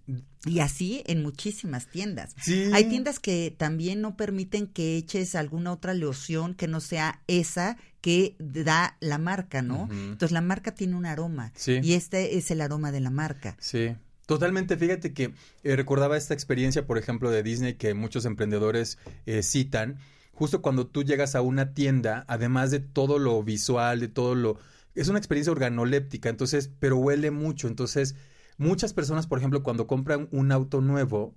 Y 0.44 0.60
así 0.60 1.02
en 1.06 1.22
muchísimas 1.22 1.86
tiendas. 1.88 2.34
Sí. 2.40 2.70
Hay 2.72 2.84
tiendas 2.88 3.18
que 3.18 3.52
también 3.56 4.00
no 4.00 4.16
permiten 4.16 4.68
que 4.68 4.96
eches 4.96 5.34
alguna 5.34 5.72
otra 5.72 5.92
loción 5.92 6.54
que 6.54 6.68
no 6.68 6.80
sea 6.80 7.20
esa 7.26 7.76
que 8.00 8.36
da 8.38 8.96
la 9.00 9.18
marca, 9.18 9.62
¿no? 9.62 9.88
Entonces 9.90 10.30
la 10.30 10.40
marca 10.40 10.72
tiene 10.72 10.94
un 10.94 11.06
aroma 11.06 11.50
Sí. 11.56 11.80
y 11.82 11.94
este 11.94 12.38
es 12.38 12.52
el 12.52 12.60
aroma 12.60 12.92
de 12.92 13.00
la 13.00 13.10
marca. 13.10 13.56
Sí, 13.58 13.96
totalmente. 14.26 14.76
Fíjate 14.76 15.12
que 15.12 15.34
eh, 15.62 15.76
recordaba 15.76 16.16
esta 16.16 16.34
experiencia, 16.34 16.86
por 16.86 16.98
ejemplo, 16.98 17.30
de 17.30 17.42
Disney 17.42 17.74
que 17.74 17.94
muchos 17.94 18.24
emprendedores 18.24 18.98
eh, 19.24 19.42
citan. 19.42 19.98
Justo 20.32 20.60
cuando 20.60 20.86
tú 20.86 21.02
llegas 21.02 21.34
a 21.34 21.40
una 21.40 21.72
tienda, 21.72 22.24
además 22.28 22.70
de 22.70 22.80
todo 22.80 23.18
lo 23.18 23.42
visual, 23.42 24.00
de 24.00 24.08
todo 24.08 24.34
lo... 24.34 24.58
Es 24.94 25.08
una 25.08 25.18
experiencia 25.18 25.52
organoléptica, 25.52 26.28
entonces, 26.28 26.70
pero 26.78 26.98
huele 26.98 27.30
mucho. 27.30 27.68
Entonces, 27.68 28.16
muchas 28.58 28.92
personas, 28.92 29.26
por 29.26 29.38
ejemplo, 29.38 29.62
cuando 29.62 29.86
compran 29.86 30.28
un 30.32 30.52
auto 30.52 30.80
nuevo, 30.80 31.34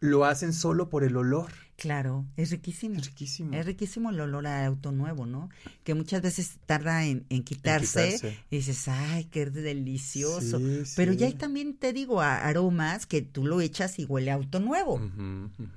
lo 0.00 0.24
hacen 0.24 0.52
solo 0.52 0.88
por 0.88 1.04
el 1.04 1.16
olor. 1.16 1.50
Claro, 1.82 2.24
es 2.36 2.52
riquísimo. 2.52 2.94
Es 2.94 3.06
riquísimo. 3.06 3.52
Es 3.54 3.66
riquísimo 3.66 4.10
el 4.10 4.20
olor 4.20 4.46
a 4.46 4.64
auto 4.64 4.92
nuevo, 4.92 5.26
¿no? 5.26 5.50
Que 5.82 5.94
muchas 5.94 6.22
veces 6.22 6.52
tarda 6.64 7.04
en, 7.04 7.26
en 7.28 7.42
quitarse, 7.42 8.12
quitarse. 8.12 8.38
y 8.52 8.58
dices, 8.58 8.86
ay, 8.86 9.24
qué 9.24 9.46
delicioso. 9.46 10.60
Sí, 10.60 10.92
Pero 10.94 11.12
ya 11.12 11.26
hay 11.26 11.32
también, 11.32 11.74
te 11.74 11.92
digo, 11.92 12.20
aromas 12.20 13.06
que 13.06 13.20
tú 13.20 13.44
lo 13.44 13.60
echas 13.60 13.98
y 13.98 14.04
huele 14.04 14.30
a 14.30 14.34
auto 14.34 14.60
nuevo. 14.60 15.00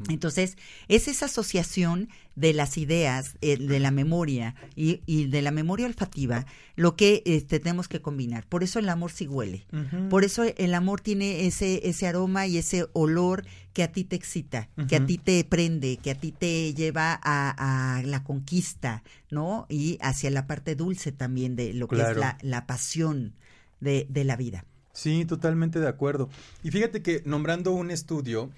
Entonces, 0.07 0.59
es 0.89 1.07
esa 1.07 1.25
asociación 1.25 2.09
de 2.35 2.53
las 2.53 2.77
ideas, 2.77 3.35
eh, 3.41 3.57
de 3.57 3.79
la 3.79 3.91
memoria 3.91 4.55
y, 4.75 5.01
y 5.05 5.27
de 5.27 5.41
la 5.41 5.51
memoria 5.51 5.85
olfativa, 5.85 6.45
lo 6.75 6.95
que 6.95 7.23
este, 7.25 7.59
tenemos 7.59 7.87
que 7.87 8.01
combinar. 8.01 8.45
Por 8.47 8.63
eso 8.63 8.79
el 8.79 8.89
amor 8.89 9.11
sí 9.11 9.27
huele. 9.27 9.65
Por 10.09 10.23
eso 10.23 10.43
el 10.43 10.73
amor 10.73 11.01
tiene 11.01 11.47
ese, 11.47 11.87
ese 11.87 12.07
aroma 12.07 12.45
y 12.47 12.57
ese 12.57 12.87
olor 12.93 13.45
que 13.73 13.83
a 13.83 13.91
ti 13.91 14.03
te 14.03 14.15
excita, 14.15 14.69
que 14.87 14.97
a 14.97 15.05
ti 15.05 15.17
te 15.17 15.43
prende, 15.43 15.97
que 15.97 16.11
a 16.11 16.15
ti 16.15 16.31
te 16.31 16.73
lleva 16.73 17.19
a, 17.23 17.97
a 17.97 18.03
la 18.03 18.23
conquista, 18.23 19.03
¿no? 19.31 19.65
Y 19.69 19.97
hacia 20.01 20.29
la 20.29 20.47
parte 20.47 20.75
dulce 20.75 21.11
también 21.11 21.55
de 21.55 21.73
lo 21.73 21.87
que 21.87 22.01
es 22.01 22.17
la, 22.17 22.37
la 22.41 22.67
pasión 22.67 23.33
de, 23.79 24.07
de 24.09 24.23
la 24.23 24.35
vida. 24.35 24.65
Sí, 24.93 25.25
totalmente 25.25 25.79
de 25.79 25.89
acuerdo. 25.89 26.29
Y 26.63 26.71
fíjate 26.71 27.01
que 27.01 27.21
nombrando 27.25 27.71
un 27.73 27.91
estudio, 27.91 28.49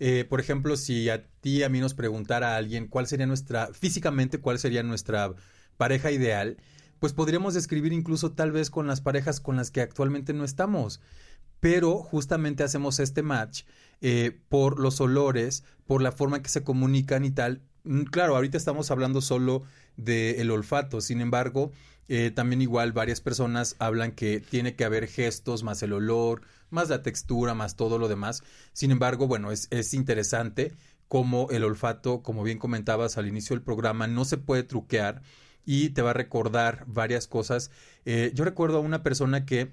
eh, 0.00 0.24
por 0.24 0.40
ejemplo, 0.40 0.76
si 0.78 1.10
a 1.10 1.26
ti, 1.40 1.62
a 1.62 1.68
mí 1.68 1.78
nos 1.78 1.92
preguntara 1.92 2.54
a 2.54 2.56
alguien 2.56 2.88
cuál 2.88 3.06
sería 3.06 3.26
nuestra, 3.26 3.68
físicamente, 3.74 4.38
cuál 4.38 4.58
sería 4.58 4.82
nuestra 4.82 5.34
pareja 5.76 6.10
ideal, 6.10 6.56
pues 6.98 7.12
podríamos 7.12 7.52
describir 7.52 7.92
incluso 7.92 8.32
tal 8.32 8.50
vez 8.50 8.70
con 8.70 8.86
las 8.86 9.02
parejas 9.02 9.40
con 9.40 9.56
las 9.56 9.70
que 9.70 9.82
actualmente 9.82 10.32
no 10.32 10.44
estamos. 10.44 11.00
Pero 11.60 11.98
justamente 11.98 12.62
hacemos 12.62 12.98
este 12.98 13.22
match 13.22 13.64
eh, 14.00 14.40
por 14.48 14.80
los 14.80 15.02
olores, 15.02 15.64
por 15.86 16.00
la 16.00 16.12
forma 16.12 16.38
en 16.38 16.42
que 16.42 16.48
se 16.48 16.64
comunican 16.64 17.26
y 17.26 17.30
tal. 17.30 17.60
Mm, 17.90 18.04
Claro, 18.04 18.36
ahorita 18.36 18.56
estamos 18.56 18.90
hablando 18.92 19.20
solo 19.20 19.64
del 19.96 20.50
olfato, 20.52 21.00
sin 21.00 21.20
embargo, 21.20 21.72
eh, 22.08 22.30
también 22.30 22.62
igual 22.62 22.92
varias 22.92 23.20
personas 23.20 23.74
hablan 23.80 24.12
que 24.12 24.38
tiene 24.40 24.76
que 24.76 24.84
haber 24.84 25.08
gestos, 25.08 25.64
más 25.64 25.82
el 25.82 25.92
olor, 25.92 26.42
más 26.70 26.88
la 26.88 27.02
textura, 27.02 27.52
más 27.54 27.74
todo 27.74 27.98
lo 27.98 28.06
demás. 28.08 28.44
Sin 28.72 28.92
embargo, 28.92 29.26
bueno, 29.26 29.50
es, 29.50 29.66
es 29.70 29.92
interesante 29.92 30.72
cómo 31.08 31.48
el 31.50 31.64
olfato, 31.64 32.22
como 32.22 32.44
bien 32.44 32.58
comentabas 32.58 33.18
al 33.18 33.26
inicio 33.26 33.56
del 33.56 33.64
programa, 33.64 34.06
no 34.06 34.24
se 34.24 34.38
puede 34.38 34.62
truquear 34.62 35.22
y 35.64 35.88
te 35.90 36.02
va 36.02 36.10
a 36.10 36.12
recordar 36.14 36.84
varias 36.86 37.26
cosas. 37.26 37.72
Eh, 38.04 38.30
yo 38.34 38.44
recuerdo 38.44 38.78
a 38.78 38.80
una 38.80 39.02
persona 39.02 39.44
que 39.46 39.72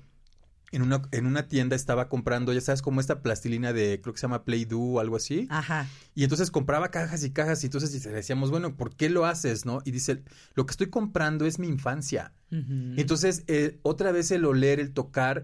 en 0.71 0.81
una, 0.81 1.01
en 1.11 1.25
una 1.25 1.47
tienda 1.47 1.75
estaba 1.75 2.09
comprando, 2.09 2.51
ya 2.51 2.61
sabes, 2.61 2.81
como 2.81 2.99
esta 2.99 3.21
plastilina 3.21 3.71
de, 3.71 4.01
creo 4.01 4.13
que 4.13 4.19
se 4.19 4.25
llama 4.25 4.43
Play-Doh 4.43 4.95
o 4.95 4.99
algo 4.99 5.15
así. 5.15 5.47
Ajá. 5.49 5.87
Y 6.13 6.23
entonces 6.23 6.51
compraba 6.51 6.91
cajas 6.91 7.23
y 7.23 7.31
cajas 7.31 7.63
y 7.63 7.67
entonces 7.67 8.05
le 8.05 8.11
decíamos, 8.11 8.51
bueno, 8.51 8.75
¿por 8.75 8.95
qué 8.95 9.09
lo 9.09 9.25
haces, 9.25 9.65
no? 9.65 9.79
Y 9.85 9.91
dice, 9.91 10.23
lo 10.55 10.65
que 10.65 10.71
estoy 10.71 10.87
comprando 10.87 11.45
es 11.45 11.59
mi 11.59 11.67
infancia. 11.67 12.33
Entonces, 12.49 13.43
eh, 13.47 13.77
otra 13.81 14.13
vez 14.13 14.31
el 14.31 14.45
oler, 14.45 14.79
el 14.79 14.93
tocar, 14.93 15.43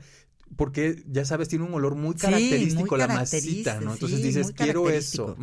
porque 0.56 1.04
ya 1.08 1.26
sabes, 1.26 1.50
tiene 1.50 1.66
un 1.66 1.74
olor 1.74 1.96
muy 1.96 2.14
Sí, 2.14 2.22
característico 2.22 2.96
muy 2.96 3.00
la 3.00 3.08
masita, 3.08 3.80
¿no? 3.82 3.94
Entonces 3.94 4.20
sí, 4.20 4.26
dices, 4.26 4.52
quiero 4.56 4.90
eso. 4.90 5.36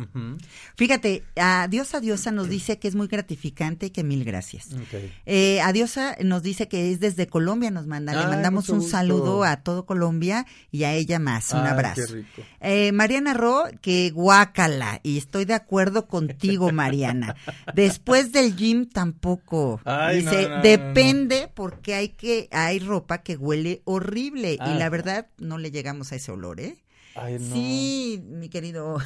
Fíjate, 0.75 1.23
a 1.35 1.67
Diosa 1.69 1.99
Diosa 1.99 2.31
nos 2.31 2.49
dice 2.49 2.79
que 2.79 2.87
es 2.87 2.95
muy 2.95 3.07
gratificante 3.07 3.87
y 3.87 3.89
que 3.89 4.03
mil 4.03 4.23
gracias. 4.23 4.69
Ok. 4.73 4.99
Eh, 5.25 5.61
a 5.61 5.71
Diosa 5.73 6.15
nos 6.23 6.43
dice 6.43 6.67
que 6.67 6.91
es 6.91 6.99
desde 6.99 7.27
Colombia, 7.27 7.71
nos 7.71 7.87
manda. 7.87 8.13
Le 8.13 8.27
mandamos 8.27 8.69
un 8.69 8.79
gusto. 8.79 8.91
saludo 8.91 9.43
a 9.43 9.57
todo 9.57 9.85
Colombia 9.85 10.45
y 10.71 10.83
a 10.83 10.93
ella 10.93 11.19
más. 11.19 11.51
Un 11.51 11.61
Ay, 11.61 11.67
abrazo. 11.67 12.01
Qué 12.07 12.13
rico. 12.13 12.41
Eh, 12.61 12.91
Mariana 12.91 13.33
Ro, 13.33 13.65
que 13.81 14.09
guácala. 14.11 14.99
Y 15.03 15.17
estoy 15.17 15.45
de 15.45 15.53
acuerdo 15.53 16.07
contigo, 16.07 16.71
Mariana. 16.73 17.35
Después 17.73 18.31
del 18.31 18.55
gym 18.55 18.87
tampoco. 18.87 19.81
Ay, 19.85 20.21
Dice, 20.21 20.43
no, 20.43 20.49
no, 20.49 20.55
no, 20.57 20.61
depende 20.61 21.49
porque 21.53 21.95
hay 21.95 22.09
que, 22.09 22.47
hay 22.51 22.79
ropa 22.79 23.19
que 23.19 23.35
huele 23.35 23.81
horrible. 23.85 24.57
Ah. 24.59 24.73
Y 24.73 24.79
la 24.79 24.89
verdad, 24.89 25.00
no 25.37 25.57
le 25.57 25.71
llegamos 25.71 26.11
a 26.11 26.15
ese 26.15 26.31
olor, 26.31 26.59
¿eh? 26.59 26.77
Ay, 27.15 27.37
no. 27.39 27.53
Sí, 27.53 28.23
mi 28.25 28.49
querido. 28.49 28.97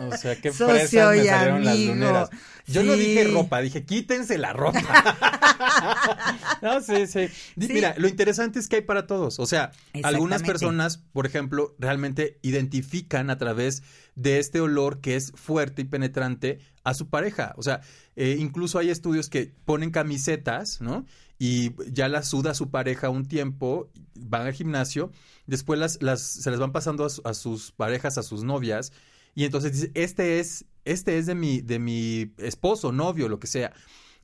O 0.00 0.16
sea, 0.16 0.36
qué 0.36 0.52
fresas 0.52 1.16
me 1.16 1.24
salieron 1.24 1.64
las 1.64 1.74
amigo. 1.74 1.94
luneras. 1.94 2.30
Yo 2.66 2.82
no 2.82 2.94
dije 2.94 3.24
ropa, 3.24 3.60
dije 3.60 3.84
quítense 3.84 4.38
la 4.38 4.52
ropa. 4.52 4.80
no, 6.62 6.80
sí, 6.82 7.06
sí. 7.06 7.28
Mira, 7.56 7.94
lo 7.96 8.08
interesante 8.08 8.58
es 8.58 8.68
que 8.68 8.76
hay 8.76 8.82
para 8.82 9.06
todos. 9.06 9.38
O 9.38 9.46
sea, 9.46 9.70
algunas 10.02 10.42
personas, 10.42 10.98
por 10.98 11.26
ejemplo, 11.26 11.74
realmente 11.78 12.38
identifican 12.42 13.30
a 13.30 13.38
través 13.38 13.82
de 14.14 14.38
este 14.38 14.60
olor 14.60 15.00
que 15.00 15.16
es 15.16 15.32
fuerte 15.34 15.82
y 15.82 15.84
penetrante 15.86 16.58
a 16.84 16.94
su 16.94 17.08
pareja. 17.08 17.54
O 17.56 17.62
sea, 17.62 17.80
eh, 18.16 18.36
incluso 18.38 18.78
hay 18.78 18.90
estudios 18.90 19.28
que 19.28 19.52
ponen 19.64 19.90
camisetas, 19.90 20.80
¿no? 20.80 21.06
Y 21.38 21.72
ya 21.92 22.08
las 22.08 22.28
suda 22.28 22.54
su 22.54 22.70
pareja 22.70 23.10
un 23.10 23.26
tiempo, 23.26 23.90
van 24.14 24.46
al 24.46 24.52
gimnasio, 24.52 25.12
después 25.46 25.78
las, 25.78 26.02
las, 26.02 26.20
se 26.20 26.50
las 26.50 26.58
van 26.58 26.72
pasando 26.72 27.04
a, 27.04 27.10
su- 27.10 27.22
a 27.24 27.34
sus 27.34 27.70
parejas, 27.72 28.18
a 28.18 28.22
sus 28.24 28.42
novias, 28.42 28.92
y 29.34 29.44
entonces 29.44 29.72
dice, 29.72 29.90
este 29.94 30.40
es, 30.40 30.64
este 30.84 31.16
es 31.18 31.26
de 31.26 31.34
mi, 31.36 31.60
de 31.60 31.78
mi 31.78 32.32
esposo, 32.38 32.90
novio, 32.90 33.28
lo 33.28 33.38
que 33.38 33.46
sea. 33.46 33.72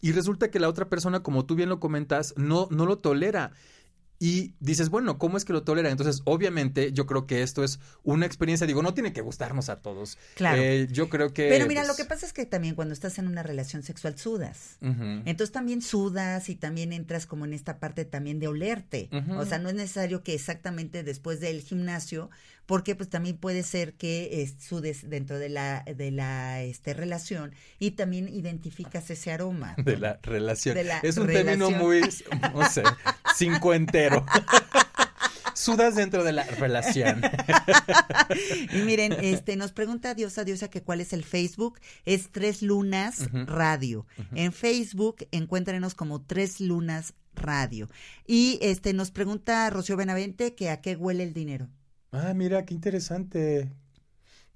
Y 0.01 0.13
resulta 0.13 0.51
que 0.51 0.59
la 0.61 0.69
otra 0.69 0.89
persona, 0.89 1.23
como 1.23 1.47
tú 1.47 1.55
bien 1.55 1.69
lo 1.69 1.79
comentas, 1.81 2.35
no, 2.37 2.67
no 2.71 2.85
lo 2.85 2.99
tolera. 2.99 3.53
Y 4.19 4.55
dices, 4.61 4.91
bueno, 4.91 5.19
¿cómo 5.19 5.37
es 5.37 5.45
que 5.45 5.53
lo 5.53 5.65
tolera? 5.65 5.91
Entonces, 5.91 6.23
obviamente, 6.25 6.93
yo 6.93 7.05
creo 7.07 7.27
que 7.27 7.43
esto 7.43 7.65
es 7.65 7.81
una 8.05 8.27
experiencia, 8.27 8.67
digo, 8.67 8.83
no 8.83 8.95
tiene 8.95 9.13
que 9.13 9.21
gustarnos 9.21 9.69
a 9.69 9.81
todos. 9.81 10.19
Claro. 10.35 10.63
Eh, 10.63 10.87
yo 10.91 11.09
creo 11.09 11.33
que... 11.33 11.49
Pero 11.49 11.67
mira, 11.67 11.83
pues, 11.83 11.89
lo 11.89 11.97
que 11.97 12.05
pasa 12.05 12.25
es 12.25 12.33
que 12.33 12.47
también 12.47 12.75
cuando 12.75 12.95
estás 12.95 13.19
en 13.19 13.27
una 13.27 13.43
relación 13.43 13.83
sexual 13.83 14.17
sudas. 14.19 14.79
Entonces 14.81 15.53
también 15.53 15.83
sudas 15.83 16.49
y 16.49 16.55
también 16.55 16.93
entras 16.93 17.27
como 17.27 17.45
en 17.45 17.55
esta 17.55 17.79
parte 17.79 18.05
también 18.05 18.39
de 18.39 18.49
olerte. 18.49 19.09
O 19.37 19.45
sea, 19.45 19.59
no 19.59 19.69
es 19.69 19.75
necesario 19.75 20.23
que 20.23 20.35
exactamente 20.35 21.03
después 21.03 21.41
del 21.41 21.61
gimnasio, 21.61 22.31
porque 22.67 22.95
pues 22.95 23.09
también 23.09 23.37
puede 23.37 23.63
ser 23.63 23.95
que 23.95 24.43
eh, 24.43 24.55
sudes 24.59 25.09
dentro 25.09 25.39
de 25.39 25.49
la 25.49 25.85
de 25.85 26.11
la 26.11 26.63
este 26.63 26.95
relación 26.95 27.53
y 27.79 27.93
también 27.93 28.29
identificas 28.29 29.11
ese 29.11 29.33
aroma. 29.33 29.75
de 29.85 29.99
la 29.99 30.19
relación. 30.23 30.75
De 30.75 30.85
la 30.85 30.99
es 31.01 31.17
un 31.17 31.27
término 31.27 31.71
muy, 31.71 32.01
no 32.55 32.69
sé, 32.71 32.83
cincuentero. 33.37 34.25
Sudas 35.55 35.95
dentro 35.95 36.25
de 36.25 36.33
la 36.33 36.45
relación. 36.45 37.23
Y 38.73 38.79
miren, 38.79 39.13
este 39.13 39.57
nos 39.57 39.73
pregunta 39.73 40.15
Diosa 40.15 40.45
Diosa 40.45 40.69
que 40.69 40.83
cuál 40.83 41.01
es 41.01 41.13
el 41.13 41.25
Facebook, 41.25 41.79
es 42.05 42.31
Tres 42.33 42.61
Lunas. 42.61 43.29
Radio. 43.33 44.07
En 44.35 44.53
Facebook 44.53 45.27
encuéntrenos 45.31 45.95
como 45.95 46.23
Tres 46.23 46.61
Lunas 46.61 47.15
Radio. 47.35 47.89
Y 48.27 48.59
este 48.63 48.93
nos 48.93 49.11
pregunta 49.13 49.71
Rocío 49.71 49.97
Benavente 49.97 50.55
que 50.55 50.71
a 50.71 50.81
qué 50.81 50.97
huele 50.97 51.23
el 51.23 51.35
dinero. 51.35 51.69
Ah, 52.11 52.35
mira, 52.35 52.65
qué 52.65 52.75
interesante. 52.75 53.71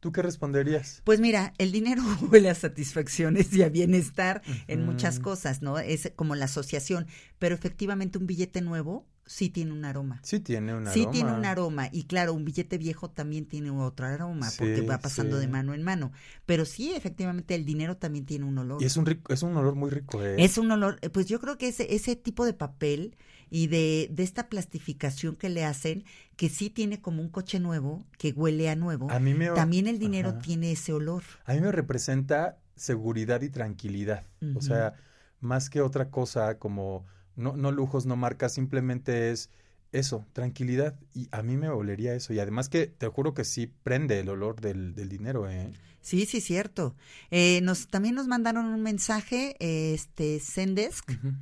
¿Tú 0.01 0.13
qué 0.13 0.23
responderías? 0.23 1.03
Pues 1.05 1.19
mira, 1.19 1.55
el 1.59 1.73
dinero 1.73 2.03
huele 2.31 2.51
a 2.51 2.55
satisfacciones 2.55 3.53
y 3.53 3.63
a 3.63 3.69
bienestar 3.69 4.43
en 4.69 4.85
muchas 4.87 5.19
cosas, 5.19 5.61
¿no? 5.61 5.79
Es 5.79 6.13
como 6.15 6.35
la 6.37 6.45
asociación, 6.45 7.07
pero 7.39 7.55
efectivamente 7.55 8.19
un 8.19 8.27
billete 8.27 8.61
nuevo 8.61 9.07
sí 9.29 9.51
tiene 9.51 9.73
un 9.73 9.85
aroma. 9.85 10.21
Sí 10.25 10.41
tiene 10.41 10.75
un 10.75 10.87
Sí 10.89 11.01
aroma. 11.01 11.13
tiene 11.13 11.33
un 11.35 11.45
aroma 11.45 11.89
y 11.93 12.05
claro, 12.05 12.33
un 12.35 12.45
billete 12.45 12.79
viejo 12.79 13.11
también 13.11 13.47
tiene 13.47 13.71
otro 13.71 14.07
aroma 14.07 14.49
porque 14.59 14.81
Sí, 14.81 14.87
va 14.87 14.99
pasando 14.99 15.37
sí. 15.37 15.43
de 15.43 15.49
mano 15.49 15.75
en 15.75 15.83
mano. 15.85 16.11
Pero 16.47 16.65
sí, 16.65 16.93
efectivamente, 16.95 17.55
el 17.55 17.65
dinero 17.65 17.97
también 17.97 18.25
tiene 18.27 18.45
un 18.47 18.59
olor. 18.59 18.83
Y 18.83 18.87
es 18.87 18.97
un 18.97 19.07
rico, 19.07 19.33
es 19.33 19.43
un 19.43 19.57
olor 19.57 19.75
muy 19.75 19.91
rico, 19.91 20.23
¿eh? 20.25 20.37
Es 20.43 20.59
un 20.59 20.71
olor, 20.71 20.99
eh, 21.03 21.11
pues 21.11 21.27
yo 21.27 21.41
creo 21.41 21.59
que 21.59 21.69
ese, 21.69 21.95
ese 21.95 22.17
tipo 22.17 22.45
de 22.45 22.55
papel 22.55 23.17
y 23.51 23.67
de, 23.69 24.09
de 24.11 24.23
esta 24.23 24.49
plastificación 24.49 25.37
que 25.37 25.49
le 25.49 25.65
hacen, 25.65 26.05
que 26.37 26.49
sí 26.49 26.71
tiene 26.71 27.01
como 27.01 27.23
un 27.23 27.29
coche 27.29 27.61
nuevo, 27.61 28.05
que 28.19 28.33
huele 28.33 28.69
a 28.71 28.77
nuevo, 28.77 29.11
A 29.11 29.19
mí 29.21 29.35
me 29.35 29.49
también 29.51 29.87
el 29.87 29.99
dinero 29.99 30.31
Ajá. 30.31 30.39
tiene 30.39 30.73
ese 30.73 30.93
olor. 30.93 31.23
A 31.45 31.55
mí 31.55 31.61
me 31.61 31.73
representa 31.73 32.59
seguridad 32.77 33.43
y 33.43 33.49
tranquilidad. 33.49 34.25
O 34.55 34.61
sea, 34.61 34.95
más 35.41 35.71
que 35.71 35.81
otra 35.81 36.11
cosa 36.11 36.59
como 36.59 37.07
no, 37.39 37.57
no 37.57 37.73
lujos, 37.73 38.05
no 38.05 38.17
marcas, 38.17 38.53
simplemente 38.55 39.31
es 39.31 39.51
eso, 39.93 40.27
tranquilidad. 40.33 40.99
Y 41.15 41.29
a 41.31 41.43
mí 41.43 41.57
me 41.57 41.69
olería 41.71 42.15
eso. 42.15 42.33
Y 42.35 42.41
además 42.41 42.69
que 42.69 42.87
te 42.87 43.07
juro 43.09 43.33
que 43.33 43.45
sí 43.45 43.73
prende 43.83 44.21
el 44.21 44.29
olor 44.29 44.61
del, 44.61 44.95
del 44.95 45.09
dinero, 45.09 45.49
¿eh? 45.49 45.73
Sí, 46.01 46.27
sí, 46.27 46.41
cierto. 46.41 46.95
Eh, 47.31 47.61
nos, 47.63 47.89
también 47.89 48.15
nos 48.15 48.27
mandaron 48.27 48.67
un 48.67 48.83
mensaje, 48.83 49.57
este, 49.61 50.41
Zendesk, 50.41 51.11
Ujú. 51.11 51.35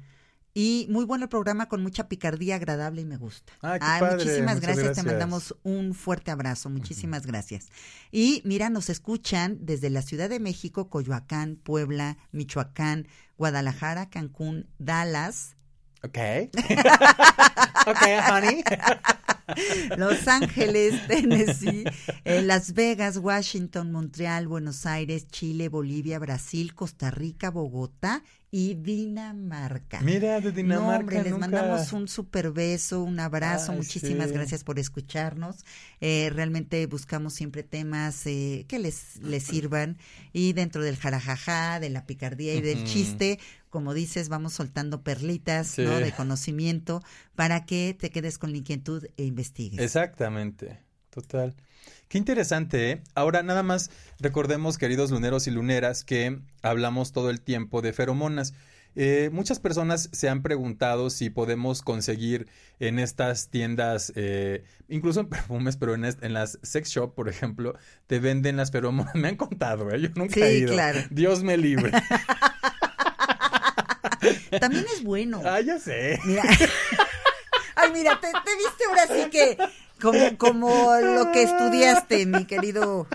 y 0.55 0.87
muy 0.91 1.05
bueno 1.05 1.25
el 1.25 1.29
programa 1.29 1.69
con 1.69 1.83
mucha 1.83 2.09
picardía 2.09 2.57
agradable 2.57 3.03
y 3.03 3.05
me 3.05 3.17
gusta. 3.17 3.53
Ah, 3.63 3.79
qué 3.79 3.85
Ay, 3.87 4.01
padre, 4.01 4.17
muchísimas 4.25 4.61
gracias. 4.61 4.97
te 4.97 5.03
mandamos 5.03 5.55
un 5.63 5.95
fuerte 5.95 6.31
abrazo, 6.31 6.71
muchísimas 6.71 7.27
gracias. 7.27 7.69
Y 8.11 8.43
mira, 8.45 8.71
nos 8.71 8.89
escuchan 8.91 9.59
desde 9.61 9.91
la 9.91 10.03
Ciudad 10.03 10.29
de 10.29 10.41
México, 10.41 10.89
Coyoacán, 10.89 11.57
Puebla, 11.57 12.17
Michoacán, 12.33 13.07
Guadalajara, 13.39 14.09
Cancún, 14.09 14.67
Dallas, 14.79 15.56
Ok. 16.07 16.19
ok, 17.87 18.03
honey. 18.31 18.63
Los 19.97 20.27
Ángeles, 20.29 21.07
Tennessee, 21.07 21.85
eh, 22.25 22.43
Las 22.43 22.75
Vegas, 22.75 23.17
Washington, 23.19 23.93
Montreal, 23.93 24.47
Buenos 24.47 24.87
Aires, 24.87 25.29
Chile, 25.29 25.69
Bolivia, 25.69 26.19
Brasil, 26.19 26.75
Costa 26.75 27.11
Rica, 27.11 27.51
Bogotá 27.51 28.23
y 28.51 28.75
Dinamarca. 28.75 30.01
Mira, 30.01 30.41
de 30.41 30.53
Dinamarca. 30.53 30.89
no, 30.93 30.97
hombre, 30.99 31.23
les 31.23 31.33
nunca- 31.33 31.47
mandamos 31.49 31.93
un 31.93 32.09
super 32.09 32.53
beso, 32.53 33.03
un 33.03 33.19
abrazo, 33.21 33.73
Ay, 33.73 33.79
muchísimas 33.79 34.29
sí. 34.29 34.35
gracias 34.35 34.65
por 34.65 34.79
escucharnos. 34.79 35.65
Eh, 36.01 36.31
realmente 36.33 36.87
buscamos 36.87 37.35
siempre 37.35 37.63
temas 37.65 38.27
eh, 38.27 38.65
que 38.69 38.79
les, 38.79 39.17
les 39.23 39.43
sirvan 39.43 39.99
y 40.33 40.53
dentro 40.53 40.83
del 40.83 40.97
jarajaja, 40.97 41.81
de 41.81 41.91
la 41.91 42.07
picardía 42.07 42.55
y 42.55 42.61
del 42.61 42.85
chiste, 42.85 43.39
como 43.69 43.93
dices, 43.95 44.29
vamos 44.29 44.55
soltando 44.55 45.03
perlitas 45.03 45.77
de 45.77 46.13
conocimiento 46.17 47.03
para 47.35 47.67
que 47.67 47.95
te 47.99 48.11
quedes 48.11 48.39
con 48.39 48.53
la 48.53 48.59
inquietud 48.59 49.05
e 49.17 49.25
investigues. 49.25 49.81
Exactamente, 49.81 50.79
total. 51.11 51.55
Qué 52.09 52.19
interesante, 52.19 52.91
¿eh? 52.93 53.03
Ahora 53.15 53.43
nada 53.43 53.63
más 53.65 53.91
recordemos, 54.21 54.79
queridos 54.79 55.11
luneros 55.11 55.47
y 55.49 55.51
luneras, 55.51 56.05
que 56.05 56.39
hablamos 56.63 57.11
todo 57.13 57.31
el 57.31 57.41
tiempo 57.41 57.83
de 57.83 57.93
feromonas. 57.93 58.55
Eh, 58.95 59.29
muchas 59.33 59.59
personas 59.61 60.09
se 60.13 60.29
han 60.29 60.41
preguntado 60.43 61.11
si 61.11 61.29
podemos 61.31 61.83
conseguir 61.83 62.49
en 62.79 62.99
estas 63.01 63.49
tiendas, 63.49 64.13
eh, 64.15 64.63
incluso 64.89 65.21
en 65.21 65.29
perfumes, 65.31 65.77
pero 65.77 65.95
en, 65.95 66.05
en 66.05 66.33
las 66.33 66.59
sex 66.63 66.89
shop, 66.91 67.13
por 67.15 67.29
ejemplo, 67.29 67.75
te 68.07 68.21
venden 68.21 68.57
las 68.57 68.71
feromonas. 68.71 69.15
Me 69.17 69.29
han 69.29 69.37
contado, 69.37 69.91
¿eh? 69.91 70.01
Yo 70.01 70.09
nunca 70.15 70.35
Sí, 70.35 70.41
he 70.43 70.59
ido. 70.59 70.73
claro. 70.75 71.01
Dios 71.11 71.43
me 71.43 71.57
libre. 71.57 71.91
También 74.61 74.87
es 74.95 75.03
bueno. 75.03 75.43
ah, 75.45 75.61
ya 75.61 75.79
sé. 75.79 76.19
Mira. 76.25 76.43
Ay, 77.75 77.91
mira, 77.93 78.19
te, 78.21 78.29
te 78.29 78.57
viste 78.57 78.85
ahora 78.89 79.07
sí 79.07 79.31
que 79.31 79.59
como, 80.01 80.37
como 80.39 80.95
lo 81.01 81.33
que 81.33 81.43
estudiaste, 81.43 82.27
mi 82.27 82.45
querido. 82.45 83.07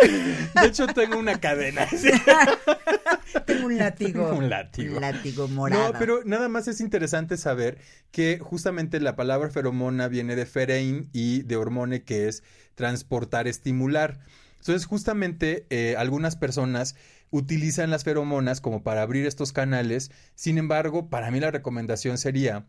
De 0.00 0.66
hecho, 0.66 0.86
tengo 0.86 1.18
una 1.18 1.40
cadena. 1.40 1.86
Tengo 3.46 3.66
un 3.66 3.78
látigo. 3.78 4.32
Un 4.32 4.48
látigo. 4.48 4.96
Un 4.96 5.00
látigo 5.00 5.48
morado. 5.48 5.92
No, 5.92 5.98
pero 5.98 6.22
nada 6.24 6.48
más 6.48 6.68
es 6.68 6.80
interesante 6.80 7.36
saber 7.36 7.78
que 8.10 8.38
justamente 8.38 9.00
la 9.00 9.16
palabra 9.16 9.50
feromona 9.50 10.08
viene 10.08 10.36
de 10.36 10.46
ferein 10.46 11.08
y 11.12 11.42
de 11.42 11.56
hormone, 11.56 12.04
que 12.04 12.28
es 12.28 12.42
transportar, 12.74 13.48
estimular. 13.48 14.20
Entonces, 14.58 14.86
justamente 14.86 15.66
eh, 15.70 15.96
algunas 15.98 16.36
personas 16.36 16.94
utilizan 17.30 17.90
las 17.90 18.04
feromonas 18.04 18.60
como 18.60 18.82
para 18.82 19.02
abrir 19.02 19.26
estos 19.26 19.52
canales. 19.52 20.10
Sin 20.34 20.58
embargo, 20.58 21.08
para 21.10 21.30
mí 21.30 21.40
la 21.40 21.50
recomendación 21.50 22.18
sería 22.18 22.66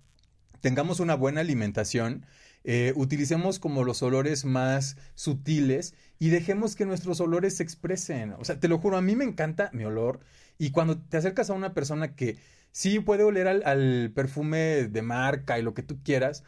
tengamos 0.62 1.00
una 1.00 1.16
buena 1.16 1.42
alimentación, 1.42 2.26
eh, 2.72 2.94
utilicemos 2.96 3.58
como 3.58 3.84
los 3.84 4.04
olores 4.04 4.46
más 4.46 4.96
sutiles 5.16 5.96
y 6.20 6.30
dejemos 6.30 6.76
que 6.76 6.86
nuestros 6.86 7.20
olores 7.20 7.58
se 7.58 7.64
expresen. 7.64 8.34
O 8.34 8.46
sea, 8.46 8.60
te 8.60 8.68
lo 8.68 8.78
juro, 8.78 8.96
a 8.96 9.02
mí 9.02 9.16
me 9.16 9.24
encanta 9.24 9.72
mi 9.74 9.86
olor 9.86 10.20
y 10.60 10.70
cuando 10.70 11.00
te 11.00 11.18
acercas 11.18 11.50
a 11.50 11.54
una 11.54 11.74
persona 11.74 12.14
que 12.16 12.38
sí 12.72 13.00
puede 13.00 13.24
oler 13.24 13.48
al, 13.48 13.64
al 13.66 14.12
perfume 14.14 14.88
de 14.88 15.02
marca 15.02 15.58
y 15.58 15.64
lo 15.64 15.74
que 15.74 15.82
tú 15.82 15.98
quieras, 16.04 16.44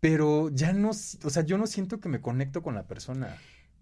pero 0.00 0.48
ya 0.48 0.72
no, 0.72 0.92
o 0.92 1.30
sea, 1.30 1.44
yo 1.44 1.58
no 1.58 1.66
siento 1.66 2.00
que 2.00 2.08
me 2.08 2.22
conecto 2.22 2.62
con 2.62 2.74
la 2.74 2.86
persona. 2.86 3.36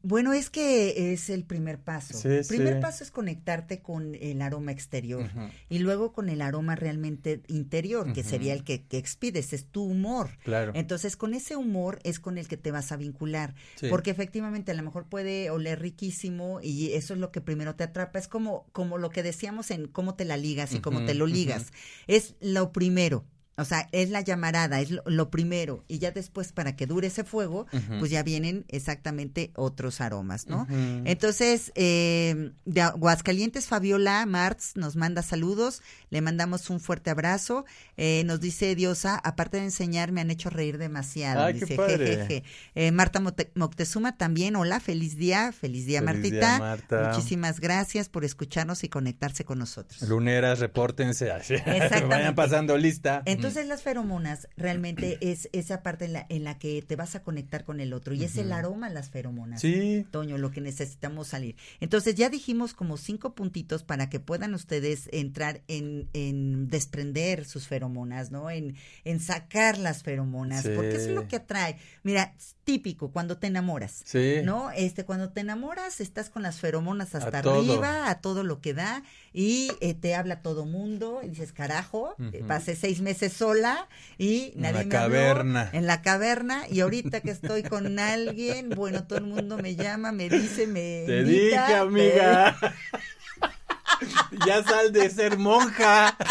Bueno, 0.06 0.34
es 0.34 0.50
que 0.50 1.14
es 1.14 1.30
el 1.30 1.44
primer 1.44 1.80
paso. 1.80 2.12
Sí, 2.12 2.28
el 2.28 2.46
primer 2.46 2.74
sí. 2.74 2.80
paso 2.82 3.02
es 3.02 3.10
conectarte 3.10 3.80
con 3.80 4.14
el 4.14 4.42
aroma 4.42 4.70
exterior 4.70 5.30
y 5.70 5.78
luego 5.78 6.12
con 6.12 6.28
el 6.28 6.42
aroma 6.42 6.76
realmente 6.76 7.40
interior, 7.48 8.12
que 8.12 8.22
sería 8.22 8.52
el 8.52 8.64
que, 8.64 8.84
que 8.84 8.98
expides, 8.98 9.54
es 9.54 9.64
tu 9.64 9.82
humor. 9.82 10.28
Claro. 10.44 10.72
Entonces, 10.74 11.16
con 11.16 11.32
ese 11.32 11.56
humor 11.56 12.00
es 12.04 12.20
con 12.20 12.36
el 12.36 12.48
que 12.48 12.58
te 12.58 12.70
vas 12.70 12.92
a 12.92 12.98
vincular. 12.98 13.54
Sí. 13.76 13.88
Porque 13.88 14.10
efectivamente 14.10 14.72
a 14.72 14.74
lo 14.74 14.82
mejor 14.82 15.06
puede 15.08 15.48
oler 15.48 15.80
riquísimo 15.80 16.60
y 16.62 16.92
eso 16.92 17.14
es 17.14 17.20
lo 17.20 17.32
que 17.32 17.40
primero 17.40 17.74
te 17.74 17.84
atrapa. 17.84 18.18
Es 18.18 18.28
como, 18.28 18.66
como 18.72 18.98
lo 18.98 19.08
que 19.08 19.22
decíamos 19.22 19.70
en 19.70 19.88
cómo 19.88 20.16
te 20.16 20.26
la 20.26 20.36
ligas 20.36 20.74
y 20.74 20.80
cómo 20.80 21.06
te 21.06 21.14
lo 21.14 21.26
ligas. 21.26 21.72
Es 22.06 22.34
lo 22.40 22.72
primero. 22.72 23.24
O 23.56 23.64
sea, 23.64 23.88
es 23.92 24.10
la 24.10 24.20
llamarada, 24.20 24.80
es 24.80 24.90
lo, 24.90 25.02
lo 25.06 25.30
primero. 25.30 25.84
Y 25.88 25.98
ya 25.98 26.10
después, 26.10 26.52
para 26.52 26.76
que 26.76 26.86
dure 26.86 27.08
ese 27.08 27.24
fuego, 27.24 27.66
pues 27.98 28.10
ya 28.10 28.22
vienen 28.22 28.64
exactamente 28.68 29.52
otros 29.54 30.00
aromas, 30.00 30.46
¿no? 30.46 30.66
Entonces, 31.04 31.72
eh, 31.74 32.52
de 32.64 32.80
Aguascalientes, 32.80 33.66
Fabiola 33.66 34.24
Martz 34.26 34.76
nos 34.76 34.96
manda 34.96 35.22
saludos, 35.22 35.82
le 36.10 36.20
mandamos 36.20 36.70
un 36.70 36.80
fuerte 36.80 37.10
abrazo. 37.10 37.64
Eh, 37.96 38.22
nos 38.26 38.40
dice 38.40 38.74
Diosa, 38.74 39.20
aparte 39.22 39.58
de 39.58 39.64
enseñar, 39.64 40.12
me 40.12 40.20
han 40.20 40.30
hecho 40.30 40.50
reír 40.50 40.78
demasiado. 40.78 41.44
Ay, 41.44 41.54
qué 41.54 41.66
dice, 41.66 41.76
jejeje. 41.76 42.44
Eh, 42.74 42.90
Marta 42.90 43.20
Moctezuma 43.54 44.16
también, 44.16 44.56
hola, 44.56 44.80
feliz 44.80 45.16
día, 45.16 45.52
feliz 45.52 45.86
día, 45.86 46.02
Feliz 46.02 46.22
día, 46.22 46.40
Martita. 46.42 46.58
Marta. 46.58 47.10
Muchísimas 47.10 47.60
gracias 47.60 48.08
por 48.08 48.24
escucharnos 48.24 48.84
y 48.84 48.88
conectarse 48.88 49.44
con 49.44 49.58
nosotros. 49.58 50.02
Luneras, 50.02 50.58
repórtense. 50.58 51.30
Vayan 52.08 52.34
pasando 52.34 52.76
lista. 52.76 53.22
Entonces 53.26 53.43
las 53.66 53.82
feromonas 53.82 54.48
realmente 54.56 55.18
es 55.20 55.48
esa 55.52 55.82
parte 55.82 56.04
en 56.06 56.12
la, 56.14 56.26
en 56.28 56.44
la 56.44 56.58
que 56.58 56.82
te 56.82 56.96
vas 56.96 57.14
a 57.14 57.22
conectar 57.22 57.64
con 57.64 57.80
el 57.80 57.92
otro 57.92 58.14
y 58.14 58.24
es 58.24 58.36
el 58.36 58.52
aroma 58.52 58.88
las 58.90 59.10
feromonas. 59.10 59.60
Sí. 59.60 60.06
Toño, 60.10 60.38
lo 60.38 60.50
que 60.50 60.60
necesitamos 60.60 61.28
salir. 61.28 61.56
Entonces 61.80 62.14
ya 62.14 62.28
dijimos 62.30 62.74
como 62.74 62.96
cinco 62.96 63.34
puntitos 63.34 63.82
para 63.82 64.08
que 64.10 64.20
puedan 64.20 64.54
ustedes 64.54 65.08
entrar 65.12 65.62
en, 65.68 66.08
en 66.12 66.68
desprender 66.68 67.44
sus 67.44 67.66
feromonas, 67.68 68.30
¿no? 68.30 68.50
En, 68.50 68.76
en 69.04 69.20
sacar 69.20 69.78
las 69.78 70.02
feromonas, 70.02 70.62
Sí. 70.62 70.70
porque 70.74 70.96
es 70.96 71.08
lo 71.08 71.28
que 71.28 71.36
atrae. 71.36 71.76
Mira, 72.02 72.34
típico 72.64 73.10
cuando 73.10 73.36
te 73.36 73.46
enamoras. 73.48 74.02
Sí. 74.04 74.36
¿No? 74.44 74.70
Este, 74.70 75.04
cuando 75.04 75.30
te 75.30 75.40
enamoras, 75.40 76.00
estás 76.00 76.30
con 76.30 76.42
las 76.42 76.60
feromonas 76.60 77.14
hasta 77.14 77.38
arriba, 77.38 78.08
a 78.08 78.20
todo 78.20 78.42
lo 78.44 78.60
que 78.60 78.74
da, 78.74 79.02
y 79.36 79.72
eh, 79.80 79.94
te 79.94 80.14
habla 80.14 80.40
todo 80.42 80.64
mundo, 80.64 81.20
y 81.24 81.28
dices, 81.28 81.52
carajo, 81.52 82.14
eh, 82.32 82.44
pasé 82.46 82.76
seis 82.76 83.00
meses 83.00 83.32
sola 83.32 83.88
y 84.16 84.52
En 84.54 84.62
nadie 84.62 84.84
la 84.84 84.84
me 84.84 84.96
habló, 84.96 85.16
caverna. 85.18 85.70
en 85.72 85.86
la 85.86 86.00
caverna, 86.02 86.62
y 86.70 86.80
ahorita 86.80 87.20
que 87.20 87.32
estoy 87.32 87.64
con 87.64 87.98
alguien, 87.98 88.70
bueno, 88.70 89.04
todo 89.04 89.18
el 89.18 89.26
mundo 89.26 89.58
me 89.58 89.74
llama, 89.74 90.12
me 90.12 90.28
dice, 90.28 90.68
me 90.68 91.02
Te 91.06 91.20
invita, 91.22 91.66
dije, 91.66 91.74
amiga. 91.74 92.56
ya 94.46 94.62
sal 94.62 94.92
de 94.92 95.10
ser 95.10 95.36
monja. 95.36 96.16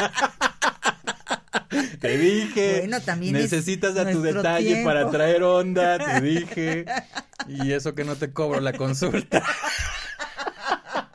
Te 2.00 2.18
dije. 2.18 2.80
Bueno, 2.80 3.02
también 3.02 3.36
es 3.36 3.44
Necesitas 3.44 3.98
a 3.98 4.10
tu 4.10 4.22
detalle 4.22 4.84
para 4.84 5.10
traer 5.10 5.44
onda, 5.44 5.98
te 5.98 6.22
dije. 6.22 6.86
Y 7.48 7.74
eso 7.74 7.94
que 7.94 8.06
no 8.06 8.16
te 8.16 8.32
cobro 8.32 8.62
la 8.62 8.72
consulta. 8.72 9.44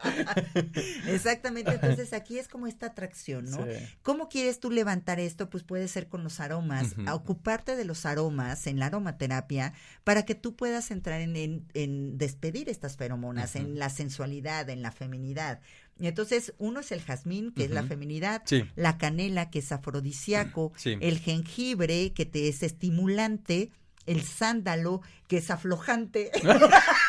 Exactamente, 1.09 1.73
entonces 1.73 2.13
aquí 2.13 2.39
es 2.39 2.49
como 2.49 2.67
esta 2.67 2.87
atracción, 2.87 3.45
¿no? 3.47 3.59
Sí. 3.65 3.73
¿Cómo 4.03 4.29
quieres 4.29 4.61
tú 4.61 4.71
levantar 4.71 5.21
esto? 5.21 5.49
Pues 5.51 5.63
puede 5.65 5.89
ser 5.89 6.09
con 6.09 6.25
los 6.25 6.41
aromas, 6.41 6.95
a 7.07 7.15
ocuparte 7.15 7.77
de 7.77 7.85
los 7.85 8.07
aromas 8.07 8.67
en 8.67 8.79
la 8.79 8.87
aromaterapia 8.87 9.73
para 10.05 10.25
que 10.25 10.35
tú 10.35 10.55
puedas 10.57 10.91
entrar 10.91 11.21
en, 11.21 11.37
en- 11.37 11.67
en 11.75 12.19
despedir 12.19 12.69
estas 12.69 12.97
feromonas, 12.97 13.57
en 13.57 13.79
la 13.79 13.91
sensualidad, 13.91 14.69
en 14.71 14.83
la 14.83 14.93
feminidad. 14.93 15.61
Y 16.01 16.07
entonces, 16.07 16.55
uno 16.59 16.79
es 16.81 16.93
el 16.93 17.01
jazmín, 17.03 17.53
que 17.53 17.65
es 17.65 17.71
la 17.73 17.83
feminidad, 17.83 18.43
Sí. 18.45 18.65
la 18.77 18.99
canela, 18.99 19.51
que 19.51 19.59
es 19.59 19.73
afrodisíaco, 19.73 20.73
Sí. 20.77 20.97
el 21.01 21.19
jengibre, 21.19 22.13
que 22.13 22.25
te 22.25 22.49
es 22.49 22.63
estimulante, 22.63 23.73
el 24.07 24.23
sándalo, 24.23 25.03
que 25.27 25.39
es 25.39 25.51
aflojante. 25.51 26.31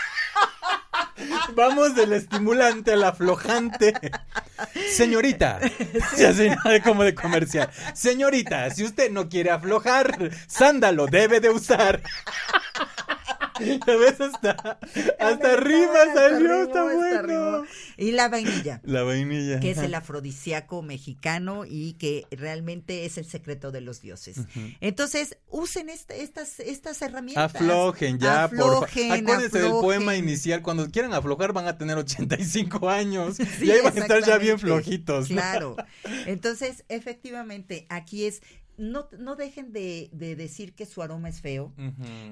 Vamos 1.56 1.96
del 1.96 2.14
estimulante 2.14 2.94
al 2.94 3.04
aflojante. 3.04 3.94
Señorita, 4.92 5.60
sí, 6.16 6.26
así, 6.26 6.50
como 6.84 7.04
de 7.04 7.16
comercial. 7.16 7.70
Señorita, 7.94 8.70
si 8.72 8.84
usted 8.84 9.12
no 9.12 9.30
quiere 9.30 9.52
aflojar, 9.52 10.32
sándalo 10.48 11.08
debe 11.08 11.40
de 11.40 11.50
usar. 11.50 12.02
¿Ves? 13.60 14.22
Hasta, 14.22 14.80
hasta 15.20 15.54
arriba 15.54 15.94
Hasta 16.08 16.30
salió, 16.30 16.64
está 16.64 16.84
bueno. 16.84 17.64
Y 17.98 18.12
la 18.12 18.30
vainilla. 18.30 18.82
La 18.84 19.04
vainilla. 19.04 19.60
que 19.60 19.72
es 19.72 19.78
el 19.80 19.94
afrodisíaco 19.94 20.82
mexicano 20.82 21.66
y 21.68 21.94
que 21.94 22.26
realmente 22.32 23.06
es 23.06 23.18
el 23.18 23.26
secreto 23.26 23.72
de 23.72 23.82
los 23.82 24.02
dioses. 24.02 24.38
Entonces, 24.82 25.38
usen 25.50 25.90
este- 25.90 26.24
estas, 26.24 26.60
estas 26.60 27.02
herramientas. 27.02 27.56
Aflojen 27.56 28.20
ya, 28.20 28.48
por 28.50 28.60
Aflojen, 28.60 29.10
favor. 29.10 29.24
Acuérdense 29.24 29.60
del 29.60 29.72
poema 29.72 30.16
inicial. 30.16 30.62
Cuando 30.62 30.90
quieran 30.90 31.14
aflojar 31.14 31.54
van 31.54 31.68
a 31.68 31.78
tener 31.78 31.98
85 31.98 32.90
años. 32.90 33.38
Sí, 33.60 33.66
y 33.66 33.72
ahí 33.72 33.82
van 33.84 33.98
a 33.98 34.02
estar 34.02 34.24
ya 34.24 34.38
bien 34.38 34.60
flojitos. 34.60 35.28
Claro. 35.28 35.76
Entonces, 36.28 36.86
efectivamente, 36.88 37.86
aquí 37.90 38.26
es, 38.26 38.42
no, 38.80 39.08
no 39.20 39.36
dejen 39.36 39.72
de, 39.72 40.10
de 40.14 40.36
decir 40.36 40.74
que 40.74 40.86
su 40.86 41.02
aroma 41.02 41.30
es 41.30 41.42
feo, 41.42 41.74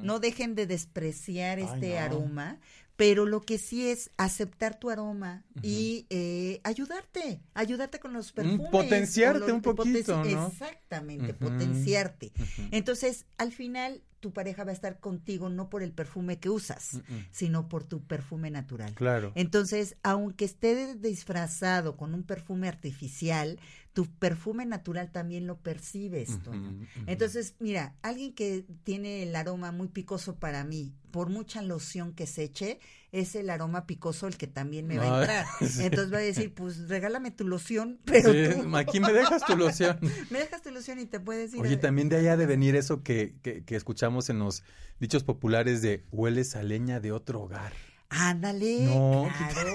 no 0.01 0.19
dejen 0.19 0.55
de 0.55 0.65
despreciar 0.65 1.57
Ay, 1.59 1.65
este 1.65 1.93
no. 1.95 1.99
aroma, 1.99 2.59
pero 2.95 3.25
lo 3.27 3.41
que 3.41 3.59
sí 3.59 3.87
es 3.89 4.09
aceptar 4.17 4.79
tu 4.79 4.89
aroma 4.89 5.43
y 5.61 6.07
eh, 6.09 6.61
ayudarte, 6.63 7.41
ayudarte 7.53 7.99
con 7.99 8.13
los 8.13 8.31
perfumes. 8.31 8.71
potenciarte 8.71 9.39
los- 9.41 9.51
un 9.51 9.61
poquito. 9.61 10.23
Exactamente, 10.23 11.33
potenciarte. 11.33 12.31
Entonces, 12.71 13.25
al 13.37 13.51
final, 13.51 14.01
tu 14.19 14.33
pareja 14.33 14.63
va 14.63 14.71
a 14.71 14.73
estar 14.73 14.99
contigo 14.99 15.47
no 15.49 15.69
por 15.69 15.83
el 15.83 15.91
perfume 15.93 16.39
que 16.39 16.49
usas, 16.49 17.01
sino 17.29 17.69
por 17.69 17.83
tu 17.83 18.01
perfume 18.03 18.49
natural. 18.49 18.95
Claro. 18.95 19.31
Entonces, 19.35 19.95
aunque 20.01 20.45
esté 20.45 20.95
disfrazado 20.95 21.97
con 21.97 22.15
un 22.15 22.23
perfume 22.23 22.67
artificial, 22.67 23.59
tu 23.97 24.05
perfume 24.05 24.63
natural 24.63 25.11
también 25.11 25.47
lo 25.47 25.57
percibes, 25.57 26.39
Toño. 26.43 26.69
ujú. 26.69 26.85
Entonces, 27.07 27.55
mira, 27.57 27.95
alguien 28.03 28.35
que 28.35 28.63
tiene 28.83 29.23
el 29.23 29.35
aroma 29.35 29.71
muy 29.71 29.87
picoso 29.87 30.35
para 30.35 30.63
mí, 30.63 30.93
por 31.09 31.29
mucha 31.29 31.63
loción 31.63 32.13
que 32.13 32.27
se 32.27 32.43
eche, 32.43 32.79
es 33.11 33.33
el 33.33 33.49
aroma 33.49 33.87
picoso 33.87 34.27
el 34.27 34.37
que 34.37 34.45
también 34.45 34.85
me 34.85 34.99
va 34.99 35.05
a 35.05 35.15
Ay, 35.15 35.21
entrar. 35.21 35.45
sí. 35.67 35.83
Entonces 35.83 36.13
va 36.13 36.17
a 36.19 36.21
decir, 36.21 36.53
pues 36.53 36.87
regálame 36.89 37.31
tu 37.31 37.47
loción, 37.47 37.99
pero 38.05 38.31
Sí, 38.31 38.61
tú 38.61 38.77
aquí 38.77 38.99
me 38.99 39.11
dejas 39.11 39.43
tu 39.43 39.55
loción. 39.57 39.97
me 40.29 40.37
dejas 40.37 40.61
tu 40.61 40.69
loción 40.69 40.99
y 40.99 41.07
te 41.07 41.19
puedes 41.19 41.55
ir. 41.55 41.59
Oye, 41.61 41.73
a- 41.73 41.79
también 41.79 42.07
de 42.07 42.17
allá 42.17 42.37
de 42.37 42.45
venir 42.45 42.75
eso 42.75 43.01
que, 43.01 43.33
que, 43.41 43.63
que 43.63 43.75
escuchamos 43.75 44.29
en 44.29 44.37
los 44.37 44.61
dichos 44.99 45.23
populares 45.23 45.81
de 45.81 46.05
hueles 46.11 46.55
a 46.55 46.61
leña 46.61 46.99
de 46.99 47.11
otro 47.13 47.41
hogar. 47.41 47.73
Ándale, 48.09 48.83
No, 48.85 49.27
claro. 49.51 49.73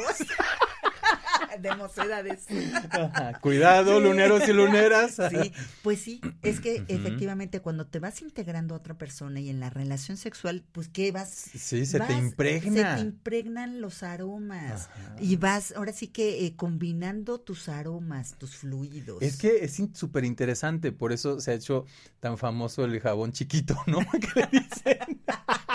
De 1.60 1.74
mocedades. 1.76 2.46
Cuidado, 3.40 3.98
Sí. 3.98 4.02
luneros 4.04 4.48
y 4.48 4.52
luneras. 4.52 5.16
Sí, 5.30 5.52
pues 5.82 6.00
sí, 6.00 6.20
es 6.42 6.60
que 6.60 6.84
efectivamente 6.88 7.60
cuando 7.60 7.86
te 7.86 7.98
vas 7.98 8.22
integrando 8.22 8.74
a 8.74 8.78
otra 8.78 8.94
persona 8.98 9.40
y 9.40 9.48
en 9.50 9.60
la 9.60 9.70
relación 9.70 10.16
sexual, 10.16 10.64
pues 10.72 10.88
¿qué 10.88 11.12
vas? 11.12 11.30
Sí, 11.30 11.86
se 11.86 11.98
vas- 11.98 12.08
te 12.08 12.14
impregna. 12.14 12.96
Se 12.96 13.02
te 13.02 13.08
impregnan 13.08 13.80
los 13.80 14.02
aromas 14.02 14.88
Ajá. 14.88 15.16
y 15.20 15.36
vas, 15.36 15.72
ahora 15.76 15.92
sí 15.92 16.08
que 16.08 16.46
eh, 16.46 16.56
combinando 16.56 17.40
tus 17.40 17.68
aromas, 17.68 18.34
tus 18.38 18.56
fluidos. 18.56 19.22
Es 19.22 19.36
que 19.36 19.64
es 19.64 19.80
súper 19.94 20.24
interesante, 20.24 20.92
por 20.92 21.12
eso 21.12 21.40
se 21.40 21.50
ha 21.50 21.54
hecho 21.54 21.84
tan 22.20 22.38
famoso 22.38 22.84
el 22.84 22.98
jabón 23.00 23.32
chiquito, 23.32 23.76
¿no? 23.86 23.98
Que 24.12 24.40
le 24.40 24.46
dicen. 24.60 25.20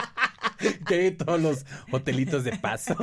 que 0.88 1.12
todos 1.12 1.42
los 1.42 1.66
hotelitos 1.92 2.44
de 2.44 2.58
paso. 2.58 2.96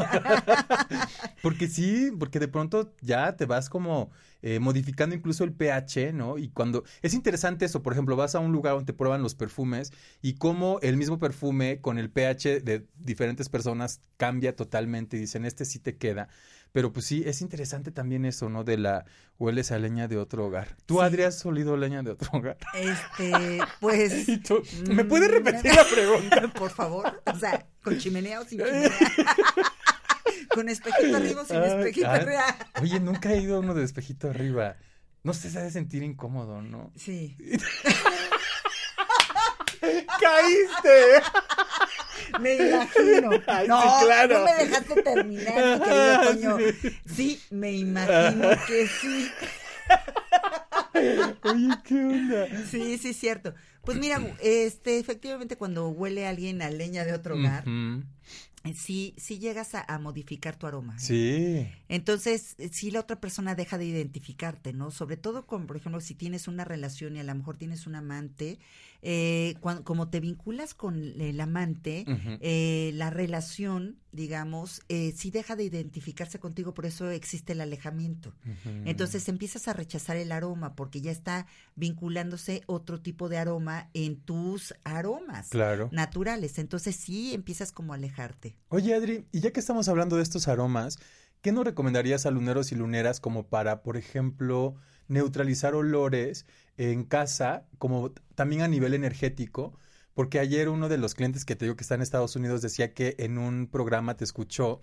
porque 1.42 1.68
sí, 1.68 2.10
porque 2.18 2.40
de 2.40 2.48
pronto 2.48 2.94
ya 3.00 3.36
te 3.36 3.46
vas 3.46 3.68
como 3.68 4.10
eh, 4.42 4.58
modificando 4.58 5.16
incluso 5.16 5.44
el 5.44 5.52
pH, 5.52 6.12
¿no? 6.12 6.38
Y 6.38 6.48
cuando 6.50 6.84
es 7.02 7.14
interesante 7.14 7.64
eso, 7.64 7.82
por 7.82 7.92
ejemplo, 7.94 8.16
vas 8.16 8.34
a 8.34 8.40
un 8.40 8.52
lugar 8.52 8.74
donde 8.74 8.92
te 8.92 8.96
prueban 8.96 9.22
los 9.22 9.34
perfumes 9.34 9.92
y 10.20 10.34
cómo 10.34 10.78
el 10.82 10.96
mismo 10.96 11.18
perfume 11.18 11.80
con 11.80 11.98
el 11.98 12.10
pH 12.10 12.60
de 12.60 12.86
diferentes 12.98 13.48
personas 13.48 14.02
cambia 14.16 14.54
totalmente 14.54 15.16
y 15.16 15.20
dicen, 15.20 15.44
este 15.44 15.64
sí 15.64 15.78
te 15.78 15.96
queda. 15.96 16.28
Pero 16.74 16.92
pues 16.92 17.06
sí, 17.06 17.22
es 17.24 17.40
interesante 17.40 17.92
también 17.92 18.24
eso, 18.24 18.48
¿no? 18.48 18.64
De 18.64 18.76
la 18.76 19.04
hueles 19.38 19.70
a 19.70 19.78
leña 19.78 20.08
de 20.08 20.16
otro 20.18 20.46
hogar. 20.46 20.76
¿Tú, 20.86 20.94
Sí. 20.96 21.00
Adri, 21.02 21.22
has 21.22 21.46
olido 21.46 21.76
leña 21.76 22.02
de 22.02 22.10
otro 22.10 22.28
hogar? 22.32 22.56
Este, 22.74 23.60
pues. 23.80 24.28
¿Y 24.28 24.38
tú? 24.38 24.60
¿Me 24.90 25.04
mm, 25.04 25.08
puedes 25.08 25.30
repetir 25.30 25.72
la 25.72 25.84
pregunta? 25.94 26.48
Por 26.52 26.72
favor, 26.72 27.22
o 27.32 27.38
sea, 27.38 27.64
con 27.80 27.96
chimenea 27.96 28.40
o 28.40 28.44
sin 28.44 28.58
chimenea. 28.64 28.90
con 30.52 30.68
espejito 30.68 31.16
arriba 31.16 31.42
o 31.42 31.44
sin 31.44 31.58
Ay, 31.58 31.70
espejito 31.70 32.10
ay. 32.10 32.20
arriba. 32.20 32.44
Oye, 32.82 32.98
nunca 32.98 33.32
he 33.32 33.40
ido 33.40 33.54
a 33.54 33.60
uno 33.60 33.72
de 33.74 33.84
espejito 33.84 34.28
arriba. 34.28 34.74
No 35.22 35.32
sé, 35.32 35.50
se 35.50 35.60
ha 35.60 35.62
de 35.62 35.70
sentir 35.70 36.02
incómodo, 36.02 36.60
¿no? 36.60 36.90
Sí. 36.96 37.36
¡Caíste! 39.80 41.22
Me 42.40 42.54
imagino. 42.54 43.30
Ay, 43.46 43.68
no, 43.68 43.80
sí, 43.80 44.04
claro. 44.04 44.38
no 44.38 44.44
me 44.44 44.64
dejaste 44.64 45.02
terminar, 45.02 45.78
mi 45.78 45.84
querido 45.84 46.20
Toño. 46.24 46.56
Sí, 47.14 47.40
me 47.50 47.72
imagino 47.72 48.48
que 48.66 48.86
sí. 48.86 49.28
Oye, 51.42 51.68
¿qué 51.84 51.94
onda? 51.94 52.46
Sí, 52.70 52.98
sí, 52.98 53.14
cierto. 53.14 53.54
Pues 53.84 53.98
mira, 53.98 54.20
este, 54.40 54.98
efectivamente, 54.98 55.56
cuando 55.56 55.88
huele 55.88 56.26
a 56.26 56.30
alguien 56.30 56.62
a 56.62 56.70
leña 56.70 57.04
de 57.04 57.12
otro 57.12 57.36
hogar, 57.36 57.64
sí, 58.74 59.14
sí 59.18 59.38
llegas 59.38 59.74
a, 59.74 59.84
a 59.86 59.98
modificar 59.98 60.56
tu 60.56 60.66
aroma. 60.66 60.96
¿eh? 60.96 61.00
Sí. 61.00 61.68
Entonces, 61.88 62.56
si 62.72 62.90
la 62.90 63.00
otra 63.00 63.20
persona 63.20 63.54
deja 63.54 63.76
de 63.76 63.84
identificarte, 63.84 64.72
¿no? 64.72 64.90
Sobre 64.90 65.16
todo 65.16 65.46
con, 65.46 65.66
por 65.66 65.76
ejemplo, 65.76 66.00
si 66.00 66.14
tienes 66.14 66.48
una 66.48 66.64
relación 66.64 67.16
y 67.16 67.20
a 67.20 67.24
lo 67.24 67.34
mejor 67.34 67.56
tienes 67.56 67.86
un 67.86 67.96
amante, 67.96 68.58
eh, 69.06 69.54
cuan- 69.60 69.82
como 69.82 70.08
te 70.08 70.18
vinculas 70.18 70.72
con 70.72 70.96
el 71.20 71.38
amante, 71.40 72.06
eh, 72.40 72.90
la 72.94 73.10
relación, 73.10 73.98
digamos, 74.12 74.80
eh, 74.88 75.12
sí 75.14 75.30
deja 75.30 75.56
de 75.56 75.64
identificarse 75.64 76.38
contigo, 76.40 76.72
por 76.72 76.86
eso 76.86 77.10
existe 77.10 77.52
el 77.52 77.60
alejamiento. 77.60 78.34
Entonces 78.86 79.28
empiezas 79.28 79.68
a 79.68 79.74
rechazar 79.74 80.16
el 80.16 80.32
aroma 80.32 80.74
porque 80.74 81.02
ya 81.02 81.10
está 81.12 81.46
vinculándose 81.76 82.62
otro 82.66 83.00
tipo 83.02 83.28
de 83.28 83.36
aroma 83.38 83.90
en 83.92 84.16
tus 84.16 84.74
aromas 84.84 85.48
Claro. 85.50 85.90
naturales. 85.92 86.58
Entonces 86.58 86.96
sí 86.96 87.34
empiezas 87.34 87.72
como 87.72 87.92
a 87.92 87.96
alejarte. 87.96 88.56
Oye, 88.68 88.94
Adri, 88.94 89.26
y 89.32 89.40
ya 89.40 89.52
que 89.52 89.60
estamos 89.60 89.88
hablando 89.88 90.16
de 90.16 90.22
estos 90.22 90.48
aromas, 90.48 90.98
¿qué 91.42 91.52
nos 91.52 91.64
recomendarías 91.66 92.24
a 92.24 92.30
luneros 92.30 92.72
y 92.72 92.74
luneras 92.74 93.20
como 93.20 93.48
para, 93.48 93.82
por 93.82 93.98
ejemplo, 93.98 94.76
neutralizar 95.08 95.74
olores 95.74 96.46
en 96.76 97.04
casa, 97.04 97.66
como 97.78 98.12
también 98.34 98.62
a 98.62 98.68
nivel 98.68 98.94
energético? 98.94 99.78
Porque 100.14 100.38
ayer 100.38 100.68
uno 100.68 100.88
de 100.88 100.98
los 100.98 101.14
clientes 101.14 101.44
que 101.44 101.56
te 101.56 101.64
digo 101.64 101.76
que 101.76 101.82
está 101.82 101.96
en 101.96 102.02
Estados 102.02 102.36
Unidos 102.36 102.62
decía 102.62 102.94
que 102.94 103.16
en 103.18 103.38
un 103.38 103.66
programa 103.66 104.16
te 104.16 104.24
escuchó 104.24 104.80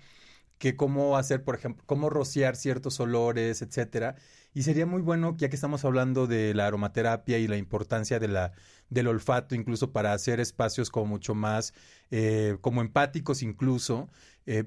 que 0.62 0.76
cómo 0.76 1.18
hacer, 1.18 1.44
por 1.44 1.56
ejemplo, 1.56 1.84
cómo 1.88 2.12
rociar 2.12 2.56
ciertos 2.56 3.00
olores, 3.00 3.64
etcétera. 3.64 4.16
Y 4.54 4.62
sería 4.62 4.86
muy 4.86 5.02
bueno, 5.02 5.36
ya 5.38 5.50
que 5.50 5.56
estamos 5.56 5.84
hablando 5.86 6.28
de 6.28 6.54
la 6.54 6.68
aromaterapia 6.68 7.40
y 7.40 7.48
la 7.48 7.58
importancia 7.58 8.20
de 8.20 8.28
la, 8.28 8.52
del 8.90 9.08
olfato, 9.08 9.56
incluso 9.56 9.92
para 9.92 10.14
hacer 10.14 10.40
espacios 10.40 10.92
como 10.92 11.08
mucho 11.08 11.34
más, 11.34 11.74
eh, 12.12 12.58
como 12.62 12.82
empáticos 12.82 13.42
incluso. 13.42 14.08
Eh, 14.46 14.66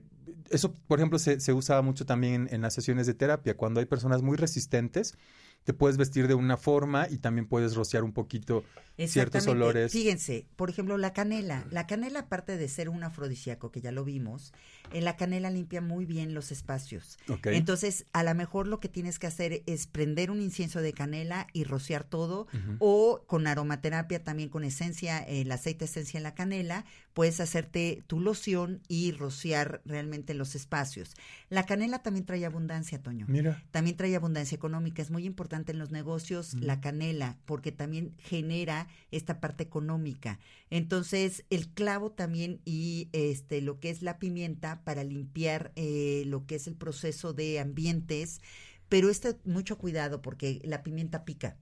eso, 0.51 0.73
por 0.89 0.99
ejemplo, 0.99 1.21
se, 1.21 1.39
se 1.39 1.53
usa 1.53 1.81
mucho 1.83 2.05
también 2.07 2.49
en, 2.49 2.55
en 2.55 2.63
las 2.63 2.75
sesiones 2.75 3.07
de 3.07 3.15
terapia. 3.15 3.57
Cuando 3.57 3.79
hay 3.79 3.87
personas 3.87 4.23
muy 4.23 4.37
resistentes, 4.37 5.17
te 5.65 5.73
puedes 5.73 5.97
vestir 5.97 6.29
de 6.29 6.35
una 6.35 6.57
forma 6.57 7.09
y 7.11 7.19
también 7.19 7.47
puedes 7.47 7.75
rociar 7.75 8.05
un 8.05 8.13
poquito 8.13 8.65
ciertos 8.99 9.47
olores. 9.47 9.93
Fíjense, 9.93 10.47
por 10.57 10.71
ejemplo, 10.71 10.99
la 10.99 11.13
canela. 11.13 11.67
La 11.71 11.87
canela, 11.87 12.21
aparte 12.21 12.57
de 12.57 12.69
ser 12.69 12.89
un 12.89 13.03
afrodisíaco, 13.03 13.73
que 13.73 13.81
ya 13.81 13.91
lo 13.91 14.05
vimos, 14.05 14.53
eh, 14.93 15.01
la 15.01 15.17
canela 15.17 15.51
limpia 15.51 15.81
muy 15.81 16.05
bien 16.05 16.35
los 16.35 16.53
espacios. 16.53 17.19
Entonces, 17.45 18.07
a 18.13 18.23
lo 18.23 18.35
mejor 18.35 18.69
lo 18.69 18.79
que 18.79 18.89
tienes 18.89 19.19
que 19.19 19.27
hacer 19.27 19.63
es 19.67 19.87
prender 19.87 20.31
un 20.31 20.41
incienso 20.41 20.81
de 20.81 20.93
canela 20.93 21.47
y 21.53 21.65
rociar 21.65 22.05
todo, 22.05 22.47
o 22.79 23.25
con 23.27 23.47
aromaterapia, 23.47 24.23
también 24.23 24.51
con 24.51 24.65
esencia, 24.65 25.19
el 25.19 25.51
aceite 25.51 25.87
esencia 25.87 26.19
en 26.19 26.25
la 26.25 26.35
canela, 26.35 26.85
puedes 27.15 27.41
hacerte 27.41 28.03
tu 28.09 28.21
loción 28.21 28.83
y 28.89 29.13
rociar 29.13 29.81
realmente 29.85 30.35
los 30.35 30.55
espacios. 30.55 31.15
La 31.49 31.65
canela 31.65 32.01
también 32.01 32.27
trae 32.27 32.45
abundancia, 32.45 33.01
Toño. 33.01 33.25
Mira. 33.29 33.63
También 33.71 33.97
trae 33.97 34.15
abundancia 34.17 34.57
económica. 34.57 35.01
Es 35.01 35.11
muy 35.11 35.25
importante 35.25 35.73
en 35.73 35.79
los 35.79 35.93
negocios 35.93 36.55
la 36.55 36.81
canela, 36.81 37.39
porque 37.47 37.73
también 37.73 38.15
genera 38.19 38.89
esta 39.13 39.41
parte 39.41 39.63
económica. 39.63 40.41
Entonces, 40.71 41.45
el 41.51 41.69
clavo 41.69 42.11
también 42.11 42.61
y 42.65 43.09
este 43.13 43.63
lo 43.63 43.79
que 43.79 43.91
es 43.91 44.03
la 44.03 44.19
pimienta 44.19 44.83
para 44.83 45.05
limpiar 45.05 45.73
eh, 45.77 46.25
lo 46.27 46.47
que 46.47 46.57
es 46.57 46.67
el 46.67 46.75
proceso 46.75 47.33
de 47.33 47.61
ambientes. 47.61 48.41
Pero 48.89 49.09
este 49.09 49.37
mucho 49.45 49.79
cuidado 49.79 50.21
porque 50.21 50.61
la 50.65 50.83
pimienta 50.83 51.25
pica. 51.25 51.57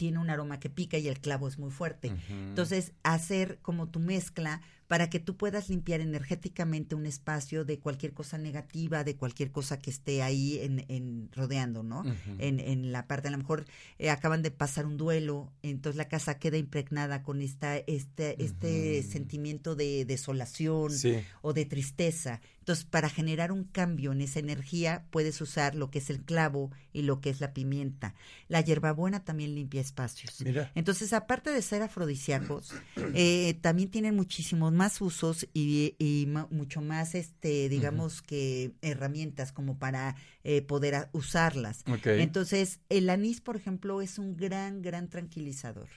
Tiene 0.00 0.18
un 0.18 0.30
aroma 0.30 0.58
que 0.60 0.70
pica 0.70 0.96
y 0.96 1.08
el 1.08 1.20
clavo 1.20 1.46
es 1.46 1.58
muy 1.58 1.70
fuerte. 1.70 2.10
Entonces, 2.30 2.92
hacer 3.02 3.58
como 3.60 3.86
tu 3.90 4.00
mezcla 4.00 4.62
para 4.86 5.10
que 5.10 5.20
tú 5.20 5.36
puedas 5.36 5.68
limpiar 5.68 6.00
energéticamente 6.00 6.94
un 6.94 7.04
espacio 7.04 7.66
de 7.66 7.78
cualquier 7.78 8.14
cosa 8.14 8.38
negativa, 8.38 9.04
de 9.04 9.14
cualquier 9.14 9.50
cosa 9.52 9.78
que 9.78 9.90
esté 9.90 10.22
ahí 10.22 10.58
en, 10.62 10.86
en 10.88 11.28
rodeando, 11.32 11.82
¿no? 11.82 12.02
En, 12.38 12.60
en 12.60 12.92
la 12.92 13.06
parte, 13.06 13.28
a 13.28 13.30
lo 13.30 13.36
mejor 13.36 13.66
eh, 13.98 14.08
acaban 14.08 14.40
de 14.42 14.50
pasar 14.50 14.86
un 14.86 14.96
duelo, 14.96 15.52
entonces 15.62 15.98
la 15.98 16.08
casa 16.08 16.38
queda 16.38 16.56
impregnada 16.56 17.22
con 17.22 17.42
esta, 17.42 17.76
este, 17.76 18.42
este 18.42 19.02
sentimiento 19.02 19.76
de 19.76 20.06
desolación 20.06 20.90
Sí. 20.92 21.18
o 21.42 21.52
de 21.52 21.66
tristeza. 21.66 22.40
Entonces, 22.60 22.84
para 22.84 23.08
generar 23.08 23.52
un 23.52 23.64
cambio 23.64 24.12
en 24.12 24.20
esa 24.20 24.38
energía, 24.38 25.04
puedes 25.10 25.40
usar 25.40 25.74
lo 25.74 25.90
que 25.90 25.98
es 25.98 26.10
el 26.10 26.20
clavo 26.20 26.70
y 26.92 27.02
lo 27.02 27.20
que 27.20 27.30
es 27.30 27.40
la 27.40 27.52
pimienta. 27.52 28.14
La 28.48 28.60
hierbabuena 28.60 29.24
también 29.24 29.54
limpia 29.54 29.80
espacios. 29.80 30.40
Mira. 30.42 30.70
Entonces, 30.74 31.12
aparte 31.12 31.50
de 31.50 31.62
ser 31.62 31.82
afrodisíacos, 31.82 32.74
eh, 33.14 33.58
también 33.62 33.90
tienen 33.90 34.14
muchísimos 34.14 34.72
más 34.72 35.00
usos 35.00 35.48
y, 35.54 36.28
mucho 36.50 36.82
más, 36.82 37.14
este, 37.14 37.68
digamos 37.68 38.22
que 38.22 38.72
herramientas 38.82 39.52
como 39.52 39.78
para 39.78 40.16
eh, 40.44 40.62
poder 40.62 41.08
usarlas. 41.12 41.84
Entonces, 42.04 42.80
el 42.88 43.10
anís, 43.10 43.40
por 43.40 43.56
ejemplo, 43.56 44.00
es 44.00 44.18
un 44.18 44.36
gran, 44.36 44.82
gran 44.82 45.08
tranquilizador. 45.08 45.88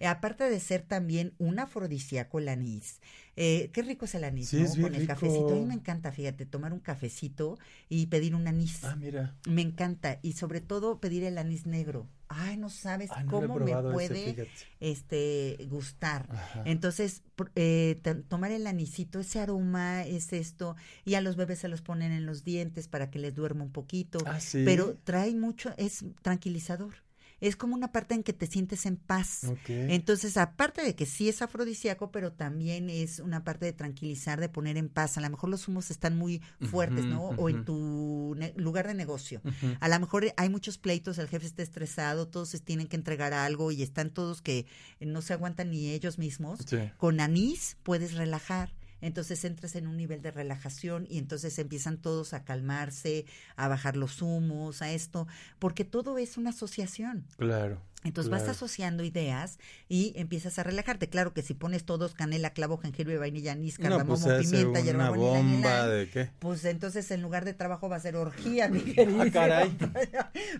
Eh, 0.00 0.06
aparte 0.06 0.44
de 0.44 0.60
ser 0.60 0.82
también 0.82 1.32
un 1.38 1.58
afrodisíaco 1.58 2.38
el 2.38 2.48
anís, 2.48 3.00
eh, 3.36 3.70
qué 3.72 3.82
rico 3.82 4.04
es 4.04 4.14
el 4.14 4.24
anís, 4.24 4.48
Sí, 4.48 4.58
¿no? 4.58 4.70
Con 4.82 4.94
el 4.94 5.00
rico. 5.02 5.14
cafecito. 5.14 5.52
A 5.52 5.56
mí 5.56 5.64
me 5.64 5.74
encanta, 5.74 6.12
fíjate, 6.12 6.46
tomar 6.46 6.72
un 6.72 6.80
cafecito 6.80 7.58
y 7.88 8.06
pedir 8.06 8.34
un 8.34 8.46
anís. 8.46 8.84
Ah, 8.84 8.96
mira. 8.96 9.34
Me 9.48 9.62
encanta. 9.62 10.18
Y 10.22 10.32
sobre 10.32 10.60
todo 10.60 11.00
pedir 11.00 11.24
el 11.24 11.38
anís 11.38 11.66
negro. 11.66 12.06
Ay, 12.28 12.56
no 12.56 12.68
sabes 12.70 13.10
Ah, 13.12 13.22
no 13.22 13.30
cómo 13.30 13.56
me 13.58 13.70
ese, 13.72 13.82
puede 13.92 14.48
este 14.80 15.56
gustar. 15.70 16.26
Ajá. 16.30 16.62
Entonces, 16.64 17.22
eh, 17.54 18.00
tomar 18.28 18.50
el 18.50 18.66
anisito, 18.66 19.20
ese 19.20 19.40
aroma 19.40 20.02
es 20.04 20.32
esto, 20.32 20.76
y 21.04 21.14
a 21.14 21.20
los 21.20 21.36
bebés 21.36 21.60
se 21.60 21.68
los 21.68 21.82
ponen 21.82 22.12
en 22.12 22.26
los 22.26 22.42
dientes 22.44 22.88
para 22.88 23.10
que 23.10 23.18
les 23.18 23.34
duerma 23.34 23.62
un 23.64 23.72
poquito, 23.72 24.18
Ah, 24.26 24.40
sí. 24.40 24.62
pero 24.64 24.96
trae 25.04 25.34
mucho, 25.34 25.72
es 25.76 26.04
tranquilizador. 26.22 26.94
Es 27.40 27.56
como 27.56 27.74
una 27.74 27.92
parte 27.92 28.14
en 28.14 28.22
que 28.22 28.32
te 28.32 28.46
sientes 28.46 28.86
en 28.86 28.96
paz. 28.96 29.42
Entonces, 29.68 30.36
aparte 30.36 30.82
de 30.82 30.94
que 30.94 31.06
sí 31.06 31.28
es 31.28 31.42
afrodisíaco, 31.42 32.10
pero 32.10 32.32
también 32.32 32.88
es 32.88 33.18
una 33.18 33.44
parte 33.44 33.66
de 33.66 33.72
tranquilizar, 33.72 34.40
de 34.40 34.48
poner 34.48 34.76
en 34.76 34.88
paz. 34.88 35.18
A 35.18 35.20
lo 35.20 35.28
mejor 35.28 35.50
los 35.50 35.68
humos 35.68 35.90
están 35.90 36.16
muy 36.16 36.40
fuertes, 36.70 37.04
¿no? 37.04 37.28
O 37.30 37.48
en 37.48 37.64
tu 37.64 38.36
lugar 38.56 38.86
de 38.86 38.94
negocio. 38.94 39.42
A 39.80 39.88
lo 39.88 40.00
mejor 40.00 40.32
hay 40.36 40.48
muchos 40.48 40.78
pleitos, 40.78 41.18
el 41.18 41.28
jefe 41.28 41.46
está 41.46 41.62
estresado, 41.62 42.28
todos 42.28 42.48
se 42.48 42.58
tienen 42.58 42.86
que 42.86 42.96
entregar 42.96 43.32
algo 43.32 43.70
y 43.70 43.82
están 43.82 44.10
todos 44.10 44.40
que 44.40 44.66
no 45.00 45.20
se 45.22 45.32
aguantan 45.32 45.70
ni 45.70 45.90
ellos 45.90 46.18
mismos. 46.18 46.60
Sí. 46.66 46.78
Con 46.96 47.20
anís 47.20 47.76
puedes 47.82 48.14
relajar. 48.14 48.72
Entonces 49.00 49.44
entras 49.44 49.76
en 49.76 49.86
un 49.86 49.96
nivel 49.96 50.22
de 50.22 50.30
relajación 50.30 51.06
y 51.08 51.18
entonces 51.18 51.58
empiezan 51.58 51.98
todos 51.98 52.32
a 52.32 52.44
calmarse, 52.44 53.26
a 53.56 53.68
bajar 53.68 53.96
los 53.96 54.22
humos, 54.22 54.82
a 54.82 54.92
esto, 54.92 55.26
porque 55.58 55.84
todo 55.84 56.18
es 56.18 56.36
una 56.36 56.50
asociación. 56.50 57.26
Claro. 57.36 57.80
Entonces 58.06 58.30
vas 58.30 58.48
asociando 58.48 59.04
ideas 59.04 59.58
y 59.88 60.12
empiezas 60.16 60.58
a 60.58 60.62
relajarte. 60.62 61.08
Claro 61.08 61.32
que 61.34 61.42
si 61.42 61.54
pones 61.54 61.84
todos 61.84 62.14
canela, 62.14 62.50
clavo, 62.50 62.78
jengibre, 62.78 63.18
vainilla, 63.18 63.52
anís, 63.52 63.78
No, 63.78 63.82
cardamomo, 63.84 64.06
pues 64.14 64.20
se 64.22 64.30
hace 64.32 64.44
pimienta, 64.44 64.80
hierbabuena, 64.80 65.40
bomba 65.40 65.86
de 65.88 66.08
qué. 66.08 66.30
pues 66.38 66.64
entonces 66.64 67.10
en 67.10 67.22
lugar 67.22 67.44
de 67.44 67.52
trabajo 67.54 67.88
va 67.88 67.96
a 67.96 68.00
ser 68.00 68.16
orgía, 68.16 68.68
mi 68.68 68.80
querido. 68.80 69.22
Ah, 69.22 69.26
caray. 69.32 69.76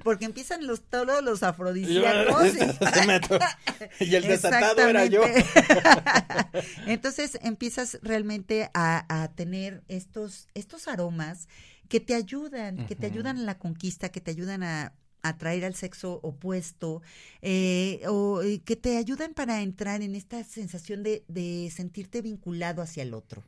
Porque 0.03 0.25
empiezan 0.25 0.67
los 0.67 0.83
todos 0.83 1.23
los 1.23 1.43
afrodisíacos. 1.43 2.55
y- 4.01 4.05
y 4.05 4.15
el 4.15 4.23
desatado 4.25 4.89
era 4.89 5.07
yo. 5.07 5.23
Entonces 6.87 7.39
empiezas 7.43 7.99
realmente 8.03 8.71
a, 8.75 9.23
a 9.23 9.29
tener 9.33 9.83
estos, 9.89 10.49
estos 10.55 10.89
aromas 10.89 11.49
que 11.89 12.01
te 12.01 12.15
ayudan, 12.15 12.87
que 12.87 12.97
te 12.97 13.07
ayudan 13.07 13.39
a 13.39 13.43
la 13.43 13.59
conquista, 13.59 14.09
que 14.09 14.21
te 14.21 14.31
ayudan 14.31 14.63
a 14.63 14.93
atraer 15.23 15.65
al 15.65 15.75
sexo 15.75 16.21
opuesto, 16.23 17.03
eh, 17.43 18.03
o 18.09 18.43
eh, 18.43 18.61
que 18.65 18.77
te 18.77 18.97
ayudan 18.97 19.35
para 19.35 19.63
entrar 19.63 20.03
en 20.03 20.15
esta 20.15 20.43
sensación 20.45 21.03
de, 21.03 21.25
de 21.29 21.71
sentirte 21.75 22.23
vinculado 22.23 22.83
hacia 22.83 23.03
el 23.03 23.15
otro. 23.15 23.45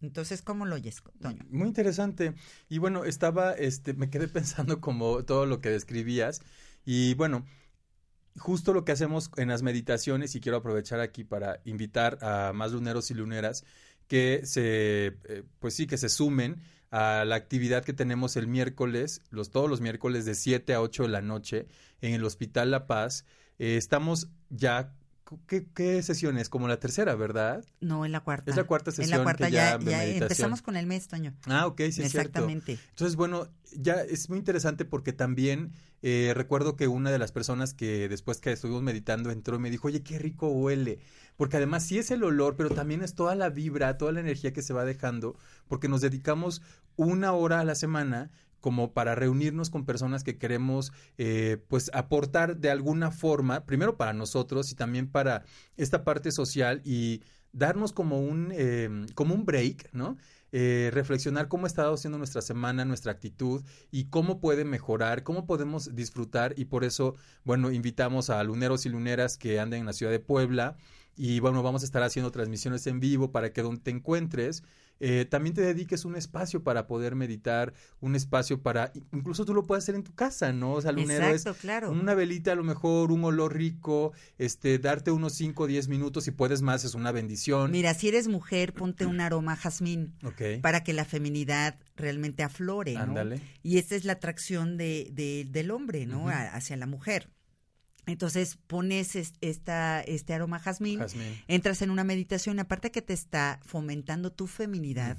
Entonces, 0.00 0.42
¿cómo 0.42 0.66
lo 0.66 0.76
oyes, 0.76 1.02
Toño? 1.20 1.44
Muy 1.50 1.66
interesante. 1.66 2.34
Y 2.68 2.78
bueno, 2.78 3.04
estaba, 3.04 3.52
este, 3.52 3.94
me 3.94 4.10
quedé 4.10 4.28
pensando 4.28 4.80
como 4.80 5.24
todo 5.24 5.46
lo 5.46 5.60
que 5.60 5.70
describías. 5.70 6.42
Y 6.84 7.14
bueno, 7.14 7.46
justo 8.36 8.72
lo 8.72 8.84
que 8.84 8.92
hacemos 8.92 9.30
en 9.36 9.48
las 9.48 9.62
meditaciones, 9.62 10.34
y 10.34 10.40
quiero 10.40 10.58
aprovechar 10.58 11.00
aquí 11.00 11.24
para 11.24 11.60
invitar 11.64 12.18
a 12.22 12.52
más 12.52 12.72
luneros 12.72 13.10
y 13.10 13.14
luneras 13.14 13.64
que 14.06 14.42
se, 14.44 15.16
eh, 15.24 15.44
pues 15.58 15.74
sí, 15.74 15.86
que 15.86 15.96
se 15.96 16.08
sumen 16.08 16.60
a 16.94 17.24
la 17.24 17.34
actividad 17.34 17.84
que 17.84 17.92
tenemos 17.92 18.36
el 18.36 18.46
miércoles, 18.46 19.20
los, 19.30 19.50
todos 19.50 19.68
los 19.68 19.80
miércoles 19.80 20.24
de 20.26 20.36
7 20.36 20.74
a 20.74 20.80
8 20.80 21.02
de 21.02 21.08
la 21.08 21.22
noche 21.22 21.66
en 22.00 22.14
el 22.14 22.22
Hospital 22.22 22.70
La 22.70 22.86
Paz. 22.86 23.26
Eh, 23.58 23.76
estamos 23.76 24.28
ya 24.48 24.94
¿qué, 25.46 25.66
qué 25.74 26.02
sesión 26.02 26.38
es? 26.38 26.48
Como 26.48 26.68
la 26.68 26.78
tercera, 26.78 27.14
¿verdad? 27.14 27.64
No, 27.80 28.04
en 28.04 28.12
la 28.12 28.20
cuarta. 28.20 28.50
Es 28.50 28.56
la 28.56 28.64
cuarta 28.64 28.90
En 28.90 28.96
sesión 28.96 29.18
la 29.18 29.24
cuarta 29.24 29.46
que 29.46 29.52
ya, 29.52 29.74
empezamos 29.74 30.62
con 30.62 30.76
el 30.76 30.86
mes, 30.86 31.08
Toño. 31.08 31.34
Ah, 31.46 31.66
ok, 31.66 31.78
sí 31.78 31.84
es 31.86 31.94
cierto. 31.94 32.18
Exactamente. 32.18 32.78
Entonces, 32.90 33.16
bueno, 33.16 33.48
ya 33.76 33.94
es 33.94 34.28
muy 34.28 34.38
interesante 34.38 34.84
porque 34.84 35.12
también 35.12 35.72
eh, 36.02 36.32
recuerdo 36.34 36.76
que 36.76 36.86
una 36.88 37.10
de 37.10 37.18
las 37.18 37.32
personas 37.32 37.72
que 37.74 38.08
después 38.08 38.40
que 38.40 38.52
estuvimos 38.52 38.82
meditando 38.82 39.30
entró 39.30 39.56
y 39.56 39.60
me 39.60 39.70
dijo, 39.70 39.88
oye, 39.88 40.02
qué 40.02 40.18
rico 40.18 40.48
huele. 40.48 40.98
Porque 41.36 41.56
además 41.56 41.84
sí 41.84 41.98
es 41.98 42.10
el 42.10 42.22
olor, 42.22 42.56
pero 42.56 42.70
también 42.70 43.02
es 43.02 43.14
toda 43.14 43.34
la 43.34 43.48
vibra, 43.48 43.98
toda 43.98 44.12
la 44.12 44.20
energía 44.20 44.52
que 44.52 44.62
se 44.62 44.72
va 44.72 44.84
dejando, 44.84 45.36
porque 45.66 45.88
nos 45.88 46.00
dedicamos 46.00 46.62
una 46.96 47.32
hora 47.32 47.60
a 47.60 47.64
la 47.64 47.74
semana 47.74 48.30
como 48.64 48.94
para 48.94 49.14
reunirnos 49.14 49.68
con 49.68 49.84
personas 49.84 50.24
que 50.24 50.38
queremos 50.38 50.90
eh, 51.18 51.58
pues 51.68 51.90
aportar 51.92 52.56
de 52.56 52.70
alguna 52.70 53.10
forma, 53.10 53.66
primero 53.66 53.98
para 53.98 54.14
nosotros 54.14 54.72
y 54.72 54.74
también 54.74 55.06
para 55.06 55.44
esta 55.76 56.02
parte 56.02 56.32
social 56.32 56.80
y 56.82 57.22
darnos 57.52 57.92
como 57.92 58.20
un, 58.20 58.48
eh, 58.52 58.88
como 59.14 59.34
un 59.34 59.44
break, 59.44 59.90
¿no? 59.92 60.16
Eh, 60.50 60.88
reflexionar 60.94 61.48
cómo 61.48 61.66
ha 61.66 61.66
estado 61.66 61.94
siendo 61.98 62.16
nuestra 62.16 62.40
semana, 62.40 62.86
nuestra 62.86 63.12
actitud 63.12 63.62
y 63.90 64.04
cómo 64.04 64.40
puede 64.40 64.64
mejorar, 64.64 65.24
cómo 65.24 65.44
podemos 65.44 65.94
disfrutar 65.94 66.54
y 66.56 66.64
por 66.64 66.84
eso, 66.84 67.16
bueno, 67.44 67.70
invitamos 67.70 68.30
a 68.30 68.42
luneros 68.44 68.86
y 68.86 68.88
luneras 68.88 69.36
que 69.36 69.60
anden 69.60 69.80
en 69.80 69.86
la 69.86 69.92
ciudad 69.92 70.10
de 70.10 70.20
Puebla 70.20 70.78
y 71.16 71.40
bueno, 71.40 71.62
vamos 71.62 71.82
a 71.82 71.84
estar 71.84 72.02
haciendo 72.02 72.30
transmisiones 72.30 72.86
en 72.86 73.00
vivo 73.00 73.30
para 73.32 73.52
que 73.52 73.62
donde 73.62 73.80
te 73.82 73.90
encuentres 73.90 74.62
eh, 75.00 75.24
también 75.28 75.56
te 75.56 75.60
dediques 75.60 76.04
un 76.04 76.14
espacio 76.14 76.62
para 76.62 76.86
poder 76.86 77.16
meditar, 77.16 77.74
un 77.98 78.14
espacio 78.14 78.62
para, 78.62 78.92
incluso 79.12 79.44
tú 79.44 79.52
lo 79.52 79.66
puedes 79.66 79.82
hacer 79.84 79.96
en 79.96 80.04
tu 80.04 80.14
casa, 80.14 80.52
¿no? 80.52 80.72
O 80.74 80.80
sea, 80.80 80.92
lunero 80.92 81.26
Exacto, 81.26 81.50
es 81.50 81.56
claro. 81.56 81.90
una 81.90 82.14
velita 82.14 82.52
a 82.52 82.54
lo 82.54 82.62
mejor, 82.62 83.10
un 83.10 83.24
olor 83.24 83.56
rico, 83.56 84.12
este, 84.38 84.78
darte 84.78 85.10
unos 85.10 85.32
5 85.32 85.64
o 85.64 85.66
10 85.66 85.88
minutos, 85.88 86.22
si 86.22 86.30
puedes 86.30 86.62
más, 86.62 86.84
es 86.84 86.94
una 86.94 87.10
bendición. 87.10 87.72
Mira, 87.72 87.92
si 87.94 88.06
eres 88.06 88.28
mujer, 88.28 88.72
ponte 88.72 89.04
un 89.04 89.20
aroma 89.20 89.56
jazmín 89.56 90.14
para 90.62 90.84
que 90.84 90.92
la 90.92 91.04
feminidad 91.04 91.76
realmente 91.96 92.44
aflore, 92.44 92.94
¿no? 92.94 93.00
Ándale. 93.00 93.40
Y 93.64 93.78
esta 93.78 93.96
es 93.96 94.04
la 94.04 94.12
atracción 94.14 94.76
de, 94.76 95.08
de- 95.12 95.44
del 95.50 95.72
hombre, 95.72 96.06
¿no? 96.06 96.28
A- 96.28 96.54
hacia 96.54 96.76
la 96.76 96.86
mujer. 96.86 97.30
Entonces 98.06 98.58
pones 98.66 99.16
es- 99.16 99.32
esta, 99.40 100.00
este 100.02 100.34
aroma 100.34 100.58
jazmín, 100.58 100.98
Jazmín. 100.98 101.40
entras 101.48 101.80
en 101.82 101.90
una 101.90 102.04
meditación, 102.04 102.58
aparte 102.60 102.90
que 102.90 103.00
te 103.02 103.12
está 103.14 103.60
fomentando 103.64 104.30
tu 104.30 104.46
feminidad, 104.46 105.16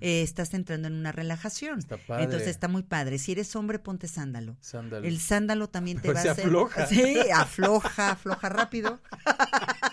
eh, 0.00 0.22
estás 0.22 0.54
entrando 0.54 0.88
en 0.88 0.94
una 0.94 1.10
relajación. 1.12 1.80
Está 1.80 1.96
padre. 1.96 2.24
Entonces 2.24 2.48
está 2.48 2.68
muy 2.68 2.82
padre. 2.84 3.18
Si 3.18 3.32
eres 3.32 3.54
hombre, 3.56 3.78
ponte 3.78 4.06
sándalo. 4.08 4.56
Sándalo. 4.60 5.06
El 5.06 5.18
sándalo 5.20 5.68
también 5.68 5.96
te 5.98 6.02
Pero 6.08 6.14
va 6.14 6.22
se 6.22 6.28
a 6.28 6.32
hacer. 6.32 6.44
afloja. 6.46 6.86
Sí, 6.86 7.16
afloja, 7.34 8.10
afloja 8.12 8.48
rápido. 8.48 9.00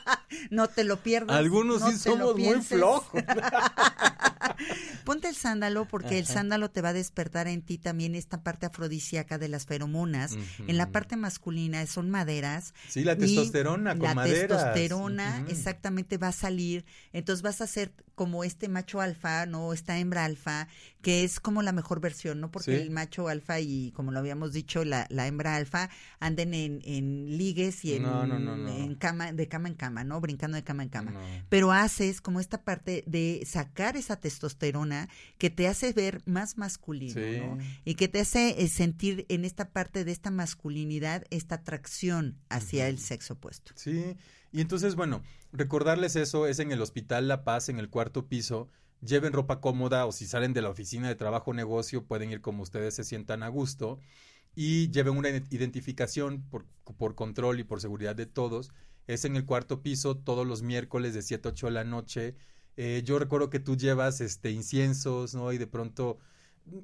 no 0.49 0.68
te 0.68 0.84
lo 0.84 0.98
pierdas. 0.98 1.38
Algunos 1.38 1.82
no 1.82 1.91
sí 1.91 1.98
somos 1.98 2.38
muy 2.38 2.62
flojos. 2.62 3.24
Ponte 5.06 5.28
el 5.28 5.36
sándalo 5.36 5.86
porque 5.86 6.18
el 6.20 6.26
sándalo 6.26 6.70
te 6.72 6.82
va 6.82 6.90
a 6.90 6.94
despertar 6.94 7.48
en 7.48 7.62
ti 7.62 7.78
también 7.78 8.16
esta 8.16 8.44
parte 8.44 8.66
afrodisíaca 8.66 9.38
de 9.38 9.49
las 9.49 9.66
feromonas. 9.66 10.38
En 10.68 10.78
la 10.78 10.91
parte 10.91 11.16
masculina 11.16 11.86
son 11.86 12.10
maderas. 12.10 12.74
Sí, 12.88 13.03
la 13.03 13.16
testosterona 13.16 13.98
con 13.98 14.07
la 14.07 14.16
maderas. 14.16 14.48
testosterona 14.48 15.45
exactamente 15.48 16.18
va 16.18 16.30
a 16.30 16.32
salir. 16.32 16.86
Entonces 17.14 17.41
vas 17.41 17.62
a 17.62 17.68
ser 17.68 17.94
como 18.16 18.44
este 18.44 18.70
macho 18.70 19.02
alfa, 19.02 19.45
no 19.45 19.74
esta 19.74 19.98
hembra 19.99 20.26
alfa, 20.26 20.68
que 21.06 21.23
es 21.23 21.40
como 21.40 21.61
la 21.61 21.72
mejor 21.72 22.02
versión, 22.02 22.40
¿no? 22.41 22.49
Porque 22.49 22.76
Sí. 22.76 22.82
el 22.82 22.90
macho 22.90 23.27
alfa 23.27 23.60
y 23.60 23.91
como 23.91 24.11
lo 24.11 24.18
habíamos 24.18 24.53
dicho, 24.53 24.84
la, 24.84 25.06
la 25.11 25.27
hembra 25.27 25.56
alfa 25.56 25.91
anden 26.19 26.56
en, 26.56 26.82
en 26.84 27.38
ligues 27.38 27.86
y 27.86 27.94
en, 27.94 28.02
No, 28.02 28.26
no, 28.26 28.40
no, 28.40 28.57
no. 28.57 28.68
en 28.76 28.95
cama, 28.95 29.32
de 29.32 29.48
cama 29.48 29.68
en 29.68 29.76
cama, 29.76 30.03
¿no? 30.03 30.19
Brincando 30.19 30.56
de 30.56 30.64
cama 30.64 30.82
en 30.82 30.90
cama 30.90 31.14
pero 31.48 31.72
haces 31.72 32.22
como 32.22 32.40
esta 32.40 32.64
parte 32.64 33.03
de 33.06 33.44
sacar 33.45 33.98
esa 33.98 34.15
testosterona 34.19 35.07
que 35.38 35.52
te 35.52 35.68
hace 35.68 35.94
ver 35.94 36.23
más 36.26 36.57
masculino, 36.57 37.14
Sí. 37.14 37.38
¿no? 37.40 37.60
Y 37.86 37.94
que 37.94 38.07
te 38.07 38.22
hace 38.22 38.64
eh, 38.64 38.68
sentir 38.68 39.27
en 39.30 39.45
esta 39.45 39.69
parte 39.69 40.06
de 40.06 40.11
esta 40.11 40.32
masculinidad, 40.32 41.23
esta 41.30 41.53
atracción 41.56 42.40
hacia 42.49 42.88
el 42.88 42.98
sexo 42.98 43.36
opuesto. 43.36 43.73
Sí, 43.76 44.18
y 44.52 44.60
entonces, 44.61 44.95
bueno, 44.95 45.22
recordarles 45.52 46.15
eso 46.15 46.48
es 46.48 46.57
en 46.57 46.72
el 46.72 46.82
Hospital 46.82 47.27
La 47.27 47.44
Paz, 47.44 47.69
en 47.69 47.77
el 47.77 47.90
cuarto 47.91 48.26
piso. 48.27 48.69
Lleven 49.01 49.34
ropa 49.34 49.61
cómoda 49.61 50.05
o 50.05 50.11
si 50.11 50.26
salen 50.26 50.53
de 50.53 50.61
la 50.61 50.69
oficina 50.69 51.07
de 51.07 51.15
trabajo 51.15 51.51
o 51.51 51.53
negocio, 51.53 52.05
pueden 52.05 52.31
ir 52.31 52.41
como 52.41 52.63
ustedes 52.63 52.95
se 52.95 53.03
sientan 53.03 53.43
a 53.43 53.49
gusto. 53.49 53.99
Y 54.55 54.89
lleven 54.91 55.17
una 55.17 55.30
ident- 55.30 55.51
identificación 55.51 56.43
por, 56.49 56.65
por 56.97 57.15
control 57.15 57.59
y 57.59 57.63
por 57.63 57.81
seguridad 57.81 58.15
de 58.15 58.26
todos. 58.26 58.72
Es 59.07 59.26
en 59.26 59.35
el 59.35 59.45
cuarto 59.45 59.81
piso 59.84 60.17
todos 60.17 60.47
los 60.47 60.61
miércoles 60.63 61.13
de 61.13 61.22
7 61.22 61.49
a 61.49 61.51
8 61.51 61.67
de 61.67 61.72
la 61.73 61.84
noche. 61.84 62.35
Eh, 62.77 63.01
yo 63.05 63.19
recuerdo 63.19 63.49
que 63.49 63.59
tú 63.59 63.76
llevas 63.77 64.22
este 64.22 64.51
inciensos, 64.51 65.35
¿no? 65.35 65.51
Y 65.53 65.57
de 65.57 65.67
pronto... 65.67 66.19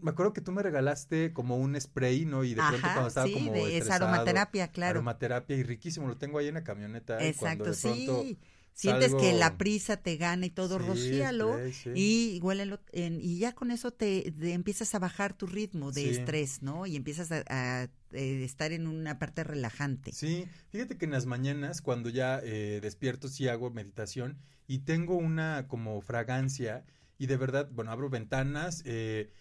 Me 0.01 0.11
acuerdo 0.11 0.31
que 0.33 0.41
tú 0.41 0.51
me 0.51 0.61
regalaste 0.61 1.33
como 1.33 1.57
un 1.57 1.79
spray, 1.79 2.25
¿no? 2.25 2.43
Y 2.43 2.53
de 2.53 2.61
pronto 2.61 2.81
cuando 2.81 3.07
estaba 3.07 3.25
sí, 3.25 3.33
como 3.33 3.51
de, 3.53 3.77
es 3.77 3.89
aromaterapia, 3.89 4.67
claro. 4.71 4.99
Aromaterapia 4.99 5.55
y 5.57 5.63
riquísimo, 5.63 6.07
lo 6.07 6.17
tengo 6.17 6.37
ahí 6.37 6.47
en 6.49 6.53
la 6.53 6.63
camioneta. 6.63 7.15
y 7.25 7.33
cuando 7.33 7.65
Exacto, 7.65 7.89
de 7.89 8.05
pronto 8.05 8.21
sí. 8.23 8.37
Sientes 8.73 9.13
que 9.15 9.33
la 9.33 9.57
prisa 9.57 9.97
te 9.97 10.17
gana 10.17 10.45
y 10.45 10.49
todo, 10.49 10.79
Sí, 10.79 10.85
rocíalo 10.87 11.61
sí. 11.71 11.89
y 11.93 12.39
huélelo 12.41 12.79
en- 12.93 13.19
y 13.21 13.37
ya 13.37 13.53
con 13.53 13.69
eso 13.71 13.91
te, 13.91 14.31
te 14.31 14.53
empiezas 14.53 14.95
a 14.95 14.99
bajar 14.99 15.33
tu 15.37 15.45
ritmo 15.45 15.91
de 15.91 16.09
estrés, 16.09 16.61
¿no? 16.63 16.85
Y 16.87 16.95
empiezas 16.95 17.31
a, 17.31 17.43
a, 17.47 17.83
eh, 18.11 18.43
estar 18.43 18.71
en 18.71 18.87
una 18.87 19.19
parte 19.19 19.43
relajante. 19.43 20.11
Sí, 20.11 20.45
fíjate 20.69 20.97
que 20.97 21.05
en 21.05 21.11
las 21.11 21.25
mañanas 21.25 21.81
cuando 21.81 22.09
ya 22.09 22.39
eh, 22.43 22.79
despierto 22.81 23.27
sí 23.27 23.47
hago 23.47 23.69
meditación 23.71 24.37
y 24.67 24.79
tengo 24.79 25.15
una 25.17 25.67
como 25.67 26.01
fragancia 26.01 26.85
y 27.17 27.27
de 27.27 27.37
verdad, 27.37 27.69
bueno, 27.71 27.91
abro 27.91 28.09
ventanas, 28.09 28.81
eh, 28.85 29.31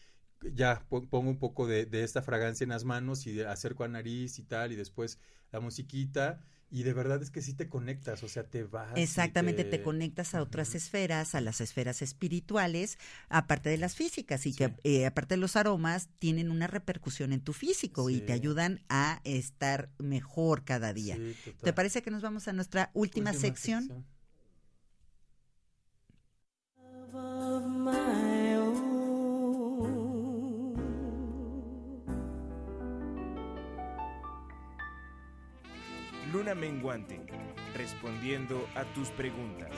ya 0.53 0.85
po- 0.89 1.07
pongo 1.09 1.31
un 1.31 1.39
poco 1.39 1.67
de, 1.67 1.87
de 1.87 2.05
esta 2.05 2.23
fragancia 2.23 2.65
en 2.65 2.71
las 2.71 2.85
manos 2.85 3.27
y 3.27 3.33
de- 3.35 3.47
acerco 3.47 3.85
a 3.85 3.89
nariz 3.89 4.39
y 4.39 4.43
tal 4.45 4.73
y 4.73 4.77
después 4.77 5.19
la 5.53 5.61
musiquita 5.61 6.41
y 6.71 6.85
de 6.85 6.93
verdad 6.93 7.21
es 7.23 7.31
que 7.31 7.43
sí 7.43 7.53
te 7.55 7.69
conectas, 7.69 8.23
o 8.23 8.29
sea, 8.29 8.45
te 8.45 8.63
vas. 8.63 8.93
Exactamente, 8.97 9.65
te 9.65 9.83
conectas 9.83 10.35
a 10.35 10.43
otras 10.43 10.75
esferas, 10.75 11.35
a 11.35 11.41
las 11.41 11.61
esferas 11.61 12.01
espirituales, 12.03 12.99
aparte 13.29 13.71
de 13.71 13.79
las 13.79 13.97
físicas, 13.97 14.47
y 14.47 14.53
Sí. 14.53 14.59
que 14.59 14.75
eh, 14.85 15.07
aparte 15.07 15.35
de 15.35 15.39
los 15.41 15.57
aromas, 15.57 16.09
tienen 16.19 16.51
una 16.51 16.67
repercusión 16.67 17.33
en 17.33 17.41
tu 17.41 17.53
físico 17.53 18.09
y 18.11 18.21
te 18.21 18.33
ayudan 18.33 18.81
a 18.89 19.21
estar 19.25 19.91
mejor 19.99 20.65
cada 20.65 20.93
día. 20.93 21.17
Sí. 21.17 21.53
¿Te 21.63 21.73
parece 21.73 22.03
que 22.03 22.11
nos 22.11 22.23
vamos 22.23 22.47
a 22.49 22.53
nuestra 22.53 22.91
última, 22.95 23.33
sección? 23.33 23.91
of 23.91 24.20
Luna 36.51 36.61
Menguante, 36.61 37.21
respondiendo 37.77 38.67
a 38.75 38.83
tus 38.93 39.09
preguntas. 39.11 39.71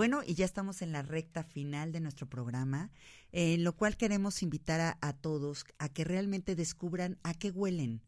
Bueno, 0.00 0.22
y 0.26 0.32
ya 0.32 0.46
estamos 0.46 0.80
en 0.80 0.92
la 0.92 1.02
recta 1.02 1.44
final 1.44 1.92
de 1.92 2.00
nuestro 2.00 2.26
programa, 2.26 2.90
en 3.32 3.64
lo 3.64 3.76
cual 3.76 3.98
queremos 3.98 4.42
invitar 4.42 4.80
a, 4.80 4.98
a 5.02 5.12
todos 5.12 5.66
a 5.78 5.90
que 5.90 6.04
realmente 6.04 6.54
descubran 6.54 7.18
a 7.22 7.34
qué 7.34 7.50
huelen. 7.50 8.00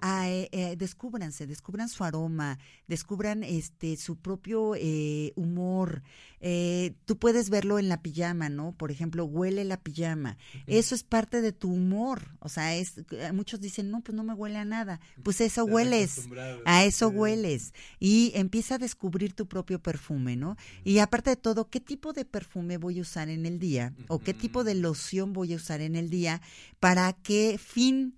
a, 0.00 0.30
eh, 0.30 0.48
eh, 0.52 0.76
descúbranse, 0.76 1.48
descubran 1.48 1.88
su 1.88 2.04
aroma, 2.04 2.58
descubran 2.86 3.42
este 3.42 3.96
su 3.96 4.16
propio 4.16 4.74
eh, 4.76 5.32
humor. 5.34 6.02
Eh, 6.40 6.94
tú 7.04 7.18
puedes 7.18 7.50
verlo 7.50 7.78
en 7.78 7.88
la 7.88 8.02
pijama, 8.02 8.48
¿no? 8.48 8.72
Por 8.72 8.90
ejemplo, 8.90 9.24
huele 9.24 9.64
la 9.64 9.76
pijama. 9.76 10.38
Eso 10.66 10.96
es 10.96 11.04
parte 11.04 11.40
de 11.40 11.52
tu 11.52 11.72
humor. 11.72 12.36
O 12.40 12.48
sea, 12.48 12.74
es 12.74 12.98
eh, 13.12 13.30
muchos 13.32 13.60
dicen, 13.60 13.92
no, 13.92 14.00
pues 14.00 14.16
no 14.16 14.24
me 14.24 14.34
huele 14.34 14.58
a 14.58 14.64
nada. 14.64 15.00
Pues 15.22 15.40
eso 15.40 15.64
hueles. 15.64 16.28
A 16.64 16.84
eso 16.84 17.08
hueles. 17.08 17.72
Y 18.00 18.32
empieza 18.34 18.74
a 18.74 18.78
descubrir 18.78 19.34
tu 19.34 19.46
propio 19.46 19.80
perfume, 19.80 20.34
¿no? 20.34 20.56
Y 20.82 20.98
aparte 20.98 21.31
de 21.32 21.36
todo, 21.36 21.68
¿qué 21.68 21.80
tipo 21.80 22.12
de 22.12 22.24
perfume 22.24 22.76
voy 22.76 22.98
a 22.98 23.02
usar 23.02 23.28
en 23.28 23.46
el 23.46 23.58
día? 23.58 23.92
¿O 24.08 24.18
qué 24.18 24.34
tipo 24.34 24.64
de 24.64 24.74
loción 24.74 25.32
voy 25.32 25.52
a 25.52 25.56
usar 25.56 25.80
en 25.80 25.96
el 25.96 26.10
día? 26.10 26.40
¿Para 26.80 27.12
qué 27.12 27.58
fin? 27.58 28.14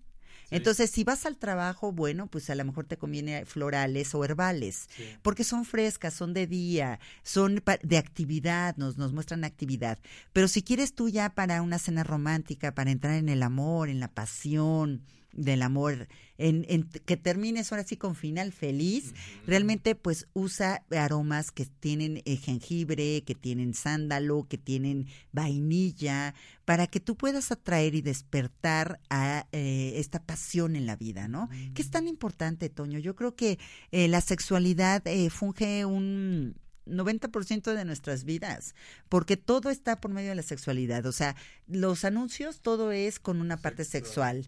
Sí. 0.48 0.56
Entonces, 0.56 0.90
si 0.90 1.04
vas 1.04 1.24
al 1.26 1.38
trabajo, 1.38 1.90
bueno, 1.90 2.26
pues 2.26 2.50
a 2.50 2.54
lo 2.54 2.64
mejor 2.64 2.84
te 2.84 2.98
conviene 2.98 3.44
florales 3.46 4.14
o 4.14 4.24
herbales, 4.24 4.88
Sí. 4.96 5.04
porque 5.22 5.42
son 5.42 5.64
frescas, 5.64 6.12
son 6.14 6.34
de 6.34 6.46
día, 6.46 7.00
son 7.22 7.62
de 7.82 7.96
actividad, 7.98 8.76
nos, 8.76 8.98
nos 8.98 9.12
muestran 9.12 9.42
actividad. 9.44 9.98
Pero 10.32 10.46
si 10.46 10.62
quieres 10.62 10.94
tú 10.94 11.08
ya 11.08 11.30
para 11.30 11.62
una 11.62 11.78
cena 11.78 12.04
romántica, 12.04 12.74
para 12.74 12.90
entrar 12.90 13.14
en 13.14 13.28
el 13.30 13.42
amor, 13.42 13.88
en 13.88 14.00
la 14.00 14.08
pasión, 14.08 15.02
del 15.36 15.62
amor, 15.62 16.08
en, 16.38 16.64
en 16.68 16.84
que 16.84 17.16
termines 17.16 17.70
ahora 17.72 17.84
sí 17.84 17.96
con 17.96 18.14
final 18.14 18.52
feliz, 18.52 19.14
realmente 19.46 19.94
pues 19.94 20.26
usa 20.32 20.84
aromas 20.90 21.50
que 21.50 21.66
tienen 21.66 22.22
eh, 22.24 22.36
jengibre, 22.36 23.22
que 23.22 23.34
tienen 23.34 23.74
sándalo, 23.74 24.46
que 24.48 24.58
tienen 24.58 25.06
vainilla, 25.32 26.34
para 26.64 26.86
que 26.86 27.00
tú 27.00 27.16
puedas 27.16 27.52
atraer 27.52 27.94
y 27.94 28.02
despertar 28.02 29.00
a 29.10 29.46
eh, 29.52 29.94
esta 29.96 30.22
pasión 30.22 30.76
en 30.76 30.86
la 30.86 30.96
vida, 30.96 31.28
¿no? 31.28 31.48
Que 31.74 31.82
es 31.82 31.90
tan 31.90 32.08
importante, 32.08 32.68
Toño. 32.70 32.98
Yo 32.98 33.14
creo 33.14 33.34
que 33.34 33.58
eh, 33.92 34.08
la 34.08 34.20
sexualidad 34.20 35.06
eh, 35.06 35.30
funge 35.30 35.84
un 35.84 36.56
90% 36.86 37.74
de 37.74 37.84
nuestras 37.84 38.24
vidas, 38.24 38.74
porque 39.08 39.36
todo 39.36 39.70
está 39.70 40.00
por 40.00 40.10
medio 40.10 40.30
de 40.30 40.36
la 40.36 40.42
sexualidad. 40.42 41.04
O 41.06 41.12
sea, 41.12 41.36
los 41.66 42.04
anuncios, 42.04 42.60
todo 42.60 42.92
es 42.92 43.18
con 43.18 43.40
una 43.40 43.56
parte 43.56 43.84
sexual. 43.84 44.46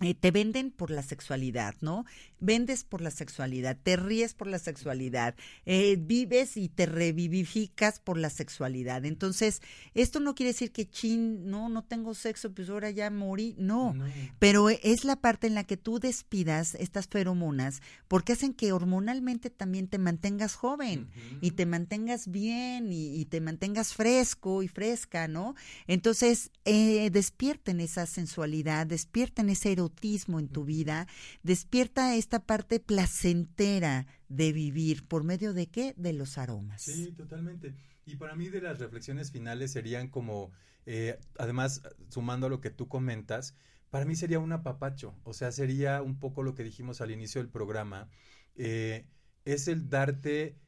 Eh, 0.00 0.14
te 0.14 0.32
venden 0.32 0.72
por 0.72 0.90
la 0.90 1.02
sexualidad, 1.02 1.76
¿no? 1.80 2.04
Vendes 2.44 2.84
por 2.84 3.00
la 3.00 3.10
sexualidad, 3.10 3.76
te 3.82 3.96
ríes 3.96 4.34
por 4.34 4.46
la 4.46 4.58
sexualidad, 4.58 5.34
eh, 5.64 5.96
vives 5.98 6.56
y 6.56 6.68
te 6.68 6.86
revivificas 6.86 8.00
por 8.00 8.18
la 8.18 8.30
sexualidad. 8.30 9.04
Entonces, 9.04 9.62
esto 9.94 10.20
no 10.20 10.34
quiere 10.34 10.52
decir 10.52 10.72
que 10.72 10.88
chin, 10.88 11.48
no, 11.48 11.68
no 11.68 11.84
tengo 11.84 12.14
sexo, 12.14 12.52
pues 12.52 12.68
ahora 12.68 12.90
ya 12.90 13.10
morí, 13.10 13.54
no. 13.58 13.94
No. 13.94 14.04
Pero 14.38 14.68
es 14.68 15.04
la 15.04 15.16
parte 15.16 15.46
en 15.46 15.54
la 15.54 15.64
que 15.64 15.76
tú 15.76 15.98
despidas 15.98 16.74
estas 16.74 17.08
feromonas 17.08 17.80
porque 18.08 18.32
hacen 18.32 18.54
que 18.54 18.72
hormonalmente 18.72 19.50
también 19.50 19.88
te 19.88 19.98
mantengas 19.98 20.54
joven 20.54 21.08
y 21.40 21.52
te 21.52 21.66
mantengas 21.66 22.28
bien 22.28 22.92
y, 22.92 23.20
y 23.20 23.24
te 23.24 23.40
mantengas 23.40 23.94
fresco 23.94 24.62
y 24.62 24.68
fresca, 24.68 25.28
¿no? 25.28 25.54
Entonces, 25.86 26.50
eh, 26.64 27.10
despierten 27.10 27.80
esa 27.80 28.06
sensualidad, 28.06 28.86
despierten 28.86 29.48
ese 29.48 29.72
erotismo 29.72 30.38
en 30.38 30.48
tu 30.48 30.64
vida, 30.64 31.06
despierta 31.42 32.16
esta 32.16 32.33
parte 32.40 32.80
placentera 32.80 34.06
de 34.28 34.52
vivir 34.52 35.06
por 35.06 35.24
medio 35.24 35.52
de 35.52 35.68
qué? 35.68 35.94
De 35.96 36.12
los 36.12 36.38
aromas. 36.38 36.82
Sí, 36.82 37.12
totalmente. 37.12 37.74
Y 38.06 38.16
para 38.16 38.34
mí 38.34 38.48
de 38.48 38.60
las 38.60 38.78
reflexiones 38.78 39.30
finales 39.30 39.72
serían 39.72 40.08
como, 40.08 40.52
eh, 40.86 41.18
además, 41.38 41.82
sumando 42.08 42.46
a 42.46 42.50
lo 42.50 42.60
que 42.60 42.70
tú 42.70 42.88
comentas, 42.88 43.54
para 43.90 44.04
mí 44.04 44.16
sería 44.16 44.40
un 44.40 44.52
apapacho, 44.52 45.14
o 45.22 45.32
sea, 45.32 45.52
sería 45.52 46.02
un 46.02 46.18
poco 46.18 46.42
lo 46.42 46.54
que 46.54 46.64
dijimos 46.64 47.00
al 47.00 47.12
inicio 47.12 47.40
del 47.40 47.48
programa, 47.48 48.08
eh, 48.56 49.06
es 49.44 49.68
el 49.68 49.88
darte 49.88 50.58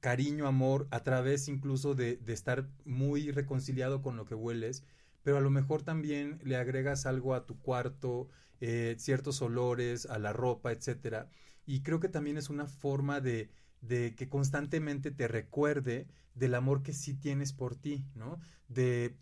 cariño, 0.00 0.46
amor, 0.46 0.88
a 0.90 1.02
través 1.02 1.48
incluso 1.48 1.94
de, 1.94 2.16
de 2.16 2.32
estar 2.32 2.68
muy 2.84 3.30
reconciliado 3.30 4.02
con 4.02 4.16
lo 4.16 4.26
que 4.26 4.34
hueles, 4.34 4.84
pero 5.22 5.38
a 5.38 5.40
lo 5.40 5.50
mejor 5.50 5.82
también 5.82 6.40
le 6.44 6.56
agregas 6.56 7.06
algo 7.06 7.34
a 7.34 7.46
tu 7.46 7.58
cuarto, 7.60 8.28
eh, 8.60 8.96
ciertos 8.98 9.42
olores, 9.42 10.06
a 10.06 10.18
la 10.18 10.32
ropa, 10.32 10.72
etcétera. 10.72 11.28
Y 11.66 11.82
creo 11.82 12.00
que 12.00 12.08
también 12.08 12.36
es 12.36 12.50
una 12.50 12.66
forma 12.66 13.20
de, 13.20 13.50
de 13.80 14.14
que 14.14 14.28
constantemente 14.28 15.10
te 15.10 15.28
recuerde 15.28 16.06
del 16.34 16.54
amor 16.54 16.82
que 16.82 16.92
sí 16.92 17.14
tienes 17.14 17.52
por 17.52 17.76
ti, 17.76 18.04
¿no? 18.14 18.40
De 18.68 19.16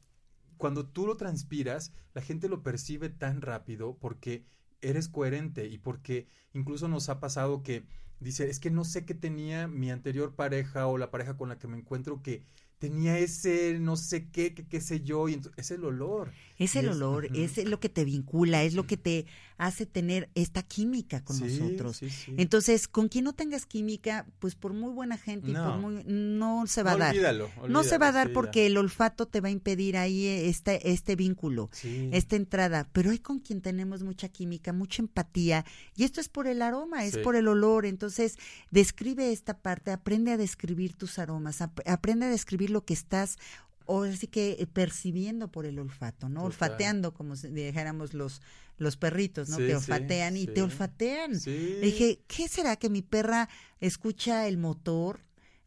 cuando 0.56 0.86
tú 0.86 1.06
lo 1.06 1.16
transpiras, 1.16 1.92
la 2.14 2.22
gente 2.22 2.48
lo 2.48 2.62
percibe 2.62 3.09
tan 3.09 3.40
rápido 3.40 3.96
porque 3.98 4.44
eres 4.80 5.09
coherente 5.09 5.66
y 5.66 5.78
porque 5.78 6.28
incluso 6.52 6.88
nos 6.88 7.09
ha 7.09 7.20
pasado 7.20 7.62
que 7.62 7.84
dice, 8.20 8.48
es 8.48 8.60
que 8.60 8.70
no 8.70 8.84
sé 8.84 9.04
qué 9.04 9.14
tenía 9.14 9.66
mi 9.68 9.90
anterior 9.90 10.34
pareja 10.34 10.86
o 10.86 10.98
la 10.98 11.10
pareja 11.10 11.36
con 11.36 11.48
la 11.48 11.59
que 11.59 11.68
me 11.68 11.78
encuentro 11.78 12.22
que 12.22 12.44
tenía 12.82 13.18
ese 13.18 13.78
no 13.80 13.96
sé 13.96 14.28
qué, 14.34 14.54
qué, 14.54 14.66
qué 14.66 14.80
sé 14.80 15.00
yo, 15.00 15.28
y 15.28 15.34
ento- 15.34 15.52
es 15.56 15.70
el 15.70 15.84
olor. 15.84 16.32
Es 16.59 16.76
el 16.76 16.88
olor, 16.88 17.24
ujú. 17.26 17.34
es 17.36 17.64
lo 17.64 17.80
que 17.80 17.88
te 17.88 18.04
vincula, 18.04 18.62
es 18.62 18.74
lo 18.74 18.86
que 18.86 18.96
te 18.96 19.26
hace 19.58 19.86
tener 19.86 20.28
esta 20.34 20.62
química 20.62 21.22
con 21.24 21.36
Sí, 21.36 21.44
nosotros. 21.44 21.96
sí, 21.96 22.10
sí. 22.10 22.34
Entonces, 22.36 22.88
con 22.88 23.08
quien 23.08 23.24
no 23.24 23.32
tengas 23.32 23.66
química, 23.66 24.26
pues 24.38 24.54
por 24.54 24.72
muy 24.72 24.92
buena 24.92 25.16
gente 25.18 25.50
y 25.50 25.54
por 25.54 25.62
No. 25.62 25.78
muy 25.78 26.04
no 26.04 26.66
se 26.66 26.82
va 26.82 26.90
No, 26.92 26.96
a 26.96 27.00
dar. 27.00 27.10
olvídalo, 27.14 27.50
no 27.68 27.84
se 27.84 27.98
va 27.98 28.08
a 28.08 28.12
dar 28.12 28.32
porque 28.32 28.66
el 28.66 28.76
olfato 28.76 29.26
te 29.26 29.40
va 29.40 29.48
a 29.48 29.50
impedir 29.52 29.96
ahí 29.96 30.26
este 30.26 30.90
este 30.90 31.16
vínculo. 31.16 31.70
Esta 32.12 32.36
entrada, 32.36 32.88
pero 32.92 33.10
hay 33.10 33.18
con 33.18 33.38
quien 33.38 33.60
tenemos 33.60 34.02
mucha 34.02 34.28
química, 34.28 34.72
mucha 34.72 35.02
empatía, 35.02 35.64
y 35.96 36.04
esto 36.04 36.20
es 36.20 36.28
por 36.28 36.46
el 36.46 36.62
aroma, 36.62 37.04
es 37.04 37.16
por 37.18 37.36
el 37.36 37.48
olor, 37.48 37.86
entonces 37.86 38.36
describe 38.70 39.32
esta 39.32 39.58
parte, 39.58 39.90
aprende 39.90 40.32
a 40.32 40.36
describir 40.36 40.94
tus 40.94 41.18
aromas, 41.18 41.60
ap- 41.62 41.80
aprende 41.86 42.26
a 42.26 42.28
describir 42.30 42.70
lo 42.70 42.84
que 42.84 42.94
estás 42.94 43.38
o 43.86 44.04
así 44.04 44.26
que 44.26 44.56
eh, 44.59 44.66
percibiendo 44.66 45.48
por 45.48 45.66
el 45.66 45.78
olfato, 45.78 46.28
¿no? 46.28 46.42
Total. 46.42 46.46
Olfateando, 46.46 47.14
como 47.14 47.36
si 47.36 47.48
dijéramos 47.48 48.14
los 48.14 48.40
los 48.78 48.96
perritos, 48.96 49.48
¿no? 49.48 49.56
Sí, 49.56 49.66
sí, 49.66 49.72
olfatean 49.72 50.36
y 50.36 50.40
sí. 50.42 50.46
te 50.48 50.62
olfatean. 50.62 51.32
Dije, 51.32 52.20
¿qué 52.26 52.48
será 52.48 52.76
que 52.76 52.90
mi 52.90 53.02
perra 53.02 53.48
escucha 53.80 54.48
el 54.48 54.59
motor 54.59 55.20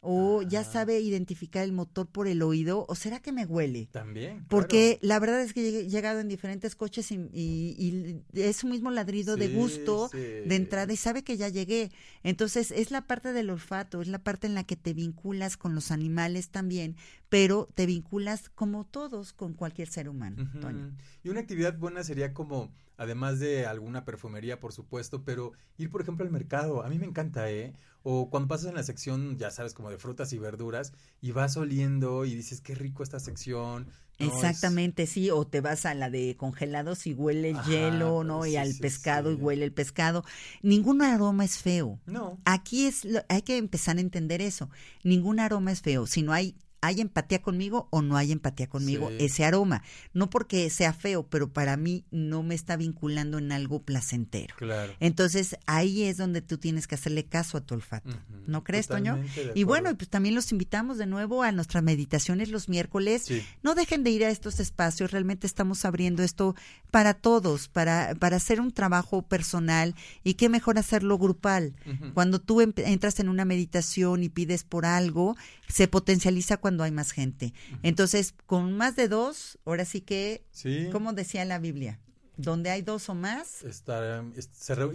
o 0.08 0.44
ya 0.44 0.62
Ajá. 0.62 0.72
sabe 0.72 1.00
identificar 1.00 1.64
el 1.64 1.72
motor 1.74 2.08
por 2.08 2.28
el 2.28 2.42
oído 2.44 2.86
o 2.88 2.94
será 2.96 3.20
que 3.20 3.32
me 3.32 3.46
huele? 3.46 3.88
También. 3.92 4.46
Porque 4.48 5.00
la 5.02 5.20
verdad 5.20 5.42
es 5.42 5.54
que 5.54 5.68
he 5.68 5.90
llegado 5.90 6.20
en 6.20 6.28
diferentes 6.28 6.76
coches 6.76 7.12
y, 7.12 7.16
y- 7.34 8.22
y 8.34 8.42
es 8.42 8.64
un 8.64 8.70
mismo 8.72 8.92
ladrido 8.92 9.36
de 9.36 9.50
gusto 9.50 10.10
sí. 10.12 10.18
de 10.20 10.56
entrada 10.56 10.94
y 10.94 10.96
sabe 10.98 11.24
que 11.24 11.38
ya 11.38 11.50
llegué. 11.50 11.92
Entonces 12.24 12.72
es 12.72 12.92
la 12.92 13.08
parte 13.08 13.34
del 13.34 13.50
olfato, 13.50 14.02
es 14.02 14.08
la 14.08 14.20
parte 14.24 14.46
en 14.48 14.54
la 14.54 14.64
que 14.64 14.76
te 14.76 14.94
vinculas 14.94 15.58
con 15.58 15.74
los 15.76 15.90
animales 15.92 16.50
también, 16.50 16.96
pero 17.30 17.68
te 17.74 17.86
vinculas 17.86 18.50
como 18.50 18.86
todos 18.86 19.34
con 19.34 19.54
cualquier 19.54 19.88
ser 19.88 20.08
humano. 20.08 20.48
Toño. 20.62 20.96
Y 21.24 21.30
una 21.30 21.40
actividad 21.40 21.78
buena 21.78 22.04
sería 22.04 22.34
como, 22.34 22.72
además 22.98 23.40
de 23.40 23.66
alguna 23.66 24.06
perfumería, 24.06 24.60
por 24.60 24.74
supuesto, 24.74 25.24
pero 25.24 25.52
ir, 25.78 25.90
por 25.90 26.02
ejemplo, 26.02 26.26
al 26.26 26.32
mercado. 26.32 26.84
A 26.84 26.90
mí 26.90 27.00
me 27.00 27.06
encanta, 27.06 27.50
¿eh? 27.52 27.74
O 28.04 28.30
cuando 28.30 28.48
pasas 28.48 28.68
en 28.70 28.76
la 28.76 28.84
sección, 28.84 29.38
ya 29.38 29.52
sabes, 29.52 29.74
como 29.74 29.90
de 29.90 29.98
frutas 29.98 30.32
y 30.34 30.38
verduras, 30.40 30.94
y 31.22 31.32
vas 31.32 31.58
oliendo 31.58 32.26
y 32.26 32.36
dices, 32.36 32.62
qué 32.62 32.76
rico 32.76 33.04
esta 33.04 33.20
sección. 33.20 33.88
¿no? 34.20 34.46
Es- 34.46 34.84
Exactamente, 34.88 35.08
sí, 35.08 35.30
o 35.30 35.46
te 35.46 35.60
vas 35.60 35.86
a 35.86 35.94
la 35.94 36.10
de 36.10 36.38
congelados 36.38 37.06
y 37.06 37.14
huele 37.14 37.50
el 37.50 37.58
Ajá, 37.58 37.64
hielo, 37.64 38.24
¿no? 38.24 38.46
sí, 38.46 38.52
y 38.52 38.56
al 38.56 38.74
sí, 38.74 38.80
pescado 38.82 39.30
y 39.32 39.36
huele 39.36 39.66
el 39.66 39.74
pescado. 39.74 40.24
Ningún 40.62 41.02
aroma 41.02 41.44
es 41.44 41.58
feo. 41.58 42.00
No. 42.08 42.38
Aquí 42.46 42.86
es, 42.86 43.04
lo- 43.04 43.24
hay 43.28 43.42
que 43.42 43.58
empezar 43.58 43.98
a 43.98 44.02
entender 44.02 44.42
eso. 44.42 44.70
Ningún 45.04 45.40
aroma 45.42 45.72
es 45.74 45.82
feo, 45.82 46.08
sino 46.08 46.32
hay, 46.32 46.56
hay 46.86 47.02
empatía 47.02 47.42
conmigo 47.42 47.88
o 47.92 48.02
no 48.02 48.18
hay 48.18 48.32
empatía 48.32 48.68
conmigo 48.68 49.10
Sí. 49.10 49.18
ese 49.26 49.46
aroma. 49.46 49.84
No 50.14 50.30
porque 50.30 50.70
sea 50.70 50.94
feo, 50.94 51.24
pero 51.28 51.52
para 51.52 51.78
mí 51.78 52.06
no 52.12 52.44
me 52.44 52.56
está 52.56 52.76
vinculando 52.78 53.38
en 53.38 53.52
algo 53.52 53.82
placentero. 53.82 54.56
Claro. 54.58 54.94
Entonces 55.00 55.58
ahí 55.66 56.04
es 56.04 56.18
donde 56.18 56.42
tú 56.42 56.58
tienes 56.58 56.88
que 56.88 56.96
hacerle 56.96 57.26
caso 57.26 57.58
a 57.58 57.62
tu 57.62 57.76
olfato. 57.76 58.10
¿No 58.48 58.64
crees, 58.64 58.88
Toño? 58.88 59.16
totalmente 59.18 59.52
Y 59.60 59.64
bueno, 59.64 59.96
pues 59.98 60.10
también 60.10 60.36
los 60.36 60.52
invitamos 60.52 60.98
de 60.98 61.06
nuevo 61.06 61.44
a 61.44 61.52
nuestras 61.52 61.84
meditaciones 61.84 62.50
los 62.50 62.70
miércoles. 62.70 63.24
Sí. 63.26 63.44
No 63.64 63.76
dejen 63.76 64.04
de 64.04 64.12
ir 64.12 64.24
a 64.26 64.30
estos 64.30 64.60
espacios, 64.60 65.12
realmente 65.12 65.48
estamos 65.48 65.86
abriendo 65.86 66.24
esto 66.24 66.56
para 66.92 67.14
todos, 67.14 67.68
para, 67.68 68.16
para 68.20 68.38
hacer 68.38 68.62
un 68.62 68.72
trabajo 68.72 69.22
personal 69.24 69.96
y 70.24 70.36
qué 70.36 70.50
mejor 70.50 70.78
hacerlo 70.78 71.18
grupal. 71.18 71.74
Cuando 72.14 72.40
tú 72.40 72.62
em- 72.62 72.74
entras 72.78 73.20
en 73.20 73.30
una 73.30 73.46
meditación 73.46 74.24
y 74.24 74.30
pides 74.30 74.64
por 74.64 74.86
algo, 74.86 75.36
se 75.68 75.88
potencializa 75.88 76.58
cuando 76.58 76.75
hay 76.84 76.92
más 76.92 77.12
gente. 77.12 77.54
Entonces, 77.84 78.34
con 78.46 78.76
más 78.78 78.96
de 78.96 79.08
dos, 79.08 79.58
ahora 79.66 79.86
sí 79.86 80.02
que, 80.02 80.44
Sí. 80.52 80.90
como 80.92 81.14
decía 81.14 81.46
la 81.46 81.60
Biblia, 81.60 82.00
donde 82.38 82.70
hay 82.70 82.82
dos 82.82 83.08
o 83.08 83.16
más, 83.16 83.64
Estar, 83.64 84.26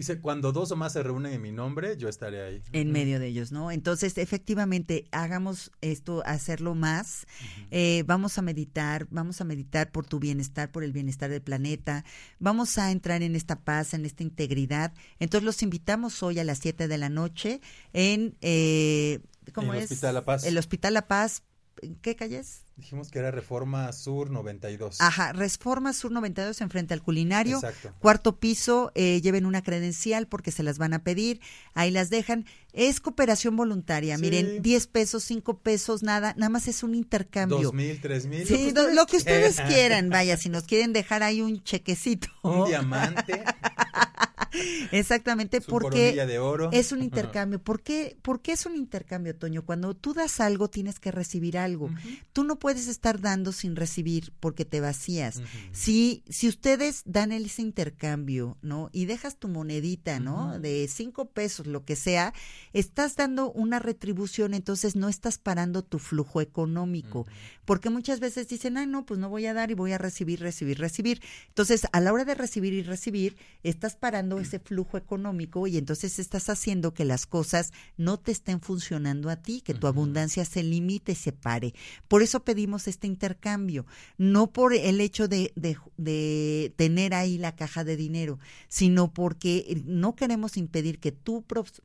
se 0.01 0.21
cuando 0.21 0.53
dos 0.53 0.73
o 0.73 0.77
más 0.77 0.93
se 0.93 1.03
reúnen 1.03 1.33
en 1.33 1.41
mi 1.41 1.53
nombre, 1.53 1.97
yo 1.97 2.11
estaré 2.11 2.43
ahí. 2.43 2.63
en 2.73 2.93
medio 2.93 3.19
de 3.19 3.29
ellos, 3.29 3.51
¿no? 3.51 3.71
Entonces, 3.71 4.19
efectivamente, 4.19 5.07
hagamos 5.11 5.71
esto, 5.81 6.23
hacerlo 6.27 6.75
más. 6.75 7.27
Eh, 7.71 8.05
vamos 8.07 8.37
a 8.37 8.43
meditar, 8.43 9.07
vamos 9.11 9.41
a 9.41 9.45
meditar 9.45 9.91
por 9.91 10.05
tu 10.05 10.19
bienestar, 10.19 10.71
por 10.71 10.85
el 10.85 10.93
bienestar 10.93 11.31
del 11.31 11.41
planeta. 11.41 12.05
Vamos 12.41 12.77
a 12.77 12.91
entrar 12.91 13.23
en 13.23 13.35
esta 13.35 13.59
paz, 13.59 13.95
en 13.95 14.05
esta 14.05 14.23
integridad. 14.23 14.93
Entonces, 15.19 15.47
los 15.47 15.63
invitamos 15.63 16.23
hoy 16.23 16.41
a 16.41 16.45
las 16.45 16.59
7 16.59 16.89
de 16.89 16.99
la 16.99 17.09
noche 17.09 17.63
en, 17.95 18.37
eh, 18.43 19.21
¿cómo 19.55 19.73
El 19.73 19.79
es? 19.79 19.85
Hospital 19.91 20.15
La 20.15 20.25
Paz. 20.27 20.45
El 20.45 20.59
Hospital 20.59 20.93
La 20.93 21.09
Paz. 21.09 21.43
¿En 21.83 21.97
qué 21.97 22.17
calles? 22.17 22.65
Dijimos 22.77 23.11
que 23.11 23.19
era 23.19 23.31
Reforma 23.31 23.93
Sur 23.93 24.31
92. 24.31 25.01
Ajá, 25.01 25.33
Reforma 25.33 25.93
Sur 25.93 26.13
92 26.13 26.61
enfrente 26.61 26.95
al 26.95 27.03
culinario. 27.03 27.57
Exacto. 27.57 27.95
Cuarto 27.99 28.39
piso, 28.39 28.91
eh, 28.95 29.21
lleven 29.21 29.47
una 29.47 29.63
credencial 29.63 30.27
porque 30.27 30.51
se 30.51 30.63
las 30.63 30.79
van 30.79 30.95
a 30.95 31.03
pedir, 31.03 31.41
ahí 31.75 31.91
las 31.91 32.11
dejan. 32.11 32.47
Es 32.73 33.01
cooperación 33.01 33.57
voluntaria, 33.57 34.17
Sí. 34.17 34.23
miren, 34.23 34.63
10 34.63 34.87
pesos, 34.87 35.25
5 35.25 35.59
pesos, 35.59 36.03
nada, 36.03 36.35
nada 36.37 36.51
más 36.51 36.69
es 36.69 36.83
un 36.83 36.95
intercambio. 36.95 37.59
Dos 37.61 37.75
mil, 37.75 38.01
tres 38.01 38.27
mil. 38.27 38.47
Sí, 38.47 38.73
do- 38.73 38.91
lo 38.91 39.07
que 39.07 39.17
ustedes 39.17 39.61
quieran, 39.63 40.09
vaya, 40.11 40.37
si 40.37 40.49
nos 40.49 40.65
quieren 40.65 40.93
dejar 40.93 41.23
ahí 41.23 41.41
un 41.43 41.63
chequecito. 41.63 42.29
Un 42.43 42.67
diamante. 42.67 43.45
Exactamente, 44.91 45.61
Su 45.61 45.71
porque 45.71 46.15
de 46.27 46.39
oro. 46.41 46.71
es 46.73 46.91
un 46.93 47.03
intercambio. 47.03 47.63
¿Por 47.63 47.83
qué, 47.83 48.17
¿Por 48.23 48.41
qué 48.43 48.53
es 48.53 48.67
un 48.67 48.75
intercambio, 48.77 49.37
Toño? 49.37 49.65
Cuando 49.65 49.95
tú 49.95 50.13
das 50.13 50.41
algo, 50.41 50.69
tienes 50.69 50.99
que 50.99 51.13
recibir 51.13 51.57
algo. 51.57 51.89
Tú 52.33 52.43
no 52.45 52.59
puedes 52.59 52.89
estar 52.89 53.21
dando 53.21 53.53
sin 53.53 53.77
recibir 53.77 54.33
porque 54.41 54.65
te 54.65 54.81
vacías. 54.81 55.41
Si, 55.73 56.25
si 56.29 56.49
ustedes 56.49 57.03
dan 57.05 57.31
ese 57.33 57.63
intercambio, 57.63 58.59
¿no? 58.61 58.91
Y 58.93 59.05
dejas 59.05 59.37
tu 59.37 59.47
monedita, 59.49 60.19
¿no? 60.19 60.59
De 60.59 60.89
cinco 60.93 61.31
pesos, 61.31 61.67
lo 61.69 61.85
que 61.85 61.95
sea, 61.95 62.35
estás 62.73 63.17
dando 63.17 63.51
una 63.53 63.79
retribución, 63.79 64.55
entonces 64.55 64.97
no 64.97 65.09
estás 65.09 65.39
parando 65.39 65.83
tu 65.83 65.99
flujo 65.99 66.41
económico. 66.41 67.27
Porque 67.65 67.91
muchas 67.91 68.21
veces 68.21 68.49
dicen, 68.49 68.77
ay, 68.79 68.87
no, 68.87 69.07
pues 69.07 69.21
no 69.21 69.29
voy 69.29 69.47
a 69.47 69.55
dar 69.55 69.71
y 69.71 69.75
voy 69.75 69.93
a 69.93 69.99
recibir, 69.99 70.41
recibir, 70.41 70.79
recibir. 70.79 71.23
Entonces, 71.49 71.87
a 71.93 72.01
la 72.01 72.13
hora 72.13 72.25
de 72.25 72.35
recibir 72.35 72.73
y 72.73 72.83
recibir, 72.83 73.37
estás 73.63 73.95
parando 73.97 74.41
ese 74.41 74.59
flujo 74.59 74.97
económico 74.97 75.67
y 75.67 75.77
entonces 75.77 76.19
estás 76.19 76.49
haciendo 76.49 76.95
que 76.95 77.05
las 77.05 77.27
cosas 77.27 77.73
no 77.97 78.19
te 78.19 78.33
estén 78.33 78.61
funcionando 78.61 79.31
a 79.31 79.37
ti, 79.37 79.61
que 79.61 79.75
tu 79.75 79.87
abundancia 79.87 80.45
se 80.45 80.63
limite, 80.63 81.15
se 81.15 81.33
pare. 81.33 81.75
Por 82.09 82.23
eso 82.23 82.45
pedimos 82.45 82.89
este 82.89 83.07
intercambio, 83.07 83.87
no 84.19 84.51
por 84.53 84.75
el 84.75 85.01
hecho 85.01 85.29
de, 85.29 85.53
de, 85.55 85.77
de 85.97 86.73
tener 86.77 87.15
ahí 87.15 87.39
la 87.39 87.55
caja 87.55 87.85
de 87.85 87.97
dinero, 87.97 88.39
sino 88.69 89.13
porque 89.13 89.81
no 89.85 90.17
queremos 90.17 90.57
impedir 90.57 90.99
que 90.99 91.13
tu 91.13 91.43
pros- 91.43 91.83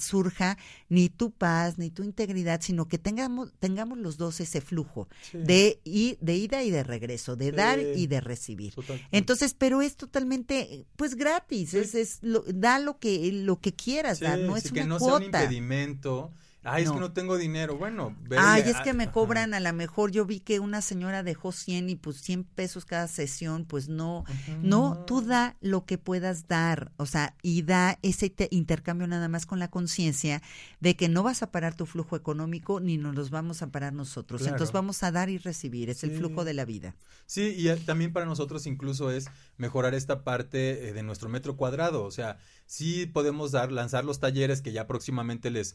surja, 0.00 0.56
ni 0.88 1.08
tu 1.08 1.30
paz, 1.30 1.78
ni 1.78 1.90
tu 1.90 2.02
integridad, 2.02 2.60
sino 2.60 2.86
que 2.88 2.98
tengamos, 2.98 3.52
tengamos 3.58 3.98
los 3.98 4.16
dos 4.16 4.40
ese 4.40 4.60
flujo 4.60 5.08
Sí. 5.30 5.38
de, 5.38 5.80
i- 5.84 6.16
de 6.20 6.36
ida 6.36 6.62
y 6.62 6.70
de 6.70 6.82
regreso, 6.82 7.36
de 7.36 7.52
dar 7.52 7.78
y 7.80 8.06
de 8.06 8.20
recibir. 8.20 8.74
Entonces, 9.12 9.54
pero 9.54 9.82
es 9.82 9.96
totalmente, 9.96 10.86
pues 10.96 11.14
gratis, 11.14 11.70
Sí. 11.70 11.78
es, 11.78 11.94
es 11.94 12.18
lo- 12.22 12.44
da 12.46 12.78
lo 12.78 12.98
que, 12.98 13.30
lo 13.32 13.60
que 13.60 13.74
quieras 13.74 14.20
dar, 14.20 14.38
no 14.38 14.56
es 14.56 14.66
una 14.70 14.74
que 14.82 14.84
no 14.86 14.98
sea 14.98 15.14
un 15.14 15.22
cuota. 15.22 15.42
impedimento. 15.42 16.30
Ay, 16.66 16.84
es 16.84 16.90
que 16.90 16.98
no 17.00 17.12
tengo 17.12 17.36
dinero. 17.38 17.76
Bueno, 17.76 18.16
ve 18.22 18.36
Ay, 18.38 18.62
es 18.66 18.76
que 18.80 18.92
me 18.92 19.04
ajá. 19.04 19.12
cobran 19.12 19.54
a 19.54 19.60
lo 19.60 19.72
mejor, 19.72 20.10
yo 20.10 20.24
vi 20.26 20.40
que 20.40 20.60
una 20.60 20.82
señora 20.82 21.22
dejó 21.22 21.52
100 21.52 21.88
y 21.88 21.96
pues 21.96 22.20
100 22.20 22.44
pesos 22.44 22.84
cada 22.84 23.08
sesión, 23.08 23.64
pues 23.64 23.88
no, 23.88 24.24
no, 24.62 25.04
tú 25.06 25.22
da 25.22 25.56
lo 25.60 25.84
que 25.86 25.96
puedas 25.98 26.48
dar, 26.48 26.92
o 26.96 27.06
sea, 27.06 27.34
y 27.42 27.62
da 27.62 27.98
ese 28.02 28.28
te- 28.30 28.48
intercambio 28.50 29.06
nada 29.06 29.28
más 29.28 29.46
con 29.46 29.58
la 29.58 29.68
conciencia 29.68 30.42
de 30.80 30.96
que 30.96 31.08
no 31.08 31.22
vas 31.22 31.42
a 31.42 31.50
parar 31.50 31.74
tu 31.74 31.86
flujo 31.86 32.16
económico 32.16 32.80
ni 32.80 32.98
nos 32.98 33.14
los 33.14 33.30
vamos 33.30 33.62
a 33.62 33.68
parar 33.68 33.92
nosotros, 33.92 34.40
Claro. 34.42 34.54
entonces 34.54 34.72
vamos 34.72 35.02
a 35.02 35.12
dar 35.12 35.30
y 35.30 35.38
recibir, 35.38 35.88
es 35.90 36.02
el 36.04 36.10
flujo 36.10 36.44
de 36.44 36.54
la 36.54 36.64
vida. 36.64 36.94
Sí, 37.26 37.54
y 37.56 37.68
eh, 37.68 37.76
también 37.76 38.12
para 38.12 38.26
nosotros 38.26 38.66
incluso 38.66 39.10
es 39.10 39.26
mejorar 39.56 39.94
esta 39.94 40.22
parte 40.22 40.88
eh, 40.88 40.92
de 40.92 41.02
nuestro 41.02 41.28
metro 41.28 41.56
cuadrado. 41.56 42.04
O 42.04 42.10
sea, 42.12 42.38
sí 42.66 43.06
podemos 43.06 43.50
dar, 43.50 43.72
lanzar 43.72 44.04
los 44.04 44.20
talleres 44.20 44.62
que 44.62 44.70
ya 44.72 44.86
próximamente 44.86 45.50
les 45.50 45.74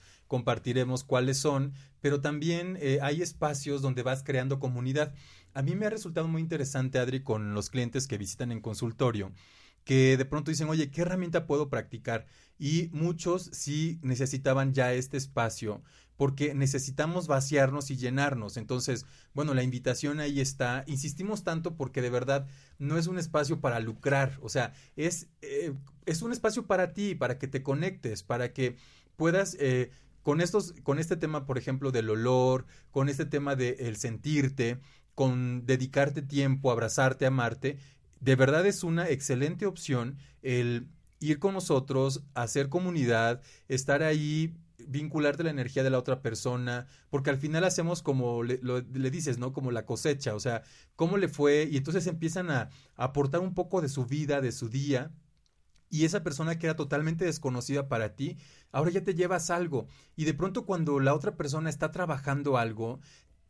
cuáles 1.06 1.38
son, 1.38 1.74
pero 2.02 2.22
también 2.22 2.78
eh, 2.82 3.00
hay 3.02 3.22
espacios 3.22 3.82
donde 3.82 4.04
vas 4.04 4.24
creando 4.24 4.60
comunidad. 4.60 5.14
A 5.54 5.62
mí 5.62 5.76
me 5.76 5.86
ha 5.86 5.90
resultado 5.90 6.28
muy 6.28 6.42
interesante, 6.42 7.00
Adri, 7.00 7.24
con 7.24 7.54
los 7.54 7.70
clientes 7.70 8.08
que 8.08 8.18
visitan 8.18 8.52
en 8.52 8.62
consultorio, 8.62 9.32
que 9.84 10.18
de 10.18 10.26
pronto 10.26 10.52
dicen, 10.52 10.70
oye, 10.70 10.92
¿qué 10.92 11.02
herramienta 11.02 11.46
puedo 11.48 11.70
practicar? 11.70 12.26
Y 12.58 12.90
muchos 12.94 13.50
sí 13.54 14.00
necesitaban 14.02 14.74
ya 14.74 14.94
este 14.94 15.18
espacio 15.18 15.82
porque 16.18 16.54
necesitamos 16.54 17.26
vaciarnos 17.28 17.90
y 17.90 17.98
llenarnos. 17.98 18.58
Entonces, 18.58 19.08
bueno, 19.34 19.56
la 19.56 19.64
invitación 19.64 20.20
ahí 20.20 20.40
está. 20.40 20.84
Insistimos 20.86 21.44
tanto 21.44 21.76
porque 21.76 22.04
de 22.04 22.12
verdad 22.12 22.46
no 22.78 23.00
es 23.00 23.08
un 23.08 23.18
espacio 23.18 23.60
para 23.60 23.80
lucrar, 23.80 24.38
o 24.42 24.50
sea, 24.50 24.74
es, 24.96 25.30
eh, 25.42 25.74
es 26.06 26.22
un 26.22 26.32
espacio 26.32 26.68
para 26.68 26.94
ti, 26.94 27.16
para 27.16 27.40
que 27.40 27.48
te 27.48 27.64
conectes, 27.64 28.22
para 28.24 28.54
que 28.54 28.78
puedas... 29.16 29.58
eh, 29.60 29.92
con 30.22 30.42
estos, 30.42 30.74
con 30.84 31.00
este 31.00 31.18
tema, 31.18 31.46
por 31.46 31.58
ejemplo, 31.58 31.92
del 31.92 32.10
olor, 32.10 32.66
con 32.92 33.10
este 33.10 33.26
tema 33.26 33.56
de 33.56 33.78
el 33.80 33.98
sentirte, 33.98 34.80
con 35.16 35.66
dedicarte 35.66 36.22
tiempo, 36.22 36.72
abrazarte, 36.72 37.26
amarte, 37.26 37.78
de 38.20 38.36
verdad 38.36 38.66
es 38.66 38.84
una 38.84 39.10
excelente 39.10 39.66
opción 39.66 40.18
el 40.42 40.88
ir 41.20 41.40
con 41.40 41.54
nosotros, 41.54 42.24
hacer 42.34 42.70
comunidad, 42.70 43.42
estar 43.68 44.04
ahí, 44.04 44.56
vincularte 44.88 45.44
a 45.44 45.46
la 45.46 45.52
energía 45.52 45.84
de 45.84 45.90
la 45.90 46.00
otra 46.00 46.22
persona, 46.22 46.88
porque 47.10 47.30
al 47.30 47.38
final 47.38 47.64
hacemos 47.64 48.02
como 48.02 48.44
le, 48.44 48.58
dices, 49.12 49.38
¿no? 49.38 49.54
Como 49.54 49.72
la 49.72 49.86
cosecha, 49.86 50.36
o 50.36 50.40
sea, 50.40 50.64
cómo 50.96 51.18
le 51.18 51.28
fue, 51.28 51.68
y 51.72 51.78
entonces 51.78 52.08
empiezan 52.08 52.50
a 52.50 52.70
aportar 52.96 53.42
un 53.42 53.54
poco 53.54 53.82
de 53.82 53.90
su 53.90 54.06
vida, 54.06 54.42
de 54.42 54.52
su 54.52 54.70
día, 54.70 55.12
y 55.92 56.06
esa 56.06 56.24
persona 56.24 56.58
que 56.58 56.66
era 56.66 56.76
totalmente 56.76 57.26
desconocida 57.26 57.88
para 57.88 58.16
ti, 58.16 58.38
ahora 58.72 58.92
ya 58.92 59.04
te 59.04 59.14
llevas 59.14 59.50
algo. 59.52 59.88
Y 60.16 60.24
de 60.26 60.34
pronto 60.34 60.66
cuando 60.66 61.00
la 61.00 61.14
otra 61.14 61.36
persona 61.36 61.70
está 61.70 61.92
trabajando 61.92 62.58
algo, 62.58 63.02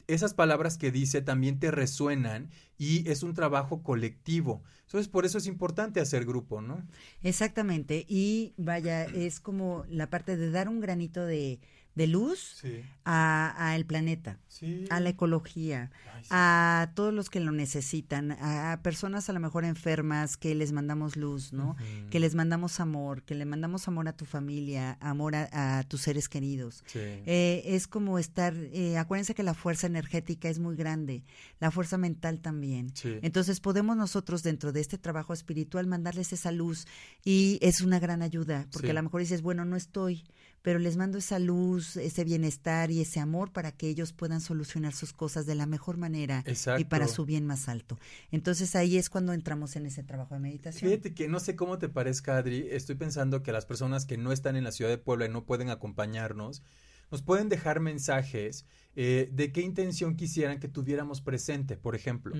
esas 0.07 0.33
palabras 0.33 0.77
que 0.77 0.91
dice 0.91 1.21
también 1.21 1.59
te 1.59 1.71
resuenan 1.71 2.49
y 2.77 3.07
es 3.09 3.23
un 3.23 3.33
trabajo 3.33 3.83
colectivo. 3.83 4.63
Entonces 4.81 5.07
por 5.07 5.25
eso 5.25 5.37
es 5.37 5.45
importante 5.45 6.01
hacer 6.01 6.25
grupo, 6.25 6.61
¿no? 6.61 6.85
Exactamente, 7.21 8.05
y 8.09 8.53
vaya, 8.57 9.05
es 9.05 9.39
como 9.39 9.85
la 9.87 10.09
parte 10.09 10.35
de 10.35 10.51
dar 10.51 10.67
un 10.67 10.81
granito 10.81 11.25
de, 11.25 11.59
de 11.95 12.07
luz 12.07 12.59
Sí, 12.61 12.81
a, 13.03 13.53
a 13.57 13.75
el 13.75 13.85
planeta, 13.85 14.37
sí. 14.47 14.85
a 14.89 14.99
la 14.99 15.09
ecología, 15.09 15.91
Ay, 16.13 16.21
sí. 16.23 16.29
a 16.31 16.91
todos 16.95 17.13
los 17.13 17.29
que 17.29 17.39
lo 17.39 17.51
necesitan, 17.51 18.31
a, 18.33 18.79
personas 18.83 19.29
a 19.29 19.33
lo 19.33 19.39
mejor 19.39 19.65
enfermas 19.65 20.37
que 20.37 20.55
les 20.55 20.71
mandamos 20.71 21.17
luz, 21.17 21.51
¿no? 21.51 21.75
Que 22.09 22.19
les 22.19 22.35
mandamos 22.35 22.79
amor, 22.79 23.23
que 23.23 23.35
le 23.35 23.45
mandamos 23.45 23.87
amor 23.87 24.07
a 24.07 24.13
tu 24.15 24.25
familia, 24.25 24.97
amor 25.01 25.35
a, 25.35 25.79
a 25.79 25.83
tus 25.83 26.01
seres 26.01 26.29
queridos. 26.29 26.83
Eh, 26.95 27.63
es 27.65 27.87
como 27.87 28.19
estar, 28.19 28.53
eh, 28.55 28.97
acuérdense 28.97 29.35
que 29.35 29.43
la 29.43 29.53
fuerza 29.53 29.87
energética 29.87 30.47
es 30.47 30.59
muy 30.59 30.75
grande, 30.75 31.23
la 31.59 31.71
fuerza 31.71 31.97
mental 31.97 32.39
también. 32.39 32.93
Entonces 33.21 33.59
podemos 33.59 33.97
nosotros 33.97 34.43
dentro 34.43 34.71
de 34.71 34.79
este 34.81 34.97
trabajo 34.97 35.33
espiritual 35.33 35.87
mandarles 35.87 36.31
esa 36.33 36.51
luz 36.51 36.85
y 37.25 37.57
es 37.61 37.81
una 37.81 37.99
gran 37.99 38.21
ayuda, 38.21 38.67
porque 38.71 38.91
a 38.91 38.93
lo 38.93 39.03
mejor 39.03 39.21
dices, 39.21 39.41
bueno, 39.41 39.65
no 39.65 39.75
estoy, 39.75 40.23
pero 40.61 40.79
les 40.79 40.97
mando 40.97 41.17
esa 41.17 41.39
luz, 41.39 41.97
ese 41.97 42.23
bienestar 42.23 42.91
y 42.91 43.01
ese 43.01 43.19
amor 43.19 43.51
para 43.51 43.71
que 43.71 43.87
ellos 43.87 44.13
puedan 44.13 44.41
solucionar 44.41 44.93
sus 44.93 45.13
cosas 45.13 45.45
de 45.45 45.55
la 45.55 45.65
mejor 45.65 45.97
manera 45.97 46.43
y 46.77 46.85
para 46.85 47.07
su 47.07 47.25
bien 47.25 47.45
más 47.45 47.67
alto. 47.67 47.99
Entonces 48.31 48.75
ahí 48.75 48.97
es 48.97 49.09
cuando 49.09 49.33
entramos 49.33 49.75
en 49.75 49.85
ese 49.85 50.03
trabajo 50.03 50.35
de 50.35 50.41
meditación. 50.41 50.89
Fíjate 50.91 51.13
que 51.13 51.27
no 51.27 51.39
sé 51.39 51.55
cómo 51.55 51.77
te 51.77 51.89
parezca, 51.89 52.37
Adri, 52.37 52.67
estoy 52.69 52.95
pensando 52.95 53.43
que 53.43 53.51
las 53.51 53.65
personas 53.65 54.05
que 54.05 54.17
no 54.17 54.31
están 54.31 54.55
en 54.55 54.63
la 54.63 54.71
ciudad 54.71 54.91
de 54.91 54.97
Puebla 54.97 55.25
y 55.25 55.29
no 55.29 55.45
pueden 55.45 55.69
acompañarnos, 55.69 56.63
nos 57.11 57.21
pueden 57.21 57.49
dejar 57.49 57.81
mensajes 57.81 58.65
eh, 58.95 59.29
de 59.33 59.51
qué 59.51 59.61
intención 59.61 60.15
quisieran 60.15 60.59
que 60.59 60.69
tuviéramos 60.69 61.21
presente, 61.21 61.75
por 61.75 61.93
ejemplo. 61.93 62.35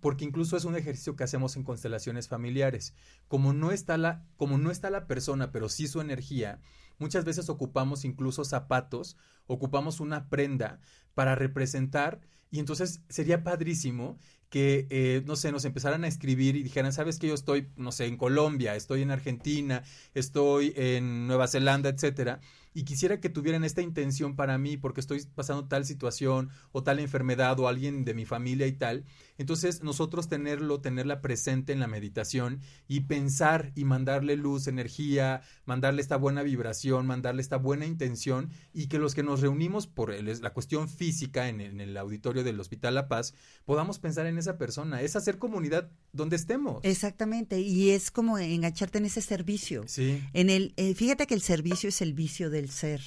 Porque 0.00 0.24
incluso 0.24 0.56
es 0.56 0.64
un 0.64 0.74
ejercicio 0.74 1.14
que 1.14 1.24
hacemos 1.24 1.56
en 1.56 1.62
constelaciones 1.62 2.26
familiares. 2.26 2.94
Como 3.28 3.52
no 3.52 3.70
está 3.70 3.96
la, 3.96 4.24
como 4.36 4.58
no 4.58 4.72
está 4.72 4.90
la 4.90 5.06
persona, 5.06 5.52
pero 5.52 5.68
sí 5.68 5.86
su 5.86 6.00
energía, 6.00 6.60
muchas 6.98 7.24
veces 7.24 7.48
ocupamos 7.48 8.04
incluso 8.04 8.44
zapatos, 8.44 9.16
ocupamos 9.46 10.00
una 10.00 10.28
prenda 10.28 10.80
para 11.14 11.34
representar, 11.34 12.20
y 12.50 12.60
entonces 12.60 13.02
sería 13.08 13.44
padrísimo 13.44 14.18
que, 14.48 14.86
eh, 14.88 15.22
no 15.26 15.36
sé, 15.36 15.52
nos 15.52 15.64
empezaran 15.66 16.04
a 16.04 16.08
escribir 16.08 16.56
y 16.56 16.62
dijeran, 16.62 16.92
sabes 16.92 17.18
que 17.18 17.28
yo 17.28 17.34
estoy, 17.34 17.68
no 17.76 17.92
sé, 17.92 18.06
en 18.06 18.16
Colombia, 18.16 18.74
estoy 18.76 19.02
en 19.02 19.10
Argentina, 19.10 19.82
estoy 20.14 20.72
en 20.76 21.26
Nueva 21.26 21.48
Zelanda, 21.48 21.90
etcétera, 21.90 22.40
y 22.72 22.84
quisiera 22.84 23.20
que 23.20 23.28
tuvieran 23.28 23.64
esta 23.64 23.82
intención 23.82 24.36
para 24.36 24.56
mí 24.56 24.76
porque 24.76 25.00
estoy 25.00 25.22
pasando 25.34 25.66
tal 25.66 25.84
situación 25.84 26.50
o 26.72 26.82
tal 26.82 26.98
enfermedad 26.98 27.58
o 27.60 27.68
alguien 27.68 28.04
de 28.04 28.14
mi 28.14 28.24
familia 28.24 28.66
y 28.66 28.72
tal. 28.72 29.04
Entonces 29.38 29.82
nosotros 29.82 30.28
tenerlo, 30.28 30.80
tenerla 30.80 31.20
presente 31.22 31.72
en 31.72 31.80
la 31.80 31.86
meditación 31.86 32.60
y 32.86 33.00
pensar 33.00 33.72
y 33.74 33.84
mandarle 33.84 34.36
luz, 34.36 34.66
energía, 34.66 35.40
mandarle 35.64 36.02
esta 36.02 36.16
buena 36.16 36.42
vibración, 36.42 37.06
mandarle 37.06 37.40
esta 37.40 37.56
buena 37.56 37.86
intención 37.86 38.50
y 38.74 38.88
que 38.88 38.98
los 38.98 39.14
que 39.14 39.22
nos 39.22 39.40
reunimos 39.40 39.86
por 39.86 40.12
el- 40.12 40.26
la 40.42 40.52
cuestión 40.52 40.88
física 40.88 41.48
en 41.48 41.60
el, 41.60 41.70
en 41.72 41.80
el 41.80 41.96
auditorio 41.96 42.44
del 42.44 42.58
Hospital 42.60 42.94
La 42.94 43.08
Paz 43.08 43.32
podamos 43.64 43.98
pensar 43.98 44.26
en 44.26 44.38
esa 44.38 44.58
persona, 44.58 45.00
es 45.02 45.16
hacer 45.16 45.38
comunidad 45.38 45.90
donde 46.12 46.36
estemos. 46.36 46.80
Exactamente, 46.84 47.60
y 47.60 47.90
es 47.90 48.10
como 48.10 48.38
engancharte 48.38 48.98
en 48.98 49.04
ese 49.06 49.20
servicio. 49.20 49.84
Sí. 49.86 50.22
En 50.32 50.50
el, 50.50 50.74
eh, 50.76 50.94
fíjate 50.94 51.26
que 51.26 51.34
el 51.34 51.42
servicio 51.42 51.88
es 51.88 52.02
el 52.02 52.12
vicio 52.12 52.50
del 52.50 52.70
ser. 52.70 53.00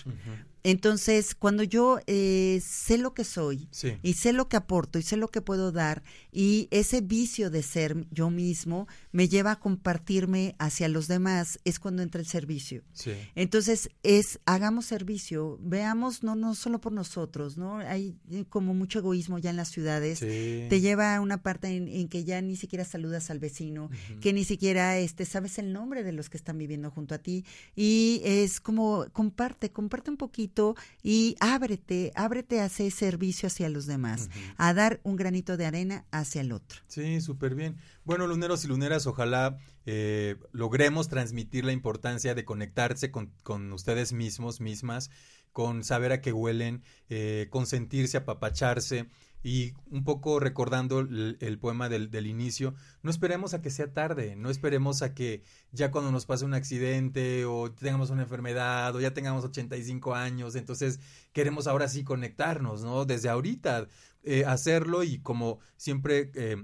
Entonces, 0.63 1.33
cuando 1.35 1.63
yo 1.63 1.99
eh, 2.07 2.61
sé 2.63 2.97
lo 2.97 3.13
que 3.13 3.23
soy 3.23 3.67
Sí. 3.71 3.97
y 4.03 4.13
sé 4.13 4.31
lo 4.33 4.47
que 4.47 4.57
aporto 4.57 4.99
y 4.99 5.01
sé 5.01 5.17
lo 5.17 5.27
que 5.29 5.41
puedo 5.41 5.71
dar 5.71 6.03
y 6.31 6.67
ese 6.71 7.01
vicio 7.01 7.49
de 7.49 7.63
ser 7.63 8.05
yo 8.11 8.29
mismo 8.29 8.87
me 9.11 9.27
lleva 9.27 9.51
a 9.53 9.59
compartirme 9.59 10.55
hacia 10.59 10.87
los 10.87 11.07
demás, 11.07 11.59
es 11.65 11.79
cuando 11.79 12.03
entra 12.03 12.21
el 12.21 12.27
servicio. 12.27 12.83
Sí. 12.93 13.11
Entonces, 13.35 13.89
es 14.03 14.39
hagamos 14.45 14.85
servicio, 14.85 15.57
veamos 15.61 16.23
no 16.23 16.35
no 16.35 16.53
solo 16.55 16.79
por 16.79 16.91
nosotros, 16.91 17.57
¿no? 17.57 17.77
Hay 17.77 18.15
eh, 18.29 18.45
como 18.47 18.73
mucho 18.73 18.99
egoísmo 18.99 19.39
ya 19.39 19.49
en 19.49 19.57
las 19.57 19.69
ciudades. 19.69 20.19
Sí. 20.19 20.67
Te 20.69 20.79
lleva 20.81 21.15
a 21.15 21.21
una 21.21 21.41
parte 21.41 21.69
en, 21.69 21.87
en 21.87 22.07
que 22.07 22.23
ya 22.23 22.41
ni 22.41 22.55
siquiera 22.55 22.85
saludas 22.85 23.29
al 23.31 23.39
vecino, 23.39 23.89
que 24.21 24.33
ni 24.33 24.43
siquiera 24.43 24.97
este 24.97 25.25
sabes 25.25 25.57
el 25.57 25.73
nombre 25.73 26.03
de 26.03 26.11
los 26.11 26.29
que 26.29 26.37
están 26.37 26.57
viviendo 26.57 26.91
junto 26.91 27.15
a 27.15 27.17
ti 27.17 27.45
y 27.75 28.21
es 28.23 28.59
como 28.59 29.05
comparte, 29.11 29.71
comparte 29.71 30.11
un 30.11 30.17
poquito 30.17 30.50
y 31.03 31.35
ábrete, 31.39 32.11
ábrete 32.15 32.61
a 32.61 32.65
hacer 32.65 32.91
servicio 32.91 33.47
hacia 33.47 33.69
los 33.69 33.85
demás, 33.85 34.29
a 34.57 34.73
dar 34.73 34.99
un 35.03 35.15
granito 35.15 35.57
de 35.57 35.65
arena 35.65 36.05
hacia 36.11 36.41
el 36.41 36.51
otro. 36.51 36.81
Sí, 36.87 37.21
súper 37.21 37.55
bien. 37.55 37.77
Bueno, 38.03 38.27
luneros 38.27 38.65
y 38.65 38.67
luneras, 38.67 39.07
ojalá 39.07 39.57
eh, 39.85 40.35
logremos 40.51 41.07
transmitir 41.07 41.65
la 41.65 41.71
importancia 41.71 42.35
de 42.35 42.45
conectarse 42.45 43.11
con, 43.11 43.31
con 43.43 43.71
ustedes 43.73 44.13
mismos, 44.13 44.61
mismas, 44.61 45.09
con 45.51 45.83
saber 45.83 46.11
a 46.11 46.21
qué 46.21 46.31
huelen, 46.31 46.83
eh, 47.09 47.47
consentirse, 47.49 48.17
apapacharse 48.17 49.07
y 49.43 49.73
un 49.89 50.03
poco 50.03 50.39
recordando 50.39 50.99
el, 50.99 51.59
poema 51.59 51.89
del, 51.89 52.11
del 52.11 52.27
inicio, 52.27 52.75
no 53.01 53.11
esperemos 53.11 53.53
a 53.53 53.61
que 53.61 53.69
sea 53.69 53.93
tarde, 53.93 54.35
no 54.35 54.49
esperemos 54.49 55.01
a 55.01 55.13
que 55.13 55.43
ya 55.71 55.91
cuando 55.91 56.11
nos 56.11 56.25
pase 56.25 56.45
un 56.45 56.53
accidente 56.53 57.45
o 57.45 57.71
tengamos 57.71 58.09
una 58.09 58.23
enfermedad 58.23 58.95
o 58.95 59.01
ya 59.01 59.13
tengamos 59.13 59.43
85 59.45 60.15
años, 60.15 60.55
entonces 60.55 60.99
queremos 61.33 61.67
ahora 61.67 61.87
sí 61.87 62.03
conectarnos, 62.03 62.83
¿no? 62.83 63.05
Desde 63.05 63.29
ahorita 63.29 63.87
eh, 64.23 64.45
hacerlo 64.45 65.03
y 65.03 65.19
como 65.19 65.59
siempre... 65.77 66.31
eh, 66.35 66.57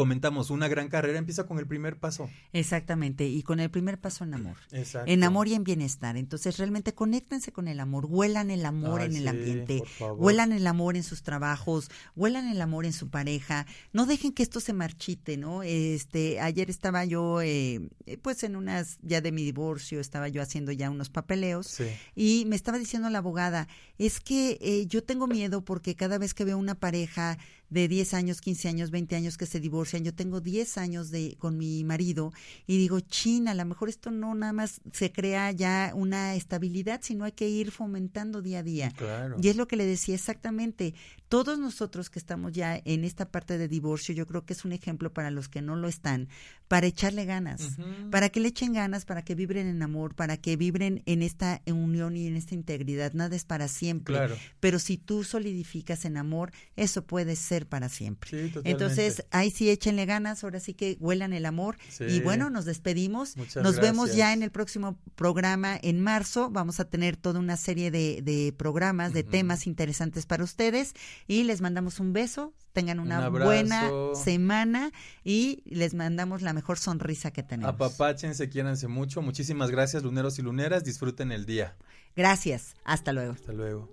comentamos, 0.00 0.48
una 0.48 0.66
gran 0.66 0.88
carrera 0.88 1.18
empieza 1.18 1.44
con 1.44 1.58
el 1.58 1.66
primer 1.66 1.98
paso. 1.98 2.30
Exactamente, 2.54 3.26
y 3.28 3.42
con 3.42 3.60
el 3.60 3.70
primer 3.70 4.00
paso 4.00 4.24
en 4.24 4.32
amor. 4.32 4.56
Exacto. 4.72 5.10
En 5.12 5.22
amor 5.24 5.46
y 5.46 5.52
en 5.52 5.62
bienestar. 5.62 6.16
Entonces, 6.16 6.56
realmente 6.56 6.94
conéctense 6.94 7.52
con 7.52 7.68
el 7.68 7.80
amor, 7.80 8.06
huelan 8.08 8.50
el 8.50 8.64
amor 8.64 9.02
Ay, 9.02 9.08
en 9.08 9.16
el 9.16 9.28
ambiente, 9.28 9.82
huelan 10.16 10.52
el 10.52 10.66
amor 10.66 10.96
en 10.96 11.02
sus 11.02 11.22
trabajos, 11.22 11.90
huelan 12.16 12.48
el 12.48 12.62
amor 12.62 12.86
en 12.86 12.94
su 12.94 13.10
pareja. 13.10 13.66
No 13.92 14.06
dejen 14.06 14.32
que 14.32 14.42
esto 14.42 14.58
se 14.60 14.72
marchite, 14.72 15.36
¿no? 15.36 15.62
Este, 15.62 16.40
ayer 16.40 16.70
estaba 16.70 17.04
yo, 17.04 17.42
eh, 17.42 17.90
pues 18.22 18.42
en 18.42 18.56
unas, 18.56 18.98
ya 19.02 19.20
de 19.20 19.32
mi 19.32 19.44
divorcio, 19.44 20.00
estaba 20.00 20.28
yo 20.28 20.40
haciendo 20.40 20.72
ya 20.72 20.88
unos 20.88 21.10
papeleos 21.10 21.66
Sí. 21.66 21.84
y 22.16 22.44
me 22.46 22.56
estaba 22.56 22.78
diciendo 22.78 23.10
la 23.10 23.18
abogada, 23.18 23.68
es 23.98 24.18
que 24.18 24.56
eh, 24.62 24.86
yo 24.86 25.04
tengo 25.04 25.26
miedo 25.26 25.62
porque 25.62 25.94
cada 25.94 26.16
vez 26.16 26.32
que 26.32 26.44
veo 26.46 26.56
una 26.56 26.74
pareja 26.74 27.36
de 27.70 27.88
10 27.88 28.14
años, 28.14 28.40
15 28.40 28.68
años, 28.68 28.90
20 28.90 29.16
años 29.16 29.38
que 29.38 29.46
se 29.46 29.60
divorcian, 29.60 30.04
yo 30.04 30.14
tengo 30.14 30.40
10 30.40 30.78
años 30.78 31.10
de 31.10 31.36
con 31.38 31.56
mi 31.56 31.84
marido 31.84 32.32
y 32.66 32.78
digo, 32.78 33.00
China, 33.00 33.52
a 33.52 33.54
lo 33.54 33.64
mejor 33.64 33.88
esto 33.88 34.10
no 34.10 34.34
nada 34.34 34.52
más 34.52 34.80
se 34.92 35.12
crea 35.12 35.50
ya 35.52 35.92
una 35.94 36.34
estabilidad, 36.34 37.00
sino 37.02 37.24
hay 37.24 37.32
que 37.32 37.48
ir 37.48 37.70
fomentando 37.70 38.42
día 38.42 38.58
a 38.58 38.62
día. 38.62 38.90
Claro. 38.96 39.36
Y 39.40 39.48
es 39.48 39.56
lo 39.56 39.68
que 39.68 39.76
le 39.76 39.86
decía 39.86 40.14
exactamente. 40.14 40.94
Todos 41.30 41.60
nosotros 41.60 42.10
que 42.10 42.18
estamos 42.18 42.50
ya 42.50 42.82
en 42.84 43.04
esta 43.04 43.30
parte 43.30 43.56
de 43.56 43.68
divorcio, 43.68 44.12
yo 44.12 44.26
creo 44.26 44.44
que 44.44 44.52
es 44.52 44.64
un 44.64 44.72
ejemplo 44.72 45.12
para 45.12 45.30
los 45.30 45.48
que 45.48 45.62
no 45.62 45.76
lo 45.76 45.86
están, 45.86 46.28
para 46.66 46.88
echarle 46.88 47.24
ganas, 47.24 47.76
para 48.10 48.30
que 48.30 48.40
le 48.40 48.48
echen 48.48 48.72
ganas, 48.72 49.04
para 49.04 49.22
que 49.22 49.36
vibren 49.36 49.68
en 49.68 49.80
amor, 49.80 50.16
para 50.16 50.38
que 50.38 50.56
vibren 50.56 51.04
en 51.06 51.22
esta 51.22 51.62
unión 51.66 52.16
y 52.16 52.26
en 52.26 52.36
esta 52.36 52.56
integridad. 52.56 53.12
Nada 53.12 53.36
es 53.36 53.44
para 53.44 53.68
siempre. 53.68 54.16
Claro. 54.16 54.36
Pero 54.58 54.80
si 54.80 54.98
tú 54.98 55.22
solidificas 55.22 56.04
en 56.04 56.16
amor, 56.16 56.50
eso 56.74 57.04
puede 57.06 57.36
ser 57.36 57.68
para 57.68 57.88
siempre. 57.88 58.30
Sí. 58.30 58.52
Entonces, 58.64 59.24
ahí 59.30 59.52
sí 59.52 59.70
échenle 59.70 60.06
ganas, 60.06 60.42
ahora 60.42 60.58
sí 60.58 60.74
que 60.74 60.96
huelan 60.98 61.32
el 61.32 61.46
amor. 61.46 61.78
Sí. 61.90 62.06
Y 62.08 62.20
bueno, 62.22 62.50
nos 62.50 62.64
despedimos. 62.64 63.36
Muchas 63.36 63.62
nos 63.62 63.76
vemos 63.78 64.16
ya 64.16 64.32
en 64.32 64.42
el 64.42 64.50
próximo 64.50 64.98
programa 65.14 65.78
en 65.80 66.00
marzo. 66.00 66.50
Vamos 66.50 66.80
a 66.80 66.86
tener 66.86 67.16
toda 67.16 67.38
una 67.38 67.56
serie 67.56 67.92
de, 67.92 68.20
de 68.22 68.52
programas, 68.56 69.12
de 69.12 69.22
temas 69.22 69.68
interesantes 69.68 70.26
para 70.26 70.42
ustedes. 70.42 70.94
Y 71.26 71.44
les 71.44 71.60
mandamos 71.60 72.00
un 72.00 72.12
beso. 72.12 72.52
Tengan 72.72 73.00
Un 73.00 73.06
una 73.06 73.28
buena 73.28 73.90
semana 74.14 74.92
y 75.24 75.64
les 75.66 75.92
mandamos 75.94 76.40
la 76.40 76.52
mejor 76.52 76.78
sonrisa 76.78 77.32
que 77.32 77.42
tenemos. 77.42 77.74
Apapáchense, 77.74 78.48
quiéranse 78.48 78.86
mucho. 78.86 79.22
Muchísimas 79.22 79.70
gracias, 79.72 80.04
luneros 80.04 80.38
y 80.38 80.42
luneras. 80.42 80.84
Disfruten 80.84 81.32
el 81.32 81.46
día. 81.46 81.76
Gracias. 82.14 82.76
Hasta 82.84 83.12
luego. 83.12 83.32
Hasta 83.32 83.52
luego. 83.52 83.88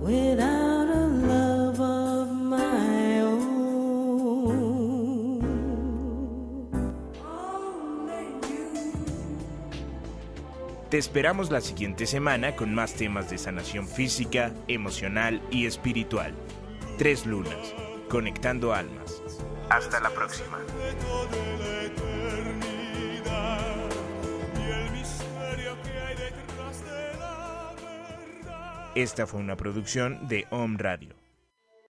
without 0.00 0.88
a 0.88 1.06
love 1.28 1.80
of 1.80 2.28
my 2.32 2.79
Te 10.90 10.98
esperamos 10.98 11.52
la 11.52 11.60
siguiente 11.60 12.04
semana 12.04 12.56
con 12.56 12.74
más 12.74 12.94
temas 12.94 13.30
de 13.30 13.38
sanación 13.38 13.86
física, 13.86 14.52
emocional 14.66 15.40
y 15.48 15.66
espiritual. 15.66 16.34
Tres 16.98 17.26
lunas, 17.26 17.72
conectando 18.08 18.74
almas. 18.74 19.22
Hasta 19.68 20.00
la 20.00 20.10
próxima. 20.10 20.58
Esta 28.96 29.28
fue 29.28 29.38
una 29.38 29.56
producción 29.56 30.26
de 30.26 30.48
Om 30.50 30.76
Radio. 30.76 31.19